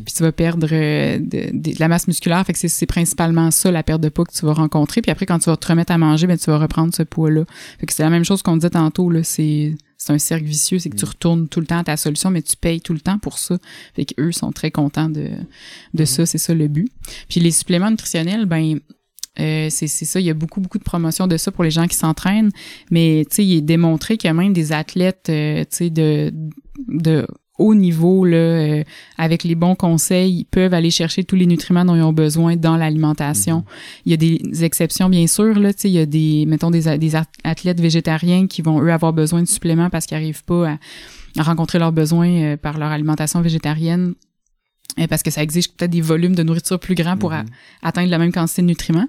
puis 0.05 0.13
tu 0.15 0.21
vas 0.23 0.31
perdre 0.31 0.67
euh, 0.71 1.17
de, 1.17 1.49
de- 1.51 1.73
de 1.73 1.79
la 1.79 1.87
masse 1.87 2.07
musculaire. 2.07 2.45
Fait 2.45 2.53
que 2.53 2.59
c'est- 2.59 2.67
c'est 2.67 2.85
principalement 2.85 3.49
ça 3.51 3.71
la 3.71 3.81
perte 3.83 4.01
de 4.01 4.09
poids 4.09 4.25
que 4.25 4.33
tu 4.33 4.45
vas 4.45 4.53
rencontrer. 4.53 5.01
Puis 5.01 5.11
après, 5.11 5.25
quand 5.25 5.39
tu 5.39 5.49
vas 5.49 5.57
te 5.57 5.67
remettre 5.67 5.91
à 5.91 5.97
manger, 5.97 6.27
ben 6.27 6.37
tu 6.37 6.49
vas 6.51 6.59
reprendre 6.59 6.93
ce 6.93 7.03
poids-là. 7.03 7.45
Fait 7.79 7.85
que 7.87 7.93
c'est 7.93 8.03
la 8.03 8.09
même 8.11 8.25
chose 8.25 8.41
qu'on 8.43 8.57
disait 8.57 8.69
tantôt 8.69 9.09
là. 9.09 9.23
C'est 9.23 9.75
c'est 10.01 10.13
un 10.13 10.17
cercle 10.17 10.45
vicieux, 10.45 10.79
c'est 10.79 10.89
que 10.89 10.95
tu 10.95 11.05
retournes 11.05 11.47
tout 11.47 11.59
le 11.59 11.67
temps 11.67 11.77
à 11.77 11.83
ta 11.83 11.95
solution, 11.95 12.31
mais 12.31 12.41
tu 12.41 12.57
payes 12.57 12.81
tout 12.81 12.93
le 12.93 12.99
temps 12.99 13.19
pour 13.19 13.37
ça. 13.37 13.59
Fait 13.95 14.03
qu'eux 14.03 14.31
sont 14.31 14.51
très 14.51 14.71
contents 14.71 15.09
de, 15.09 15.29
de 15.93 16.05
ça, 16.05 16.25
c'est 16.25 16.39
ça 16.39 16.55
le 16.55 16.67
but. 16.67 16.91
Puis 17.29 17.39
les 17.39 17.51
suppléments 17.51 17.91
nutritionnels, 17.91 18.47
ben 18.47 18.79
euh, 19.39 19.67
c'est 19.69 19.85
c'est 19.85 20.05
ça, 20.05 20.19
il 20.19 20.25
y 20.25 20.31
a 20.31 20.33
beaucoup, 20.33 20.59
beaucoup 20.59 20.79
de 20.79 20.83
promotions 20.83 21.27
de 21.27 21.37
ça 21.37 21.51
pour 21.51 21.63
les 21.63 21.69
gens 21.69 21.85
qui 21.85 21.95
s'entraînent, 21.95 22.49
mais 22.89 23.27
tu 23.29 23.35
sais, 23.35 23.45
il 23.45 23.57
est 23.57 23.61
démontré 23.61 24.17
qu'il 24.17 24.27
y 24.27 24.31
a 24.31 24.33
même 24.33 24.53
des 24.53 24.71
athlètes, 24.71 25.27
euh, 25.29 25.61
tu 25.69 25.77
sais, 25.77 25.89
de, 25.91 26.33
de 26.87 27.27
haut 27.61 27.75
niveau, 27.75 28.25
là, 28.25 28.37
euh, 28.37 28.83
avec 29.17 29.43
les 29.43 29.55
bons 29.55 29.75
conseils, 29.75 30.39
ils 30.39 30.45
peuvent 30.45 30.73
aller 30.73 30.91
chercher 30.91 31.23
tous 31.23 31.35
les 31.37 31.45
nutriments 31.45 31.85
dont 31.85 31.95
ils 31.95 32.01
ont 32.01 32.13
besoin 32.13 32.55
dans 32.55 32.75
l'alimentation. 32.77 33.63
Il 34.05 34.11
y 34.11 34.13
a 34.13 34.17
des 34.17 34.63
exceptions, 34.63 35.09
bien 35.09 35.27
sûr, 35.27 35.57
là, 35.59 35.71
il 35.83 35.91
y 35.91 35.99
a 35.99 36.05
des, 36.05 36.45
mettons, 36.47 36.71
des, 36.71 36.97
des 36.97 37.13
athlètes 37.43 37.79
végétariens 37.79 38.47
qui 38.47 38.61
vont, 38.61 38.81
eux, 38.81 38.91
avoir 38.91 39.13
besoin 39.13 39.41
de 39.41 39.47
suppléments 39.47 39.89
parce 39.89 40.05
qu'ils 40.05 40.17
n'arrivent 40.17 40.43
pas 40.43 40.77
à, 41.37 41.43
rencontrer 41.43 41.79
leurs 41.79 41.93
besoins 41.93 42.29
euh, 42.29 42.57
par 42.57 42.77
leur 42.77 42.89
alimentation 42.89 43.41
végétarienne. 43.41 44.15
euh, 44.99 45.07
parce 45.07 45.23
que 45.23 45.31
ça 45.31 45.41
exige 45.41 45.69
peut-être 45.71 45.91
des 45.91 46.01
volumes 46.01 46.35
de 46.35 46.43
nourriture 46.43 46.79
plus 46.79 46.95
grands 46.95 47.15
pour 47.17 47.31
a- 47.31 47.45
atteindre 47.81 48.09
la 48.09 48.17
même 48.17 48.33
quantité 48.33 48.61
de 48.61 48.67
nutriments. 48.67 49.07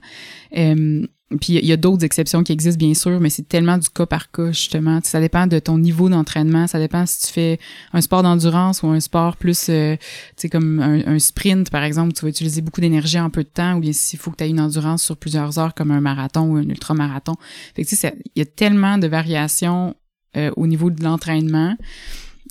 Euh, 0.56 1.04
puis 1.40 1.54
il 1.54 1.66
y 1.66 1.72
a 1.72 1.76
d'autres 1.76 2.04
exceptions 2.04 2.42
qui 2.42 2.52
existent 2.52 2.78
bien 2.78 2.94
sûr, 2.94 3.20
mais 3.20 3.30
c'est 3.30 3.46
tellement 3.48 3.78
du 3.78 3.88
cas 3.88 4.06
par 4.06 4.30
cas 4.30 4.52
justement. 4.52 5.00
Tu 5.00 5.08
Ça 5.08 5.20
dépend 5.20 5.46
de 5.46 5.58
ton 5.58 5.78
niveau 5.78 6.08
d'entraînement, 6.08 6.66
ça 6.66 6.78
dépend 6.78 7.06
si 7.06 7.26
tu 7.26 7.32
fais 7.32 7.58
un 7.92 8.00
sport 8.00 8.22
d'endurance 8.22 8.82
ou 8.82 8.88
un 8.88 9.00
sport 9.00 9.36
plus, 9.36 9.68
euh, 9.68 9.96
tu 9.96 10.02
sais 10.36 10.48
comme 10.48 10.80
un, 10.80 11.18
sprint 11.18 11.70
par 11.70 11.84
exemple, 11.84 12.12
tu 12.12 12.22
vas 12.22 12.28
utiliser 12.28 12.60
beaucoup 12.60 12.80
d'énergie 12.80 13.20
en 13.20 13.30
peu 13.30 13.42
de 13.42 13.48
temps, 13.48 13.76
ou 13.76 13.80
bien 13.80 13.92
s'il 13.92 14.18
faut 14.18 14.30
que 14.30 14.36
tu 14.36 14.44
aies 14.44 14.50
une 14.50 14.60
endurance 14.60 15.02
sur 15.02 15.16
plusieurs 15.16 15.58
heures 15.58 15.74
comme 15.74 15.90
un 15.90 16.00
marathon 16.00 16.42
ou 16.42 16.56
un 16.56 16.62
ultramarathon. 16.62 17.34
Fait 17.74 17.84
que 17.84 17.88
tu 17.88 17.96
sais, 17.96 18.14
il 18.34 18.38
y 18.38 18.42
a 18.42 18.46
tellement 18.46 18.98
de 18.98 19.06
variations 19.06 19.94
euh, 20.36 20.50
au 20.56 20.66
niveau 20.66 20.90
de 20.90 21.02
l'entraînement. 21.04 21.76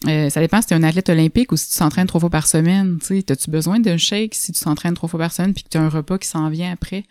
Euh, 0.08 0.30
ça 0.30 0.40
dépend 0.40 0.62
si 0.62 0.68
tu 0.68 0.74
es 0.74 0.78
un 0.78 0.84
athlète 0.84 1.10
olympique 1.10 1.52
ou 1.52 1.58
si 1.58 1.70
tu 1.70 1.78
t'entraînes 1.78 2.08
trois 2.08 2.20
fois 2.20 2.30
par 2.30 2.48
semaine. 2.48 2.98
Tu 3.00 3.20
sais, 3.20 3.32
As-tu 3.32 3.52
besoin 3.52 3.80
d'un 3.80 3.98
shake 3.98 4.34
si 4.34 4.52
tu 4.52 4.64
t'entraînes 4.64 4.96
trois 4.96 5.10
fois 5.10 5.20
par 5.20 5.32
semaine 5.32 5.54
puis 5.54 5.64
que 5.64 5.70
tu 5.70 5.78
as 5.78 5.82
un 5.82 5.90
repas 5.90 6.18
qui 6.18 6.28
s'en 6.28 6.50
vient 6.50 6.72
après? 6.72 7.04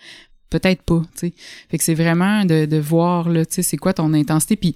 Peut-être 0.51 0.83
pas. 0.83 1.01
tu 1.15 1.29
sais. 1.29 1.33
Fait 1.71 1.79
que 1.79 1.85
c'est 1.85 1.95
vraiment 1.95 2.45
de, 2.45 2.67
de 2.67 2.77
voir 2.77 3.29
là, 3.29 3.47
tu 3.47 3.55
sais, 3.55 3.63
c'est 3.63 3.77
quoi 3.77 3.93
ton 3.95 4.13
intensité. 4.15 4.57
Puis 4.57 4.75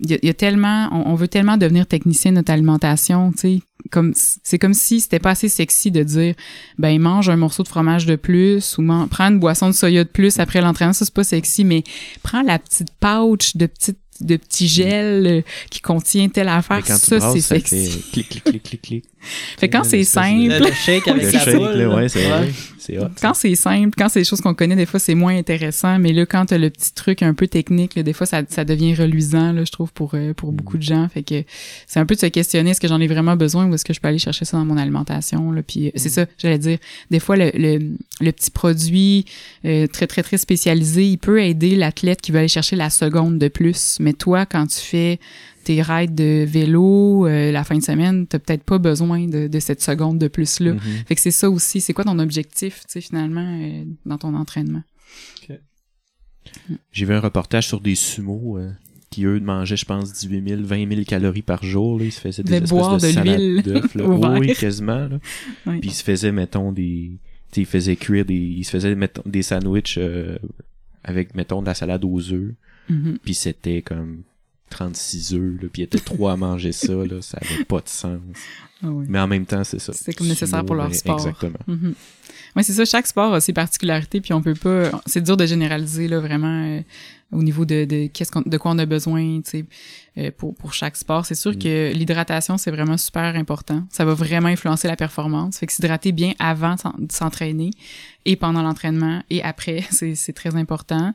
il 0.00 0.10
y, 0.10 0.14
a- 0.14 0.18
il 0.22 0.26
y 0.26 0.30
a 0.30 0.34
tellement, 0.34 0.88
on, 0.92 1.10
on 1.12 1.14
veut 1.14 1.26
tellement 1.28 1.56
devenir 1.56 1.86
technicien 1.86 2.30
de 2.30 2.36
notre 2.36 2.52
alimentation, 2.52 3.32
tu 3.32 3.38
sais, 3.38 3.60
comme 3.90 4.12
c'est 4.14 4.58
comme 4.58 4.74
si 4.74 5.00
c'était 5.00 5.18
pas 5.20 5.30
assez 5.30 5.48
sexy 5.48 5.90
de 5.90 6.02
dire 6.02 6.34
ben 6.78 6.98
mange 7.00 7.28
un 7.28 7.36
morceau 7.36 7.62
de 7.62 7.68
fromage 7.68 8.04
de 8.06 8.16
plus 8.16 8.76
ou 8.78 8.82
man- 8.82 9.08
prends 9.08 9.28
une 9.28 9.38
boisson 9.38 9.68
de 9.68 9.72
soya 9.74 10.02
de 10.04 10.08
plus 10.08 10.38
après 10.40 10.60
l'entraînement, 10.60 10.92
ça 10.92 11.04
c'est 11.04 11.14
pas 11.14 11.22
sexy, 11.24 11.64
mais 11.64 11.82
prends 12.22 12.42
la 12.42 12.58
petite 12.58 12.88
pouch 13.00 13.56
de 13.56 13.66
petites 13.66 13.98
de 14.22 14.36
petits 14.36 14.66
gels 14.66 15.26
euh, 15.26 15.40
qui 15.70 15.80
contient 15.82 16.28
telle 16.30 16.48
affaire, 16.48 16.82
ça 16.86 17.20
c'est 17.34 17.40
sexy. 17.42 17.86
fait 17.90 18.00
clic, 18.12 18.28
clic, 18.28 18.44
clic, 18.44 18.62
clic, 18.62 18.82
clic. 18.82 19.04
Fait 19.58 19.68
que 19.68 19.76
quand 19.76 19.84
c'est 19.84 20.04
simple, 20.04 20.48
Le, 20.48 20.58
le 20.60 20.72
shake 20.72 21.06
avec 21.08 21.24
Le 21.24 21.32
la 21.32 21.84
boule. 21.86 21.94
ouais, 21.96 22.08
c'est 22.08 22.24
vrai. 22.26 22.48
C'est 22.86 22.98
hot. 22.98 23.08
Quand 23.20 23.34
c'est 23.34 23.54
simple, 23.56 23.94
quand 23.98 24.08
c'est 24.08 24.20
des 24.20 24.24
choses 24.24 24.40
qu'on 24.40 24.54
connaît, 24.54 24.76
des 24.76 24.86
fois, 24.86 25.00
c'est 25.00 25.14
moins 25.14 25.36
intéressant. 25.36 25.98
Mais 25.98 26.12
là, 26.12 26.24
quand 26.24 26.46
t'as 26.46 26.58
le 26.58 26.70
petit 26.70 26.92
truc 26.94 27.22
un 27.22 27.34
peu 27.34 27.48
technique, 27.48 27.96
là, 27.96 28.02
des 28.02 28.12
fois, 28.12 28.26
ça, 28.26 28.42
ça 28.48 28.64
devient 28.64 28.94
reluisant, 28.94 29.52
là, 29.52 29.64
je 29.64 29.72
trouve, 29.72 29.92
pour, 29.92 30.12
euh, 30.14 30.34
pour 30.34 30.52
beaucoup 30.52 30.78
de 30.78 30.82
gens. 30.82 31.08
Fait 31.08 31.22
que 31.22 31.42
c'est 31.86 31.98
un 31.98 32.06
peu 32.06 32.14
de 32.14 32.20
se 32.20 32.26
questionner, 32.26 32.70
est-ce 32.70 32.80
que 32.80 32.88
j'en 32.88 33.00
ai 33.00 33.08
vraiment 33.08 33.36
besoin 33.36 33.66
ou 33.66 33.74
est-ce 33.74 33.84
que 33.84 33.92
je 33.92 34.00
peux 34.00 34.08
aller 34.08 34.18
chercher 34.18 34.44
ça 34.44 34.56
dans 34.56 34.64
mon 34.64 34.76
alimentation, 34.76 35.50
là. 35.50 35.62
Puis 35.62 35.88
euh, 35.88 35.90
c'est 35.96 36.08
ça, 36.08 36.26
j'allais 36.38 36.58
dire. 36.58 36.78
Des 37.10 37.18
fois, 37.18 37.36
le, 37.36 37.50
le, 37.54 37.78
le 38.20 38.32
petit 38.32 38.50
produit 38.50 39.24
euh, 39.64 39.86
très, 39.86 40.06
très, 40.06 40.22
très 40.22 40.38
spécialisé, 40.38 41.06
il 41.06 41.18
peut 41.18 41.42
aider 41.42 41.74
l'athlète 41.74 42.20
qui 42.20 42.30
veut 42.32 42.38
aller 42.38 42.48
chercher 42.48 42.76
la 42.76 42.90
seconde 42.90 43.38
de 43.38 43.48
plus. 43.48 43.96
Mais 44.00 44.12
toi, 44.12 44.46
quand 44.46 44.66
tu 44.66 44.78
fais 44.78 45.18
tes 45.66 45.82
rides 45.82 46.14
de 46.14 46.44
vélo 46.44 47.26
euh, 47.26 47.50
la 47.50 47.64
fin 47.64 47.76
de 47.76 47.82
semaine, 47.82 48.28
t'as 48.28 48.38
peut-être 48.38 48.62
pas 48.62 48.78
besoin 48.78 49.26
de, 49.26 49.48
de 49.48 49.58
cette 49.58 49.82
seconde 49.82 50.16
de 50.20 50.28
plus-là. 50.28 50.74
Mhm. 50.74 50.80
Fait 51.08 51.16
que 51.16 51.20
c'est 51.20 51.32
ça 51.32 51.50
aussi. 51.50 51.80
C'est 51.80 51.92
quoi 51.92 52.04
ton 52.04 52.20
objectif, 52.20 52.82
tu 52.82 52.92
sais, 52.92 53.00
finalement, 53.00 53.58
euh, 53.60 53.84
dans 54.06 54.16
ton 54.16 54.34
entraînement? 54.34 54.82
J'ai 56.92 57.04
vu 57.04 57.12
un 57.12 57.20
reportage 57.20 57.66
sur 57.66 57.80
des 57.80 57.96
sumos 57.96 58.58
euh, 58.58 58.70
qui, 59.10 59.24
eux, 59.24 59.40
mangeaient, 59.40 59.76
je 59.76 59.84
pense, 59.84 60.12
18 60.12 60.48
000, 60.48 60.62
20 60.62 60.88
000 60.88 61.02
calories 61.02 61.42
par 61.42 61.64
jour. 61.64 61.98
Là. 61.98 62.04
Ils 62.04 62.12
se 62.12 62.20
faisaient 62.20 62.44
des 62.44 62.54
espèces 62.54 62.70
boire 62.70 62.98
de, 62.98 63.06
de 63.06 63.12
salade 63.12 63.40
l'huile 63.40 63.62
d'œufs, 63.64 63.94
là. 63.96 64.04
Oui, 64.38 64.54
quasiment. 64.54 65.08
Là. 65.08 65.18
Oui. 65.66 65.80
Puis 65.80 65.90
ils 65.90 65.94
se 65.94 66.04
faisaient, 66.04 66.30
mettons, 66.30 66.70
des... 66.70 67.18
ils 67.56 67.66
faisaient 67.66 67.96
cuire 67.96 68.24
des... 68.24 68.36
Ils 68.36 68.62
se 68.62 68.70
faisaient, 68.70 68.94
mettons, 68.94 69.22
des 69.26 69.42
sandwichs 69.42 69.98
avec, 71.02 71.34
mettons, 71.34 71.60
de 71.60 71.66
la 71.66 71.74
salade 71.74 72.04
aux 72.04 72.32
œufs. 72.32 72.54
Mhm. 72.88 73.18
Puis 73.24 73.34
c'était 73.34 73.82
comme 73.82 74.22
36 74.70 75.34
œufs, 75.34 75.62
là. 75.62 75.68
Puis 75.70 75.70
il 75.76 75.80
y 75.80 75.82
était 75.84 75.98
trois 75.98 76.32
à 76.32 76.36
manger 76.36 76.72
ça, 76.72 76.92
là. 76.92 77.20
Ça 77.22 77.38
avait 77.40 77.64
pas 77.64 77.80
de 77.80 77.88
sens. 77.88 78.20
Ah 78.82 78.88
oui. 78.88 79.06
Mais 79.08 79.18
en 79.18 79.26
même 79.26 79.46
temps, 79.46 79.64
c'est 79.64 79.78
ça. 79.78 79.92
C'est 79.92 80.12
comme 80.12 80.28
nécessaire 80.28 80.64
pour 80.64 80.74
leur 80.74 80.94
sport. 80.94 81.18
Exactement. 81.18 81.58
Mhm. 81.66 81.94
Ouais, 82.54 82.62
c'est 82.62 82.72
ça. 82.72 82.84
Chaque 82.84 83.06
sport 83.06 83.34
a 83.34 83.40
ses 83.40 83.52
particularités, 83.52 84.20
puis 84.20 84.32
on 84.32 84.42
peut 84.42 84.54
pas. 84.54 84.90
C'est 85.06 85.22
dur 85.22 85.36
de 85.36 85.46
généraliser 85.46 86.08
là 86.08 86.20
vraiment 86.20 86.64
euh, 86.64 86.80
au 87.32 87.42
niveau 87.42 87.64
de, 87.64 87.84
de 87.84 88.06
qu'est-ce 88.06 88.30
qu'on, 88.30 88.42
de 88.42 88.56
quoi 88.56 88.70
on 88.70 88.78
a 88.78 88.86
besoin, 88.86 89.40
tu 89.42 89.50
sais, 89.50 89.64
euh, 90.18 90.30
pour 90.36 90.54
pour 90.54 90.72
chaque 90.72 90.96
sport. 90.96 91.26
C'est 91.26 91.34
sûr 91.34 91.52
Mm. 91.52 91.58
que 91.58 91.92
l'hydratation 91.92 92.56
c'est 92.56 92.70
vraiment 92.70 92.96
super 92.96 93.34
important. 93.36 93.84
Ça 93.90 94.04
va 94.04 94.14
vraiment 94.14 94.48
influencer 94.48 94.86
la 94.88 94.96
performance. 94.96 95.58
Fait 95.58 95.66
que 95.66 95.72
s'hydrater 95.72 96.12
bien 96.12 96.32
avant 96.38 96.76
de 96.98 97.10
s'entraîner 97.12 97.70
et 98.24 98.36
pendant 98.36 98.62
l'entraînement 98.62 99.22
et 99.30 99.42
après, 99.42 99.84
c'est 99.90 100.14
c'est 100.14 100.32
très 100.32 100.54
important. 100.56 101.12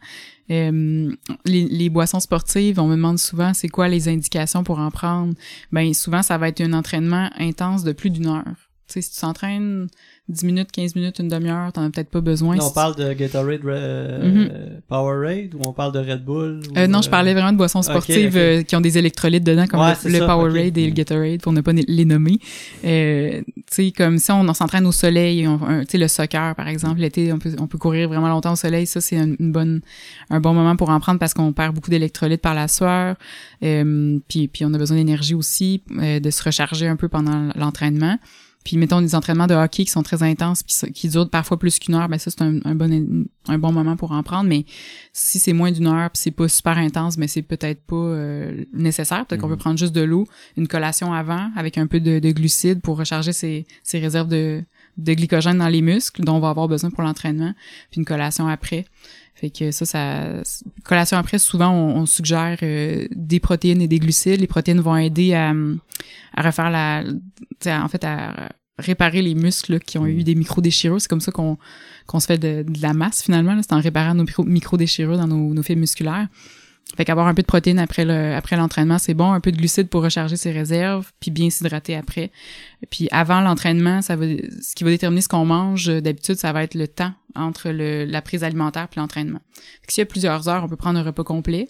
Euh, 0.50 1.16
les, 1.46 1.66
les 1.66 1.90
boissons 1.90 2.20
sportives, 2.20 2.78
on 2.80 2.88
me 2.88 2.96
demande 2.96 3.18
souvent 3.20 3.54
c'est 3.54 3.70
quoi 3.70 3.88
les 3.88 4.10
indications 4.10 4.64
pour 4.66 4.80
en 4.80 4.92
prendre? 4.92 5.34
Ben 5.72 5.94
souvent 5.94 6.22
ça 6.24 6.38
va 6.38 6.50
être 6.50 6.60
un 6.62 6.74
entraînement 6.74 7.30
intense 7.40 7.84
de 7.86 7.94
plus 7.94 8.10
d'une 8.10 8.28
heure. 8.28 8.44
Tu 8.88 8.96
sais, 8.96 9.02
si 9.02 9.14
tu 9.16 9.22
t'entraînes 9.22 9.88
10 10.32 10.46
minutes, 10.46 10.72
15 10.72 10.96
minutes, 10.96 11.20
une 11.20 11.28
demi-heure, 11.28 11.72
t'en 11.72 11.84
as 11.84 11.90
peut-être 11.90 12.10
pas 12.10 12.22
besoin. 12.22 12.56
Là, 12.56 12.66
on 12.66 12.72
parle 12.72 12.96
de 12.96 13.14
Gatorade 13.14 13.62
euh, 13.66 14.80
Powerade 14.88 15.54
ou 15.56 15.60
on 15.68 15.74
parle 15.74 15.92
de 15.92 16.00
Red 16.00 16.24
Bull? 16.24 16.62
ou, 16.70 16.78
Euh, 16.78 16.88
non, 16.88 17.02
je 17.02 17.08
euh, 17.08 17.12
parlais 17.12 17.34
vraiment 17.34 17.52
de 17.52 17.58
boissons 17.58 17.82
sportives 17.82 18.38
euh, 18.38 18.64
qui 18.64 18.76
ont 18.76 18.82
des 18.82 18.98
électrolytes 18.98 19.44
dedans, 19.44 19.68
comme 19.68 19.82
Ouais, 19.82 19.94
le, 20.06 20.20
Powerade 20.20 20.78
et 20.78 20.86
le 20.88 20.94
Gatorade, 20.94 21.42
pour 21.42 21.54
ne 21.54 21.62
pas 21.62 21.74
les 21.74 22.06
nommer. 22.06 22.40
Euh, 22.86 23.42
tu 23.56 23.64
sais, 23.70 23.92
comme 23.92 24.18
si 24.18 24.32
on, 24.32 24.42
on 24.42 24.54
s'entraîne 24.54 24.86
au 24.86 24.92
soleil, 24.92 25.48
tu 25.82 25.86
sais, 25.90 25.98
le 25.98 26.08
soccer, 26.08 26.56
par 26.56 26.68
exemple, 26.68 27.00
l'été, 27.00 27.32
on 27.34 27.40
peut, 27.40 27.56
on 27.60 27.68
peut 27.68 27.78
courir 27.78 28.08
vraiment 28.10 28.30
longtemps 28.30 28.54
au 28.54 28.58
soleil. 28.58 28.86
Ça, 28.88 29.02
c'est 29.02 29.18
une, 29.18 29.36
une 29.40 29.52
bonne, 29.52 29.82
un 30.30 30.40
bon 30.40 30.54
moment 30.54 30.76
pour 30.76 30.90
en 30.90 31.00
prendre 31.00 31.20
parce 31.20 31.34
qu'on 31.34 31.54
perd 31.54 31.76
beaucoup 31.76 31.90
d'électrolytes 31.90 32.42
par 32.42 32.54
la 32.54 32.68
sueur. 32.68 33.16
Euh, 33.64 34.20
puis, 34.28 34.48
puis 34.48 34.66
on 34.66 34.74
a 34.74 34.78
besoin 34.78 34.98
d'énergie 34.98 35.36
aussi, 35.36 35.82
euh, 36.00 36.20
de 36.20 36.30
se 36.30 36.44
recharger 36.44 36.88
un 36.88 36.96
peu 36.96 37.08
pendant 37.08 37.50
l'entraînement. 37.56 38.18
Puis 38.64 38.78
mettons 38.78 39.02
des 39.02 39.16
entraînements 39.16 39.48
de 39.48 39.56
hockey 39.56 39.86
qui 39.86 39.92
sont 39.92 40.04
très 40.04 40.22
intenses 40.24 40.62
puis 40.64 40.92
qui 40.94 41.10
durent 41.10 41.30
parfois 41.30 41.58
plus 41.58 41.80
qu'une 41.80 41.96
heure, 41.96 42.08
ben 42.10 42.18
ça 42.20 42.30
c'est 42.30 42.42
un, 42.44 42.60
un 42.64 42.76
bon 42.76 43.26
un 43.48 43.58
bon 43.58 43.72
moment 43.72 43.96
pour 43.96 44.12
en 44.12 44.22
prendre. 44.24 44.48
Mais 44.50 44.66
si 45.14 45.40
c'est 45.40 45.54
moins 45.54 45.72
d'une 45.72 45.88
heure 45.88 46.10
puis 46.12 46.22
c'est 46.22 46.32
pas 46.32 46.48
super 46.48 46.78
intense, 46.78 47.18
mais 47.18 47.28
c'est 47.28 47.42
peut-être 47.42 47.82
pas 47.86 47.96
euh, 47.96 48.64
nécessaire. 48.74 49.26
Peut-être 49.26 49.42
qu'on 49.42 49.48
Mhm. 49.48 49.54
peut 49.54 49.60
prendre 49.60 49.80
juste 49.80 49.96
de 49.96 50.02
l'eau, 50.02 50.28
une 50.58 50.68
collation 50.68 51.12
avant 51.14 51.50
avec 51.56 51.78
un 51.78 51.88
peu 51.88 52.00
de, 52.00 52.20
de 52.20 52.32
glucides 52.32 52.82
pour 52.82 52.98
recharger 52.98 53.34
ses, 53.34 53.66
ses 53.84 54.00
réserves 54.00 54.28
de, 54.28 54.64
de 54.98 55.14
glycogène 55.14 55.58
dans 55.58 55.68
les 55.70 55.82
muscles 55.82 56.24
dont 56.24 56.36
on 56.36 56.40
va 56.40 56.50
avoir 56.50 56.68
besoin 56.68 56.92
pour 56.92 57.02
l'entraînement, 57.04 57.54
puis 57.90 58.00
une 58.00 58.06
collation 58.06 58.48
après. 58.48 58.86
Fait 59.42 59.50
que 59.50 59.72
ça, 59.72 59.86
ça 59.88 60.44
collation 60.84 61.18
après, 61.18 61.40
souvent 61.40 61.74
on, 61.74 62.06
suggère 62.06 62.60
euh, 62.62 63.08
des 63.10 63.40
protéines 63.40 63.82
et 63.82 63.88
des 63.88 63.98
glucides. 63.98 64.40
Les 64.40 64.46
protéines 64.46 64.82
vont 64.82 64.96
aider 64.96 65.34
à, 65.34 65.52
à 66.36 66.42
refaire 66.44 66.70
la, 66.70 67.04
en 67.66 67.88
fait, 67.88 68.04
à 68.04 68.50
réparer 68.78 69.24
les 69.24 69.34
muscles 69.34 69.80
qui 69.80 69.98
ont 69.98 70.06
eu 70.06 70.20
mm. 70.20 70.24
des 70.24 70.36
micro-déchirures. 70.36 71.02
C'est 71.02 71.08
comme 71.08 71.22
ça 71.22 71.32
qu'on 71.32 71.58
qu'on 72.06 72.20
se 72.20 72.28
fait 72.28 72.38
de, 72.38 72.64
la 72.82 72.94
masse 72.94 73.24
finalement. 73.24 73.60
C'est 73.64 73.74
en 73.74 73.82
réparant 73.82 74.14
nos 74.14 74.26
micro-déchirures 74.46 75.18
dans 75.18 75.28
nos, 75.28 75.56
nos 75.56 75.64
fibres 75.64 75.80
musculaires. 75.82 76.28
Fait 76.96 77.06
qu'avoir 77.06 77.28
un 77.28 77.34
peu 77.34 77.42
de 77.42 77.48
protéines 77.48 77.80
après 77.80 78.04
le 78.04 78.36
après 78.36 78.58
l'entraînement, 78.58 78.98
c'est 78.98 79.14
bon, 79.14 79.32
un 79.32 79.40
peu 79.40 79.52
de 79.52 79.58
glucides 79.58 79.88
pour 79.88 80.04
recharger 80.04 80.36
ses 80.36 80.52
réserves, 80.52 81.12
puis 81.20 81.32
bien 81.32 81.50
s'hydrater 81.50 81.96
après. 81.96 82.32
Puis 82.90 83.08
avant 83.12 83.42
l'entraînement, 83.42 84.02
ça 84.02 84.16
va 84.16 84.26
ce 84.26 84.76
qui 84.76 84.84
va 84.84 84.90
déterminer 84.90 85.22
ce 85.22 85.30
qu'on 85.30 85.46
mange 85.46 85.88
d'habitude, 85.88 86.36
ça 86.36 86.52
va 86.52 86.64
être 86.64 86.76
le 86.76 86.88
temps 86.88 87.14
entre 87.36 87.70
la 87.70 88.22
prise 88.22 88.44
alimentaire 88.44 88.88
puis 88.90 89.00
l'entraînement. 89.00 89.40
S'il 89.88 90.02
y 90.02 90.04
a 90.04 90.06
plusieurs 90.06 90.50
heures, 90.50 90.64
on 90.64 90.68
peut 90.68 90.76
prendre 90.76 91.00
un 91.00 91.04
repas 91.04 91.24
complet 91.24 91.68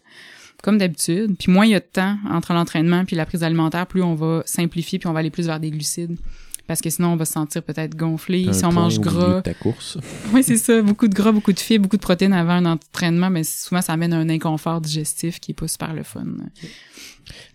comme 0.63 0.77
d'habitude. 0.77 1.35
Puis 1.37 1.51
moins 1.51 1.65
il 1.65 1.71
y 1.71 1.75
a 1.75 1.79
de 1.79 1.85
temps 1.85 2.17
entre 2.29 2.53
l'entraînement 2.53 3.05
puis 3.05 3.15
la 3.15 3.25
prise 3.25 3.43
alimentaire, 3.43 3.87
plus 3.87 4.01
on 4.01 4.15
va 4.15 4.43
simplifier 4.45 4.99
puis 4.99 5.07
on 5.07 5.13
va 5.13 5.19
aller 5.19 5.31
plus 5.31 5.47
vers 5.47 5.59
des 5.59 5.71
glucides 5.71 6.17
parce 6.71 6.79
que 6.79 6.89
sinon 6.89 7.09
on 7.09 7.15
va 7.17 7.25
se 7.25 7.33
sentir 7.33 7.63
peut-être 7.63 7.97
gonflé 7.97 8.53
si 8.53 8.63
on 8.63 8.71
mange 8.71 8.97
gras. 9.01 9.41
ta 9.41 9.53
course. 9.53 9.97
oui, 10.33 10.41
c'est 10.41 10.55
ça, 10.55 10.81
beaucoup 10.81 11.09
de 11.09 11.13
gras, 11.13 11.33
beaucoup 11.33 11.51
de 11.51 11.59
fibres, 11.59 11.83
beaucoup 11.83 11.97
de 11.97 12.01
protéines 12.01 12.31
avant 12.31 12.53
un 12.53 12.65
entraînement, 12.65 13.29
mais 13.29 13.43
souvent 13.43 13.81
ça 13.81 13.91
amène 13.91 14.13
un 14.13 14.29
inconfort 14.29 14.79
digestif 14.79 15.41
qui 15.41 15.51
est 15.51 15.53
pas 15.53 15.67
super 15.67 15.93
le 15.93 16.03
fun. 16.03 16.23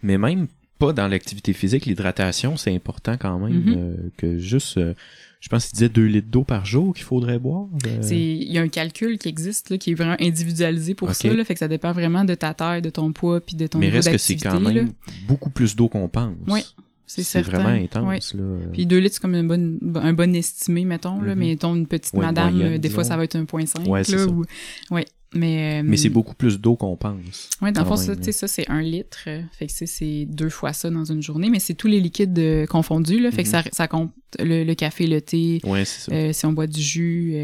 Mais 0.03 0.19
même 0.19 0.49
pas 0.79 0.93
dans 0.93 1.09
l'activité 1.09 1.55
physique, 1.55 1.87
l'hydratation, 1.87 2.59
c'est 2.59 2.75
important 2.75 3.17
quand 3.19 3.39
même 3.39 3.59
mm-hmm. 3.59 3.79
euh, 3.79 3.97
que 4.19 4.37
juste 4.37 4.77
euh, 4.77 4.93
je 5.41 5.49
pense 5.49 5.65
qu'il 5.65 5.79
disait 5.79 5.89
2 5.89 6.05
litres 6.05 6.29
d'eau 6.31 6.45
par 6.45 6.67
jour 6.67 6.93
qu'il 6.93 7.05
faudrait 7.05 7.39
boire. 7.39 7.69
Euh. 7.87 7.99
C'est 8.03 8.21
il 8.21 8.53
y 8.53 8.59
a 8.59 8.61
un 8.61 8.69
calcul 8.69 9.17
qui 9.17 9.31
existe 9.31 9.71
là, 9.71 9.79
qui 9.79 9.93
est 9.93 9.95
vraiment 9.95 10.17
individualisé 10.21 10.95
pour 10.95 11.15
ça 11.15 11.33
là, 11.33 11.43
fait 11.43 11.55
que 11.55 11.61
ça 11.61 11.69
dépend 11.69 11.93
vraiment 11.93 12.27
de 12.27 12.35
ta 12.35 12.53
taille, 12.53 12.83
de 12.83 12.91
ton 12.91 13.13
poids 13.13 13.41
puis 13.41 13.57
de 13.57 13.67
ton 13.67 13.79
Mais 13.79 13.89
reste 13.89 14.13
que 14.13 14.19
c'est 14.19 14.37
quand 14.37 14.61
même 14.61 14.93
beaucoup 15.27 15.49
plus 15.49 15.75
d'eau 15.75 15.89
qu'on 15.89 16.11
pense. 16.11 16.35
Oui. 16.49 16.61
C'est 17.07 17.43
vraiment 17.43 17.69
intense. 17.69 18.35
Là. 18.35 18.43
Puis 18.73 18.87
2 18.87 18.99
litres, 18.99 19.15
c'est 19.15 19.23
comme 19.23 19.35
un 19.35 19.45
bon, 19.45 19.79
un 19.97 20.13
bon 20.13 20.35
estimé, 20.35 20.85
mettons. 20.85 21.21
là, 21.21 21.33
mm-hmm. 21.33 21.39
mais 21.39 21.47
mettons 21.47 21.75
une 21.75 21.87
petite 21.87 22.15
madame, 22.15 22.61
euh, 22.61 22.79
des 22.79 22.91
fois, 22.91 23.05
ça 23.05 23.17
va 23.17 23.25
être 23.25 23.37
1,5. 23.37 23.89
Ouais, 23.89 24.03
là, 24.03 24.27
ou... 24.27 24.45
ouais. 24.91 25.07
Mais, 25.37 25.81
euh, 25.81 25.83
mais 25.85 25.97
c'est 25.97 26.09
beaucoup 26.09 26.35
plus 26.35 26.61
d'eau 26.61 26.77
qu'on 26.77 26.97
pense. 26.97 27.51
Oui, 27.63 27.73
dans 27.73 27.83
le 27.83 27.87
fond, 27.87 27.97
ça, 27.97 28.15
ça 28.21 28.49
c'est 28.49 28.69
un 28.71 28.83
litre. 28.83 29.19
Euh, 29.27 29.43
fait 29.53 29.67
que 29.67 29.73
c'est 29.73 30.27
deux 30.27 30.49
fois 30.49 30.73
ça 30.73 30.91
dans 30.91 31.05
une 31.05 31.23
journée, 31.23 31.51
mais 31.51 31.59
c'est 31.59 31.75
tous 31.75 31.89
les 31.89 32.01
liquides 32.01 32.67
confondus. 32.69 33.21
Là, 33.21 33.31
fait 33.31 33.43
que 33.43 33.49
mm-hmm. 33.49 33.65
ça, 33.65 33.71
ça 33.73 33.89
compte 33.89 34.13
le, 34.39 34.73
café, 34.75 35.07
le 35.07 35.21
thé. 35.21 35.61
Ouais, 35.65 35.85
c'est 35.85 36.11
ça. 36.11 36.33
si 36.33 36.47
on 36.47 36.53
boit 36.53 36.67
du 36.67 36.81
jus, 36.81 37.35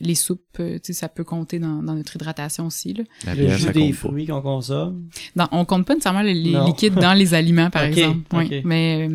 les 0.00 0.14
soupes, 0.14 0.60
ça 0.82 1.08
peut 1.08 1.24
compter 1.24 1.58
dans, 1.58 1.82
dans, 1.82 1.94
notre 1.94 2.16
hydratation 2.16 2.66
aussi. 2.66 2.94
Là. 2.94 3.04
La 3.26 3.34
bière, 3.34 3.50
le 3.50 3.56
jus 3.56 3.72
des 3.72 3.92
fruits 3.92 4.26
qu'on 4.26 4.42
consomme? 4.42 5.08
Non, 5.36 5.46
on 5.52 5.64
compte 5.64 5.86
pas 5.86 5.94
nécessairement 5.94 6.22
les, 6.22 6.34
liquides 6.34 6.94
dans 6.94 7.14
les 7.14 7.34
aliments, 7.34 7.70
par 7.70 7.82
exemple. 7.84 8.20
Ouais. 8.34 8.62
Mais 8.64 9.08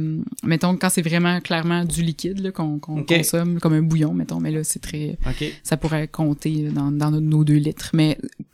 mettons, 0.43 0.75
quand 0.77 0.89
c'est 0.89 1.01
vraiment 1.01 1.39
clairement 1.41 1.85
du 1.85 2.01
liquide 2.01 2.51
qu'on 2.51 2.79
consomme, 2.79 3.59
comme 3.59 3.73
un 3.73 3.81
bouillon, 3.81 4.13
mettons, 4.13 4.39
mais 4.39 4.51
là, 4.51 4.63
c'est 4.63 4.81
très... 4.81 5.17
Ça 5.63 5.77
pourrait 5.77 6.07
compter 6.07 6.69
dans, 6.69 6.91
dans 6.91 7.11
nos 7.11 7.43
deux 7.43 7.55
litres. 7.55 7.91
Mais 7.93 8.00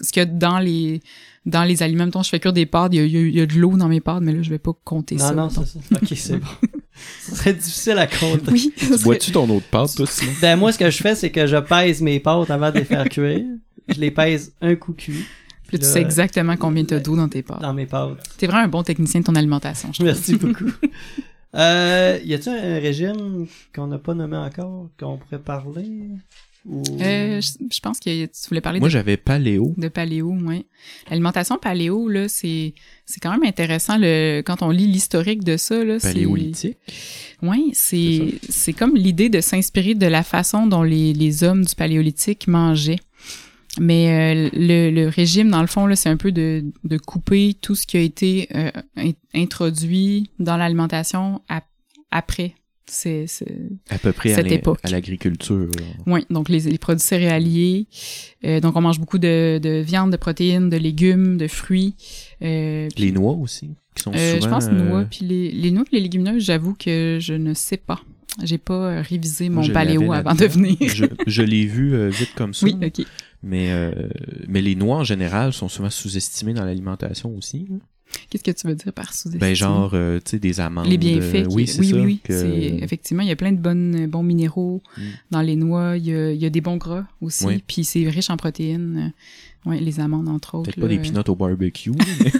ce 0.02 0.12
qu'il 0.12 0.22
y 0.22 0.24
a 0.24 0.26
dans 0.26 0.60
les 0.60 1.02
dans 1.48 1.64
les 1.64 1.82
aliments, 1.82 2.06
mettons, 2.06 2.24
je 2.24 2.30
fais 2.30 2.40
cuire 2.40 2.52
des 2.52 2.66
pâtes, 2.66 2.94
il 2.94 3.08
y 3.08 3.42
a, 3.42 3.46
de 3.46 3.54
l'eau 3.54 3.78
dans 3.78 3.88
mes 3.88 4.02
pâtes, 4.02 4.22
mais 4.22 4.34
là, 4.34 4.42
je 4.42 4.50
vais 4.50 4.60
pas 4.60 4.74
compter 4.84 5.18
ça. 5.18 5.32
Non, 5.32 5.44
non, 5.44 5.50
c'est 5.50 5.66
ça. 5.66 5.80
Ok, 5.96 6.08
c'est 6.14 6.38
bon. 6.38 6.48
Ce 7.22 7.36
serait 7.36 7.54
difficile 7.54 7.98
à 8.00 8.08
compter. 8.08 8.52
Oui. 8.52 8.74
Tu 8.76 8.98
bois-tu 9.04 9.32
ton 9.32 9.50
autre 9.50 9.68
pâte, 9.72 9.96
toi, 9.96 10.06
sinon? 10.08 10.32
Ben, 10.42 10.58
moi, 10.58 10.72
ce 10.72 10.78
que 10.78 10.90
je 10.90 10.98
fais, 10.98 11.16
c'est 11.16 11.30
que 11.30 11.48
je 11.48 11.56
pèse 11.58 12.02
mes 12.02 12.20
pâtes 12.20 12.50
avant 12.50 12.72
de 12.72 12.80
les 12.80 12.84
faire 12.84 13.08
cuire. 13.08 13.46
Je 13.88 14.00
les 14.02 14.12
pèse 14.12 14.52
un 14.62 14.76
coup 14.76 14.94
cuit. 14.94 15.26
Puis 15.68 15.80
tu 15.80 15.86
sais 15.86 16.02
exactement 16.02 16.56
combien 16.58 16.84
tu 16.86 16.94
as 16.94 17.00
d'eau 17.00 17.16
dans 17.16 17.28
tes 17.28 17.44
pâtes. 17.44 17.62
Dans 17.62 17.74
mes 17.74 17.86
pâtes. 17.86 18.18
T'es 18.38 18.48
vraiment 18.48 18.64
un 18.64 18.68
bon 18.68 18.84
technicien 18.84 19.20
de 19.20 19.26
ton 19.26 19.36
alimentation, 19.36 19.92
je 19.94 20.02
Merci 20.02 20.36
beaucoup. 20.36 20.72
euh, 21.56 22.20
y 22.24 22.34
a-t-il 22.34 22.56
un 22.56 22.80
régime 22.80 23.48
qu'on 23.76 23.88
n'a 23.88 23.98
pas 23.98 24.14
nommé 24.14 24.38
encore, 24.38 24.90
qu'on 24.98 25.18
pourrait 25.18 25.42
parler? 25.42 26.10
Euh, 26.70 27.40
je, 27.40 27.80
pense 27.80 28.00
que 28.00 28.26
tu 28.26 28.50
voulais 28.50 28.62
parler 28.62 28.80
Moi, 28.80 28.90
j'avais 28.90 29.16
paléo. 29.16 29.74
De 29.78 29.88
paléo, 29.88 30.36
oui. 30.44 30.66
L'alimentation 31.10 31.58
paléo, 31.58 32.10
là, 32.10 32.28
c'est, 32.28 32.74
c'est 33.06 33.22
quand 33.22 33.32
même 33.32 33.44
intéressant 33.44 33.98
le, 33.98 34.42
quand 34.42 34.62
on 34.62 34.70
lit 34.70 34.88
l'historique 34.88 35.44
de 35.44 35.56
ça. 35.56 35.84
Là, 35.84 35.98
Paléolithique. 36.00 36.78
Oui, 37.42 37.72
c'est, 37.74 38.36
c'est 38.50 38.74
comme 38.74 38.96
l'idée 38.96 39.30
de 39.30 39.40
s'inspirer 39.40 39.96
de 39.96 40.08
la 40.08 40.24
façon 40.24 40.68
dont 40.68 40.84
les, 40.84 41.14
les 41.14 41.44
hommes 41.44 41.64
du 41.64 41.76
paléolithique 41.76 42.48
mangeaient. 42.48 43.00
Mais 43.80 44.10
euh, 44.36 44.50
le, 44.54 44.90
le, 44.90 45.08
régime, 45.08 45.50
dans 45.50 45.62
le 45.62 45.68
fond, 45.68 45.86
là, 45.86 45.96
c'est 45.96 46.10
un 46.10 46.18
peu 46.18 46.32
de, 46.32 46.66
de 46.84 46.98
couper 46.98 47.56
tout 47.62 47.76
ce 47.76 47.86
qui 47.88 47.96
a 47.98 48.02
été 48.02 48.50
euh, 48.56 48.72
introduit 49.34 50.32
dans 50.40 50.58
l'alimentation 50.58 51.42
après 52.12 52.56
c'est 52.90 53.26
à 53.90 53.98
peu 53.98 54.12
près 54.12 54.34
cette 54.34 54.52
à 54.52 54.56
époque. 54.56 54.80
à 54.84 54.90
l'agriculture. 54.90 55.70
Oui, 56.06 56.26
donc 56.30 56.50
les, 56.50 56.62
les, 56.62 56.78
produits 56.78 57.04
céréaliers. 57.04 57.88
Euh, 58.46 58.60
donc 58.60 58.76
on 58.76 58.82
mange 58.82 59.00
beaucoup 59.00 59.18
de, 59.18 59.60
de, 59.62 59.82
viande, 59.82 60.12
de 60.12 60.18
protéines, 60.18 60.70
de 60.70 60.78
légumes, 60.78 61.38
de 61.38 61.48
fruits. 61.48 61.96
Euh, 62.42 62.88
les 62.98 63.12
noix 63.12 63.34
aussi, 63.34 63.72
qui 63.96 64.04
sont 64.04 64.14
euh, 64.14 64.36
souvent. 64.36 64.60
Je 64.60 64.68
pense 64.68 64.72
noix, 64.72 65.04
puis 65.06 65.26
les, 65.26 65.52
les 65.52 65.72
noix, 65.72 65.84
les 65.92 66.00
légumineuses, 66.00 66.44
j'avoue 66.44 66.74
que 66.74 67.18
je 67.20 67.34
ne 67.34 67.54
sais 67.54 67.78
pas. 67.78 68.02
J'ai 68.44 68.60
pas 68.60 69.02
révisé 69.02 69.50
mon 69.50 69.68
paléo 69.68 70.14
avant 70.14 70.36
de 70.36 70.46
venir. 70.46 70.78
je, 70.82 71.06
je 71.26 71.42
l'ai 71.42 71.66
vu 71.66 72.10
vite 72.10 72.34
comme 72.36 72.54
ça. 72.54 72.66
Oui, 72.66 72.76
ok. 72.84 73.06
Mais 73.44 73.70
mais 74.48 74.62
les 74.62 74.76
noix 74.76 74.98
en 74.98 75.04
général 75.04 75.54
sont 75.54 75.70
souvent 75.70 75.90
sous-estimées 75.90 76.54
dans 76.54 76.66
l'alimentation 76.66 77.36
aussi. 77.36 77.68
Qu'est-ce 78.30 78.44
que 78.44 78.52
tu 78.52 78.68
veux 78.68 78.76
dire 78.76 78.94
par 78.94 79.14
sous-estimé? 79.14 79.40
Ben 79.40 79.56
genre, 79.56 79.92
euh, 79.94 80.20
tu 80.24 80.32
sais, 80.32 80.40
des 80.40 80.60
amandes. 80.60 80.88
Les 80.88 80.98
bienfaits. 80.98 81.46
Euh, 81.46 81.48
oui, 81.50 81.68
c'est 81.68 81.80
oui, 81.80 81.88
ça. 81.90 81.96
Oui, 81.96 82.20
oui, 82.30 82.80
Effectivement, 82.82 83.24
il 83.24 83.30
y 83.30 83.32
a 83.32 83.36
plein 83.36 83.52
de 83.52 83.60
bonnes, 83.60 84.08
bons 84.08 84.24
minéraux 84.24 84.82
mm. 84.98 85.02
dans 85.32 85.42
les 85.42 85.56
noix. 85.56 85.98
Il 85.98 86.06
y, 86.06 86.14
a, 86.14 86.32
il 86.32 86.42
y 86.42 86.46
a 86.46 86.50
des 86.50 86.62
bons 86.62 86.78
gras 86.78 87.06
aussi. 87.22 87.64
Puis 87.68 87.84
c'est 87.84 88.08
riche 88.10 88.30
en 88.30 88.38
protéines. 88.38 89.14
Oui, 89.66 89.82
les 89.82 90.00
amandes, 90.00 90.30
entre 90.30 90.56
autres. 90.56 90.72
Peut-être 90.72 90.80
pas 90.80 90.88
des 90.88 91.00
pinottes 91.00 91.28
au 91.28 91.36
barbecue. 91.36 91.92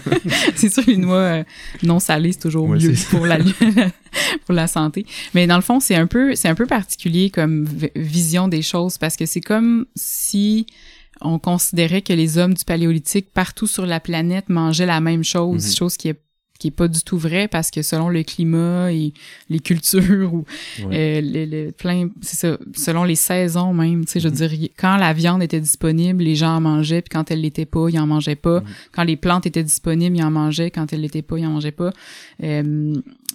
c'est 0.54 0.72
sûr, 0.72 0.82
les 0.86 0.96
noix 0.96 1.16
euh, 1.16 1.44
non 1.82 1.98
salées, 1.98 2.32
c'est 2.32 2.38
toujours 2.38 2.66
mieux 2.68 2.94
pour 3.10 3.26
la, 3.26 3.38
pour 4.46 4.54
la 4.54 4.66
santé. 4.66 5.04
Mais 5.34 5.46
dans 5.46 5.56
le 5.56 5.62
fond, 5.62 5.78
c'est 5.78 5.94
un 5.94 6.06
peu, 6.06 6.34
c'est 6.34 6.48
un 6.48 6.54
peu 6.54 6.64
particulier 6.64 7.28
comme 7.28 7.66
vision 7.94 8.48
des 8.48 8.62
choses 8.62 8.96
parce 8.96 9.16
que 9.16 9.26
c'est 9.26 9.42
comme 9.42 9.84
si 9.94 10.66
on 11.20 11.38
considérait 11.38 12.02
que 12.02 12.12
les 12.12 12.38
hommes 12.38 12.54
du 12.54 12.64
paléolithique 12.64 13.32
partout 13.32 13.66
sur 13.66 13.86
la 13.86 14.00
planète 14.00 14.48
mangeaient 14.48 14.86
la 14.86 15.00
même 15.00 15.24
chose, 15.24 15.66
mhm. 15.66 15.74
chose 15.74 15.96
qui 15.96 16.08
est 16.08 16.20
qui 16.58 16.68
est 16.68 16.72
pas 16.72 16.88
du 16.88 17.02
tout 17.02 17.18
vrai 17.18 17.46
parce 17.46 17.70
que 17.70 17.82
selon 17.82 18.08
le 18.08 18.22
climat 18.22 18.92
et 18.92 19.12
les 19.48 19.60
cultures 19.60 20.34
ou 20.34 20.44
euh, 20.80 21.20
le, 21.22 21.70
plein 21.70 22.08
c'est 22.20 22.36
ça 22.36 22.58
selon 22.74 23.04
les 23.04 23.14
saisons 23.14 23.72
même 23.72 24.04
tu 24.04 24.12
sais 24.12 24.20
je 24.20 24.28
veux 24.28 24.34
mhm. 24.34 24.48
dire 24.48 24.68
quand 24.76 24.96
la 24.96 25.12
viande 25.12 25.42
était 25.42 25.60
disponible 25.60 26.24
les 26.24 26.34
gens 26.34 26.56
en 26.56 26.60
mangeaient 26.60 27.02
puis 27.02 27.10
quand 27.10 27.30
elle 27.30 27.42
l'était 27.42 27.66
pas 27.66 27.88
ils 27.88 27.98
en 27.98 28.06
mangeaient 28.06 28.34
pas 28.34 28.60
mhm. 28.60 28.66
quand 28.92 29.04
les 29.04 29.16
plantes 29.16 29.46
étaient 29.46 29.62
disponibles 29.62 30.16
ils 30.16 30.24
en 30.24 30.30
mangeaient 30.30 30.70
quand 30.70 30.92
elles 30.92 31.00
l'étaient 31.00 31.22
pas 31.22 31.38
ils 31.38 31.46
en 31.46 31.50
mangeaient 31.50 31.70
pas 31.70 31.92
euh, 32.42 32.94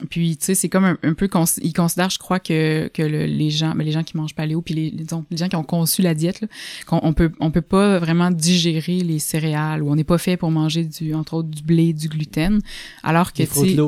puis 0.10 0.38
tu 0.38 0.46
sais 0.46 0.56
c'est 0.56 0.70
comme 0.70 0.86
un, 0.86 1.14
peu 1.14 1.30
ils 1.62 1.74
considèrent 1.74 2.10
je 2.10 2.18
crois 2.18 2.40
que 2.40 2.90
que 2.94 3.04
les 3.04 3.50
gens 3.50 3.70
mais 3.70 3.80
ben, 3.80 3.86
les 3.86 3.92
gens 3.92 4.04
qui 4.04 4.18
mangent 4.18 4.36
paléo 4.36 4.62
puis 4.62 4.74
les, 4.74 4.92
disons, 4.92 5.24
les 5.30 5.38
gens 5.38 5.48
qui 5.48 5.56
ont 5.56 5.64
conçu 5.64 6.02
la 6.02 6.14
diète 6.14 6.44
qu'on 6.88 7.00
on 7.04 7.14
peut 7.14 7.32
on 7.40 7.52
peut 7.52 7.62
pas 7.62 8.00
vraiment 8.00 8.32
digérer 8.32 9.00
les 9.00 9.20
céréales 9.20 9.84
ou 9.84 9.92
on 9.92 9.96
n'est 9.96 10.04
pas 10.04 10.18
fait 10.18 10.36
pour 10.36 10.52
manger 10.52 10.84
du 10.84 11.14
entre 11.14 11.36
autres 11.36 11.50
du 11.50 11.62
blé 11.64 11.94
du 11.94 12.10
gluten 12.10 12.60
alors 13.04 13.34
que 13.34 13.44
tu 13.44 13.80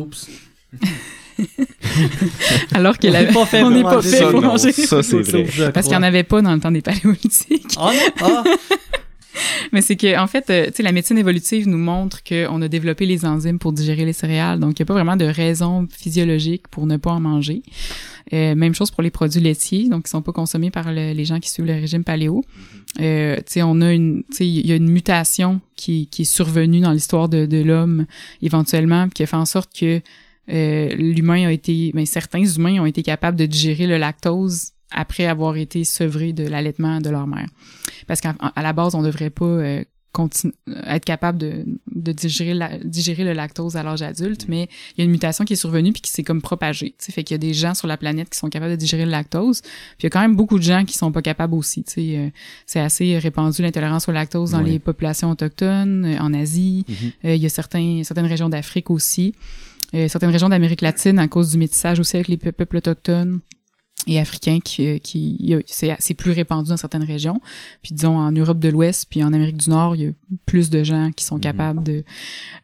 alors 2.74 2.98
que 2.98 3.08
on 3.08 3.12
n'est 3.12 3.34
pas 3.34 3.46
fait 3.46 3.64
on 3.64 3.72
pour, 3.72 3.84
pas 3.84 4.02
fait 4.02 4.32
pour 4.32 4.42
manger 4.42 4.72
ça 4.72 5.04
c'est 5.04 5.22
vrai. 5.22 5.72
parce 5.72 5.88
qu'il 5.88 5.98
n'y 5.98 6.04
en 6.04 6.08
avait 6.08 6.24
pas 6.24 6.42
dans 6.42 6.54
le 6.54 6.60
temps 6.60 6.72
des 6.72 6.82
paléolithiques. 6.84 7.76
Oh 7.78 7.90
non? 8.22 8.44
Mais 9.72 9.82
c'est 9.82 9.96
que, 9.96 10.18
en 10.20 10.28
fait, 10.28 10.50
euh, 10.50 10.66
tu 10.68 10.74
sais, 10.76 10.84
la 10.84 10.92
médecine 10.92 11.18
évolutive 11.18 11.68
nous 11.68 11.78
montre 11.78 12.24
qu'on 12.24 12.62
a 12.62 12.68
développé 12.68 13.06
les 13.06 13.26
enzymes 13.26 13.60
pour 13.60 13.74
digérer 13.74 14.06
les 14.06 14.14
céréales. 14.14 14.60
Donc, 14.60 14.80
il 14.80 14.82
n'y 14.82 14.86
a 14.86 14.88
pas 14.88 14.94
vraiment 14.94 15.16
de 15.16 15.26
raison 15.26 15.88
physiologique 15.90 16.68
pour 16.68 16.88
ne 16.88 16.98
pas 16.98 17.12
en 17.12 17.20
manger. 17.20 17.62
Euh, 18.34 18.56
même 18.56 18.74
chose 18.74 18.92
pour 18.92 19.04
les 19.04 19.12
produits 19.12 19.42
laitiers, 19.42 19.90
donc 19.90 20.06
qui 20.06 20.10
sont 20.10 20.22
pas 20.22 20.32
consommés 20.32 20.72
par 20.72 20.92
les 20.92 21.26
gens 21.26 21.40
qui 21.40 21.50
suivent 21.50 21.68
le 21.68 21.74
régime 21.74 22.04
paléo. 22.04 22.44
Euh, 23.00 23.36
tu 23.38 23.44
sais, 23.48 23.64
on 23.64 23.82
a 23.82 23.92
une, 23.94 24.24
tu 24.30 24.38
sais, 24.38 24.48
il 24.48 24.66
y 24.66 24.72
a 24.72 24.76
une 24.76 24.90
mutation 24.90 25.62
qui, 25.76 26.08
qui 26.08 26.24
est 26.24 26.26
survenue 26.26 26.80
dans 26.80 26.92
l'histoire 26.92 27.30
de, 27.30 27.46
de 27.46 27.62
l'homme 27.62 28.06
éventuellement, 28.42 29.10
qui 29.10 29.24
a 29.24 29.28
fait 29.28 29.36
en 29.36 29.46
sorte 29.46 29.72
que 29.78 30.02
euh, 30.50 30.90
l'humain 30.96 31.48
a 31.48 31.52
été, 31.52 31.92
ben, 31.94 32.06
certains 32.06 32.44
humains 32.44 32.80
ont 32.82 32.86
été 32.86 33.04
capables 33.04 33.38
de 33.38 33.46
digérer 33.46 33.88
le 33.88 33.98
lactose 33.98 34.72
après 34.92 35.26
avoir 35.26 35.58
été 35.58 35.84
sevrés 35.84 36.34
de 36.34 36.48
l'allaitement 36.48 37.02
de 37.02 37.10
leur 37.10 37.28
mère. 37.28 37.48
Parce 38.08 38.22
qu'à 38.22 38.36
la 38.56 38.74
base, 38.74 38.96
on 38.96 39.02
devrait 39.02 39.30
pas 39.30 39.46
euh, 39.46 39.84
continue, 40.16 40.54
être 40.86 41.04
capable 41.04 41.38
de, 41.38 41.66
de 41.94 42.12
digérer, 42.14 42.54
la, 42.54 42.78
digérer 42.80 43.26
le 43.26 43.34
lactose 43.34 43.76
à 43.76 43.84
l'âge 43.84 44.02
adulte, 44.02 44.46
mais 44.48 44.70
il 44.96 45.00
y 45.00 45.02
a 45.02 45.04
une 45.06 45.12
mutation 45.12 45.44
qui 45.44 45.54
est 45.54 45.58
survenue 45.58 45.92
puis 45.92 46.02
qui 46.02 46.10
s'est 46.10 46.24
comme 46.24 46.42
propagée. 46.42 46.96
Fait 47.00 47.24
qu'il 47.24 47.34
y 47.34 47.36
a 47.36 47.40
des 47.40 47.54
gens 47.54 47.74
sur 47.74 47.88
la 47.88 47.98
planète 47.98 48.30
qui 48.30 48.40
sont 48.40 48.50
capables 48.50 48.72
de 48.72 48.78
digérer 48.78 49.04
le 49.04 49.12
lactose, 49.12 49.62
puis 49.62 49.72
il 50.02 50.04
y 50.04 50.08
a 50.08 50.10
quand 50.10 50.22
même 50.22 50.38
beaucoup 50.38 50.58
de 50.58 50.64
gens 50.64 50.86
qui 50.86 50.98
sont 50.98 51.12
pas 51.12 51.22
capables 51.22 51.54
aussi. 51.54 51.84
Euh, 51.98 52.30
c'est 52.66 52.80
assez 52.80 53.18
répandu 53.18 53.62
l'intolérance 53.62 54.08
au 54.08 54.14
lactose 54.14 54.52
dans 54.52 54.62
les 54.62 54.80
populations 54.80 55.30
autochtones, 55.30 56.06
euh, 56.06 56.20
en 56.20 56.34
Asie. 56.34 56.86
Mm-hmm. 56.88 57.12
Euh, 57.26 57.36
il 57.36 57.42
y 57.42 57.46
a 57.46 57.50
certains, 57.50 58.02
certaines 58.06 58.28
régions 58.28 58.48
d'Afrique 58.48 58.90
aussi. 58.90 59.34
Euh, 59.94 60.08
certaines 60.08 60.32
régions 60.32 60.50
d'Amérique 60.50 60.82
latine 60.82 61.20
à 61.20 61.28
cause 61.28 61.52
du 61.52 61.58
métissage 61.58 62.00
aussi 62.00 62.16
avec 62.16 62.28
les 62.28 62.38
peuples 62.38 62.78
autochtones 62.78 63.40
et 64.08 64.20
africains 64.20 64.60
qui, 64.60 64.88
euh, 64.88 64.98
qui 65.00 65.56
c'est 65.68 66.14
plus 66.14 66.32
répandu 66.32 66.70
dans 66.70 66.78
certaines 66.78 67.04
régions. 67.04 67.42
Puis 67.82 67.94
disons 67.94 68.18
en 68.18 68.32
Europe 68.32 68.60
de 68.60 68.70
l'Ouest 68.70 69.08
puis 69.10 69.24
en 69.24 69.34
Amérique 69.34 69.58
du 69.58 69.70
Nord, 69.70 69.96
il 69.96 70.02
y 70.02 70.08
a 70.08 70.12
plus 70.46 70.70
de 70.70 70.84
gens 70.84 71.12
qui 71.16 71.24
sont 71.24 71.36
mhm. 71.36 71.42
capables 71.42 71.84
de 71.84 72.04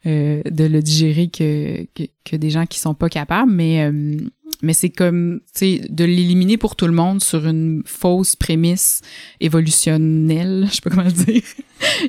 euh, 0.06 0.42
de 0.48 0.64
le 0.64 0.82
digérer 0.82 1.28
que, 1.28 1.84
que, 1.94 2.04
que 2.24 2.36
des 2.36 2.50
gens 2.50 2.66
qui 2.66 2.78
sont 2.78 2.94
pas 2.94 3.08
capables. 3.08 3.50
Mais 3.50 3.82
euh, 3.82 4.16
mais 4.62 4.74
c'est 4.74 4.90
comme, 4.90 5.40
tu 5.54 5.58
sais, 5.58 5.86
de 5.88 6.04
l'éliminer 6.04 6.56
pour 6.56 6.76
tout 6.76 6.86
le 6.86 6.92
monde 6.92 7.22
sur 7.22 7.46
une 7.46 7.82
fausse 7.84 8.36
prémisse 8.36 9.00
évolutionnelle, 9.40 10.66
je 10.70 10.74
sais 10.76 10.80
pas 10.80 10.90
comment 10.90 11.02
le 11.02 11.12
dire, 11.12 11.42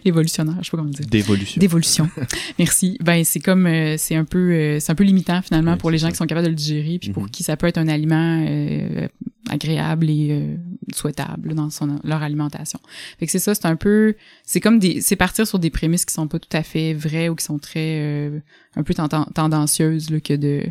évolutionnaire, 0.05 0.57
je 0.59 0.65
sais 0.65 0.71
pas 0.71 0.77
comment 0.77 0.89
le 0.89 0.95
dire. 0.95 1.07
D'évolution. 1.07 1.59
D'évolution. 1.59 2.09
Merci. 2.59 2.97
Ben 3.01 3.23
c'est 3.23 3.39
comme, 3.39 3.65
euh, 3.65 3.95
c'est 3.97 4.15
un 4.15 4.25
peu, 4.25 4.51
euh, 4.51 4.79
c'est 4.79 4.91
un 4.91 4.95
peu 4.95 5.03
limitant 5.03 5.41
finalement 5.41 5.77
pour 5.77 5.89
les 5.89 5.97
gens 5.97 6.09
qui 6.09 6.15
sont 6.15 6.27
capables 6.27 6.45
de 6.45 6.51
le 6.51 6.55
digérer, 6.55 6.99
puis 6.99 7.11
pour 7.11 7.23
mhm. 7.23 7.29
qui 7.31 7.43
ça 7.43 7.57
peut 7.57 7.67
être 7.67 7.79
un 7.79 7.87
aliment 7.87 8.45
euh, 8.47 9.07
agréable 9.49 10.09
et 10.09 10.57
souhaitable 10.93 11.55
dans 11.55 11.69
son 11.69 11.99
leur 12.03 12.21
alimentation. 12.21 12.79
Fait 13.19 13.25
que 13.25 13.31
c'est 13.31 13.39
ça, 13.39 13.55
c'est 13.55 13.65
un 13.65 13.75
peu, 13.75 14.15
c'est 14.45 14.59
comme 14.59 14.79
des, 14.79 15.01
c'est 15.01 15.15
partir 15.15 15.47
sur 15.47 15.59
des 15.59 15.71
prémisses 15.71 16.05
qui 16.05 16.13
sont 16.13 16.27
pas 16.27 16.39
tout 16.39 16.55
à 16.55 16.63
fait 16.63 16.93
vraies 16.93 17.29
ou 17.29 17.35
qui 17.35 17.43
sont 17.43 17.57
très 17.57 18.31
un 18.75 18.83
peu 18.83 18.93
tendancieuses 18.93 20.09
là, 20.09 20.19
que 20.19 20.33
de 20.33 20.63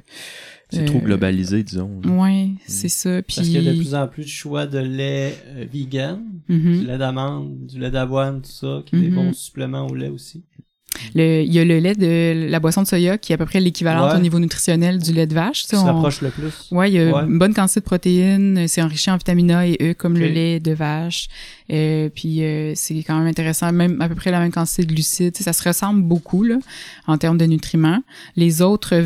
c'est 0.73 0.85
trop 0.87 0.99
euh, 0.99 1.03
globalisé, 1.03 1.63
disons. 1.63 2.01
Ouais, 2.05 2.47
mm. 2.47 2.57
c'est 2.67 2.89
ça. 2.89 3.23
Puis... 3.23 3.37
Parce 3.37 3.49
qu'il 3.49 3.63
y 3.63 3.69
a 3.69 3.73
de 3.73 3.77
plus 3.77 3.95
en 3.95 4.09
plus 4.09 4.25
de 4.25 4.29
choix 4.29 4.67
de 4.67 4.79
lait 4.79 5.37
euh, 5.49 5.67
vegan, 5.71 6.23
mm-hmm. 6.49 6.81
du 6.81 6.87
lait 6.87 6.99
d'amande, 6.99 7.67
du 7.67 7.79
lait 7.79 7.91
d'avoine, 7.91 8.43
tout 8.43 8.51
ça, 8.51 8.83
qui 8.87 8.97
est 8.97 9.01
des 9.01 9.11
mm-hmm. 9.11 9.15
bons 9.15 9.33
suppléments 9.33 9.87
au 9.87 9.95
lait 9.95 10.09
aussi. 10.09 10.45
Le, 11.15 11.43
il 11.43 11.53
y 11.53 11.59
a 11.59 11.65
le 11.65 11.79
lait 11.79 11.95
de 11.95 12.49
la 12.49 12.61
boisson 12.61 12.83
de 12.83 12.87
soya 12.87 13.19
qui 13.19 13.33
est 13.33 13.35
à 13.35 13.39
peu 13.39 13.47
près 13.47 13.61
l'équivalent 13.61 14.17
au 14.17 14.21
niveau 14.21 14.39
nutritionnel 14.39 14.99
du 14.99 15.13
lait 15.13 15.27
de 15.27 15.35
vache. 15.35 15.65
Ça 15.65 15.77
s'approche 15.77 16.21
le 16.21 16.31
plus. 16.31 16.69
Ouais, 16.71 16.91
il 16.91 16.95
y 16.95 16.99
a 16.99 17.23
une 17.23 17.39
bonne 17.39 17.55
quantité 17.55 17.81
de 17.81 17.85
protéines. 17.85 18.69
C'est 18.69 18.83
enrichi 18.83 19.11
en 19.11 19.17
vitamine 19.17 19.51
A 19.51 19.67
et 19.67 19.77
E 19.81 19.95
comme 19.95 20.17
le 20.17 20.27
lait 20.27 20.61
de 20.61 20.73
vache. 20.73 21.29
Euh, 21.73 22.09
puis 22.15 22.43
euh, 22.43 22.73
c'est 22.75 22.95
quand 23.03 23.17
même 23.17 23.27
intéressant, 23.27 23.73
même 23.73 24.01
à 24.01 24.09
peu 24.09 24.15
près 24.15 24.31
la 24.31 24.41
même 24.41 24.53
quantité 24.53 24.83
de 24.83 24.93
glucides. 24.93 25.37
ça 25.37 25.53
se 25.53 25.67
ressemble 25.67 26.03
beaucoup 26.03 26.43
là, 26.43 26.57
en 27.07 27.17
termes 27.19 27.39
de 27.39 27.47
nutriments. 27.47 28.03
Les 28.37 28.63
autres 28.63 29.03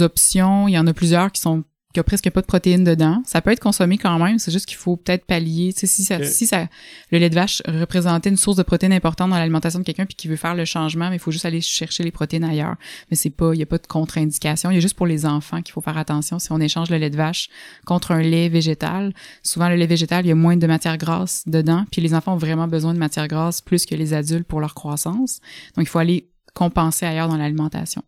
options, 0.00 0.68
il 0.68 0.72
y 0.72 0.78
en 0.78 0.86
a 0.86 0.92
plusieurs 0.92 1.32
qui 1.32 1.40
sont 1.40 1.64
qu'il 1.92 1.98
y 1.98 2.00
a 2.00 2.04
presque 2.04 2.28
pas 2.30 2.42
de 2.42 2.46
protéines 2.46 2.84
dedans. 2.84 3.22
Ça 3.24 3.40
peut 3.40 3.50
être 3.50 3.60
consommé 3.60 3.96
quand 3.96 4.18
même, 4.18 4.38
c'est 4.38 4.50
juste 4.50 4.66
qu'il 4.66 4.76
faut 4.76 4.96
peut-être 4.96 5.24
pallier. 5.24 5.72
Tu 5.72 5.80
sais, 5.80 5.86
si 5.86 6.04
ça, 6.04 6.22
si 6.22 6.46
ça, 6.46 6.68
le 7.10 7.18
lait 7.18 7.30
de 7.30 7.34
vache 7.34 7.62
représentait 7.66 8.28
une 8.28 8.36
source 8.36 8.56
de 8.58 8.62
protéines 8.62 8.92
importante 8.92 9.30
dans 9.30 9.38
l'alimentation 9.38 9.78
de 9.78 9.84
quelqu'un 9.84 10.04
puis 10.04 10.14
qui 10.14 10.28
veut 10.28 10.36
faire 10.36 10.54
le 10.54 10.66
changement, 10.66 11.08
mais 11.08 11.16
il 11.16 11.18
faut 11.18 11.30
juste 11.30 11.46
aller 11.46 11.62
chercher 11.62 12.02
les 12.02 12.10
protéines 12.10 12.44
ailleurs. 12.44 12.76
Mais 13.10 13.16
c'est 13.16 13.30
pas, 13.30 13.54
il 13.54 13.60
y 13.60 13.62
a 13.62 13.66
pas 13.66 13.78
de 13.78 13.86
contre-indication. 13.86 14.70
Il 14.70 14.74
y 14.74 14.76
a 14.76 14.80
juste 14.80 14.96
pour 14.96 15.06
les 15.06 15.24
enfants 15.24 15.62
qu'il 15.62 15.72
faut 15.72 15.80
faire 15.80 15.96
attention. 15.96 16.38
Si 16.38 16.52
on 16.52 16.60
échange 16.60 16.90
le 16.90 16.98
lait 16.98 17.10
de 17.10 17.16
vache 17.16 17.48
contre 17.86 18.12
un 18.12 18.20
lait 18.20 18.50
végétal, 18.50 19.14
souvent 19.42 19.70
le 19.70 19.76
lait 19.76 19.86
végétal, 19.86 20.26
il 20.26 20.28
y 20.28 20.32
a 20.32 20.34
moins 20.34 20.56
de 20.56 20.66
matière 20.66 20.98
grasse 20.98 21.44
dedans, 21.46 21.86
puis 21.90 22.02
les 22.02 22.12
enfants 22.12 22.34
ont 22.34 22.38
vraiment 22.38 22.68
besoin 22.68 22.92
de 22.92 22.98
matière 22.98 23.28
grasse 23.28 23.62
plus 23.62 23.86
que 23.86 23.94
les 23.94 24.12
adultes 24.12 24.46
pour 24.46 24.60
leur 24.60 24.74
croissance. 24.74 25.40
Donc 25.74 25.86
il 25.86 25.88
faut 25.88 26.00
aller 26.00 26.28
compenser 26.52 27.06
ailleurs 27.06 27.28
dans 27.28 27.36
l'alimentation. 27.36 28.02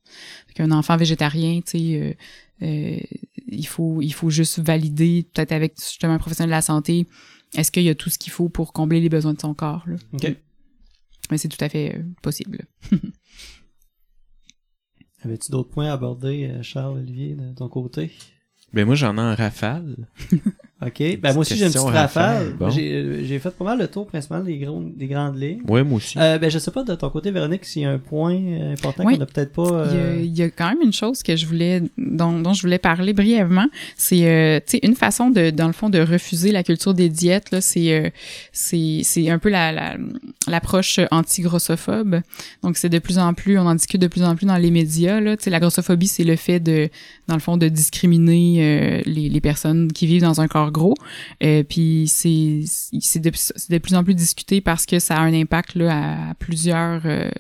Un 0.59 0.73
enfant 0.73 0.99
végétarien, 0.99 1.61
tu 1.63 1.79
sais, 1.79 2.01
euh, 2.03 2.13
euh, 2.63 2.99
il 3.51 3.67
faut 3.67 4.01
il 4.01 4.13
faut 4.13 4.31
juste 4.31 4.59
valider 4.61 5.29
peut-être 5.33 5.53
avec 5.53 5.79
justement 5.79 6.15
un 6.15 6.19
professionnel 6.19 6.51
de 6.51 6.55
la 6.55 6.63
santé 6.63 7.07
est-ce 7.55 7.71
qu'il 7.73 7.83
y 7.83 7.89
a 7.89 7.95
tout 7.95 8.11
ce 8.11 8.19
qu'il 8.19 8.33
faut 8.33 8.49
pour 8.49 8.73
combler 8.73 9.01
les 9.01 9.09
besoins 9.09 9.35
de 9.35 9.41
son 9.41 9.55
corps 9.55 9.85
là? 9.87 9.97
OK. 10.13 10.37
Mais 11.31 11.39
c'est 11.39 11.49
tout 11.49 11.63
à 11.65 11.69
fait 11.69 11.97
euh, 11.97 12.03
possible. 12.23 12.67
Avais-tu 15.23 15.51
d'autres 15.53 15.71
points 15.71 15.89
à 15.89 15.93
aborder, 15.93 16.49
euh, 16.51 16.63
Charles 16.63 16.99
Olivier, 16.99 17.35
de 17.35 17.53
ton 17.55 17.69
côté? 17.69 18.11
Ben 18.73 18.87
moi 18.87 18.95
j'en 18.95 19.17
ai 19.17 19.21
un 19.21 19.35
rafale. 19.35 20.09
OK. 20.83 21.19
Ben 21.21 21.35
moi 21.35 21.41
aussi 21.41 21.57
j'ai 21.57 21.67
une 21.67 21.73
petite 21.73 21.89
rafale. 21.89 22.57
Euh, 22.63 23.21
j'ai 23.23 23.39
fait 23.39 23.51
pas 23.51 23.65
mal 23.65 23.79
le 23.79 23.89
tour 23.89 24.07
principal 24.07 24.45
des, 24.45 24.57
gros, 24.57 24.83
des 24.83 25.09
grandes 25.09 25.39
lignes. 25.39 25.61
Ouais, 25.69 25.85
moi 25.85 25.99
aussi. 25.99 26.19
Euh, 26.19 26.39
ben 26.39 26.51
je 26.51 26.59
sais 26.59 26.71
pas 26.71 26.85
de 26.85 26.95
ton 26.95 27.11
côté 27.11 27.31
Véronique 27.31 27.67
s'il 27.67 27.83
y 27.83 27.85
a 27.85 27.91
un 27.91 27.99
point 27.99 28.35
euh, 28.35 28.73
important 28.73 29.05
qu'on 29.05 29.21
a 29.21 29.27
peut-être 29.27 29.53
pas 29.53 29.71
euh, 29.71 30.17
il, 30.19 30.37
y 30.37 30.43
a, 30.43 30.49
quand 30.49 30.69
même 30.71 30.81
une 30.83 30.93
chose 30.93 31.23
que 31.23 31.37
je 31.37 31.45
voulais 31.45 31.83
dont, 31.99 32.41
dont 32.41 32.55
je 32.55 32.63
voulais 32.63 32.79
parler 32.79 33.13
brièvement, 33.13 33.67
c'est 33.97 34.27
euh, 34.27 34.59
tu 34.61 34.79
sais 34.79 34.81
une 34.83 34.97
façon 34.97 35.29
de 35.29 35.51
dans 35.51 35.67
le 35.67 35.75
fond 35.75 35.91
de 35.91 36.01
refuser 36.01 36.51
la 36.51 36.63
culture 36.63 36.95
des 36.95 37.11
diètes 37.11 37.51
là, 37.51 37.61
c'est 37.61 38.11
c'est 38.53 39.03
c'est 39.05 39.29
un 39.29 39.39
peu 39.39 39.51
la 39.51 39.99
l'approche 40.49 40.99
anti-grossophobe. 41.11 42.21
Donc 42.63 42.79
c'est 42.79 42.89
de 42.89 42.99
plus 42.99 43.19
en 43.19 43.35
plus 43.35 43.59
on 43.59 43.67
en 43.67 43.75
discute 43.75 44.01
de 44.01 44.07
plus 44.07 44.23
en 44.23 44.35
plus 44.35 44.47
dans 44.47 44.57
les 44.57 44.71
médias 44.71 45.21
là, 45.21 45.37
tu 45.37 45.45
sais 45.45 45.51
la 45.51 45.61
grossophobie 45.61 46.09
c'est 46.09 46.25
le 46.25 46.37
fait 46.37 46.59
de 46.59 46.89
dans 47.29 47.35
le 47.35 47.41
fond 47.41 47.59
de 47.59 47.69
discriminer 47.69 49.03
les 49.05 49.29
les 49.29 49.41
personnes 49.43 49.93
qui 49.93 50.07
vivent 50.07 50.23
dans 50.23 50.41
un 50.41 50.49
corps 50.49 50.70
gros. 50.71 50.95
Euh, 51.43 51.63
puis 51.63 52.07
c'est 52.09 52.63
c'est 53.01 53.21
de, 53.21 53.31
de, 53.31 53.79
plus 53.79 53.95
en 53.95 54.05
plus 54.05 54.15
discuté 54.15 54.61
parce 54.61 54.87
que 54.87 54.99
ça 54.99 55.17
a 55.17 55.21
un 55.21 55.33
impact 55.33 55.75
là, 55.75 56.31
à 56.31 56.35
plusieurs 56.35 57.03
euh, 57.05 57.31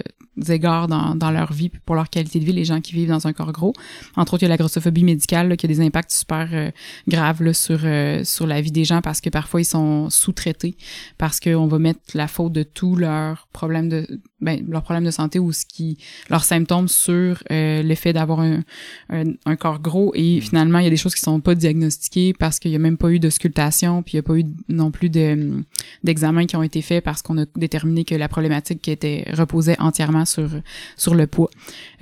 égards 0.48 0.89
dans, 0.89 1.15
dans 1.15 1.31
leur 1.31 1.52
vie 1.52 1.70
pour 1.85 1.94
leur 1.94 2.09
qualité 2.09 2.40
de 2.40 2.44
vie, 2.44 2.52
les 2.52 2.65
gens 2.65 2.81
qui 2.81 2.94
vivent 2.94 3.09
dans 3.09 3.27
un 3.27 3.32
corps 3.32 3.52
gros. 3.52 3.74
Entre 4.16 4.35
autres, 4.35 4.43
il 4.43 4.47
y 4.47 4.47
a 4.47 4.51
la 4.51 4.57
grossophobie 4.57 5.05
médicale 5.05 5.57
qui 5.57 5.66
a 5.66 5.69
des 5.69 5.81
impacts 5.81 6.12
super 6.12 6.48
euh, 6.52 6.70
graves 7.09 7.43
là, 7.43 7.52
sur, 7.52 7.81
euh, 7.85 8.24
sur 8.24 8.47
la 8.47 8.61
vie 8.61 8.73
des 8.73 8.85
gens 8.85 9.02
parce 9.02 9.20
que 9.20 9.28
parfois 9.28 9.61
ils 9.61 9.66
sont 9.66 10.09
sous-traités, 10.09 10.77
parce 11.19 11.40
qu'on 11.40 11.66
va 11.66 11.78
mettre 11.78 12.01
la 12.15 12.28
faute 12.28 12.52
de 12.52 12.62
tous 12.62 12.97
leurs 12.97 13.48
problèmes 13.52 13.89
de 13.89 14.07
ben, 14.41 14.65
leurs 14.69 14.83
problèmes 14.83 15.05
de 15.05 15.11
santé 15.11 15.39
ou 15.39 15.53
ce 15.53 15.65
qui 15.67 15.99
leurs 16.29 16.45
symptômes 16.45 16.89
sur 16.89 17.43
euh, 17.51 17.83
l'effet 17.83 18.12
d'avoir 18.12 18.41
un, 18.41 18.62
un, 19.11 19.57
corps 19.57 19.81
gros 19.81 20.12
et 20.15 20.39
mm. 20.39 20.41
finalement 20.41 20.79
il 20.79 20.85
y 20.85 20.87
a 20.87 20.91
des 20.91 20.97
choses 20.97 21.15
qui 21.15 21.21
sont 21.21 21.41
pas 21.41 21.55
diagnostiquées 21.55 22.33
parce 22.33 22.59
qu'il 22.59 22.71
y 22.71 22.77
a 22.77 22.79
même 22.79 22.97
pas 22.97 23.11
eu 23.11 23.19
de 23.19 23.31
sculptation 23.31 24.03
puis 24.03 24.15
il 24.15 24.17
y 24.17 24.21
a 24.21 24.23
pas 24.23 24.37
eu 24.37 24.45
non 24.69 24.91
plus 24.91 25.11
de 25.11 25.62
d'examens 26.05 26.47
qui 26.47 26.57
ont 26.57 26.62
été 26.62 26.83
faits 26.83 27.05
parce 27.05 27.23
qu'on 27.23 27.39
a 27.39 27.45
déterminé 27.57 28.05
que 28.05 28.15
la 28.15 28.29
problématique 28.29 28.83
qui 28.83 28.91
était 28.91 29.25
reposait 29.33 29.77
entièrement 29.79 30.25
sur 30.25 30.49
sur 30.97 31.15
le 31.15 31.27
poids. 31.27 31.51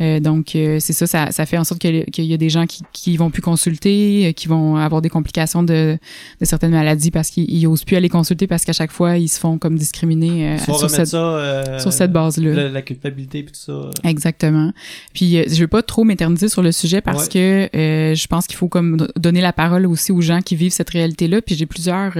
Euh, 0.00 0.20
donc 0.20 0.54
euh, 0.54 0.78
c'est 0.80 0.92
ça, 0.92 1.06
ça, 1.06 1.30
ça 1.30 1.46
fait 1.46 1.58
en 1.58 1.64
sorte 1.64 1.80
qu'il 1.80 2.24
y 2.24 2.34
a 2.34 2.36
des 2.36 2.50
gens 2.50 2.66
qui 2.66 2.82
qui 2.92 3.16
vont 3.16 3.30
plus 3.30 3.42
consulter, 3.42 4.28
euh, 4.28 4.32
qui 4.32 4.48
vont 4.48 4.76
avoir 4.76 5.02
des 5.02 5.08
complications 5.08 5.62
de, 5.62 5.98
de 6.40 6.44
certaines 6.44 6.72
maladies 6.72 7.10
parce 7.10 7.30
qu'ils 7.30 7.66
osent 7.66 7.84
plus 7.84 7.96
aller 7.96 8.08
consulter 8.08 8.46
parce 8.46 8.64
qu'à 8.64 8.72
chaque 8.72 8.92
fois 8.92 9.16
ils 9.16 9.28
se 9.28 9.38
font 9.38 9.58
comme 9.58 9.76
discriminer 9.76 10.58
sur 10.58 10.90
cette 10.90 11.08
sur 11.08 11.92
cette 11.92 12.12
base 12.12 12.27
La, 12.36 12.82
culpabilité 12.82 13.42
puis 13.42 13.52
tout 13.52 13.60
ça. 13.60 13.90
Exactement. 14.04 14.72
Puis 15.14 15.42
je 15.48 15.60
veux 15.60 15.68
pas 15.68 15.82
trop 15.82 16.04
m'éterniser 16.04 16.48
sur 16.48 16.62
le 16.62 16.72
sujet 16.72 17.00
parce 17.00 17.28
que 17.28 17.68
je 17.72 18.26
pense 18.26 18.46
qu'il 18.46 18.56
faut 18.56 18.68
comme 18.68 19.08
donner 19.16 19.40
la 19.40 19.52
parole 19.52 19.86
aussi 19.86 20.12
aux 20.12 20.20
gens 20.20 20.40
qui 20.40 20.56
vivent 20.56 20.72
cette 20.72 20.90
réalité 20.90 21.28
là. 21.28 21.42
Puis 21.42 21.54
j'ai 21.54 21.66
plusieurs 21.66 22.14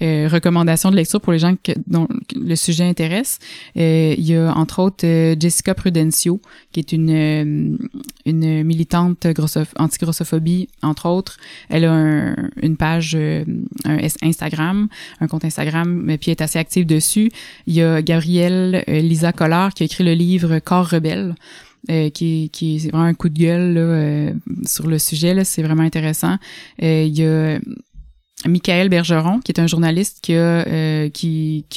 recommandations 0.00 0.90
de 0.90 0.96
lecture 0.96 1.20
pour 1.20 1.32
les 1.32 1.38
gens 1.38 1.54
que, 1.62 1.72
dont 1.86 2.08
le 2.34 2.56
sujet 2.56 2.84
intéresse. 2.84 3.38
il 3.76 4.24
y 4.24 4.36
a 4.36 4.52
entre 4.52 4.80
autres 4.80 5.06
Jessica 5.38 5.74
Prudencio, 5.74 6.40
qui 6.72 6.80
est 6.80 6.92
une, 6.92 7.10
euh, 7.10 7.76
une 8.26 8.64
militante 8.64 9.26
anti-grossophobie, 9.76 10.68
entre 10.82 11.08
autres. 11.08 11.38
Elle 11.68 11.84
a 11.84 12.34
une 12.62 12.76
page 12.76 13.14
euh, 13.14 13.44
un 13.84 13.98
Instagram, 14.22 14.88
un 15.20 15.26
compte 15.26 15.44
Instagram, 15.44 16.04
puis 16.20 16.30
elle 16.30 16.32
est 16.32 16.42
assez 16.42 16.58
active 16.58 16.86
dessus. 16.86 17.30
Il 17.66 17.74
y 17.74 17.82
a 17.82 18.02
Gabrielle 18.02 18.84
euh, 18.88 19.00
Lisa 19.00 19.32
Qui 19.74 19.82
a 19.82 19.86
écrit 19.86 20.04
le 20.04 20.12
livre 20.12 20.58
Corps 20.58 20.88
rebelle. 20.88 21.34
qui, 21.88 22.50
qui 22.52 22.76
est 22.76 22.90
vraiment 22.90 23.04
un 23.04 23.14
coup 23.14 23.28
de 23.28 23.38
gueule 23.38 24.40
sur 24.64 24.86
le 24.86 24.98
sujet. 24.98 25.44
C'est 25.44 25.62
vraiment 25.62 25.82
intéressant. 25.82 26.36
il 26.78 27.18
y 27.18 27.24
a 27.24 27.58
Michael 28.46 28.88
Bergeron, 28.88 29.40
qui 29.40 29.52
est 29.52 29.60
un 29.60 29.66
journaliste 29.66 30.18
qui 30.22 30.34
a, 30.34 30.62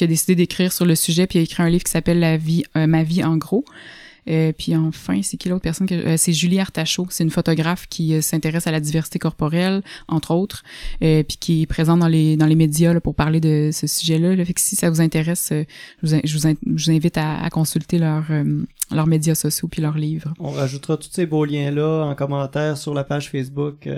décidé 0.06 0.34
d'écrire 0.34 0.72
sur 0.72 0.84
le 0.84 0.94
sujet, 0.94 1.26
puis 1.26 1.38
a 1.38 1.42
écrit 1.42 1.62
un 1.62 1.68
livre 1.68 1.84
qui 1.84 1.90
s'appelle 1.90 2.20
La 2.20 2.36
vie, 2.36 2.64
Ma 2.74 3.02
vie 3.02 3.24
en 3.24 3.36
gros. 3.36 3.64
Euh, 4.28 4.52
puis 4.56 4.74
enfin, 4.74 5.20
c'est 5.22 5.36
qui 5.36 5.48
l'autre 5.48 5.62
personne 5.62 5.86
que 5.86 5.94
euh, 5.94 6.16
c'est 6.16 6.32
Julie 6.32 6.60
Artachot, 6.60 7.06
c'est 7.10 7.24
une 7.24 7.30
photographe 7.30 7.86
qui 7.88 8.14
euh, 8.14 8.20
s'intéresse 8.20 8.66
à 8.66 8.70
la 8.70 8.80
diversité 8.80 9.18
corporelle 9.18 9.82
entre 10.08 10.32
autres, 10.32 10.62
puis 11.00 11.36
qui 11.38 11.62
est 11.62 11.66
présente 11.66 12.00
dans 12.00 12.08
les 12.08 12.36
dans 12.36 12.46
les 12.46 12.54
médias 12.54 12.98
pour 13.00 13.14
parler 13.14 13.40
de 13.40 13.70
ce 13.72 13.86
sujet-là. 13.86 14.44
Fait 14.44 14.54
que 14.54 14.60
si 14.60 14.76
ça 14.76 14.90
vous 14.90 15.00
intéresse, 15.00 15.52
je 16.02 16.16
vous, 16.16 16.20
je 16.24 16.36
vous, 16.36 16.90
invite 16.90 17.18
à, 17.18 17.42
à 17.42 17.50
consulter 17.50 17.98
leur 17.98 18.24
leurs 18.90 19.06
médias 19.06 19.34
sociaux 19.34 19.68
puis 19.68 19.82
leurs 19.82 19.98
livres. 19.98 20.34
On 20.38 20.50
rajoutera 20.50 20.96
tous 20.96 21.10
ces 21.10 21.26
beaux 21.26 21.44
liens-là 21.44 22.04
en 22.04 22.14
commentaire 22.14 22.76
sur 22.76 22.94
la 22.94 23.04
page 23.04 23.30
Facebook 23.30 23.88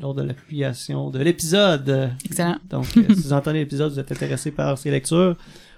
lors 0.00 0.14
de 0.14 0.22
la 0.22 0.34
publication 0.34 1.10
de 1.10 1.18
l'épisode. 1.18 2.10
Excellent. 2.24 2.58
Donc, 2.70 2.86
si 2.86 3.00
vous 3.02 3.32
entendez 3.32 3.60
l'épisode, 3.60 3.92
vous 3.92 3.98
êtes 3.98 4.12
intéressé 4.12 4.50
par 4.50 4.78
ces 4.78 4.90
lectures, 4.90 5.36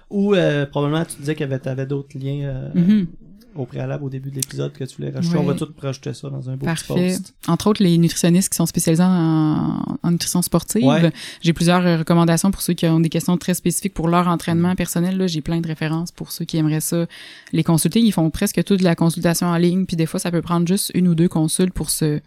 Ou 0.09 0.35
euh, 0.35 0.65
probablement 0.65 1.03
tu 1.05 1.17
disais 1.17 1.33
qu'il 1.33 1.49
y 1.49 1.51
avait, 1.51 1.67
avais 1.67 1.85
d'autres 1.85 2.17
liens 2.17 2.43
euh, 2.43 2.69
Mhm. 2.75 3.07
Au 3.55 3.65
préalable 3.65 4.03
au 4.03 4.09
début 4.09 4.29
de 4.31 4.35
l'épisode 4.35 4.73
que 4.73 4.83
tu 4.83 4.97
voulais 4.97 5.09
rajouter. 5.11 5.35
Ouais. 5.37 5.41
On 5.43 5.47
va 5.47 5.53
tout 5.55 5.71
projeter 5.71 6.13
ça 6.13 6.29
dans 6.29 6.49
un 6.49 6.53
beau 6.57 6.65
petit 6.65 6.85
Parfait. 6.87 7.09
post. 7.09 7.33
Entre 7.47 7.67
autres, 7.67 7.81
les 7.83 7.97
nutritionnistes 7.97 8.49
qui 8.49 8.55
sont 8.57 8.65
spécialisés 8.65 9.03
en, 9.03 9.83
en 10.03 10.11
nutrition 10.11 10.41
sportive. 10.41 10.83
Ouais. 10.83 11.11
J'ai 11.41 11.53
plusieurs 11.53 11.85
euh, 11.85 11.97
recommandations 11.97 12.51
pour 12.51 12.61
ceux 12.61 12.73
qui 12.73 12.85
ont 12.87 12.99
des 12.99 13.09
questions 13.09 13.37
très 13.37 13.53
spécifiques 13.53 13.93
pour 13.93 14.07
leur 14.07 14.27
entraînement 14.27 14.75
personnel. 14.75 15.17
Là, 15.17 15.27
j'ai 15.27 15.41
plein 15.41 15.61
de 15.61 15.67
références 15.67 16.11
pour 16.11 16.31
ceux 16.31 16.45
qui 16.45 16.57
aimeraient 16.57 16.81
ça. 16.81 17.05
Les 17.53 17.63
consulter, 17.63 17.99
ils 18.01 18.11
font 18.11 18.29
presque 18.29 18.63
toute 18.63 18.81
la 18.81 18.95
consultation 18.95 19.47
en 19.47 19.57
ligne, 19.57 19.85
puis 19.85 19.95
des 19.97 20.05
fois, 20.05 20.19
ça 20.19 20.31
peut 20.31 20.41
prendre 20.41 20.67
juste 20.67 20.91
une 20.93 21.07
ou 21.07 21.15
deux 21.15 21.29
consultes 21.29 21.73
pour 21.73 21.89
se 21.89 22.19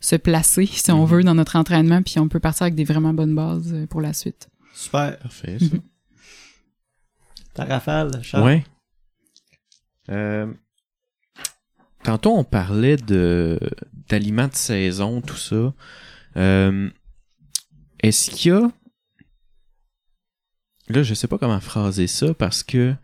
se 0.00 0.14
placer, 0.14 0.66
si 0.72 0.92
on 0.92 1.02
Mhm. 1.02 1.10
veut, 1.10 1.22
dans 1.24 1.34
notre 1.34 1.56
entraînement, 1.56 2.02
puis 2.02 2.20
on 2.20 2.28
peut 2.28 2.38
partir 2.38 2.62
avec 2.62 2.76
des 2.76 2.84
vraiment 2.84 3.12
bonnes 3.12 3.34
bases 3.34 3.72
euh, 3.74 3.86
pour 3.88 4.00
la 4.00 4.12
suite. 4.12 4.48
Super. 4.72 5.18
Parfait, 5.18 5.58
ça. 5.58 5.76
Ta 7.54 7.64
rafale, 7.64 8.10
Charles. 8.22 8.44
Ouais. 8.44 8.64
Euh, 10.10 10.46
tantôt, 12.04 12.36
on 12.36 12.44
parlait 12.44 12.96
de 12.96 13.58
d'aliments 14.08 14.48
de 14.48 14.54
saison, 14.54 15.20
tout 15.20 15.36
ça. 15.36 15.74
Euh, 16.36 16.88
Est-ce 18.02 18.30
qu'il 18.30 18.50
y 18.52 18.54
a... 18.54 18.70
Là, 20.88 21.02
je 21.02 21.12
sais 21.12 21.26
pas 21.28 21.36
comment 21.36 21.60
phraser 21.60 22.06
ça 22.06 22.32
parce 22.32 22.62
que 22.62 22.94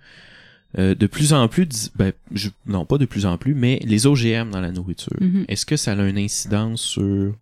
euh, 0.79 0.95
de 0.95 1.07
plus 1.07 1.33
en 1.35 1.47
plus... 1.49 1.91
Ben, 1.95 2.13
je- 2.33 2.49
non, 2.67 2.87
pas 2.87 2.97
de 2.99 3.05
plus 3.05 3.27
en 3.27 3.37
plus, 3.37 3.55
mais 3.55 3.79
les 3.85 4.07
OGM 4.07 4.51
dans 4.51 4.61
la 4.61 4.73
nourriture. 4.73 5.17
Mhm. 5.21 5.45
Est-ce 5.49 5.67
que 5.67 5.77
ça 5.77 5.93
a 5.93 6.05
une 6.09 6.17
incidence 6.19 6.81
sur 6.81 7.35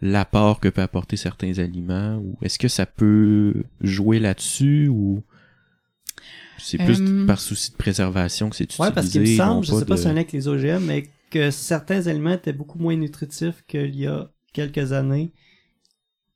l'apport 0.00 0.60
que 0.60 0.68
peut 0.68 0.80
apporter 0.80 1.16
certains 1.18 1.58
aliments 1.58 2.16
ou 2.16 2.38
est-ce 2.40 2.58
que 2.58 2.68
ça 2.68 2.86
peut 2.86 3.64
jouer 3.82 4.18
là-dessus 4.18 4.88
ou 4.88 5.22
c'est 6.62 6.78
plus 6.78 6.98
Euh, 7.00 7.26
par 7.26 7.40
souci 7.40 7.70
de 7.72 7.76
préservation 7.76 8.50
que 8.50 8.56
c'est 8.56 8.64
utilisé 8.64 8.82
Ouais, 8.82 8.92
parce 8.94 9.08
qu'il 9.08 9.20
me 9.22 9.26
semble, 9.36 9.64
je 9.64 9.72
sais 9.72 9.84
pas 9.84 9.94
de- 9.94 9.96
si 9.96 10.02
c'est 10.04 10.08
un 10.08 10.12
lien 10.12 10.20
avec 10.20 10.32
les 10.32 10.48
OGM, 10.48 10.84
mais 10.84 11.04
que 11.30 11.50
certains 11.50 12.06
aliments 12.06 12.32
étaient 12.32 12.52
beaucoup 12.52 12.78
moins 12.78 12.96
nutritifs 12.96 13.62
qu'il 13.68 13.94
y 13.96 14.06
a 14.06 14.30
quelques 14.52 14.92
années, 14.92 15.32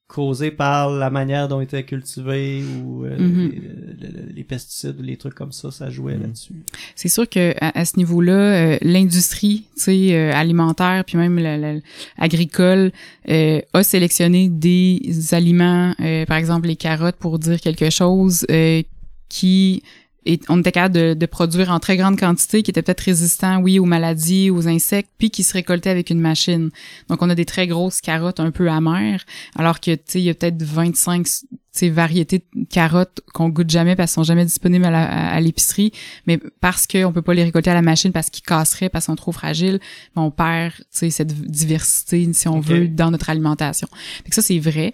causés 0.06 0.50
par 0.50 0.90
la 0.90 1.08
manière 1.10 1.48
dont 1.48 1.60
ils 1.60 1.64
étaient 1.64 1.82
cultivés 1.82 2.62
ou 2.62 3.04
euh, 3.06 3.16
Mhm. 3.18 3.50
les, 3.50 4.08
les- 4.08 4.32
les 4.34 4.44
pesticides 4.44 5.00
ou 5.00 5.02
les 5.02 5.16
trucs 5.16 5.34
comme 5.34 5.50
ça, 5.50 5.70
ça 5.70 5.88
jouait 5.90 6.14
Mhm. 6.14 6.22
là-dessus. 6.22 6.62
C'est 6.94 7.08
sûr 7.08 7.28
que 7.28 7.54
à, 7.60 7.76
à 7.80 7.84
ce 7.84 7.96
niveau-là, 7.96 8.32
euh, 8.74 8.78
l'industrie, 8.82 9.64
tu 9.74 9.80
sais, 9.82 10.14
euh, 10.14 10.32
alimentaire, 10.34 11.04
puis 11.06 11.16
même 11.16 11.38
la- 11.38 11.56
la- 11.56 11.80
agricole, 12.18 12.92
euh, 13.30 13.60
a 13.72 13.82
sélectionné 13.82 14.48
des 14.50 15.00
aliments, 15.32 15.94
euh, 16.00 16.26
par 16.26 16.36
exemple 16.36 16.68
les 16.68 16.76
carottes, 16.76 17.16
pour 17.16 17.38
dire 17.38 17.60
quelque 17.60 17.90
chose, 17.90 18.44
euh, 18.50 18.82
qui 19.30 19.82
est, 20.26 20.44
on 20.48 20.60
était 20.60 20.72
capable 20.72 20.94
de, 20.94 21.14
de 21.14 21.26
produire 21.26 21.70
en 21.70 21.80
très 21.80 21.96
grande 21.96 22.18
quantité, 22.18 22.62
qui 22.62 22.70
était 22.70 22.82
peut-être 22.82 23.00
résistant, 23.00 23.58
oui, 23.58 23.78
aux 23.78 23.84
maladies, 23.84 24.50
aux 24.50 24.68
insectes, 24.68 25.10
puis 25.18 25.30
qui 25.30 25.42
se 25.42 25.52
récoltait 25.52 25.90
avec 25.90 26.10
une 26.10 26.20
machine. 26.20 26.70
Donc, 27.08 27.22
on 27.22 27.30
a 27.30 27.34
des 27.34 27.44
très 27.44 27.66
grosses 27.66 28.00
carottes 28.00 28.40
un 28.40 28.50
peu 28.50 28.68
amères, 28.68 29.24
alors 29.56 29.80
que, 29.80 29.94
tu 29.94 30.02
sais, 30.06 30.20
il 30.20 30.24
y 30.24 30.30
a 30.30 30.34
peut-être 30.34 30.62
25 30.62 31.26
tu 31.74 31.80
sais, 31.80 31.88
variétés 31.88 32.44
de 32.54 32.66
carottes 32.66 33.20
qu'on 33.32 33.48
goûte 33.48 33.68
jamais 33.68 33.96
parce 33.96 34.12
qu'elles 34.12 34.22
sont 34.22 34.28
jamais 34.28 34.44
disponibles 34.44 34.84
à 34.84 35.40
l'épicerie 35.40 35.90
mais 36.24 36.38
parce 36.60 36.86
qu'on 36.86 37.12
peut 37.12 37.20
pas 37.20 37.34
les 37.34 37.42
récolter 37.42 37.68
à 37.70 37.74
la 37.74 37.82
machine 37.82 38.12
parce 38.12 38.30
qu'ils 38.30 38.44
casseraient 38.44 38.88
parce 38.88 39.06
qu'ils 39.06 39.12
sont 39.12 39.16
trop 39.16 39.32
fragiles, 39.32 39.80
ben, 40.14 40.22
on 40.22 40.30
perd 40.30 40.74
tu 40.74 40.84
sais, 40.90 41.10
cette 41.10 41.34
diversité, 41.34 42.32
si 42.32 42.46
on 42.46 42.60
veut, 42.60 42.86
dans 42.86 43.10
notre 43.10 43.28
alimentation. 43.28 43.88
Fait 44.22 44.28
que 44.28 44.34
ça, 44.36 44.42
c'est 44.42 44.60
vrai. 44.60 44.92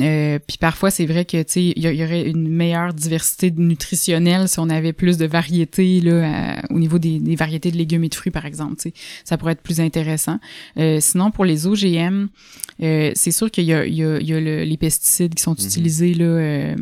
Euh, 0.00 0.38
puis 0.38 0.56
parfois, 0.58 0.90
c'est 0.90 1.04
vrai 1.04 1.26
que 1.26 1.42
tu 1.42 1.52
sais, 1.52 1.64
il 1.76 1.82
y, 1.84 2.02
aurait 2.02 2.26
une 2.26 2.48
meilleure 2.48 2.94
diversité 2.94 3.50
nutritionnelle 3.50 4.48
si 4.48 4.58
on 4.58 4.70
avait 4.70 4.94
plus 4.94 5.18
de 5.18 5.26
variétés 5.26 6.00
là, 6.00 6.60
à- 6.60 6.72
au 6.72 6.78
niveau 6.78 6.98
des, 6.98 7.18
des 7.18 7.36
variétés 7.36 7.70
de 7.70 7.76
légumes 7.76 8.02
et 8.04 8.08
de 8.08 8.14
fruits, 8.14 8.32
par 8.32 8.46
exemple. 8.46 8.76
tu 8.76 8.88
sais. 8.88 8.94
Ça 9.24 9.36
pourrait 9.36 9.52
être 9.52 9.60
plus 9.62 9.80
intéressant. 9.80 10.38
Euh, 10.78 10.98
sinon, 11.00 11.30
pour 11.30 11.44
les 11.44 11.66
OGM, 11.66 12.28
euh, 12.82 13.12
c'est 13.14 13.32
sûr 13.32 13.50
qu'il 13.50 13.64
y 13.64 13.74
a, 13.74 13.84
il 13.84 13.94
y 13.94 14.02
a, 14.02 14.18
y 14.18 14.32
a 14.32 14.40
le- 14.40 14.64
les 14.64 14.76
pesticides 14.78 15.34
qui 15.34 15.42
sont 15.42 15.54
Mhm. 15.58 15.66
utilisés 15.66 16.14
là. 16.14 16.24
euh, 16.24 16.76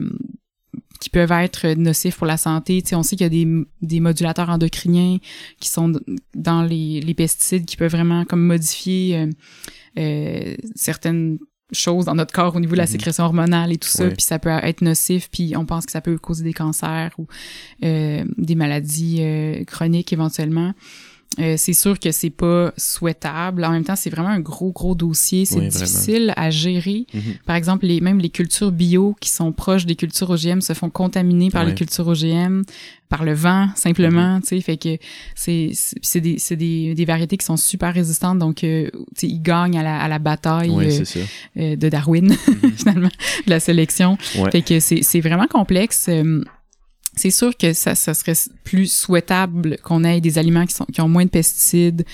qui 1.00 1.08
peuvent 1.08 1.32
être 1.32 1.66
nocifs 1.78 2.16
pour 2.16 2.26
la 2.26 2.36
santé. 2.36 2.82
Tu 2.82 2.90
sais, 2.90 2.94
on 2.94 3.02
sait 3.02 3.16
qu'il 3.16 3.24
y 3.24 3.26
a 3.26 3.30
des, 3.30 3.48
des 3.80 4.00
modulateurs 4.00 4.50
endocriniens 4.50 5.16
qui 5.58 5.70
sont 5.70 5.98
dans 6.34 6.62
les, 6.62 7.00
les 7.00 7.14
pesticides 7.14 7.64
qui 7.64 7.78
peuvent 7.78 7.90
vraiment 7.90 8.26
comme 8.26 8.44
modifier 8.44 9.16
euh, 9.16 9.26
euh, 9.98 10.54
certaines 10.76 11.38
choses 11.72 12.04
dans 12.06 12.14
notre 12.14 12.32
corps 12.32 12.56
au 12.56 12.60
niveau 12.60 12.72
de 12.72 12.78
la 12.78 12.84
Mhm. 12.84 12.90
sécrétion 12.90 13.24
hormonale 13.24 13.72
et 13.72 13.76
tout 13.78 13.88
ça, 13.88 14.04
puis 14.08 14.22
ça 14.22 14.38
peut 14.38 14.50
être 14.50 14.82
nocif, 14.82 15.28
puis 15.30 15.54
on 15.56 15.64
pense 15.66 15.86
que 15.86 15.92
ça 15.92 16.00
peut 16.00 16.18
causer 16.18 16.44
des 16.44 16.52
cancers 16.52 17.10
ou 17.18 17.26
euh, 17.84 18.24
des 18.38 18.54
maladies 18.54 19.18
euh, 19.20 19.64
chroniques 19.64 20.12
éventuellement. 20.12 20.72
Euh, 21.38 21.54
c'est 21.56 21.72
sûr 21.74 22.00
que 22.00 22.10
c'est 22.10 22.28
pas 22.30 22.72
souhaitable. 22.76 23.64
En 23.64 23.70
même 23.70 23.84
temps, 23.84 23.94
c'est 23.94 24.10
vraiment 24.10 24.30
un 24.30 24.40
gros, 24.40 24.72
gros 24.72 24.96
dossier. 24.96 25.44
C'est 25.44 25.54
Oui, 25.60 25.68
vraiment. 25.68 25.84
difficile 25.86 26.34
à 26.36 26.50
gérer. 26.50 27.06
Mhm. 27.14 27.20
Par 27.46 27.54
exemple, 27.54 27.86
les, 27.86 28.00
même 28.00 28.18
les 28.18 28.30
cultures 28.30 28.72
bio 28.72 29.14
qui 29.20 29.30
sont 29.30 29.52
proches 29.52 29.86
des 29.86 29.94
cultures 29.94 30.28
OGM 30.28 30.60
se 30.60 30.72
font 30.72 30.90
contaminer 30.90 31.48
par 31.50 31.64
les 31.64 31.74
cultures 31.74 32.08
OGM, 32.08 32.62
par 33.08 33.24
le 33.24 33.32
vent, 33.32 33.68
simplement, 33.76 34.40
tu 34.40 34.48
sais, 34.48 34.60
fait 34.60 34.76
que 34.76 34.96
c'est 35.36 35.70
c'est 35.72 36.20
des, 36.20 36.38
c'est 36.38 36.56
des, 36.56 36.94
des 36.96 37.04
variétés 37.04 37.36
qui 37.36 37.46
sont 37.46 37.56
super 37.56 37.94
résistantes, 37.94 38.38
donc, 38.38 38.62
euh, 38.64 38.88
tu 38.92 38.98
sais, 39.16 39.26
ils 39.28 39.40
gagnent 39.42 39.78
à 39.78 39.82
la, 39.84 40.00
à 40.00 40.08
la 40.08 40.18
bataille 40.18 40.70
Ouais, 40.70 41.00
euh, 41.00 41.24
euh, 41.58 41.76
de 41.76 41.88
Darwin, 41.88 42.28
Mhm. 42.48 42.72
finalement, 42.76 43.08
de 43.46 43.50
la 43.50 43.60
sélection. 43.60 44.18
Ouais. 44.36 44.50
Fait 44.50 44.62
que 44.62 44.80
c'est 44.80 45.02
c'est 45.02 45.20
vraiment 45.20 45.46
complexe. 45.46 46.08
C'est 47.20 47.30
sûr 47.30 47.56
que 47.56 47.72
ça, 47.72 47.94
ça 47.94 48.14
serait 48.14 48.34
plus 48.64 48.90
souhaitable 48.92 49.76
qu'on 49.82 50.02
ait 50.04 50.20
des 50.20 50.38
aliments 50.38 50.66
qui 50.66 50.74
sont 50.74 50.86
qui 50.86 51.00
ont 51.00 51.08
moins 51.08 51.24
de 51.24 51.30
pesticides, 51.30 52.04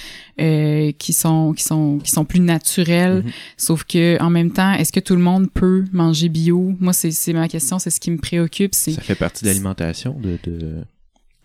euh, 0.40 0.92
qui 0.98 1.12
sont 1.12 1.52
qui 1.54 1.62
sont 1.64 1.98
qui 1.98 2.10
sont 2.10 2.24
plus 2.24 2.40
naturels. 2.40 3.22
Mhm. 3.24 3.30
Sauf 3.56 3.84
que 3.84 4.20
en 4.22 4.30
même 4.30 4.50
temps, 4.52 4.72
est-ce 4.72 4.92
que 4.92 5.00
tout 5.00 5.14
le 5.16 5.22
monde 5.22 5.50
peut 5.52 5.84
manger 5.92 6.28
bio? 6.28 6.74
Moi, 6.80 6.92
c'est 6.92 7.10
c'est 7.12 7.32
ma 7.32 7.48
question, 7.48 7.78
c'est 7.78 7.90
ce 7.90 8.00
qui 8.00 8.10
me 8.10 8.18
préoccupe. 8.18 8.74
Ça 8.74 8.92
fait 9.00 9.14
partie 9.14 9.44
de 9.44 9.48
l'alimentation 9.48 10.18
de, 10.18 10.38
de 10.44 10.84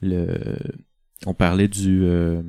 le 0.01 0.27
on 1.27 1.33
parlait 1.33 1.67
du 1.67 2.03
euh, 2.03 2.41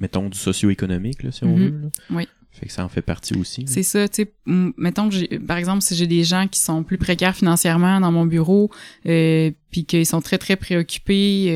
mettons 0.00 0.28
du 0.28 0.38
socio-économique 0.38 1.24
là 1.24 1.32
si 1.32 1.42
on 1.44 1.56
Mhm. 1.56 1.64
veut 1.64 1.80
là. 1.82 1.88
Oui. 2.10 2.28
Fait 2.58 2.66
que 2.66 2.72
ça 2.72 2.84
en 2.84 2.88
fait 2.88 3.02
partie 3.02 3.34
aussi. 3.36 3.64
C'est 3.66 3.82
ça, 3.82 4.08
tu 4.08 4.22
sais, 4.24 4.32
mettons 4.46 5.08
que 5.08 5.14
j'ai, 5.14 5.28
par 5.38 5.56
exemple, 5.58 5.82
si 5.82 5.94
j'ai 5.94 6.06
des 6.06 6.24
gens 6.24 6.48
qui 6.48 6.60
sont 6.60 6.82
plus 6.82 6.98
précaires 6.98 7.36
financièrement 7.36 8.00
dans 8.00 8.10
mon 8.10 8.26
bureau, 8.26 8.70
euh, 9.06 9.50
puis 9.70 9.84
qu'ils 9.84 10.06
sont 10.06 10.20
très, 10.22 10.38
très 10.38 10.56
préoccupés 10.56 11.46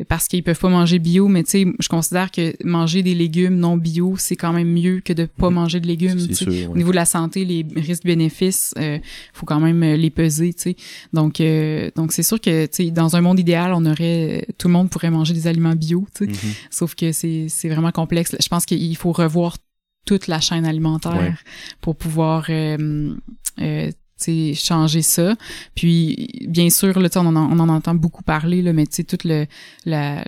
euh, 0.00 0.04
parce 0.08 0.26
qu'ils 0.26 0.42
peuvent 0.42 0.58
pas 0.58 0.68
manger 0.68 0.98
bio, 0.98 1.28
mais 1.28 1.44
tu 1.44 1.50
sais, 1.50 1.66
je 1.78 1.88
considère 1.88 2.30
que 2.32 2.52
manger 2.64 3.02
des 3.02 3.14
légumes 3.14 3.56
non 3.56 3.76
bio, 3.76 4.16
c'est 4.18 4.34
quand 4.36 4.52
même 4.52 4.68
mieux 4.72 5.00
que 5.00 5.12
de 5.12 5.24
pas 5.26 5.48
Mhm. 5.50 5.54
manger 5.54 5.80
de 5.80 5.86
légumes. 5.86 6.18
Sûr. 6.34 6.70
Au 6.70 6.76
niveau 6.76 6.90
de 6.90 6.96
la 6.96 7.04
santé, 7.04 7.44
les 7.44 7.64
risques-bénéfices, 7.76 8.74
euh, 8.78 8.98
faut 9.32 9.46
quand 9.46 9.60
même 9.60 9.82
euh, 9.82 9.96
les 9.96 10.10
peser, 10.10 10.52
tu 10.52 10.62
sais. 10.62 10.76
Donc, 11.12 11.40
euh, 11.40 11.90
donc 11.96 12.12
c'est 12.12 12.22
sûr 12.24 12.40
que, 12.40 12.66
tu 12.66 12.84
sais, 12.86 12.90
dans 12.90 13.16
un 13.16 13.20
monde 13.20 13.38
idéal, 13.38 13.72
on 13.72 13.84
aurait, 13.86 14.46
tout 14.58 14.68
le 14.68 14.72
monde 14.72 14.90
pourrait 14.90 15.10
manger 15.10 15.32
des 15.32 15.46
aliments 15.46 15.74
bio, 15.76 16.06
tu 16.14 16.26
sais. 16.26 16.30
Mhm. 16.30 16.52
Sauf 16.70 16.94
que 16.94 17.12
c'est 17.12 17.46
c'est 17.48 17.68
vraiment 17.68 17.92
complexe. 17.92 18.34
Je 18.42 18.48
pense 18.48 18.66
qu'il 18.66 18.96
faut 18.96 19.12
revoir 19.12 19.56
toute 20.04 20.26
la 20.26 20.40
chaîne 20.40 20.66
alimentaire 20.66 21.16
Ouais. 21.16 21.34
pour 21.80 21.96
pouvoir 21.96 22.46
euh, 22.50 23.14
euh, 23.60 23.90
tu 23.90 23.94
sais, 24.16 24.54
changer 24.54 25.02
ça. 25.02 25.34
Puis 25.74 26.46
bien 26.48 26.70
sûr, 26.70 26.98
là, 27.00 27.08
on, 27.16 27.26
en, 27.26 27.36
on 27.36 27.58
en 27.58 27.68
entend 27.68 27.94
beaucoup 27.94 28.22
parler, 28.22 28.62
là, 28.62 28.72
mais 28.72 28.86
tu 28.86 28.96
sais, 28.96 29.04
toute 29.04 29.24
le, 29.24 29.46
la, 29.84 30.24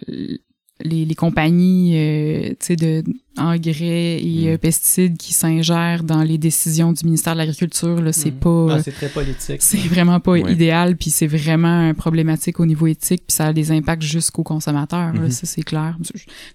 les, 0.84 1.04
les 1.06 1.14
compagnies 1.14 1.92
euh, 1.96 2.48
tu 2.50 2.56
sais, 2.60 2.76
de 2.76 3.02
engrais 3.38 4.18
et 4.22 4.44
Mm. 4.44 4.48
euh, 4.48 4.58
pesticides 4.58 5.16
qui 5.18 5.32
s'ingèrent 5.32 6.02
dans 6.04 6.22
les 6.22 6.38
décisions 6.38 6.92
du 6.92 7.04
ministère 7.04 7.32
de 7.34 7.38
l'Agriculture, 7.38 8.00
là, 8.00 8.12
c'est 8.12 8.30
Mhm. 8.30 8.38
pas... 8.38 8.66
Ah, 8.72 8.82
c'est 8.82 8.92
très 8.92 9.08
politique. 9.08 9.60
c'est 9.60 9.76
vraiment 9.78 10.20
pas 10.20 10.32
Ouais. 10.32 10.52
idéal, 10.52 10.96
puis 10.96 11.10
c'est 11.10 11.26
vraiment 11.26 11.92
problématique 11.94 12.60
au 12.60 12.66
niveau 12.66 12.86
éthique, 12.86 13.22
puis 13.26 13.34
ça 13.34 13.46
a 13.46 13.52
des 13.52 13.72
impacts 13.72 14.02
jusqu'aux 14.02 14.42
consommateurs, 14.42 15.12
là, 15.14 15.20
Mhm. 15.20 15.30
ça 15.30 15.46
c'est 15.46 15.62
clair. 15.62 15.96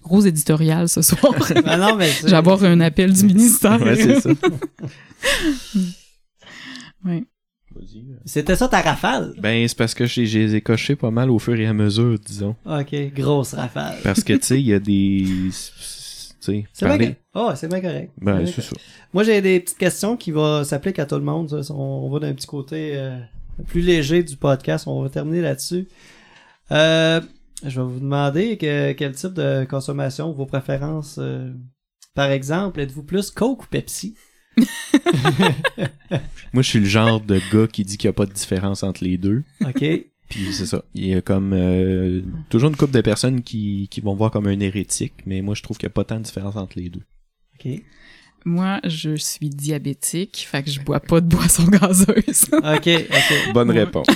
Gros 0.02 0.22
éditorial 0.22 0.88
ce 0.88 1.02
soir. 1.02 1.34
Ah 1.66 1.76
non, 1.76 1.96
mais 1.96 2.10
vais 2.26 2.32
avoir 2.34 2.62
un 2.64 2.80
appel 2.80 3.12
du 3.12 3.24
ministère. 3.24 3.80
Ouais, 3.82 3.96
c'est 3.96 4.20
ça. 4.20 4.30
Ouais. 7.04 7.24
Vas-y, 7.74 7.98
euh. 8.10 8.16
C'était 8.24 8.56
ça 8.56 8.68
ta 8.68 8.80
rafale? 8.80 9.34
Ben, 9.40 9.66
c'est 9.66 9.76
parce 9.76 9.94
que 9.94 10.06
j'ai 10.06 10.26
j'ai 10.26 10.40
les 10.40 10.54
ai 10.56 10.60
cochés 10.60 10.96
pas 10.96 11.10
mal 11.10 11.30
au 11.30 11.38
fur 11.38 11.54
et 11.58 11.66
à 11.66 11.72
mesure, 11.72 12.18
disons. 12.18 12.54
Ok, 12.66 12.94
grosse 13.14 13.54
rafale. 13.54 13.96
Parce 14.02 14.22
que, 14.22 14.32
tu 14.34 14.42
sais, 14.42 14.60
il 14.60 14.66
y 14.66 14.74
a 14.74 14.78
des... 14.80 15.24
Tu 16.44 16.46
sais, 16.52 16.66
C'est 16.72 16.98
bien, 16.98 17.14
oh, 17.34 17.52
c'est 17.54 17.68
bien 17.68 17.80
correct. 17.80 18.10
Ben, 18.20 18.38
bien 18.38 18.46
c'est 18.46 18.62
correct. 18.68 18.80
Moi, 19.14 19.22
j'ai 19.22 19.40
des 19.40 19.60
petites 19.60 19.78
questions 19.78 20.16
qui 20.16 20.32
vont 20.32 20.64
s'appliquer 20.64 21.02
à 21.02 21.06
tout 21.06 21.14
le 21.14 21.20
monde. 21.22 21.48
ça. 21.62 21.72
On, 21.72 22.06
on 22.06 22.10
va 22.10 22.18
d'un 22.18 22.32
petit 22.34 22.48
côté 22.48 22.94
euh, 22.96 23.16
plus 23.68 23.80
léger 23.80 24.24
du 24.24 24.36
podcast. 24.36 24.88
On 24.88 25.02
va 25.04 25.08
terminer 25.08 25.40
là-dessus. 25.40 25.86
Euh, 26.72 27.20
je 27.64 27.80
vais 27.80 27.86
vous 27.86 28.00
demander 28.00 28.56
que- 28.58 28.90
quel 28.90 29.12
type 29.14 29.34
de 29.34 29.64
consommation, 29.70 30.32
vos 30.32 30.46
préférences. 30.46 31.16
euh, 31.20 31.52
par 32.16 32.28
exemple, 32.32 32.80
êtes-vous 32.80 33.04
plus 33.04 33.30
Coke 33.30 33.62
ou 33.62 33.66
Pepsi? 33.68 34.16
Moi, 36.52 36.62
je 36.62 36.68
suis 36.68 36.80
le 36.80 36.86
genre 36.86 37.20
de 37.20 37.40
gars 37.52 37.66
qui 37.66 37.84
dit 37.84 37.96
qu'il 37.96 38.08
n'y 38.08 38.10
a 38.10 38.14
pas 38.14 38.26
de 38.26 38.32
différence 38.32 38.82
entre 38.82 39.04
les 39.04 39.16
deux. 39.16 39.42
OK. 39.64 39.84
Puis 40.28 40.52
c'est 40.52 40.66
ça. 40.66 40.82
Il 40.94 41.06
y 41.06 41.14
a 41.14 41.20
comme 41.20 41.52
euh, 41.52 42.22
toujours 42.48 42.70
une 42.70 42.76
couple 42.76 42.92
de 42.94 43.00
personnes 43.02 43.42
qui, 43.42 43.88
qui 43.90 44.00
vont 44.00 44.14
voir 44.14 44.30
comme 44.30 44.46
un 44.46 44.58
hérétique, 44.60 45.14
mais 45.26 45.42
moi 45.42 45.54
je 45.54 45.62
trouve 45.62 45.76
qu'il 45.76 45.86
n'y 45.86 45.92
a 45.92 45.94
pas 45.94 46.04
tant 46.04 46.16
de 46.18 46.22
différence 46.22 46.56
entre 46.56 46.78
les 46.78 46.88
deux. 46.88 47.02
OK. 47.58 47.70
Moi, 48.44 48.80
je 48.84 49.14
suis 49.14 49.50
diabétique, 49.50 50.46
fait 50.50 50.62
que 50.64 50.70
je 50.70 50.80
bois 50.80 50.98
pas 51.00 51.20
de 51.20 51.26
boissons 51.28 51.64
gazeuses. 51.66 52.46
OK, 52.52 52.88
OK. 52.88 53.52
Bonne 53.54 53.70
Ouais. 53.70 53.80
réponse. 53.84 54.06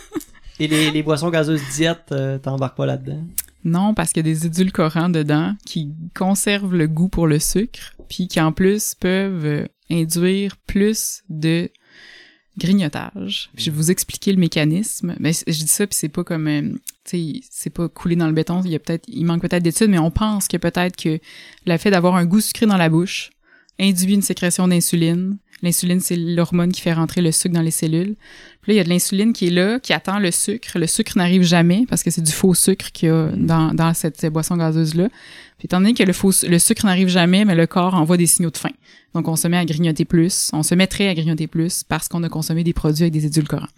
Et 0.60 0.68
les, 0.68 0.90
les 0.90 1.02
boissons 1.02 1.30
gazeuses 1.30 1.62
diète, 1.74 2.06
euh, 2.12 2.38
t'embarques 2.38 2.76
pas 2.76 2.84
là-dedans? 2.86 3.24
Non, 3.64 3.94
parce 3.94 4.12
qu'il 4.12 4.26
y 4.26 4.30
a 4.30 4.32
des 4.34 4.46
édulcorants 4.46 5.08
dedans 5.08 5.54
qui 5.64 5.90
conservent 6.14 6.74
le 6.74 6.86
goût 6.86 7.08
pour 7.08 7.26
le 7.26 7.38
sucre, 7.38 7.94
puis 8.08 8.28
qui 8.28 8.40
en 8.40 8.52
plus 8.52 8.94
peuvent 8.94 9.66
induire 9.90 10.56
plus 10.66 11.22
de 11.28 11.70
grignotage. 12.58 13.50
Puis 13.54 13.64
je 13.64 13.70
vais 13.70 13.76
vous 13.76 13.90
expliquer 13.90 14.32
le 14.32 14.38
mécanisme. 14.38 15.14
Mais 15.18 15.32
je 15.32 15.52
dis 15.52 15.68
ça, 15.68 15.86
puis 15.86 15.96
c'est 15.96 16.08
pas 16.08 16.24
comme, 16.24 16.48
euh, 16.48 16.62
tu 17.04 17.16
sais, 17.16 17.40
c'est 17.50 17.70
pas 17.70 17.88
coulé 17.88 18.16
dans 18.16 18.26
le 18.26 18.32
béton. 18.32 18.62
Il 18.64 18.70
y 18.70 18.74
a 18.74 18.78
peut-être, 18.78 19.04
il 19.08 19.24
manque 19.24 19.42
peut-être 19.42 19.62
d'études, 19.62 19.90
mais 19.90 19.98
on 19.98 20.10
pense 20.10 20.48
que 20.48 20.56
peut-être 20.56 20.96
que 20.96 21.18
le 21.66 21.76
fait 21.78 21.90
d'avoir 21.90 22.16
un 22.16 22.26
goût 22.26 22.40
sucré 22.40 22.66
dans 22.66 22.76
la 22.76 22.88
bouche 22.88 23.30
induit 23.80 24.14
une 24.14 24.22
sécrétion 24.22 24.68
d'insuline. 24.68 25.38
L'insuline, 25.62 26.00
c'est 26.00 26.16
l'hormone 26.16 26.72
qui 26.72 26.80
fait 26.80 26.92
rentrer 26.92 27.22
le 27.22 27.30
sucre 27.30 27.54
dans 27.54 27.62
les 27.62 27.70
cellules. 27.70 28.16
Puis 28.62 28.72
là, 28.72 28.74
il 28.74 28.76
y 28.76 28.80
a 28.80 28.84
de 28.84 28.88
l'insuline 28.88 29.32
qui 29.32 29.46
est 29.46 29.50
là, 29.50 29.78
qui 29.78 29.92
attend 29.92 30.18
le 30.18 30.32
sucre. 30.32 30.76
Le 30.76 30.88
sucre 30.88 31.12
n'arrive 31.16 31.42
jamais 31.42 31.86
parce 31.88 32.02
que 32.02 32.10
c'est 32.10 32.22
du 32.22 32.32
faux 32.32 32.54
sucre 32.54 32.90
qu'il 32.90 33.08
y 33.08 33.12
a 33.12 33.28
dans, 33.36 33.72
dans 33.72 33.94
cette 33.94 34.26
boisson 34.26 34.56
gazeuse-là. 34.56 35.08
Puis 35.62 35.66
étant 35.66 35.78
donné 35.78 35.94
que 35.94 36.02
le, 36.02 36.12
faux, 36.12 36.32
le 36.42 36.58
sucre 36.58 36.84
n'arrive 36.86 37.06
jamais, 37.06 37.44
mais 37.44 37.54
le 37.54 37.68
corps 37.68 37.94
envoie 37.94 38.16
des 38.16 38.26
signaux 38.26 38.50
de 38.50 38.56
faim. 38.56 38.72
Donc, 39.14 39.28
on 39.28 39.36
se 39.36 39.46
met 39.46 39.56
à 39.58 39.64
grignoter 39.64 40.04
plus. 40.04 40.50
On 40.52 40.64
se 40.64 40.74
mettrait 40.74 41.06
à 41.06 41.14
grignoter 41.14 41.46
plus 41.46 41.84
parce 41.84 42.08
qu'on 42.08 42.20
a 42.24 42.28
consommé 42.28 42.64
des 42.64 42.72
produits 42.72 43.04
avec 43.04 43.12
des 43.12 43.26
édulcorants. 43.26 43.68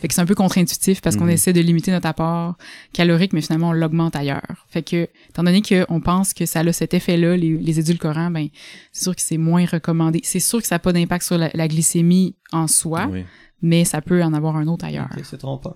Fait 0.00 0.08
que 0.08 0.14
c'est 0.14 0.22
un 0.22 0.24
peu 0.24 0.34
contre-intuitif 0.34 1.02
parce 1.02 1.16
qu'on 1.16 1.24
Mhm. 1.24 1.30
essaie 1.32 1.52
de 1.52 1.60
limiter 1.60 1.90
notre 1.90 2.06
apport 2.06 2.54
calorique, 2.94 3.34
mais 3.34 3.42
finalement, 3.42 3.70
on 3.70 3.72
l'augmente 3.72 4.16
ailleurs. 4.16 4.64
Fait 4.70 4.82
que, 4.82 5.06
étant 5.28 5.42
donné 5.42 5.60
qu'on 5.60 6.00
pense 6.00 6.32
que 6.32 6.46
ça 6.46 6.60
a 6.60 6.72
cet 6.72 6.94
effet-là, 6.94 7.36
les, 7.36 7.58
les 7.58 7.78
édulcorants, 7.78 8.30
ben, 8.30 8.48
c'est 8.92 9.02
sûr 9.02 9.14
que 9.14 9.20
c'est 9.20 9.36
moins 9.36 9.66
recommandé. 9.66 10.20
C'est 10.24 10.40
sûr 10.40 10.62
que 10.62 10.66
ça 10.66 10.76
n'a 10.76 10.78
pas 10.78 10.94
d'impact 10.94 11.26
sur 11.26 11.36
la, 11.36 11.50
la 11.52 11.68
glycémie 11.68 12.36
en 12.54 12.66
soi, 12.66 13.06
Oui. 13.10 13.24
mais 13.62 13.84
ça 13.84 14.00
peut 14.00 14.22
en 14.22 14.32
avoir 14.32 14.56
un 14.56 14.66
autre 14.68 14.84
ailleurs. 14.84 15.08
C'est 15.22 15.38
trompeur. 15.38 15.74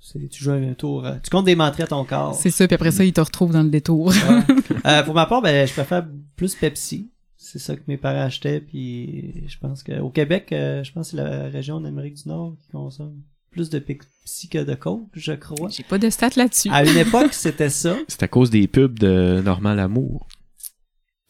C'est, 0.00 0.28
tu 0.28 0.42
joues 0.42 0.50
un 0.52 0.74
tour. 0.74 1.04
euh, 1.06 1.16
tu 1.22 1.30
comptes 1.30 1.44
des 1.46 1.56
menteries 1.56 1.82
à 1.82 1.86
ton 1.88 2.04
corps. 2.04 2.34
C'est 2.34 2.50
ça, 2.50 2.66
puis 2.66 2.74
après 2.74 2.90
ça, 2.90 3.04
il 3.04 3.12
te 3.12 3.20
retrouve 3.20 3.52
dans 3.52 3.62
le 3.62 3.70
détour. 3.70 4.08
Ouais. 4.08 4.14
Euh, 4.86 5.02
pour 5.02 5.12
ma 5.12 5.26
part, 5.26 5.42
ben, 5.42 5.68
je 5.68 5.72
préfère 5.74 6.06
plus 6.36 6.54
Pepsi. 6.54 7.10
C'est 7.36 7.58
ça 7.58 7.76
que 7.76 7.82
mes 7.86 7.98
parents 7.98 8.22
achetaient, 8.22 8.60
puis 8.60 9.46
je 9.46 9.58
pense 9.58 9.82
que 9.82 10.00
au 10.00 10.08
Québec, 10.08 10.48
euh, 10.52 10.82
je 10.82 10.90
pense 10.92 11.10
que 11.10 11.16
c'est 11.18 11.22
la 11.22 11.48
région 11.50 11.82
d'Amérique 11.82 12.14
du 12.14 12.26
Nord 12.30 12.54
qui 12.62 12.70
consomme 12.70 13.20
plus 13.50 13.68
de 13.68 13.78
Pepsi 13.78 14.48
que 14.48 14.64
de 14.64 14.74
Coke, 14.74 15.02
je 15.12 15.32
crois. 15.32 15.68
J'ai 15.68 15.82
pas 15.82 15.98
de 15.98 16.08
stats 16.08 16.30
là-dessus. 16.36 16.70
À 16.72 16.82
une 16.82 16.96
époque, 16.96 17.34
c'était 17.34 17.68
ça. 17.68 17.94
C'est 18.08 18.22
à 18.22 18.28
cause 18.28 18.48
des 18.48 18.66
pubs 18.68 18.98
de 18.98 19.42
Normal 19.44 19.80
Amour. 19.80 20.26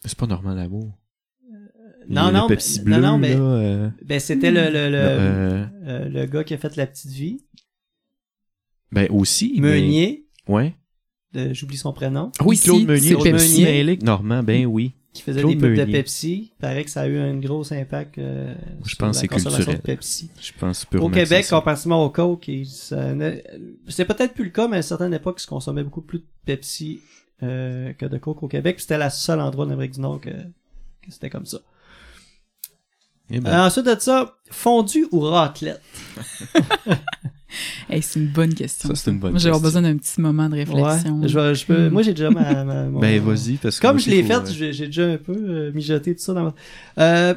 C'est 0.05 0.17
pas 0.17 0.27
Normal 0.27 0.57
Amour. 0.57 0.97
Non, 2.09 2.27
Le 2.27 2.33
non, 2.33 2.47
Pepsi 2.47 2.79
mais- 2.79 2.85
bleu, 2.85 2.95
non, 2.97 3.01
non, 3.11 3.17
mais- 3.17 3.35
là, 3.35 3.41
euh, 3.41 3.89
Ben, 4.03 4.19
c'était 4.19 4.51
le, 4.51 4.65
le, 4.65 4.89
le, 4.89 4.97
euh, 4.97 5.65
euh, 5.85 6.09
le 6.09 6.25
gars 6.25 6.43
qui 6.43 6.53
a 6.53 6.57
fait 6.57 6.75
La 6.75 6.87
Petite 6.87 7.11
Vie, 7.11 7.43
ben 8.91 9.07
aussi. 9.11 9.53
mais- 9.59 9.69
Meunier, 9.81 10.25
Ouais. 10.47 10.75
j'oublie 11.51 11.77
son 11.77 11.93
prénom, 11.93 12.31
Oui, 12.43 12.55
Ici, 12.55 12.65
Claude 12.65 12.85
Meunier. 12.85 13.15
c'est 13.17 13.31
Pepsi. 13.31 13.63
Meunier. 13.63 13.99
Normand, 14.03 14.43
ben 14.43 14.65
oui. 14.65 14.93
qui 15.13 15.21
faisait 15.23 15.41
Claude 15.41 15.57
des 15.57 15.75
pubs 15.75 15.75
de. 15.87 15.91
Pepsi. 15.91 16.53
Paraît 16.59 16.85
que 16.85 16.89
ça 16.89 17.01
a 17.01 17.07
eu 17.07 17.17
un 17.19 17.35
gros 17.37 17.73
impact 17.73 18.15
Je 18.17 18.53
sur 18.89 18.97
pense 18.97 19.21
la 19.21 19.27
consommation 19.27 19.57
culturel. 19.57 19.77
de 19.77 19.81
Pepsi. 19.81 20.29
Je 20.41 20.51
pense 20.57 20.87
Au 20.99 21.09
Québec, 21.09 21.45
comparativement 21.49 22.05
au 22.05 22.09
Coke, 22.09 22.47
il- 22.47 22.65
c'est 22.65 24.05
peut-être 24.05 24.33
plus 24.33 24.45
le 24.45 24.49
cas, 24.51 24.67
mais 24.69 24.75
à 24.75 24.79
une 24.79 24.83
certaine 24.83 25.13
époque, 25.13 25.35
il 25.39 25.43
se 25.43 25.47
consommait 25.47 25.83
beaucoup 25.83 26.01
plus 26.01 26.19
de 26.19 26.25
Pepsi 26.45 27.01
que 27.41 28.05
de 28.05 28.17
Coke 28.19 28.41
au 28.43 28.47
Québec. 28.47 28.79
C'était 28.79 28.97
le 28.97 29.09
seul 29.09 29.41
endroit 29.41 29.65
en 29.65 29.69
Amérique 29.69 29.93
du 29.95 29.99
Nord 29.99 30.21
que, 30.21 30.29
que 30.29 31.09
c'était 31.11 31.29
comme 31.29 31.45
ça. 31.45 31.59
Eh 33.31 33.39
ben, 33.39 33.49
Euh, 33.51 33.65
ensuite 33.67 33.85
de 33.85 33.95
ça, 33.99 34.35
fondu 34.49 35.07
ou 35.11 35.21
raclette? 35.21 35.81
Hey, 37.89 38.01
c'est 38.01 38.17
une 38.21 38.27
bonne 38.27 38.53
question. 38.53 38.87
Ça, 38.87 38.95
c'est 38.95 39.11
une 39.11 39.19
bonne 39.19 39.31
Moi, 39.31 39.39
j'ai 39.39 39.51
besoin 39.51 39.81
d'un 39.81 39.97
petit 39.97 40.21
moment 40.21 40.47
de 40.47 40.55
réflexion. 40.55 41.19
Ouais, 41.19 41.27
je, 41.27 41.37
vais- 41.37 41.53
je 41.53 41.65
peux, 41.65 41.89
moi 41.89 42.01
j'ai 42.01 42.13
déjà 42.13 42.29
ma, 42.31 42.63
ma- 42.63 42.85
mon- 42.85 42.99
ben 43.01 43.21
vas-y, 43.21 43.57
parce 43.57 43.77
que. 43.77 43.85
Comme 43.85 43.99
je 43.99 44.09
l'ai 44.09 44.21
faut, 44.21 44.27
fait, 44.29 44.33
euh, 44.35 44.45
j'ai 44.53 44.71
j'ai 44.71 44.85
déjà 44.85 45.05
un 45.05 45.17
peu 45.17 45.33
euh, 45.35 45.71
mijoté 45.73 46.15
tout 46.15 46.21
ça 46.21 46.33
dans 46.33 46.43
ma... 46.45 46.53
Euh, 46.99 47.35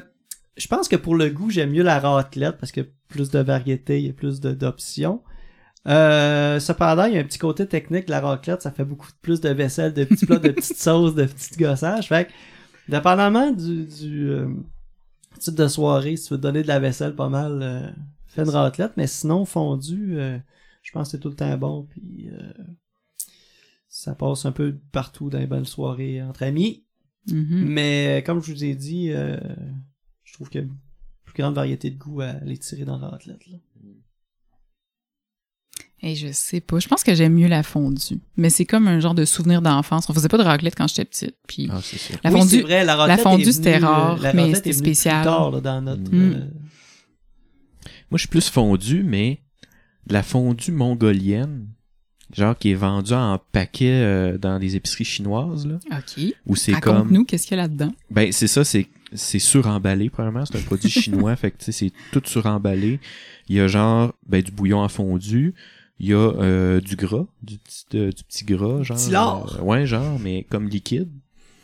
je 0.56 0.68
pense 0.68 0.86
que 0.86 0.94
pour 0.94 1.16
le 1.16 1.30
goût, 1.30 1.50
j'aime 1.50 1.70
mieux 1.72 1.82
la 1.82 1.98
raclette 1.98 2.58
parce 2.58 2.70
qu'il 2.70 2.84
y 2.84 2.86
a 2.86 2.88
plus 3.08 3.30
de 3.30 3.40
variété, 3.40 3.98
il 3.98 4.06
y 4.06 4.10
a 4.10 4.12
plus 4.12 4.38
de- 4.38 4.52
d'options. 4.52 5.20
Euh, 5.88 6.60
cependant, 6.60 7.06
il 7.06 7.14
y 7.14 7.16
a 7.18 7.20
un 7.20 7.24
petit 7.24 7.38
côté 7.38 7.66
technique 7.66 8.06
de 8.06 8.12
la 8.12 8.20
raclette, 8.20 8.62
ça 8.62 8.70
fait 8.70 8.84
beaucoup 8.84 9.08
plus 9.20 9.40
de 9.40 9.48
vaisselle, 9.48 9.92
de 9.94 10.04
petits 10.04 10.26
plats, 10.26 10.38
de 10.38 10.48
petites 10.52 10.76
sauces, 10.80 11.16
de 11.16 11.24
petits 11.24 11.56
gossages. 11.58 12.06
Fait 12.08 12.26
que, 12.26 12.30
dépendamment 12.88 13.50
du, 13.50 13.84
du 13.84 14.28
euh, 14.30 14.46
type 15.38 15.54
de 15.54 15.68
soirée, 15.68 16.16
si 16.16 16.28
tu 16.28 16.34
veux 16.34 16.38
te 16.38 16.42
donner 16.42 16.62
de 16.62 16.68
la 16.68 16.80
vaisselle 16.80 17.14
pas 17.14 17.28
mal, 17.28 17.60
euh, 17.62 17.90
fais 18.26 18.42
une 18.42 18.50
raclette, 18.50 18.96
mais 18.96 19.06
sinon, 19.06 19.44
fondu, 19.44 20.18
euh, 20.18 20.38
je 20.82 20.92
pense 20.92 21.08
que 21.08 21.12
c'est 21.12 21.20
tout 21.20 21.30
le 21.30 21.36
temps 21.36 21.56
bon, 21.56 21.86
puis 21.90 22.28
euh, 22.30 22.52
ça 23.88 24.14
passe 24.14 24.44
un 24.44 24.52
peu 24.52 24.76
partout 24.92 25.30
dans 25.30 25.38
les 25.38 25.46
belles 25.46 25.66
soirées 25.66 26.22
entre 26.22 26.42
amis. 26.42 26.84
Mhm. 27.28 27.64
Mais 27.66 28.22
comme 28.26 28.42
je 28.42 28.52
vous 28.52 28.64
ai 28.64 28.74
dit, 28.74 29.10
euh, 29.10 29.38
je 30.24 30.34
trouve 30.34 30.50
qu'il 30.50 30.60
y 30.60 30.64
a 30.64 30.66
une 30.66 30.74
plus 31.24 31.42
grande 31.42 31.54
variété 31.54 31.90
de 31.90 31.98
goût 31.98 32.20
à 32.20 32.34
les 32.44 32.58
tirer 32.58 32.84
dans 32.84 32.98
la 32.98 33.08
raclette. 33.08 33.46
Là. 33.46 33.56
Hey, 36.04 36.16
je 36.16 36.28
sais 36.32 36.60
pas. 36.60 36.78
Je 36.80 36.86
pense 36.86 37.02
que 37.02 37.14
j'aime 37.14 37.32
mieux 37.32 37.48
la 37.48 37.62
fondue. 37.62 38.20
Mais 38.36 38.50
c'est 38.50 38.66
comme 38.66 38.88
un 38.88 39.00
genre 39.00 39.14
de 39.14 39.24
souvenir 39.24 39.62
d'enfance. 39.62 40.04
On 40.10 40.12
faisait 40.12 40.28
pas 40.28 40.36
de 40.36 40.42
raclette 40.42 40.74
quand 40.76 40.86
j'étais 40.86 41.06
petite. 41.06 41.34
Puis 41.48 41.70
Ah, 41.72 41.80
la 42.24 42.30
fondue, 42.30 42.60
vrai, 42.60 42.84
la, 42.84 43.16
fondue, 43.16 43.50
c'était 43.50 43.82
euh, 43.82 43.86
rare, 43.86 44.18
la 44.20 44.34
mais 44.34 44.54
c'était 44.54 44.74
spécial. 44.74 45.22
Plus 45.22 45.30
tard, 45.30 45.50
là, 45.50 45.60
dans 45.62 45.80
notre. 45.80 46.02
Mm. 46.02 46.32
euh, 46.34 46.40
Moi, 48.10 48.18
je 48.18 48.18
suis 48.18 48.28
plus 48.28 48.50
fondu, 48.50 49.02
mais 49.02 49.40
la 50.06 50.22
fondue 50.22 50.72
mongolienne, 50.72 51.68
genre 52.34 52.58
qui 52.58 52.72
est 52.72 52.74
vendue 52.74 53.14
en 53.14 53.40
paquet 53.52 54.02
euh, 54.02 54.36
dans 54.36 54.58
des 54.58 54.76
épiceries 54.76 55.06
chinoises, 55.06 55.66
là, 55.66 55.78
OK. 55.90 56.22
où 56.44 56.54
c'est 56.54 56.72
comme... 56.80 56.96
Raconte-nous 56.96 57.24
qu'est-ce 57.24 57.46
qu'il 57.46 57.56
y 57.56 57.60
a 57.60 57.62
là-dedans? 57.62 57.94
Ben, 58.10 58.30
c'est 58.30 58.46
ça, 58.46 58.62
c'est 58.62 58.88
c'est 59.14 59.38
suremballé, 59.38 60.10
premièrement. 60.10 60.44
C'est 60.44 60.58
un 60.58 60.62
produit 60.62 60.90
chinois, 60.90 61.34
fait 61.36 61.52
que, 61.52 61.58
tu 61.58 61.64
sais, 61.66 61.72
c'est 61.72 61.92
tout 62.12 62.22
suremballé. 62.26 63.00
Il 63.48 63.56
y 63.56 63.60
a 63.60 63.68
genre, 63.68 64.12
ben, 64.28 64.42
du 64.42 64.50
bouillon 64.50 64.80
en 64.80 64.88
fondu. 64.88 65.54
Il 66.00 66.08
y 66.08 66.12
a 66.12 66.16
euh, 66.16 66.80
du 66.80 66.96
gras, 66.96 67.26
du 67.42 67.58
petit, 67.58 67.86
euh, 67.94 68.10
du 68.10 68.24
petit 68.24 68.44
gras, 68.44 68.82
genre. 68.82 68.96
Petit 68.96 69.10
lard. 69.10 69.56
euh, 69.60 69.62
ouais, 69.62 69.86
genre, 69.86 70.18
mais 70.18 70.44
comme 70.50 70.68
liquide. 70.68 71.10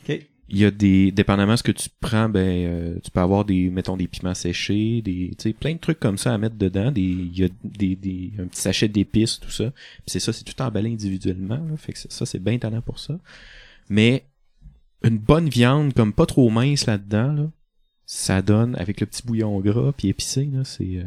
Ok. 0.09 0.20
Il 0.52 0.59
y 0.59 0.65
a 0.65 0.70
des, 0.73 1.12
dépendamment 1.12 1.52
de 1.52 1.59
ce 1.59 1.62
que 1.62 1.70
tu 1.73 1.89
prends, 2.01 2.28
ben, 2.28 2.40
euh, 2.40 2.98
tu 3.05 3.11
peux 3.12 3.20
avoir 3.20 3.44
des, 3.44 3.70
mettons, 3.70 3.97
des 3.97 4.09
piments 4.09 4.35
séchés, 4.35 5.01
des, 5.01 5.31
tu 5.39 5.43
sais, 5.48 5.52
plein 5.52 5.74
de 5.74 5.78
trucs 5.78 6.01
comme 6.01 6.19
ça 6.19 6.35
à 6.35 6.39
mettre 6.39 6.57
dedans. 6.57 6.90
Des, 6.90 7.02
il 7.02 7.39
y 7.39 7.44
a 7.44 7.48
des, 7.62 7.94
des, 7.94 8.32
un 8.39 8.47
petit 8.47 8.61
sachet 8.61 8.89
d'épices, 8.89 9.39
tout 9.39 9.51
ça. 9.51 9.70
Puis 9.70 10.07
c'est 10.07 10.20
ça, 10.20 10.32
c'est 10.32 10.43
tout 10.43 10.61
emballé 10.61 10.90
individuellement, 10.90 11.57
là. 11.69 11.77
Fait 11.77 11.93
que 11.93 11.98
ça, 11.98 12.09
ça, 12.11 12.27
c'est 12.27 12.43
bien 12.43 12.59
talent 12.59 12.82
pour 12.82 12.98
ça. 12.98 13.19
Mais, 13.89 14.24
une 15.05 15.19
bonne 15.19 15.48
viande, 15.48 15.94
comme 15.94 16.12
pas 16.12 16.27
trop 16.27 16.51
mince 16.51 16.86
là-dedans, 16.86 17.32
là, 17.32 17.51
ça 18.05 18.43
donne, 18.43 18.74
avec 18.77 19.01
le 19.01 19.07
petit 19.07 19.23
bouillon 19.24 19.61
gras 19.61 19.93
puis 19.97 20.09
épicé, 20.09 20.48
là, 20.52 20.65
c'est, 20.65 20.97
euh, 20.97 21.05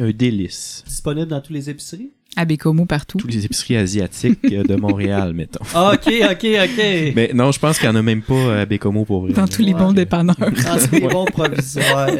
un 0.00 0.10
délice. 0.10 0.82
Disponible 0.86 1.28
dans 1.28 1.40
tous 1.40 1.52
les 1.52 1.70
épiceries? 1.70 2.10
À 2.36 2.44
Bécomo 2.44 2.84
partout. 2.84 3.18
Tous 3.18 3.26
les 3.26 3.44
épiceries 3.46 3.76
asiatiques 3.76 4.38
euh, 4.52 4.62
de 4.62 4.76
Montréal, 4.80 5.32
mettons. 5.32 5.64
Ah, 5.74 5.92
ok, 5.94 6.06
ok, 6.30 6.46
ok. 6.64 7.12
Mais 7.16 7.30
non, 7.34 7.50
je 7.52 7.58
pense 7.58 7.78
qu'il 7.78 7.86
y 7.86 7.90
en 7.90 7.96
a 7.96 8.02
même 8.02 8.22
pas 8.22 8.60
à 8.60 8.66
Bécomo 8.66 9.04
pour 9.04 9.22
vrai. 9.22 9.32
Dans 9.32 9.48
tous 9.48 9.62
les 9.62 9.74
bons 9.74 9.92
dépanneurs. 9.92 10.36
Ah, 10.66 10.78
c'est 10.78 10.90
des 10.90 11.00
bons 11.08 11.24
provisoires. 11.32 12.10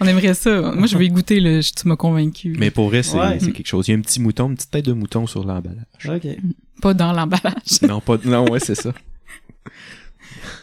On 0.00 0.06
aimerait 0.06 0.34
ça. 0.34 0.72
Moi, 0.72 0.86
je 0.86 0.96
vais 0.96 1.06
y 1.06 1.10
goûter, 1.10 1.40
là. 1.40 1.60
Je- 1.60 1.72
Tu 1.72 1.86
m'as 1.88 1.96
convaincu. 1.96 2.54
Mais 2.58 2.70
pour 2.70 2.88
vrai, 2.88 3.02
c'est 3.02 3.18
Ouais. 3.18 3.38
c'est 3.40 3.52
quelque 3.52 3.66
chose. 3.66 3.88
Il 3.88 3.90
y 3.90 3.94
a 3.94 3.98
un 3.98 4.00
petit 4.02 4.20
mouton, 4.20 4.48
une 4.48 4.54
petite 4.56 4.70
tête 4.70 4.84
de 4.86 4.92
mouton 4.92 5.26
sur 5.26 5.44
l'emballage. 5.44 5.84
Ok. 6.08 6.26
Pas 6.80 6.94
dans 6.94 7.12
l'emballage. 7.12 7.82
non, 7.82 8.00
pas, 8.00 8.16
non, 8.24 8.50
ouais, 8.50 8.60
c'est 8.60 8.74
ça. 8.76 8.92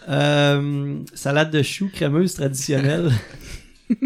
Euh, 0.10 0.98
salade 1.14 1.52
de 1.52 1.62
choux 1.62 1.90
crémeuse 1.94 2.34
traditionnelle. 2.34 3.12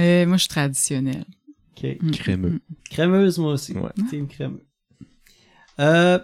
Euh, 0.00 0.26
moi, 0.26 0.36
je 0.36 0.40
suis 0.42 0.48
traditionnelle. 0.48 1.24
Ok. 1.76 1.96
Mm. 2.00 2.10
Crémeux. 2.12 2.60
Crémeuse, 2.90 3.38
moi 3.38 3.52
aussi. 3.52 3.72
Ouais. 3.72 3.90
Team 4.08 4.26
crémeux. 4.28 4.64
Euh... 5.78 6.18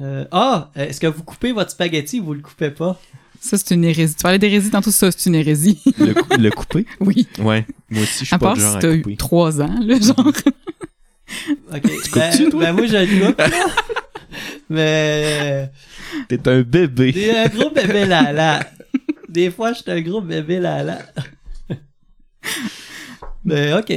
euh, 0.00 0.24
Ah! 0.30 0.70
Est-ce 0.74 1.00
que 1.00 1.06
vous 1.06 1.22
coupez 1.24 1.52
votre 1.52 1.70
spaghetti 1.70 2.20
ou 2.20 2.24
vous 2.26 2.34
le 2.34 2.40
coupez 2.40 2.70
pas? 2.70 3.00
Ça, 3.40 3.56
c'est 3.56 3.74
une 3.74 3.84
hérésie. 3.84 4.14
Tu 4.16 4.22
parlais 4.22 4.38
d'hérésie 4.38 4.70
tantôt, 4.70 4.90
ça, 4.90 5.10
c'est 5.12 5.28
une 5.28 5.36
hérésie. 5.36 5.80
Le, 5.98 6.12
cou- 6.14 6.36
le 6.40 6.50
couper? 6.50 6.86
oui. 7.00 7.28
Ouais. 7.38 7.64
Moi 7.88 8.02
aussi, 8.02 8.20
je 8.20 8.24
suis 8.24 8.34
À 8.34 8.38
pas 8.38 8.46
part 8.46 8.56
si 8.56 8.62
genre 8.62 8.76
à 8.76 8.80
t'as 8.80 8.92
eu 8.94 9.02
couper. 9.02 9.16
trois 9.16 9.60
ans, 9.62 9.78
là, 9.80 9.98
genre. 10.00 10.32
Ok. 11.72 11.82
ben, 12.14 12.50
toi? 12.50 12.60
ben, 12.60 12.72
moi, 12.72 12.86
je 12.86 12.96
le 12.96 13.26
coupe. 13.26 13.38
là. 13.38 13.50
Mais... 14.70 15.70
T'es 16.28 16.48
un 16.48 16.62
bébé. 16.62 17.12
T'es 17.12 17.36
un 17.36 17.48
gros 17.48 17.70
bébé 17.70 18.06
lala. 18.06 18.66
Des 19.28 19.50
fois, 19.50 19.72
je 19.74 19.82
suis 19.82 19.90
un 19.90 20.00
gros 20.00 20.20
bébé 20.22 20.58
lala. 20.58 20.98
Mais 23.44 23.72
ok. 23.72 23.92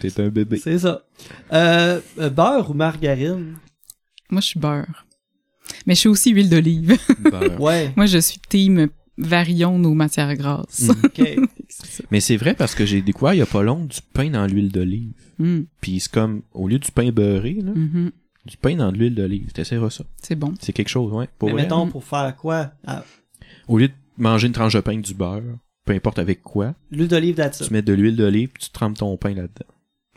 T'es 0.00 0.20
un 0.20 0.28
bébé. 0.28 0.58
C'est 0.58 0.78
ça. 0.78 1.02
Euh, 1.52 2.00
beurre 2.30 2.70
ou 2.70 2.74
margarine? 2.74 3.56
Moi, 4.30 4.40
je 4.40 4.46
suis 4.48 4.60
beurre. 4.60 5.06
Mais 5.86 5.94
je 5.94 6.00
suis 6.00 6.08
aussi 6.08 6.30
huile 6.30 6.50
d'olive. 6.50 6.98
Beurre. 7.20 7.60
Ouais. 7.60 7.92
Moi, 7.96 8.06
je 8.06 8.18
suis 8.18 8.38
team 8.48 8.88
varions 9.18 9.78
nos 9.78 9.94
matières 9.94 10.34
grasses. 10.36 10.88
Mm. 10.88 11.04
OK. 11.04 11.48
Mais 12.10 12.20
c'est 12.20 12.36
vrai 12.36 12.54
parce 12.54 12.74
que 12.74 12.84
j'ai 12.84 13.02
découvert 13.02 13.34
il 13.34 13.38
y 13.38 13.42
a 13.42 13.46
pas 13.46 13.62
long 13.62 13.84
du 13.84 13.98
pain 14.12 14.30
dans 14.30 14.46
l'huile 14.46 14.70
d'olive. 14.70 15.12
Mm, 15.38 15.60
Puis 15.80 16.00
c'est 16.00 16.12
comme, 16.12 16.42
au 16.52 16.68
lieu 16.68 16.78
du 16.78 16.90
pain 16.90 17.10
beurré, 17.10 17.54
là, 17.54 17.72
mhm. 17.74 18.10
du 18.46 18.56
pain 18.56 18.76
dans 18.76 18.92
de 18.92 18.98
l'huile 18.98 19.14
d'olive. 19.14 19.52
T'essaieras 19.52 19.90
ça. 19.90 20.04
C'est 20.22 20.36
bon. 20.36 20.54
C'est 20.60 20.72
quelque 20.72 20.88
chose, 20.88 21.12
ouais. 21.12 21.28
Pour 21.38 21.48
Mais 21.48 21.54
vrai. 21.54 21.62
mettons, 21.62 21.88
pour 21.88 22.04
faire 22.04 22.34
quoi? 22.36 22.72
Ah, 22.86 23.04
Au 23.68 23.78
lieu 23.78 23.88
de 23.88 23.94
manger 24.18 24.46
une 24.46 24.52
tranche 24.52 24.74
de 24.74 24.80
pain 24.80 24.92
avec 24.92 25.04
du 25.04 25.14
beurre, 25.14 25.42
peu 25.84 25.92
importe 25.92 26.18
avec 26.18 26.42
quoi, 26.42 26.74
L'huile 26.90 27.08
d'olive 27.08 27.36
d'attitude. 27.36 27.66
tu 27.68 27.72
mets 27.72 27.82
de 27.82 27.92
l'huile 27.92 28.16
d'olive 28.16 28.48
puis 28.50 28.64
tu 28.64 28.70
trempes 28.70 28.96
ton 28.98 29.16
pain 29.16 29.30
là-dedans. 29.34 29.66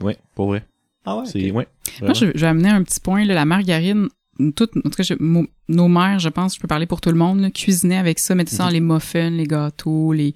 Ouais, 0.02 0.18
pour 0.36 0.48
vrai. 0.48 0.66
Ah 1.06 1.18
ouais? 1.18 1.26
C'est, 1.26 1.50
ok. 1.52 1.58
ouais. 1.58 1.68
Moi, 2.02 2.14
je, 2.14 2.26
je 2.34 2.40
vais 2.42 2.48
amener 2.48 2.70
un 2.70 2.84
petit 2.84 3.00
point, 3.00 3.26
là, 3.26 3.34
la 3.34 3.46
margarine. 3.46 4.08
Toute, 4.56 4.76
en 4.76 4.82
tout 4.82 4.90
cas, 4.90 5.04
je- 5.04 5.14
mo- 5.18 5.48
nos 5.70 5.88
mères, 5.88 6.20
je 6.20 6.28
pense, 6.30 6.56
je 6.56 6.60
peux 6.60 6.68
parler 6.68 6.86
pour 6.88 7.00
tout 7.00 7.10
le 7.10 7.16
monde, 7.18 7.40
là, 7.40 7.50
cuisinaient 7.52 7.96
avec 7.98 8.20
ça, 8.20 8.36
mettaient 8.36 8.56
ça 8.56 8.66
dans 8.66 8.70
les 8.70 8.82
muffins, 8.82 9.30
les 9.30 9.46
gâteaux, 9.46 10.12
les, 10.12 10.34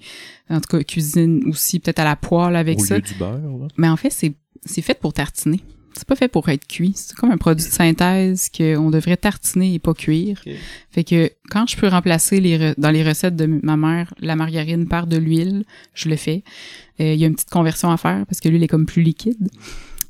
en 0.48 0.58
tout 0.60 0.68
cas, 0.78 0.82
cuisine 0.82 1.42
aussi 1.48 1.80
peut-être 1.80 1.98
à 1.98 2.04
la 2.04 2.16
poêle 2.16 2.56
avec 2.56 2.78
Au 2.80 2.84
ça. 2.84 2.96
lieu 2.96 3.02
du 3.02 3.14
beurre, 3.14 3.36
là. 3.58 3.68
Mais 3.76 3.88
en 3.88 3.96
fait, 3.98 4.08
c'est, 4.10 4.32
c'est 4.64 4.80
fait 4.80 4.98
pour 4.98 5.12
tartiner. 5.12 5.60
C'est 5.94 6.06
pas 6.06 6.16
fait 6.16 6.28
pour 6.28 6.48
être 6.48 6.66
cuit. 6.66 6.92
C'est 6.94 7.16
comme 7.16 7.30
un 7.30 7.36
produit 7.36 7.66
de 7.66 7.70
synthèse 7.70 8.48
qu'on 8.48 8.90
devrait 8.90 9.16
tartiner 9.16 9.74
et 9.74 9.78
pas 9.78 9.94
cuire. 9.94 10.42
Fait 10.90 11.04
que 11.04 11.30
quand 11.50 11.66
je 11.68 11.76
peux 11.76 11.88
remplacer 11.88 12.40
les 12.40 12.74
dans 12.78 12.90
les 12.90 13.06
recettes 13.06 13.36
de 13.36 13.46
ma 13.46 13.76
mère 13.76 14.14
la 14.20 14.36
margarine 14.36 14.88
par 14.88 15.06
de 15.06 15.16
l'huile, 15.16 15.64
je 15.94 16.08
le 16.08 16.16
fais. 16.16 16.44
Euh, 17.00 17.14
Il 17.14 17.20
y 17.20 17.24
a 17.24 17.26
une 17.26 17.34
petite 17.34 17.50
conversion 17.50 17.90
à 17.90 17.96
faire 17.96 18.24
parce 18.26 18.40
que 18.40 18.48
l'huile 18.48 18.62
est 18.62 18.68
comme 18.68 18.86
plus 18.86 19.02
liquide. 19.02 19.48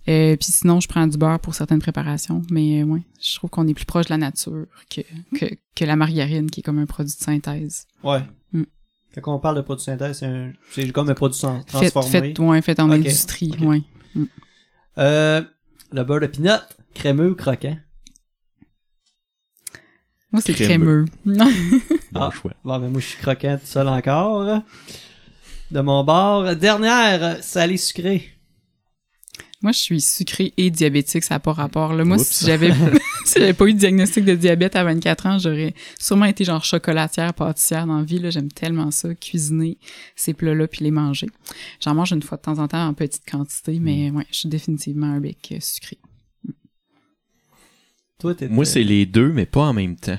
Euh, 0.09 0.37
puis 0.37 0.51
sinon, 0.51 0.81
je 0.81 0.89
prends 0.89 1.07
du 1.07 1.17
beurre 1.19 1.39
pour 1.41 1.55
certaines 1.55 1.79
préparations. 1.79 2.43
Mais 2.51 2.83
euh, 2.83 2.85
ouais, 2.85 3.03
je 3.21 3.37
trouve 3.37 3.51
qu'on 3.51 3.69
est 3.69 3.75
plus 3.75 3.85
proche 3.85 4.07
de 4.07 4.11
la 4.11 4.19
nature 4.19 4.67
que, 4.89 5.03
que, 5.39 5.47
que 5.77 5.85
la 5.85 5.97
margarine 5.97 6.51
qui 6.51 6.61
est 6.61 6.63
comme 6.63 6.79
un 6.79 6.87
produit 6.87 7.15
de 7.15 7.23
synthèse. 7.23 7.87
Ouais. 8.03 8.23
Mm. 8.53 8.65
Quand 9.23 9.35
on 9.35 9.39
parle 9.39 9.57
de 9.57 9.63
produit 9.63 9.81
de 9.81 9.85
synthèse, 9.85 10.25
c'est, 10.71 10.93
comme 10.93 11.11
un 11.11 11.15
produit 11.15 11.39
transformé. 11.39 12.11
fait, 12.11 12.39
ouais, 12.39 12.63
fait 12.63 12.81
en 12.81 12.91
industrie, 12.91 13.53
ouais. 13.61 13.83
Euh, 14.99 15.43
le 15.93 16.05
beurre 16.05 16.21
de 16.21 16.27
pinot, 16.27 16.59
crémeux 16.95 17.31
ou 17.31 17.35
croquant? 17.35 17.77
Moi, 20.33 20.41
c'est 20.45 20.53
Crémeux. 20.55 21.05
crémeux. 21.25 21.47
Bon 22.13 22.21
Ah. 22.21 22.31
choix. 22.31 22.53
Bon, 22.65 22.79
mais 22.79 22.89
moi, 22.89 23.01
je 23.01 23.07
suis 23.07 23.19
croquant 23.19 23.59
tout 23.61 23.67
seul 23.67 23.89
encore. 23.89 24.63
De 25.73 25.81
mon 25.81 26.05
bord. 26.05 26.55
Dernière, 26.57 27.43
salé 27.43 27.77
sucré. 27.77 28.29
Moi, 29.63 29.73
je 29.73 29.79
suis 29.79 30.01
sucrée 30.01 30.55
et 30.57 30.71
diabétique, 30.71 31.23
ça 31.23 31.35
n'a 31.35 31.41
pas 31.41 31.53
rapport. 31.53 31.93
Là. 31.93 32.05
Moi, 32.05 32.17
Oups. 32.17 32.27
si 32.27 32.47
j'avais 32.47 32.71
si 33.25 33.39
j'avais 33.39 33.53
pas 33.53 33.67
eu 33.67 33.75
de 33.75 33.79
diagnostic 33.79 34.25
de 34.25 34.35
diabète 34.35 34.75
à 34.75 34.85
24 34.85 35.27
ans, 35.27 35.39
j'aurais 35.39 35.75
sûrement 35.99 36.25
été 36.25 36.45
genre 36.45 36.65
chocolatière, 36.65 37.35
pâtissière 37.35 37.87
dans 37.87 37.99
la 37.99 38.05
vie. 38.05 38.19
Là. 38.19 38.31
J'aime 38.31 38.51
tellement 38.51 38.91
ça, 38.91 39.15
cuisiner 39.15 39.79
ces 40.17 40.33
plats-là 40.33 40.67
puis 40.67 40.85
les 40.85 40.91
manger. 40.91 41.27
J'en 41.85 41.95
mange 41.95 42.13
une 42.13 42.23
fois 42.23 42.39
de 42.39 42.43
temps 42.43 42.59
en 42.59 42.69
temps 42.69 42.87
en 42.87 42.95
petite 42.95 43.29
quantité, 43.31 43.79
mais 43.81 44.11
ouais, 44.11 44.27
je 44.31 44.39
suis 44.39 44.49
définitivement 44.49 45.09
un 45.09 45.21
bec 45.21 45.49
euh, 45.53 45.59
sucré. 45.61 45.99
Toi, 48.19 48.35
t'es. 48.35 48.49
Moi, 48.49 48.65
c'est 48.65 48.83
les 48.83 49.07
deux, 49.07 49.33
mais 49.33 49.47
pas 49.47 49.63
en 49.63 49.73
même 49.73 49.97
temps. 49.97 50.19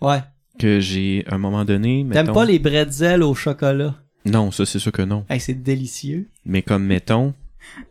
Ouais. 0.00 0.20
Que 0.58 0.80
j'ai, 0.80 1.24
à 1.26 1.34
un 1.34 1.38
moment 1.38 1.64
donné, 1.64 2.06
T'aimes 2.10 2.26
mettons... 2.26 2.34
pas 2.34 2.44
les 2.44 2.58
bretzels 2.58 3.22
au 3.22 3.34
chocolat? 3.34 3.96
Non, 4.26 4.50
ça, 4.50 4.66
c'est 4.66 4.78
sûr 4.78 4.92
que 4.92 5.02
non. 5.02 5.24
Hey, 5.30 5.40
c'est 5.40 5.54
délicieux. 5.54 6.28
Mais 6.44 6.60
comme, 6.60 6.84
mettons, 6.84 7.28
euh, 7.28 7.82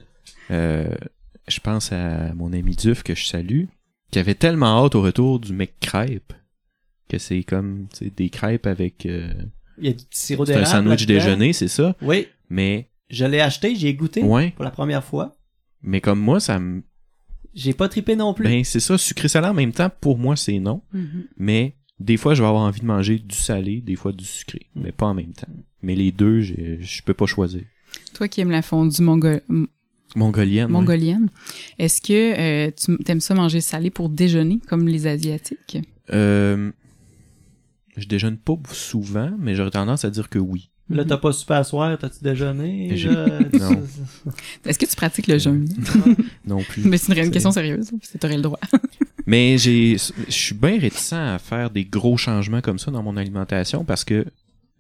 je 0.50 1.60
pense 1.64 1.92
à 1.92 2.34
mon 2.34 2.54
ami 2.54 2.76
Duf 2.76 3.04
que 3.04 3.16
je 3.16 3.26
salue, 3.26 3.66
qui 4.12 4.20
avait 4.20 4.36
tellement 4.36 4.84
hâte 4.86 4.96
au 4.96 5.02
retour 5.02 5.40
du 5.40 5.54
mec 5.54 5.80
crêpe 5.80 6.34
que 7.10 7.18
c'est 7.18 7.44
comme, 7.44 7.88
des 8.16 8.30
crêpes 8.30 8.68
avec... 8.68 9.06
euh, 9.08 9.34
Il 9.80 9.88
y 9.88 9.90
a 9.90 9.94
du 9.94 10.04
sirop 10.12 10.46
c'est 10.46 10.54
un 10.54 10.60
d'érable. 10.62 10.72
sandwich 10.90 11.06
déjeuner, 11.08 11.54
c'est 11.54 11.68
ça. 11.68 11.96
Oui. 12.04 12.28
Mais, 12.52 12.90
Je 13.10 13.26
l'ai 13.26 13.40
acheté, 13.42 13.76
j'ai 13.76 13.96
goûté 13.96 14.22
ouais, 14.22 14.52
pour 14.52 14.64
la 14.64 14.70
première 14.70 15.04
fois. 15.04 15.36
mais 15.82 16.02
comme 16.02 16.20
moi, 16.20 16.40
ça 16.40 16.60
me... 16.60 16.84
J'ai 17.56 17.74
pas 17.74 17.90
trippé 17.90 18.16
non 18.16 18.36
plus. 18.36 18.44
Ben, 18.46 18.64
c'est 18.64 18.80
ça, 18.80 18.96
sucré 19.00 19.28
salé 19.28 19.48
en 19.48 19.56
même 19.56 19.72
temps, 19.74 19.90
pour 20.02 20.20
moi, 20.20 20.36
c'est 20.36 20.60
non. 20.60 20.84
Mais 21.38 21.74
des 22.00 22.16
fois, 22.16 22.36
je 22.36 22.44
vais 22.44 22.48
avoir 22.48 22.64
envie 22.64 22.82
de 22.82 22.86
manger 22.86 23.18
du 23.18 23.36
salé, 23.36 23.82
des 23.82 23.96
fois 23.96 24.12
du 24.12 24.24
sucré, 24.24 24.68
Mm. 24.76 24.82
mais 24.84 24.92
pas 24.92 25.08
en 25.08 25.16
même 25.16 25.34
temps. 25.34 25.48
Mais 25.82 25.96
les 25.96 26.12
deux, 26.12 26.42
je 26.42 27.02
peux 27.04 27.16
pas 27.16 27.26
choisir. 27.26 27.64
Toi 28.14 28.28
qui 28.28 28.42
aimes 28.42 28.52
la 28.52 28.62
fondue 28.62 29.02
mongo- 29.02 29.42
Mongolienne. 30.15 30.69
mongolienne, 30.69 31.30
est-ce 31.77 32.02
que 32.02 32.14
euh, 32.68 32.72
tu 32.76 32.98
aimes 33.11 33.22
ça 33.22 33.34
manger 33.36 33.61
salé 33.61 33.90
pour 33.90 34.10
déjeuner, 34.10 34.60
comme 34.68 34.88
les 34.88 35.06
Asiatiques? 35.07 35.77
Euh, 36.11 36.72
je 37.98 38.07
déjeune 38.07 38.38
pas 38.38 38.56
souvent, 38.72 39.31
mais 39.40 39.56
j'aurais 39.56 39.72
tendance 39.72 40.06
à 40.06 40.10
dire 40.10 40.30
que 40.30 40.40
oui. 40.40 40.69
Là, 40.91 41.06
t'as 41.06 41.18
pas 41.18 41.31
super 41.31 41.64
soir, 41.64 41.95
t'as-tu 41.99 42.23
déjeuné? 42.23 42.95
Là? 42.95 43.40
Non. 43.60 43.84
Est-ce 44.65 44.80
que 44.80 44.86
tu 44.88 44.95
pratiques 44.95 45.27
le 45.27 45.38
jeûne? 45.38 45.68
Non 46.48 46.64
plus. 46.64 46.84
Mais 46.84 46.98
c'est 46.98 47.11
une, 47.14 47.19
une 47.19 47.26
C'est- 47.26 47.31
question 47.31 47.52
sérieuse, 47.52 47.91
tu 48.19 48.26
aurais 48.26 48.38
le 48.38 48.41
droit. 48.41 48.60
Mais 49.27 49.60
j'ai, 49.60 49.98
je 49.98 50.31
suis 50.31 50.56
bien 50.56 50.80
réticent 50.80 51.14
à 51.14 51.38
faire 51.38 51.69
des 51.69 51.86
gros 51.86 52.18
changements 52.18 52.61
comme 52.61 52.80
ça 52.80 52.90
dans 52.90 53.03
mon 53.03 53.15
alimentation 53.18 53.84
parce 53.84 54.03
que 54.03 54.26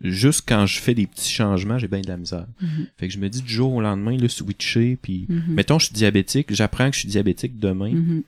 juste 0.01 0.43
quand 0.47 0.65
je 0.65 0.79
fais 0.79 0.93
des 0.93 1.07
petits 1.07 1.29
changements, 1.31 1.77
j'ai 1.77 1.87
bien 1.87 2.01
de 2.01 2.07
la 2.07 2.17
misère. 2.17 2.47
Mhm. 2.61 2.87
Fait 2.97 3.07
que 3.07 3.13
je 3.13 3.19
me 3.19 3.29
dis 3.29 3.41
du 3.41 3.51
jour 3.53 3.73
au 3.73 3.81
lendemain, 3.81 4.15
le 4.17 4.27
switcher, 4.27 4.97
puis 5.01 5.25
Mhm. 5.29 5.53
mettons 5.53 5.79
je 5.79 5.85
suis 5.87 5.95
diabétique, 5.95 6.53
j'apprends 6.53 6.89
que 6.89 6.95
je 6.95 6.99
suis 7.01 7.09
diabétique 7.09 7.59
demain, 7.59 7.91
Mhm. 7.91 8.23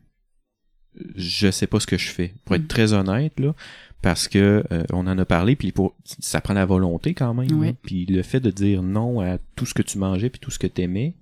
je 1.15 1.49
sais 1.51 1.67
pas 1.67 1.79
ce 1.79 1.87
que 1.87 1.97
je 1.97 2.09
fais. 2.09 2.33
Pour 2.45 2.55
être 2.55 2.67
très 2.67 2.93
honnête 2.93 3.39
là, 3.39 3.55
parce 4.01 4.27
que 4.27 4.63
euh, 4.71 4.83
on 4.91 5.07
en 5.07 5.17
a 5.17 5.25
parlé, 5.25 5.55
puis 5.55 5.71
pour 5.71 5.95
ça 6.03 6.41
prend 6.41 6.53
la 6.53 6.65
volonté 6.65 7.13
quand 7.13 7.33
même. 7.33 7.51
Ouais. 7.59 7.67
là. 7.67 7.73
Puis 7.83 8.05
le 8.05 8.21
fait 8.23 8.39
de 8.39 8.51
dire 8.51 8.83
non 8.83 9.21
à 9.21 9.37
tout 9.55 9.65
ce 9.65 9.73
que 9.73 9.81
tu 9.83 9.97
mangeais 9.97 10.29
puis 10.29 10.39
tout 10.39 10.51
ce 10.51 10.59
que 10.59 10.67
t'aimais, 10.67 11.13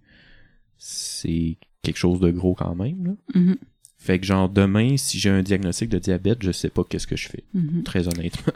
c'est 0.77 1.57
quelque 1.81 1.97
chose 1.97 2.19
de 2.19 2.31
gros 2.31 2.55
quand 2.55 2.73
même. 2.75 3.05
Là. 3.35 3.41
Fait 4.01 4.17
que 4.17 4.25
genre 4.25 4.47
demain, 4.47 4.95
si 4.95 5.19
j'ai 5.19 5.29
un 5.29 5.43
diagnostic 5.43 5.89
de 5.89 5.99
diabète, 5.99 6.37
je 6.41 6.51
sais 6.53 6.69
pas 6.69 6.83
qu'est-ce 6.87 7.05
que 7.05 7.17
je 7.17 7.27
fais. 7.27 7.43
Mhm. 7.53 7.83
Très 7.83 8.07
honnêtement. 8.07 8.53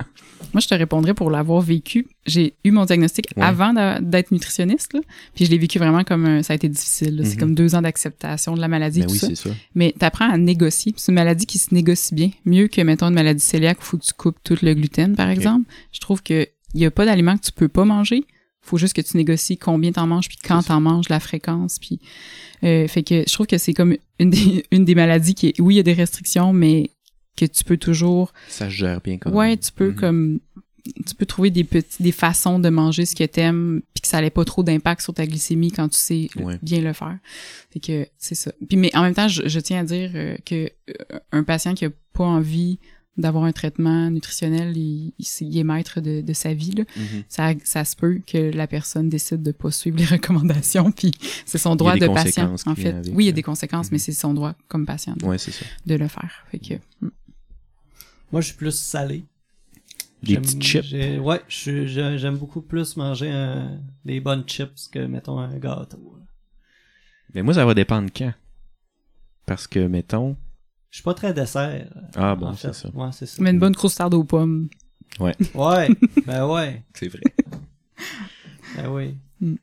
Moi, 0.53 0.61
je 0.61 0.67
te 0.69 0.73
répondrais 0.73 1.13
pour 1.13 1.29
l'avoir 1.29 1.59
vécu. 1.61 2.07
J'ai 2.25 2.53
eu 2.63 2.71
mon 2.71 2.85
diagnostic 2.85 3.25
Ouais. 3.35 3.43
avant 3.43 3.73
d'être 4.01 4.31
nutritionniste, 4.31 4.93
là. 4.93 5.01
puis 5.35 5.45
je 5.45 5.51
l'ai 5.51 5.57
vécu 5.57 5.79
vraiment 5.79 6.05
comme 6.05 6.25
un- 6.25 6.43
ça 6.43 6.53
a 6.53 6.55
été 6.55 6.69
difficile. 6.69 7.21
C'est 7.25 7.33
Mhm. 7.33 7.39
comme 7.39 7.55
deux 7.55 7.75
ans 7.75 7.81
d'acceptation 7.81 8.55
de 8.55 8.61
la 8.61 8.69
maladie, 8.69 9.01
Ben 9.01 9.07
tout 9.07 9.13
oui, 9.13 9.19
ça. 9.19 9.27
c'est 9.27 9.35
ça. 9.35 9.49
Mais 9.75 9.93
t'apprends 9.97 10.29
à 10.31 10.37
négocier. 10.37 10.93
C'est 10.95 11.11
une 11.11 11.15
maladie 11.15 11.45
qui 11.45 11.57
se 11.57 11.73
négocie 11.73 12.15
bien, 12.15 12.29
mieux 12.45 12.67
que 12.69 12.79
mettons 12.81 13.07
une 13.07 13.13
maladie 13.15 13.45
cœliaque 13.45 13.81
où 13.81 13.83
faut 13.83 13.97
que 13.97 14.05
tu 14.05 14.13
coupes 14.13 14.37
tout 14.45 14.57
le 14.61 14.73
gluten, 14.73 15.15
par 15.15 15.29
exemple. 15.29 15.69
Je 15.91 15.99
trouve 15.99 16.23
que 16.23 16.47
il 16.73 16.79
y 16.81 16.85
a 16.85 16.91
pas 16.91 17.05
d'aliments 17.05 17.37
que 17.37 17.43
tu 17.43 17.51
peux 17.51 17.67
pas 17.67 17.83
manger. 17.85 18.23
Faut 18.65 18.77
juste 18.77 18.93
que 18.95 19.01
tu 19.01 19.17
négocies 19.17 19.57
combien 19.57 19.91
t'en 19.91 20.07
manges, 20.07 20.27
puis 20.29 20.37
quand 20.43 20.63
t'en 20.63 20.79
manges, 20.79 21.09
la 21.09 21.19
fréquence, 21.19 21.77
puis 21.79 21.99
euh, 22.63 22.87
fait 22.87 23.03
que 23.03 23.23
je 23.27 23.33
trouve 23.33 23.45
que 23.45 23.57
c'est 23.57 23.73
comme 23.73 23.95
une 24.19 24.29
des, 24.29 24.65
une 24.71 24.85
des 24.85 24.95
maladies 24.95 25.35
qui 25.35 25.47
est, 25.49 25.59
oui, 25.59 25.75
il 25.75 25.77
y 25.77 25.79
a 25.81 25.83
des 25.83 25.93
restrictions, 25.93 26.53
mais 26.53 26.89
que 27.35 27.45
tu 27.45 27.63
peux 27.63 27.77
toujours 27.77 28.31
Ça 28.47 28.69
gère 28.69 29.01
bien 29.01 29.17
quand 29.17 29.31
Ouais, 29.31 29.49
même. 29.49 29.57
tu 29.57 29.71
peux 29.71 29.89
Mhm. 29.89 29.95
comme 29.95 30.39
tu 31.07 31.15
peux 31.15 31.25
trouver 31.25 31.49
des 31.49 31.63
petits 31.63 32.03
des 32.03 32.11
façons 32.11 32.59
de 32.59 32.67
manger 32.69 33.05
ce 33.05 33.15
que 33.15 33.23
t'aimes 33.23 33.81
puis 33.93 34.01
que 34.01 34.07
ça 34.07 34.19
n'ait 34.21 34.29
pas 34.29 34.43
trop 34.43 34.63
d'impact 34.63 35.01
sur 35.01 35.13
ta 35.13 35.25
glycémie 35.25 35.71
quand 35.71 35.87
tu 35.87 35.97
sais 35.97 36.29
Ouais. 36.35 36.59
bien 36.61 36.81
le 36.81 36.91
faire. 36.93 37.17
Fait 37.71 37.79
que 37.79 38.07
c'est 38.17 38.35
ça. 38.35 38.51
Puis 38.67 38.77
mais 38.77 38.93
en 38.95 39.01
même 39.01 39.13
temps, 39.15 39.29
je, 39.29 39.47
je 39.47 39.59
tiens 39.61 39.79
à 39.79 39.83
dire 39.83 40.11
euh, 40.13 40.35
que 40.45 40.69
euh, 40.89 41.19
un 41.31 41.43
patient 41.43 41.73
qui 41.73 41.85
a 41.85 41.89
pas 42.13 42.25
envie 42.25 42.79
d'avoir 43.17 43.43
un 43.43 43.51
traitement 43.51 44.09
nutritionnel, 44.09 44.75
il, 44.75 45.13
il, 45.19 45.25
il 45.41 45.57
est 45.57 45.63
maître 45.63 46.01
de, 46.01 46.21
de 46.21 46.33
sa 46.33 46.53
vie 46.53 46.71
là. 46.71 46.83
Mhm. 46.97 47.23
Ça, 47.29 47.51
ça 47.63 47.85
se 47.85 47.95
peut 47.95 48.19
que 48.25 48.51
la 48.55 48.65
personne 48.67 49.07
décide 49.09 49.43
de 49.43 49.51
pas 49.51 49.69
suivre 49.71 49.97
les 49.97 50.05
recommandations 50.17 50.91
puis 50.91 51.11
c'est 51.45 51.59
son 51.59 51.75
droit 51.75 51.95
de 51.95 52.07
patient 52.07 52.55
en 52.65 52.75
fait. 52.75 52.89
avec, 52.89 53.13
oui, 53.15 53.25
il 53.25 53.27
y 53.27 53.29
a 53.29 53.33
des 53.33 53.43
conséquences 53.43 53.91
mais 53.91 53.97
Mhm. 53.97 53.99
c'est 54.03 54.11
son 54.13 54.33
droit 54.33 54.55
comme 54.67 54.85
patient 54.85 55.15
de, 55.15 55.25
Ouais, 55.25 55.37
c'est 55.37 55.51
ça. 55.51 55.65
de 55.85 55.95
le 55.95 56.07
faire. 56.07 56.45
Fait 56.51 56.59
que 56.59 56.73
mm. 57.01 57.09
Moi, 58.31 58.41
je 58.41 58.47
suis 58.47 58.57
plus 58.57 58.75
salé. 58.75 59.25
Des 60.23 60.33
J'aime- 60.33 60.41
petits 60.41 60.59
chips. 60.61 61.19
Ouais, 61.21 61.41
j'aime 62.17 62.37
beaucoup 62.37 62.61
plus 62.61 62.97
manger 62.97 63.29
un- 63.29 63.79
des 64.05 64.19
bonnes 64.21 64.43
chips 64.47 64.87
que, 64.91 65.05
mettons, 65.05 65.37
un 65.37 65.55
gâteau. 65.59 66.17
Mais 67.35 67.43
moi, 67.43 67.53
ça 67.53 67.63
va 67.65 67.75
dépendre 67.75 68.09
quand. 68.15 68.33
Parce 69.45 69.67
que, 69.67 69.85
mettons. 69.85 70.35
Je 70.93 70.97
suis 70.97 71.03
pas 71.03 71.15
très 71.15 71.33
dessert. 71.33 71.87
Ah 72.15 72.33
en 72.33 72.37
bon, 72.37 72.53
fait. 72.53 72.67
c'est 72.71 72.83
ça. 72.83 72.89
Ouais, 72.93 73.07
c'est 73.13 73.25
ça. 73.25 73.37
mais 73.41 73.49
une 73.49 73.57
bonne 73.57 73.73
croustarde 73.75 74.13
aux 74.13 74.23
pommes. 74.23 74.69
Ouais, 75.19 75.89
ben 76.27 76.47
ouais. 76.47 76.83
C'est 76.93 77.07
vrai. 77.07 77.21
Ben 78.75 78.89
oui. 78.91 79.15
Mm. 79.41 79.55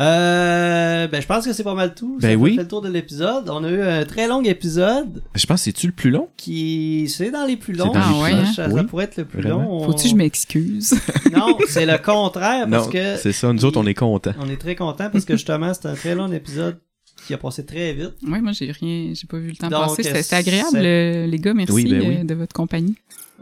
Euh, 0.00 1.06
ben, 1.08 1.22
je 1.22 1.26
pense 1.26 1.44
que 1.44 1.52
c'est 1.52 1.62
pas 1.62 1.74
mal 1.74 1.94
tout. 1.94 2.18
Ben 2.20 2.32
Ça 2.32 2.36
oui. 2.36 2.56
fait 2.56 2.62
le 2.62 2.68
tour 2.68 2.80
de 2.82 2.88
l'épisode. 2.88 3.48
On 3.48 3.62
a 3.62 3.70
eu 3.70 3.80
un 3.82 4.04
très 4.04 4.26
long 4.26 4.42
épisode 4.42 5.22
Je 5.36 5.46
pense 5.46 5.60
que 5.60 5.64
c'est-tu 5.66 5.86
le 5.86 5.92
plus 5.92 6.10
long? 6.10 6.28
qui, 6.36 7.08
c'est 7.08 7.30
dans 7.30 7.44
les 7.46 7.56
plus 7.56 7.74
C'est 7.76 7.84
longs. 7.84 7.92
dans 7.92 8.00
les 8.00 8.04
Ça, 8.04 8.08
plus 8.32 8.36
longs. 8.44 8.52
ça, 8.52 8.66
Oui. 8.68 8.74
ça 8.76 8.84
pourrait 8.84 9.04
être 9.04 9.16
le 9.18 9.24
plus 9.24 9.42
Vraiment. 9.42 9.62
long. 9.62 9.70
On- 9.82 9.84
Faut-tu 9.86 10.04
que 10.04 10.08
je 10.10 10.14
m'excuse? 10.16 10.94
Non, 11.32 11.58
c'est 11.68 11.86
le 11.86 11.98
contraire 11.98 12.68
parce 12.68 12.86
non, 12.86 12.92
que 12.92 13.16
c'est 13.18 13.32
ça. 13.32 13.52
Nous 13.52 13.64
autres, 13.64 13.78
on 13.80 13.86
est 13.86 13.94
contents. 13.94 14.34
on 14.40 14.48
est 14.48 14.60
très 14.60 14.74
contents 14.76 15.10
parce 15.10 15.24
que 15.24 15.34
justement, 15.34 15.72
c'est 15.74 15.86
un 15.86 15.94
très 15.94 16.14
long 16.16 16.30
épisode 16.32 16.78
qui 17.26 17.34
a 17.34 17.38
passé 17.38 17.64
très 17.64 17.92
vite. 17.94 18.12
Oui, 18.26 18.40
moi, 18.40 18.52
j'ai 18.52 18.70
rien, 18.72 19.12
j'ai 19.14 19.26
pas 19.26 19.38
vu 19.38 19.48
le 19.50 19.56
temps 19.56 19.68
Donc, 19.68 19.96
passer. 19.96 20.02
C'était 20.02 20.34
agréable, 20.36 20.78
les 20.78 21.38
gars. 21.38 21.54
Merci 21.54 21.72
Oui, 21.72 21.84
ben 21.90 22.00
oui. 22.08 22.16
euh, 22.20 22.24
de 22.24 22.34
votre 22.34 22.52
compagnie. 22.52 22.94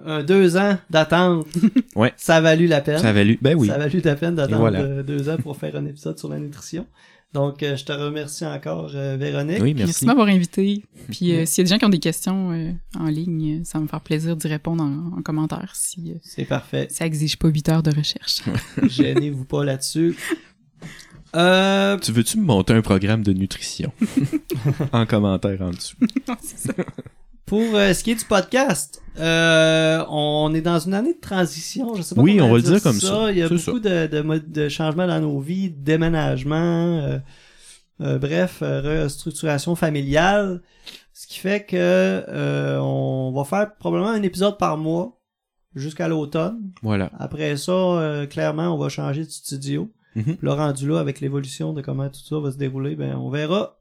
Un 0.05 0.23
deux 0.23 0.57
ans 0.57 0.79
d'attente. 0.91 1.47
Ouais. 1.97 2.13
Ça 2.17 2.37
a 2.37 2.41
valu 2.41 2.67
la 2.67 2.81
peine. 2.81 2.99
Ça 2.99 3.11
a 3.11 3.13
valu. 3.13 3.39
Ben 3.43 3.55
oui. 3.57 3.69
Ça 3.69 3.75
a 3.75 3.79
valu 3.79 4.01
la 4.03 4.17
peine 4.17 4.35
d'attendre 4.35 4.59
voilà. 4.61 4.81
euh, 4.81 5.03
deux 5.03 5.29
ans 5.29 5.37
pour 5.37 5.57
faire 5.57 5.77
un 5.77 5.85
épisode 5.87 6.19
sur 6.19 6.29
la 6.29 6.39
nutrition. 6.39 6.87
Donc, 7.35 7.63
euh, 7.63 7.77
je 7.77 7.85
te 7.85 7.93
remercie 7.93 8.45
encore, 8.45 8.91
euh, 8.95 9.17
Véronique. 9.19 9.59
Oui, 9.63 9.73
Merci 9.73 9.87
merci. 9.87 10.05
de 10.05 10.07
m'avoir 10.07 10.29
invité. 10.29 10.83
Puis, 11.11 11.35
euh, 11.35 11.47
s'il 11.47 11.59
y 11.59 11.61
a 11.63 11.65
des 11.65 11.71
gens 11.75 11.79
qui 11.79 11.85
ont 11.87 11.91
des 11.91 11.99
questions 11.99 12.53
euh, 12.53 12.73
en 12.99 13.07
ligne, 13.07 13.63
ça 13.65 13.79
va 13.79 13.85
me 13.85 13.89
faire 13.89 14.01
plaisir 14.03 14.37
d'y 14.37 14.49
répondre 14.49 14.83
en, 14.85 15.19
en 15.19 15.23
commentaire 15.23 15.73
si 15.75 16.11
euh, 16.11 16.19
C'est 16.23 16.45
parfait. 16.45 16.89
ça 16.91 17.07
exige 17.07 17.39
pas 17.39 17.49
8 17.49 17.69
heures 17.71 17.83
de 17.83 17.95
recherche. 17.95 18.43
Gênez-vous 18.83 19.45
pas 19.47 19.65
là-dessus. 19.65 20.15
Euh, 21.35 21.99
Tu 21.99 22.13
veux-tu 22.13 22.39
me 22.39 22.45
monter 22.45 22.75
un 22.75 22.83
programme 22.83 23.23
de 23.23 23.33
nutrition? 23.33 23.93
en 24.93 25.07
commentaire 25.07 25.61
en 25.63 25.71
dessous. 25.71 25.97
Ça. 26.43 26.73
pour 27.47 27.75
euh, 27.75 27.93
ce 27.95 28.05
qui 28.05 28.11
est 28.13 28.15
du 28.17 28.25
podcast, 28.25 29.03
euh, 29.19 30.05
on 30.09 30.53
est 30.55 30.61
dans 30.61 30.79
une 30.79 30.95
année 30.95 31.15
de 31.15 31.21
transition. 31.21 31.95
Je 31.95 32.03
sais 32.03 32.15
pas 32.15 32.21
Oui, 32.23 32.41
on 32.41 32.51
va 32.51 32.57
le 32.57 32.63
dire 32.63 32.83
comme 32.83 32.99
ça. 32.99 33.07
ça. 33.07 33.33
Il 33.33 33.39
y 33.39 33.43
a 33.43 33.49
beaucoup 33.49 33.81
de, 33.81 34.39
de, 34.39 34.69
changements 34.69 35.07
dans 35.07 35.21
nos 35.21 35.41
vies, 35.41 35.71
déménagement, 35.71 36.99
euh, 37.01 37.19
euh, 38.01 38.19
bref, 38.19 38.59
restructuration 38.61 39.75
familiale. 39.75 40.63
Ce 41.15 41.27
qui 41.27 41.39
fait 41.39 41.65
que 41.65 41.77
euh, 41.77 42.79
on 42.79 43.33
va 43.33 43.45
faire 43.45 43.75
probablement 43.77 44.11
un 44.13 44.23
épisode 44.23 44.57
par 44.59 44.79
mois 44.79 45.21
jusqu'à 45.75 46.09
l'automne. 46.09 46.73
Voilà. 46.83 47.11
Après 47.19 47.57
ça, 47.57 48.27
clairement, 48.31 48.75
on 48.75 48.79
va 48.79 48.89
changer 48.89 49.25
de 49.25 49.31
studio. 49.31 49.91
Mhm. 50.15 50.37
Puis 50.37 50.47
Là, 50.47 50.55
rendu 50.55 50.89
là, 50.89 50.99
avec 50.99 51.21
l'évolution 51.21 51.73
de 51.73 51.81
comment 51.83 52.09
tout 52.09 52.21
ça 52.21 52.39
va 52.39 52.53
se 52.53 52.59
dérouler, 52.59 52.97
ben 52.97 53.17
on 53.17 53.31
verra 53.31 53.79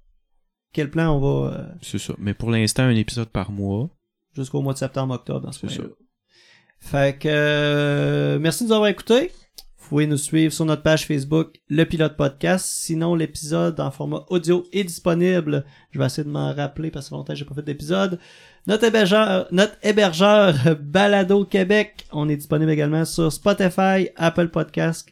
quel 0.73 0.89
plan 0.89 1.15
on 1.15 1.19
va 1.19 1.53
euh, 1.53 1.65
C'est 1.81 1.99
ça. 1.99 2.13
Mais 2.17 2.33
pour 2.33 2.49
l'instant, 2.51 2.83
un 2.83 2.95
épisode 2.95 3.29
par 3.29 3.51
mois. 3.51 3.89
jusqu'au 4.33 4.61
mois 4.61 4.73
de 4.73 4.77
septembre-octobre 4.77 5.41
dans 5.41 5.51
ce 5.51 5.67
C'est 5.67 5.77
point 5.77 5.89
Fait 6.79 7.17
que 7.19 7.27
euh, 7.29 8.39
merci 8.39 8.63
de 8.63 8.69
nous 8.69 8.73
avoir 8.73 8.89
écoutés. 8.89 9.31
Vous 9.77 9.89
pouvez 9.97 10.07
nous 10.07 10.17
suivre 10.17 10.53
sur 10.53 10.63
notre 10.63 10.83
page 10.83 11.05
Facebook, 11.05 11.59
le 11.67 11.83
pilote 11.83 12.15
podcast. 12.15 12.65
Sinon, 12.65 13.13
l'épisode 13.13 13.77
en 13.81 13.91
format 13.91 14.23
audio 14.29 14.65
est 14.71 14.85
disponible. 14.85 15.65
Je 15.89 15.99
vais 15.99 16.05
essayer 16.05 16.23
de 16.23 16.29
m'en 16.29 16.53
rappeler 16.53 16.91
parce 16.91 17.09
que 17.09 17.15
longtemps 17.15 17.35
j'ai 17.35 17.43
pas 17.43 17.55
fait 17.55 17.63
d'épisode. 17.63 18.17
Notre 18.67 18.85
hébergeur, 18.85 19.47
notre 19.51 19.75
hébergeur 19.83 20.55
Balado 20.79 21.43
Québec, 21.43 22.05
on 22.13 22.29
est 22.29 22.37
disponible 22.37 22.71
également 22.71 23.03
sur 23.03 23.33
Spotify, 23.33 24.07
Apple 24.15 24.47
Podcast, 24.47 25.09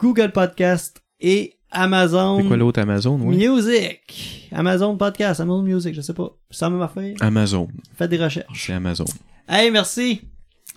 Google 0.00 0.32
Podcast 0.32 1.02
et 1.20 1.54
Amazon 1.70 2.38
C'est 2.40 2.46
quoi 2.48 2.56
l'autre 2.56 2.80
Amazon, 2.80 3.18
oui? 3.22 3.36
Music. 3.48 4.48
Amazon 4.52 4.96
Podcast, 4.96 5.40
Amazon 5.40 5.62
Music, 5.62 5.94
je 5.94 6.00
sais 6.00 6.14
pas. 6.14 6.30
C'est 6.50 6.64
la 6.64 6.70
même 6.70 6.82
affaire. 6.82 7.14
Amazon. 7.20 7.68
Faites 7.96 8.10
des 8.10 8.22
recherches. 8.22 8.66
C'est 8.66 8.72
Amazon. 8.74 9.04
Hey, 9.48 9.70
merci. 9.70 10.20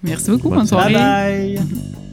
Merci 0.03 0.31
beaucoup. 0.31 0.49
Bonne 0.49 0.60
Bonne 0.60 0.68
soirée. 0.68 0.94
Bye 0.94 1.57
bye. 1.57 2.06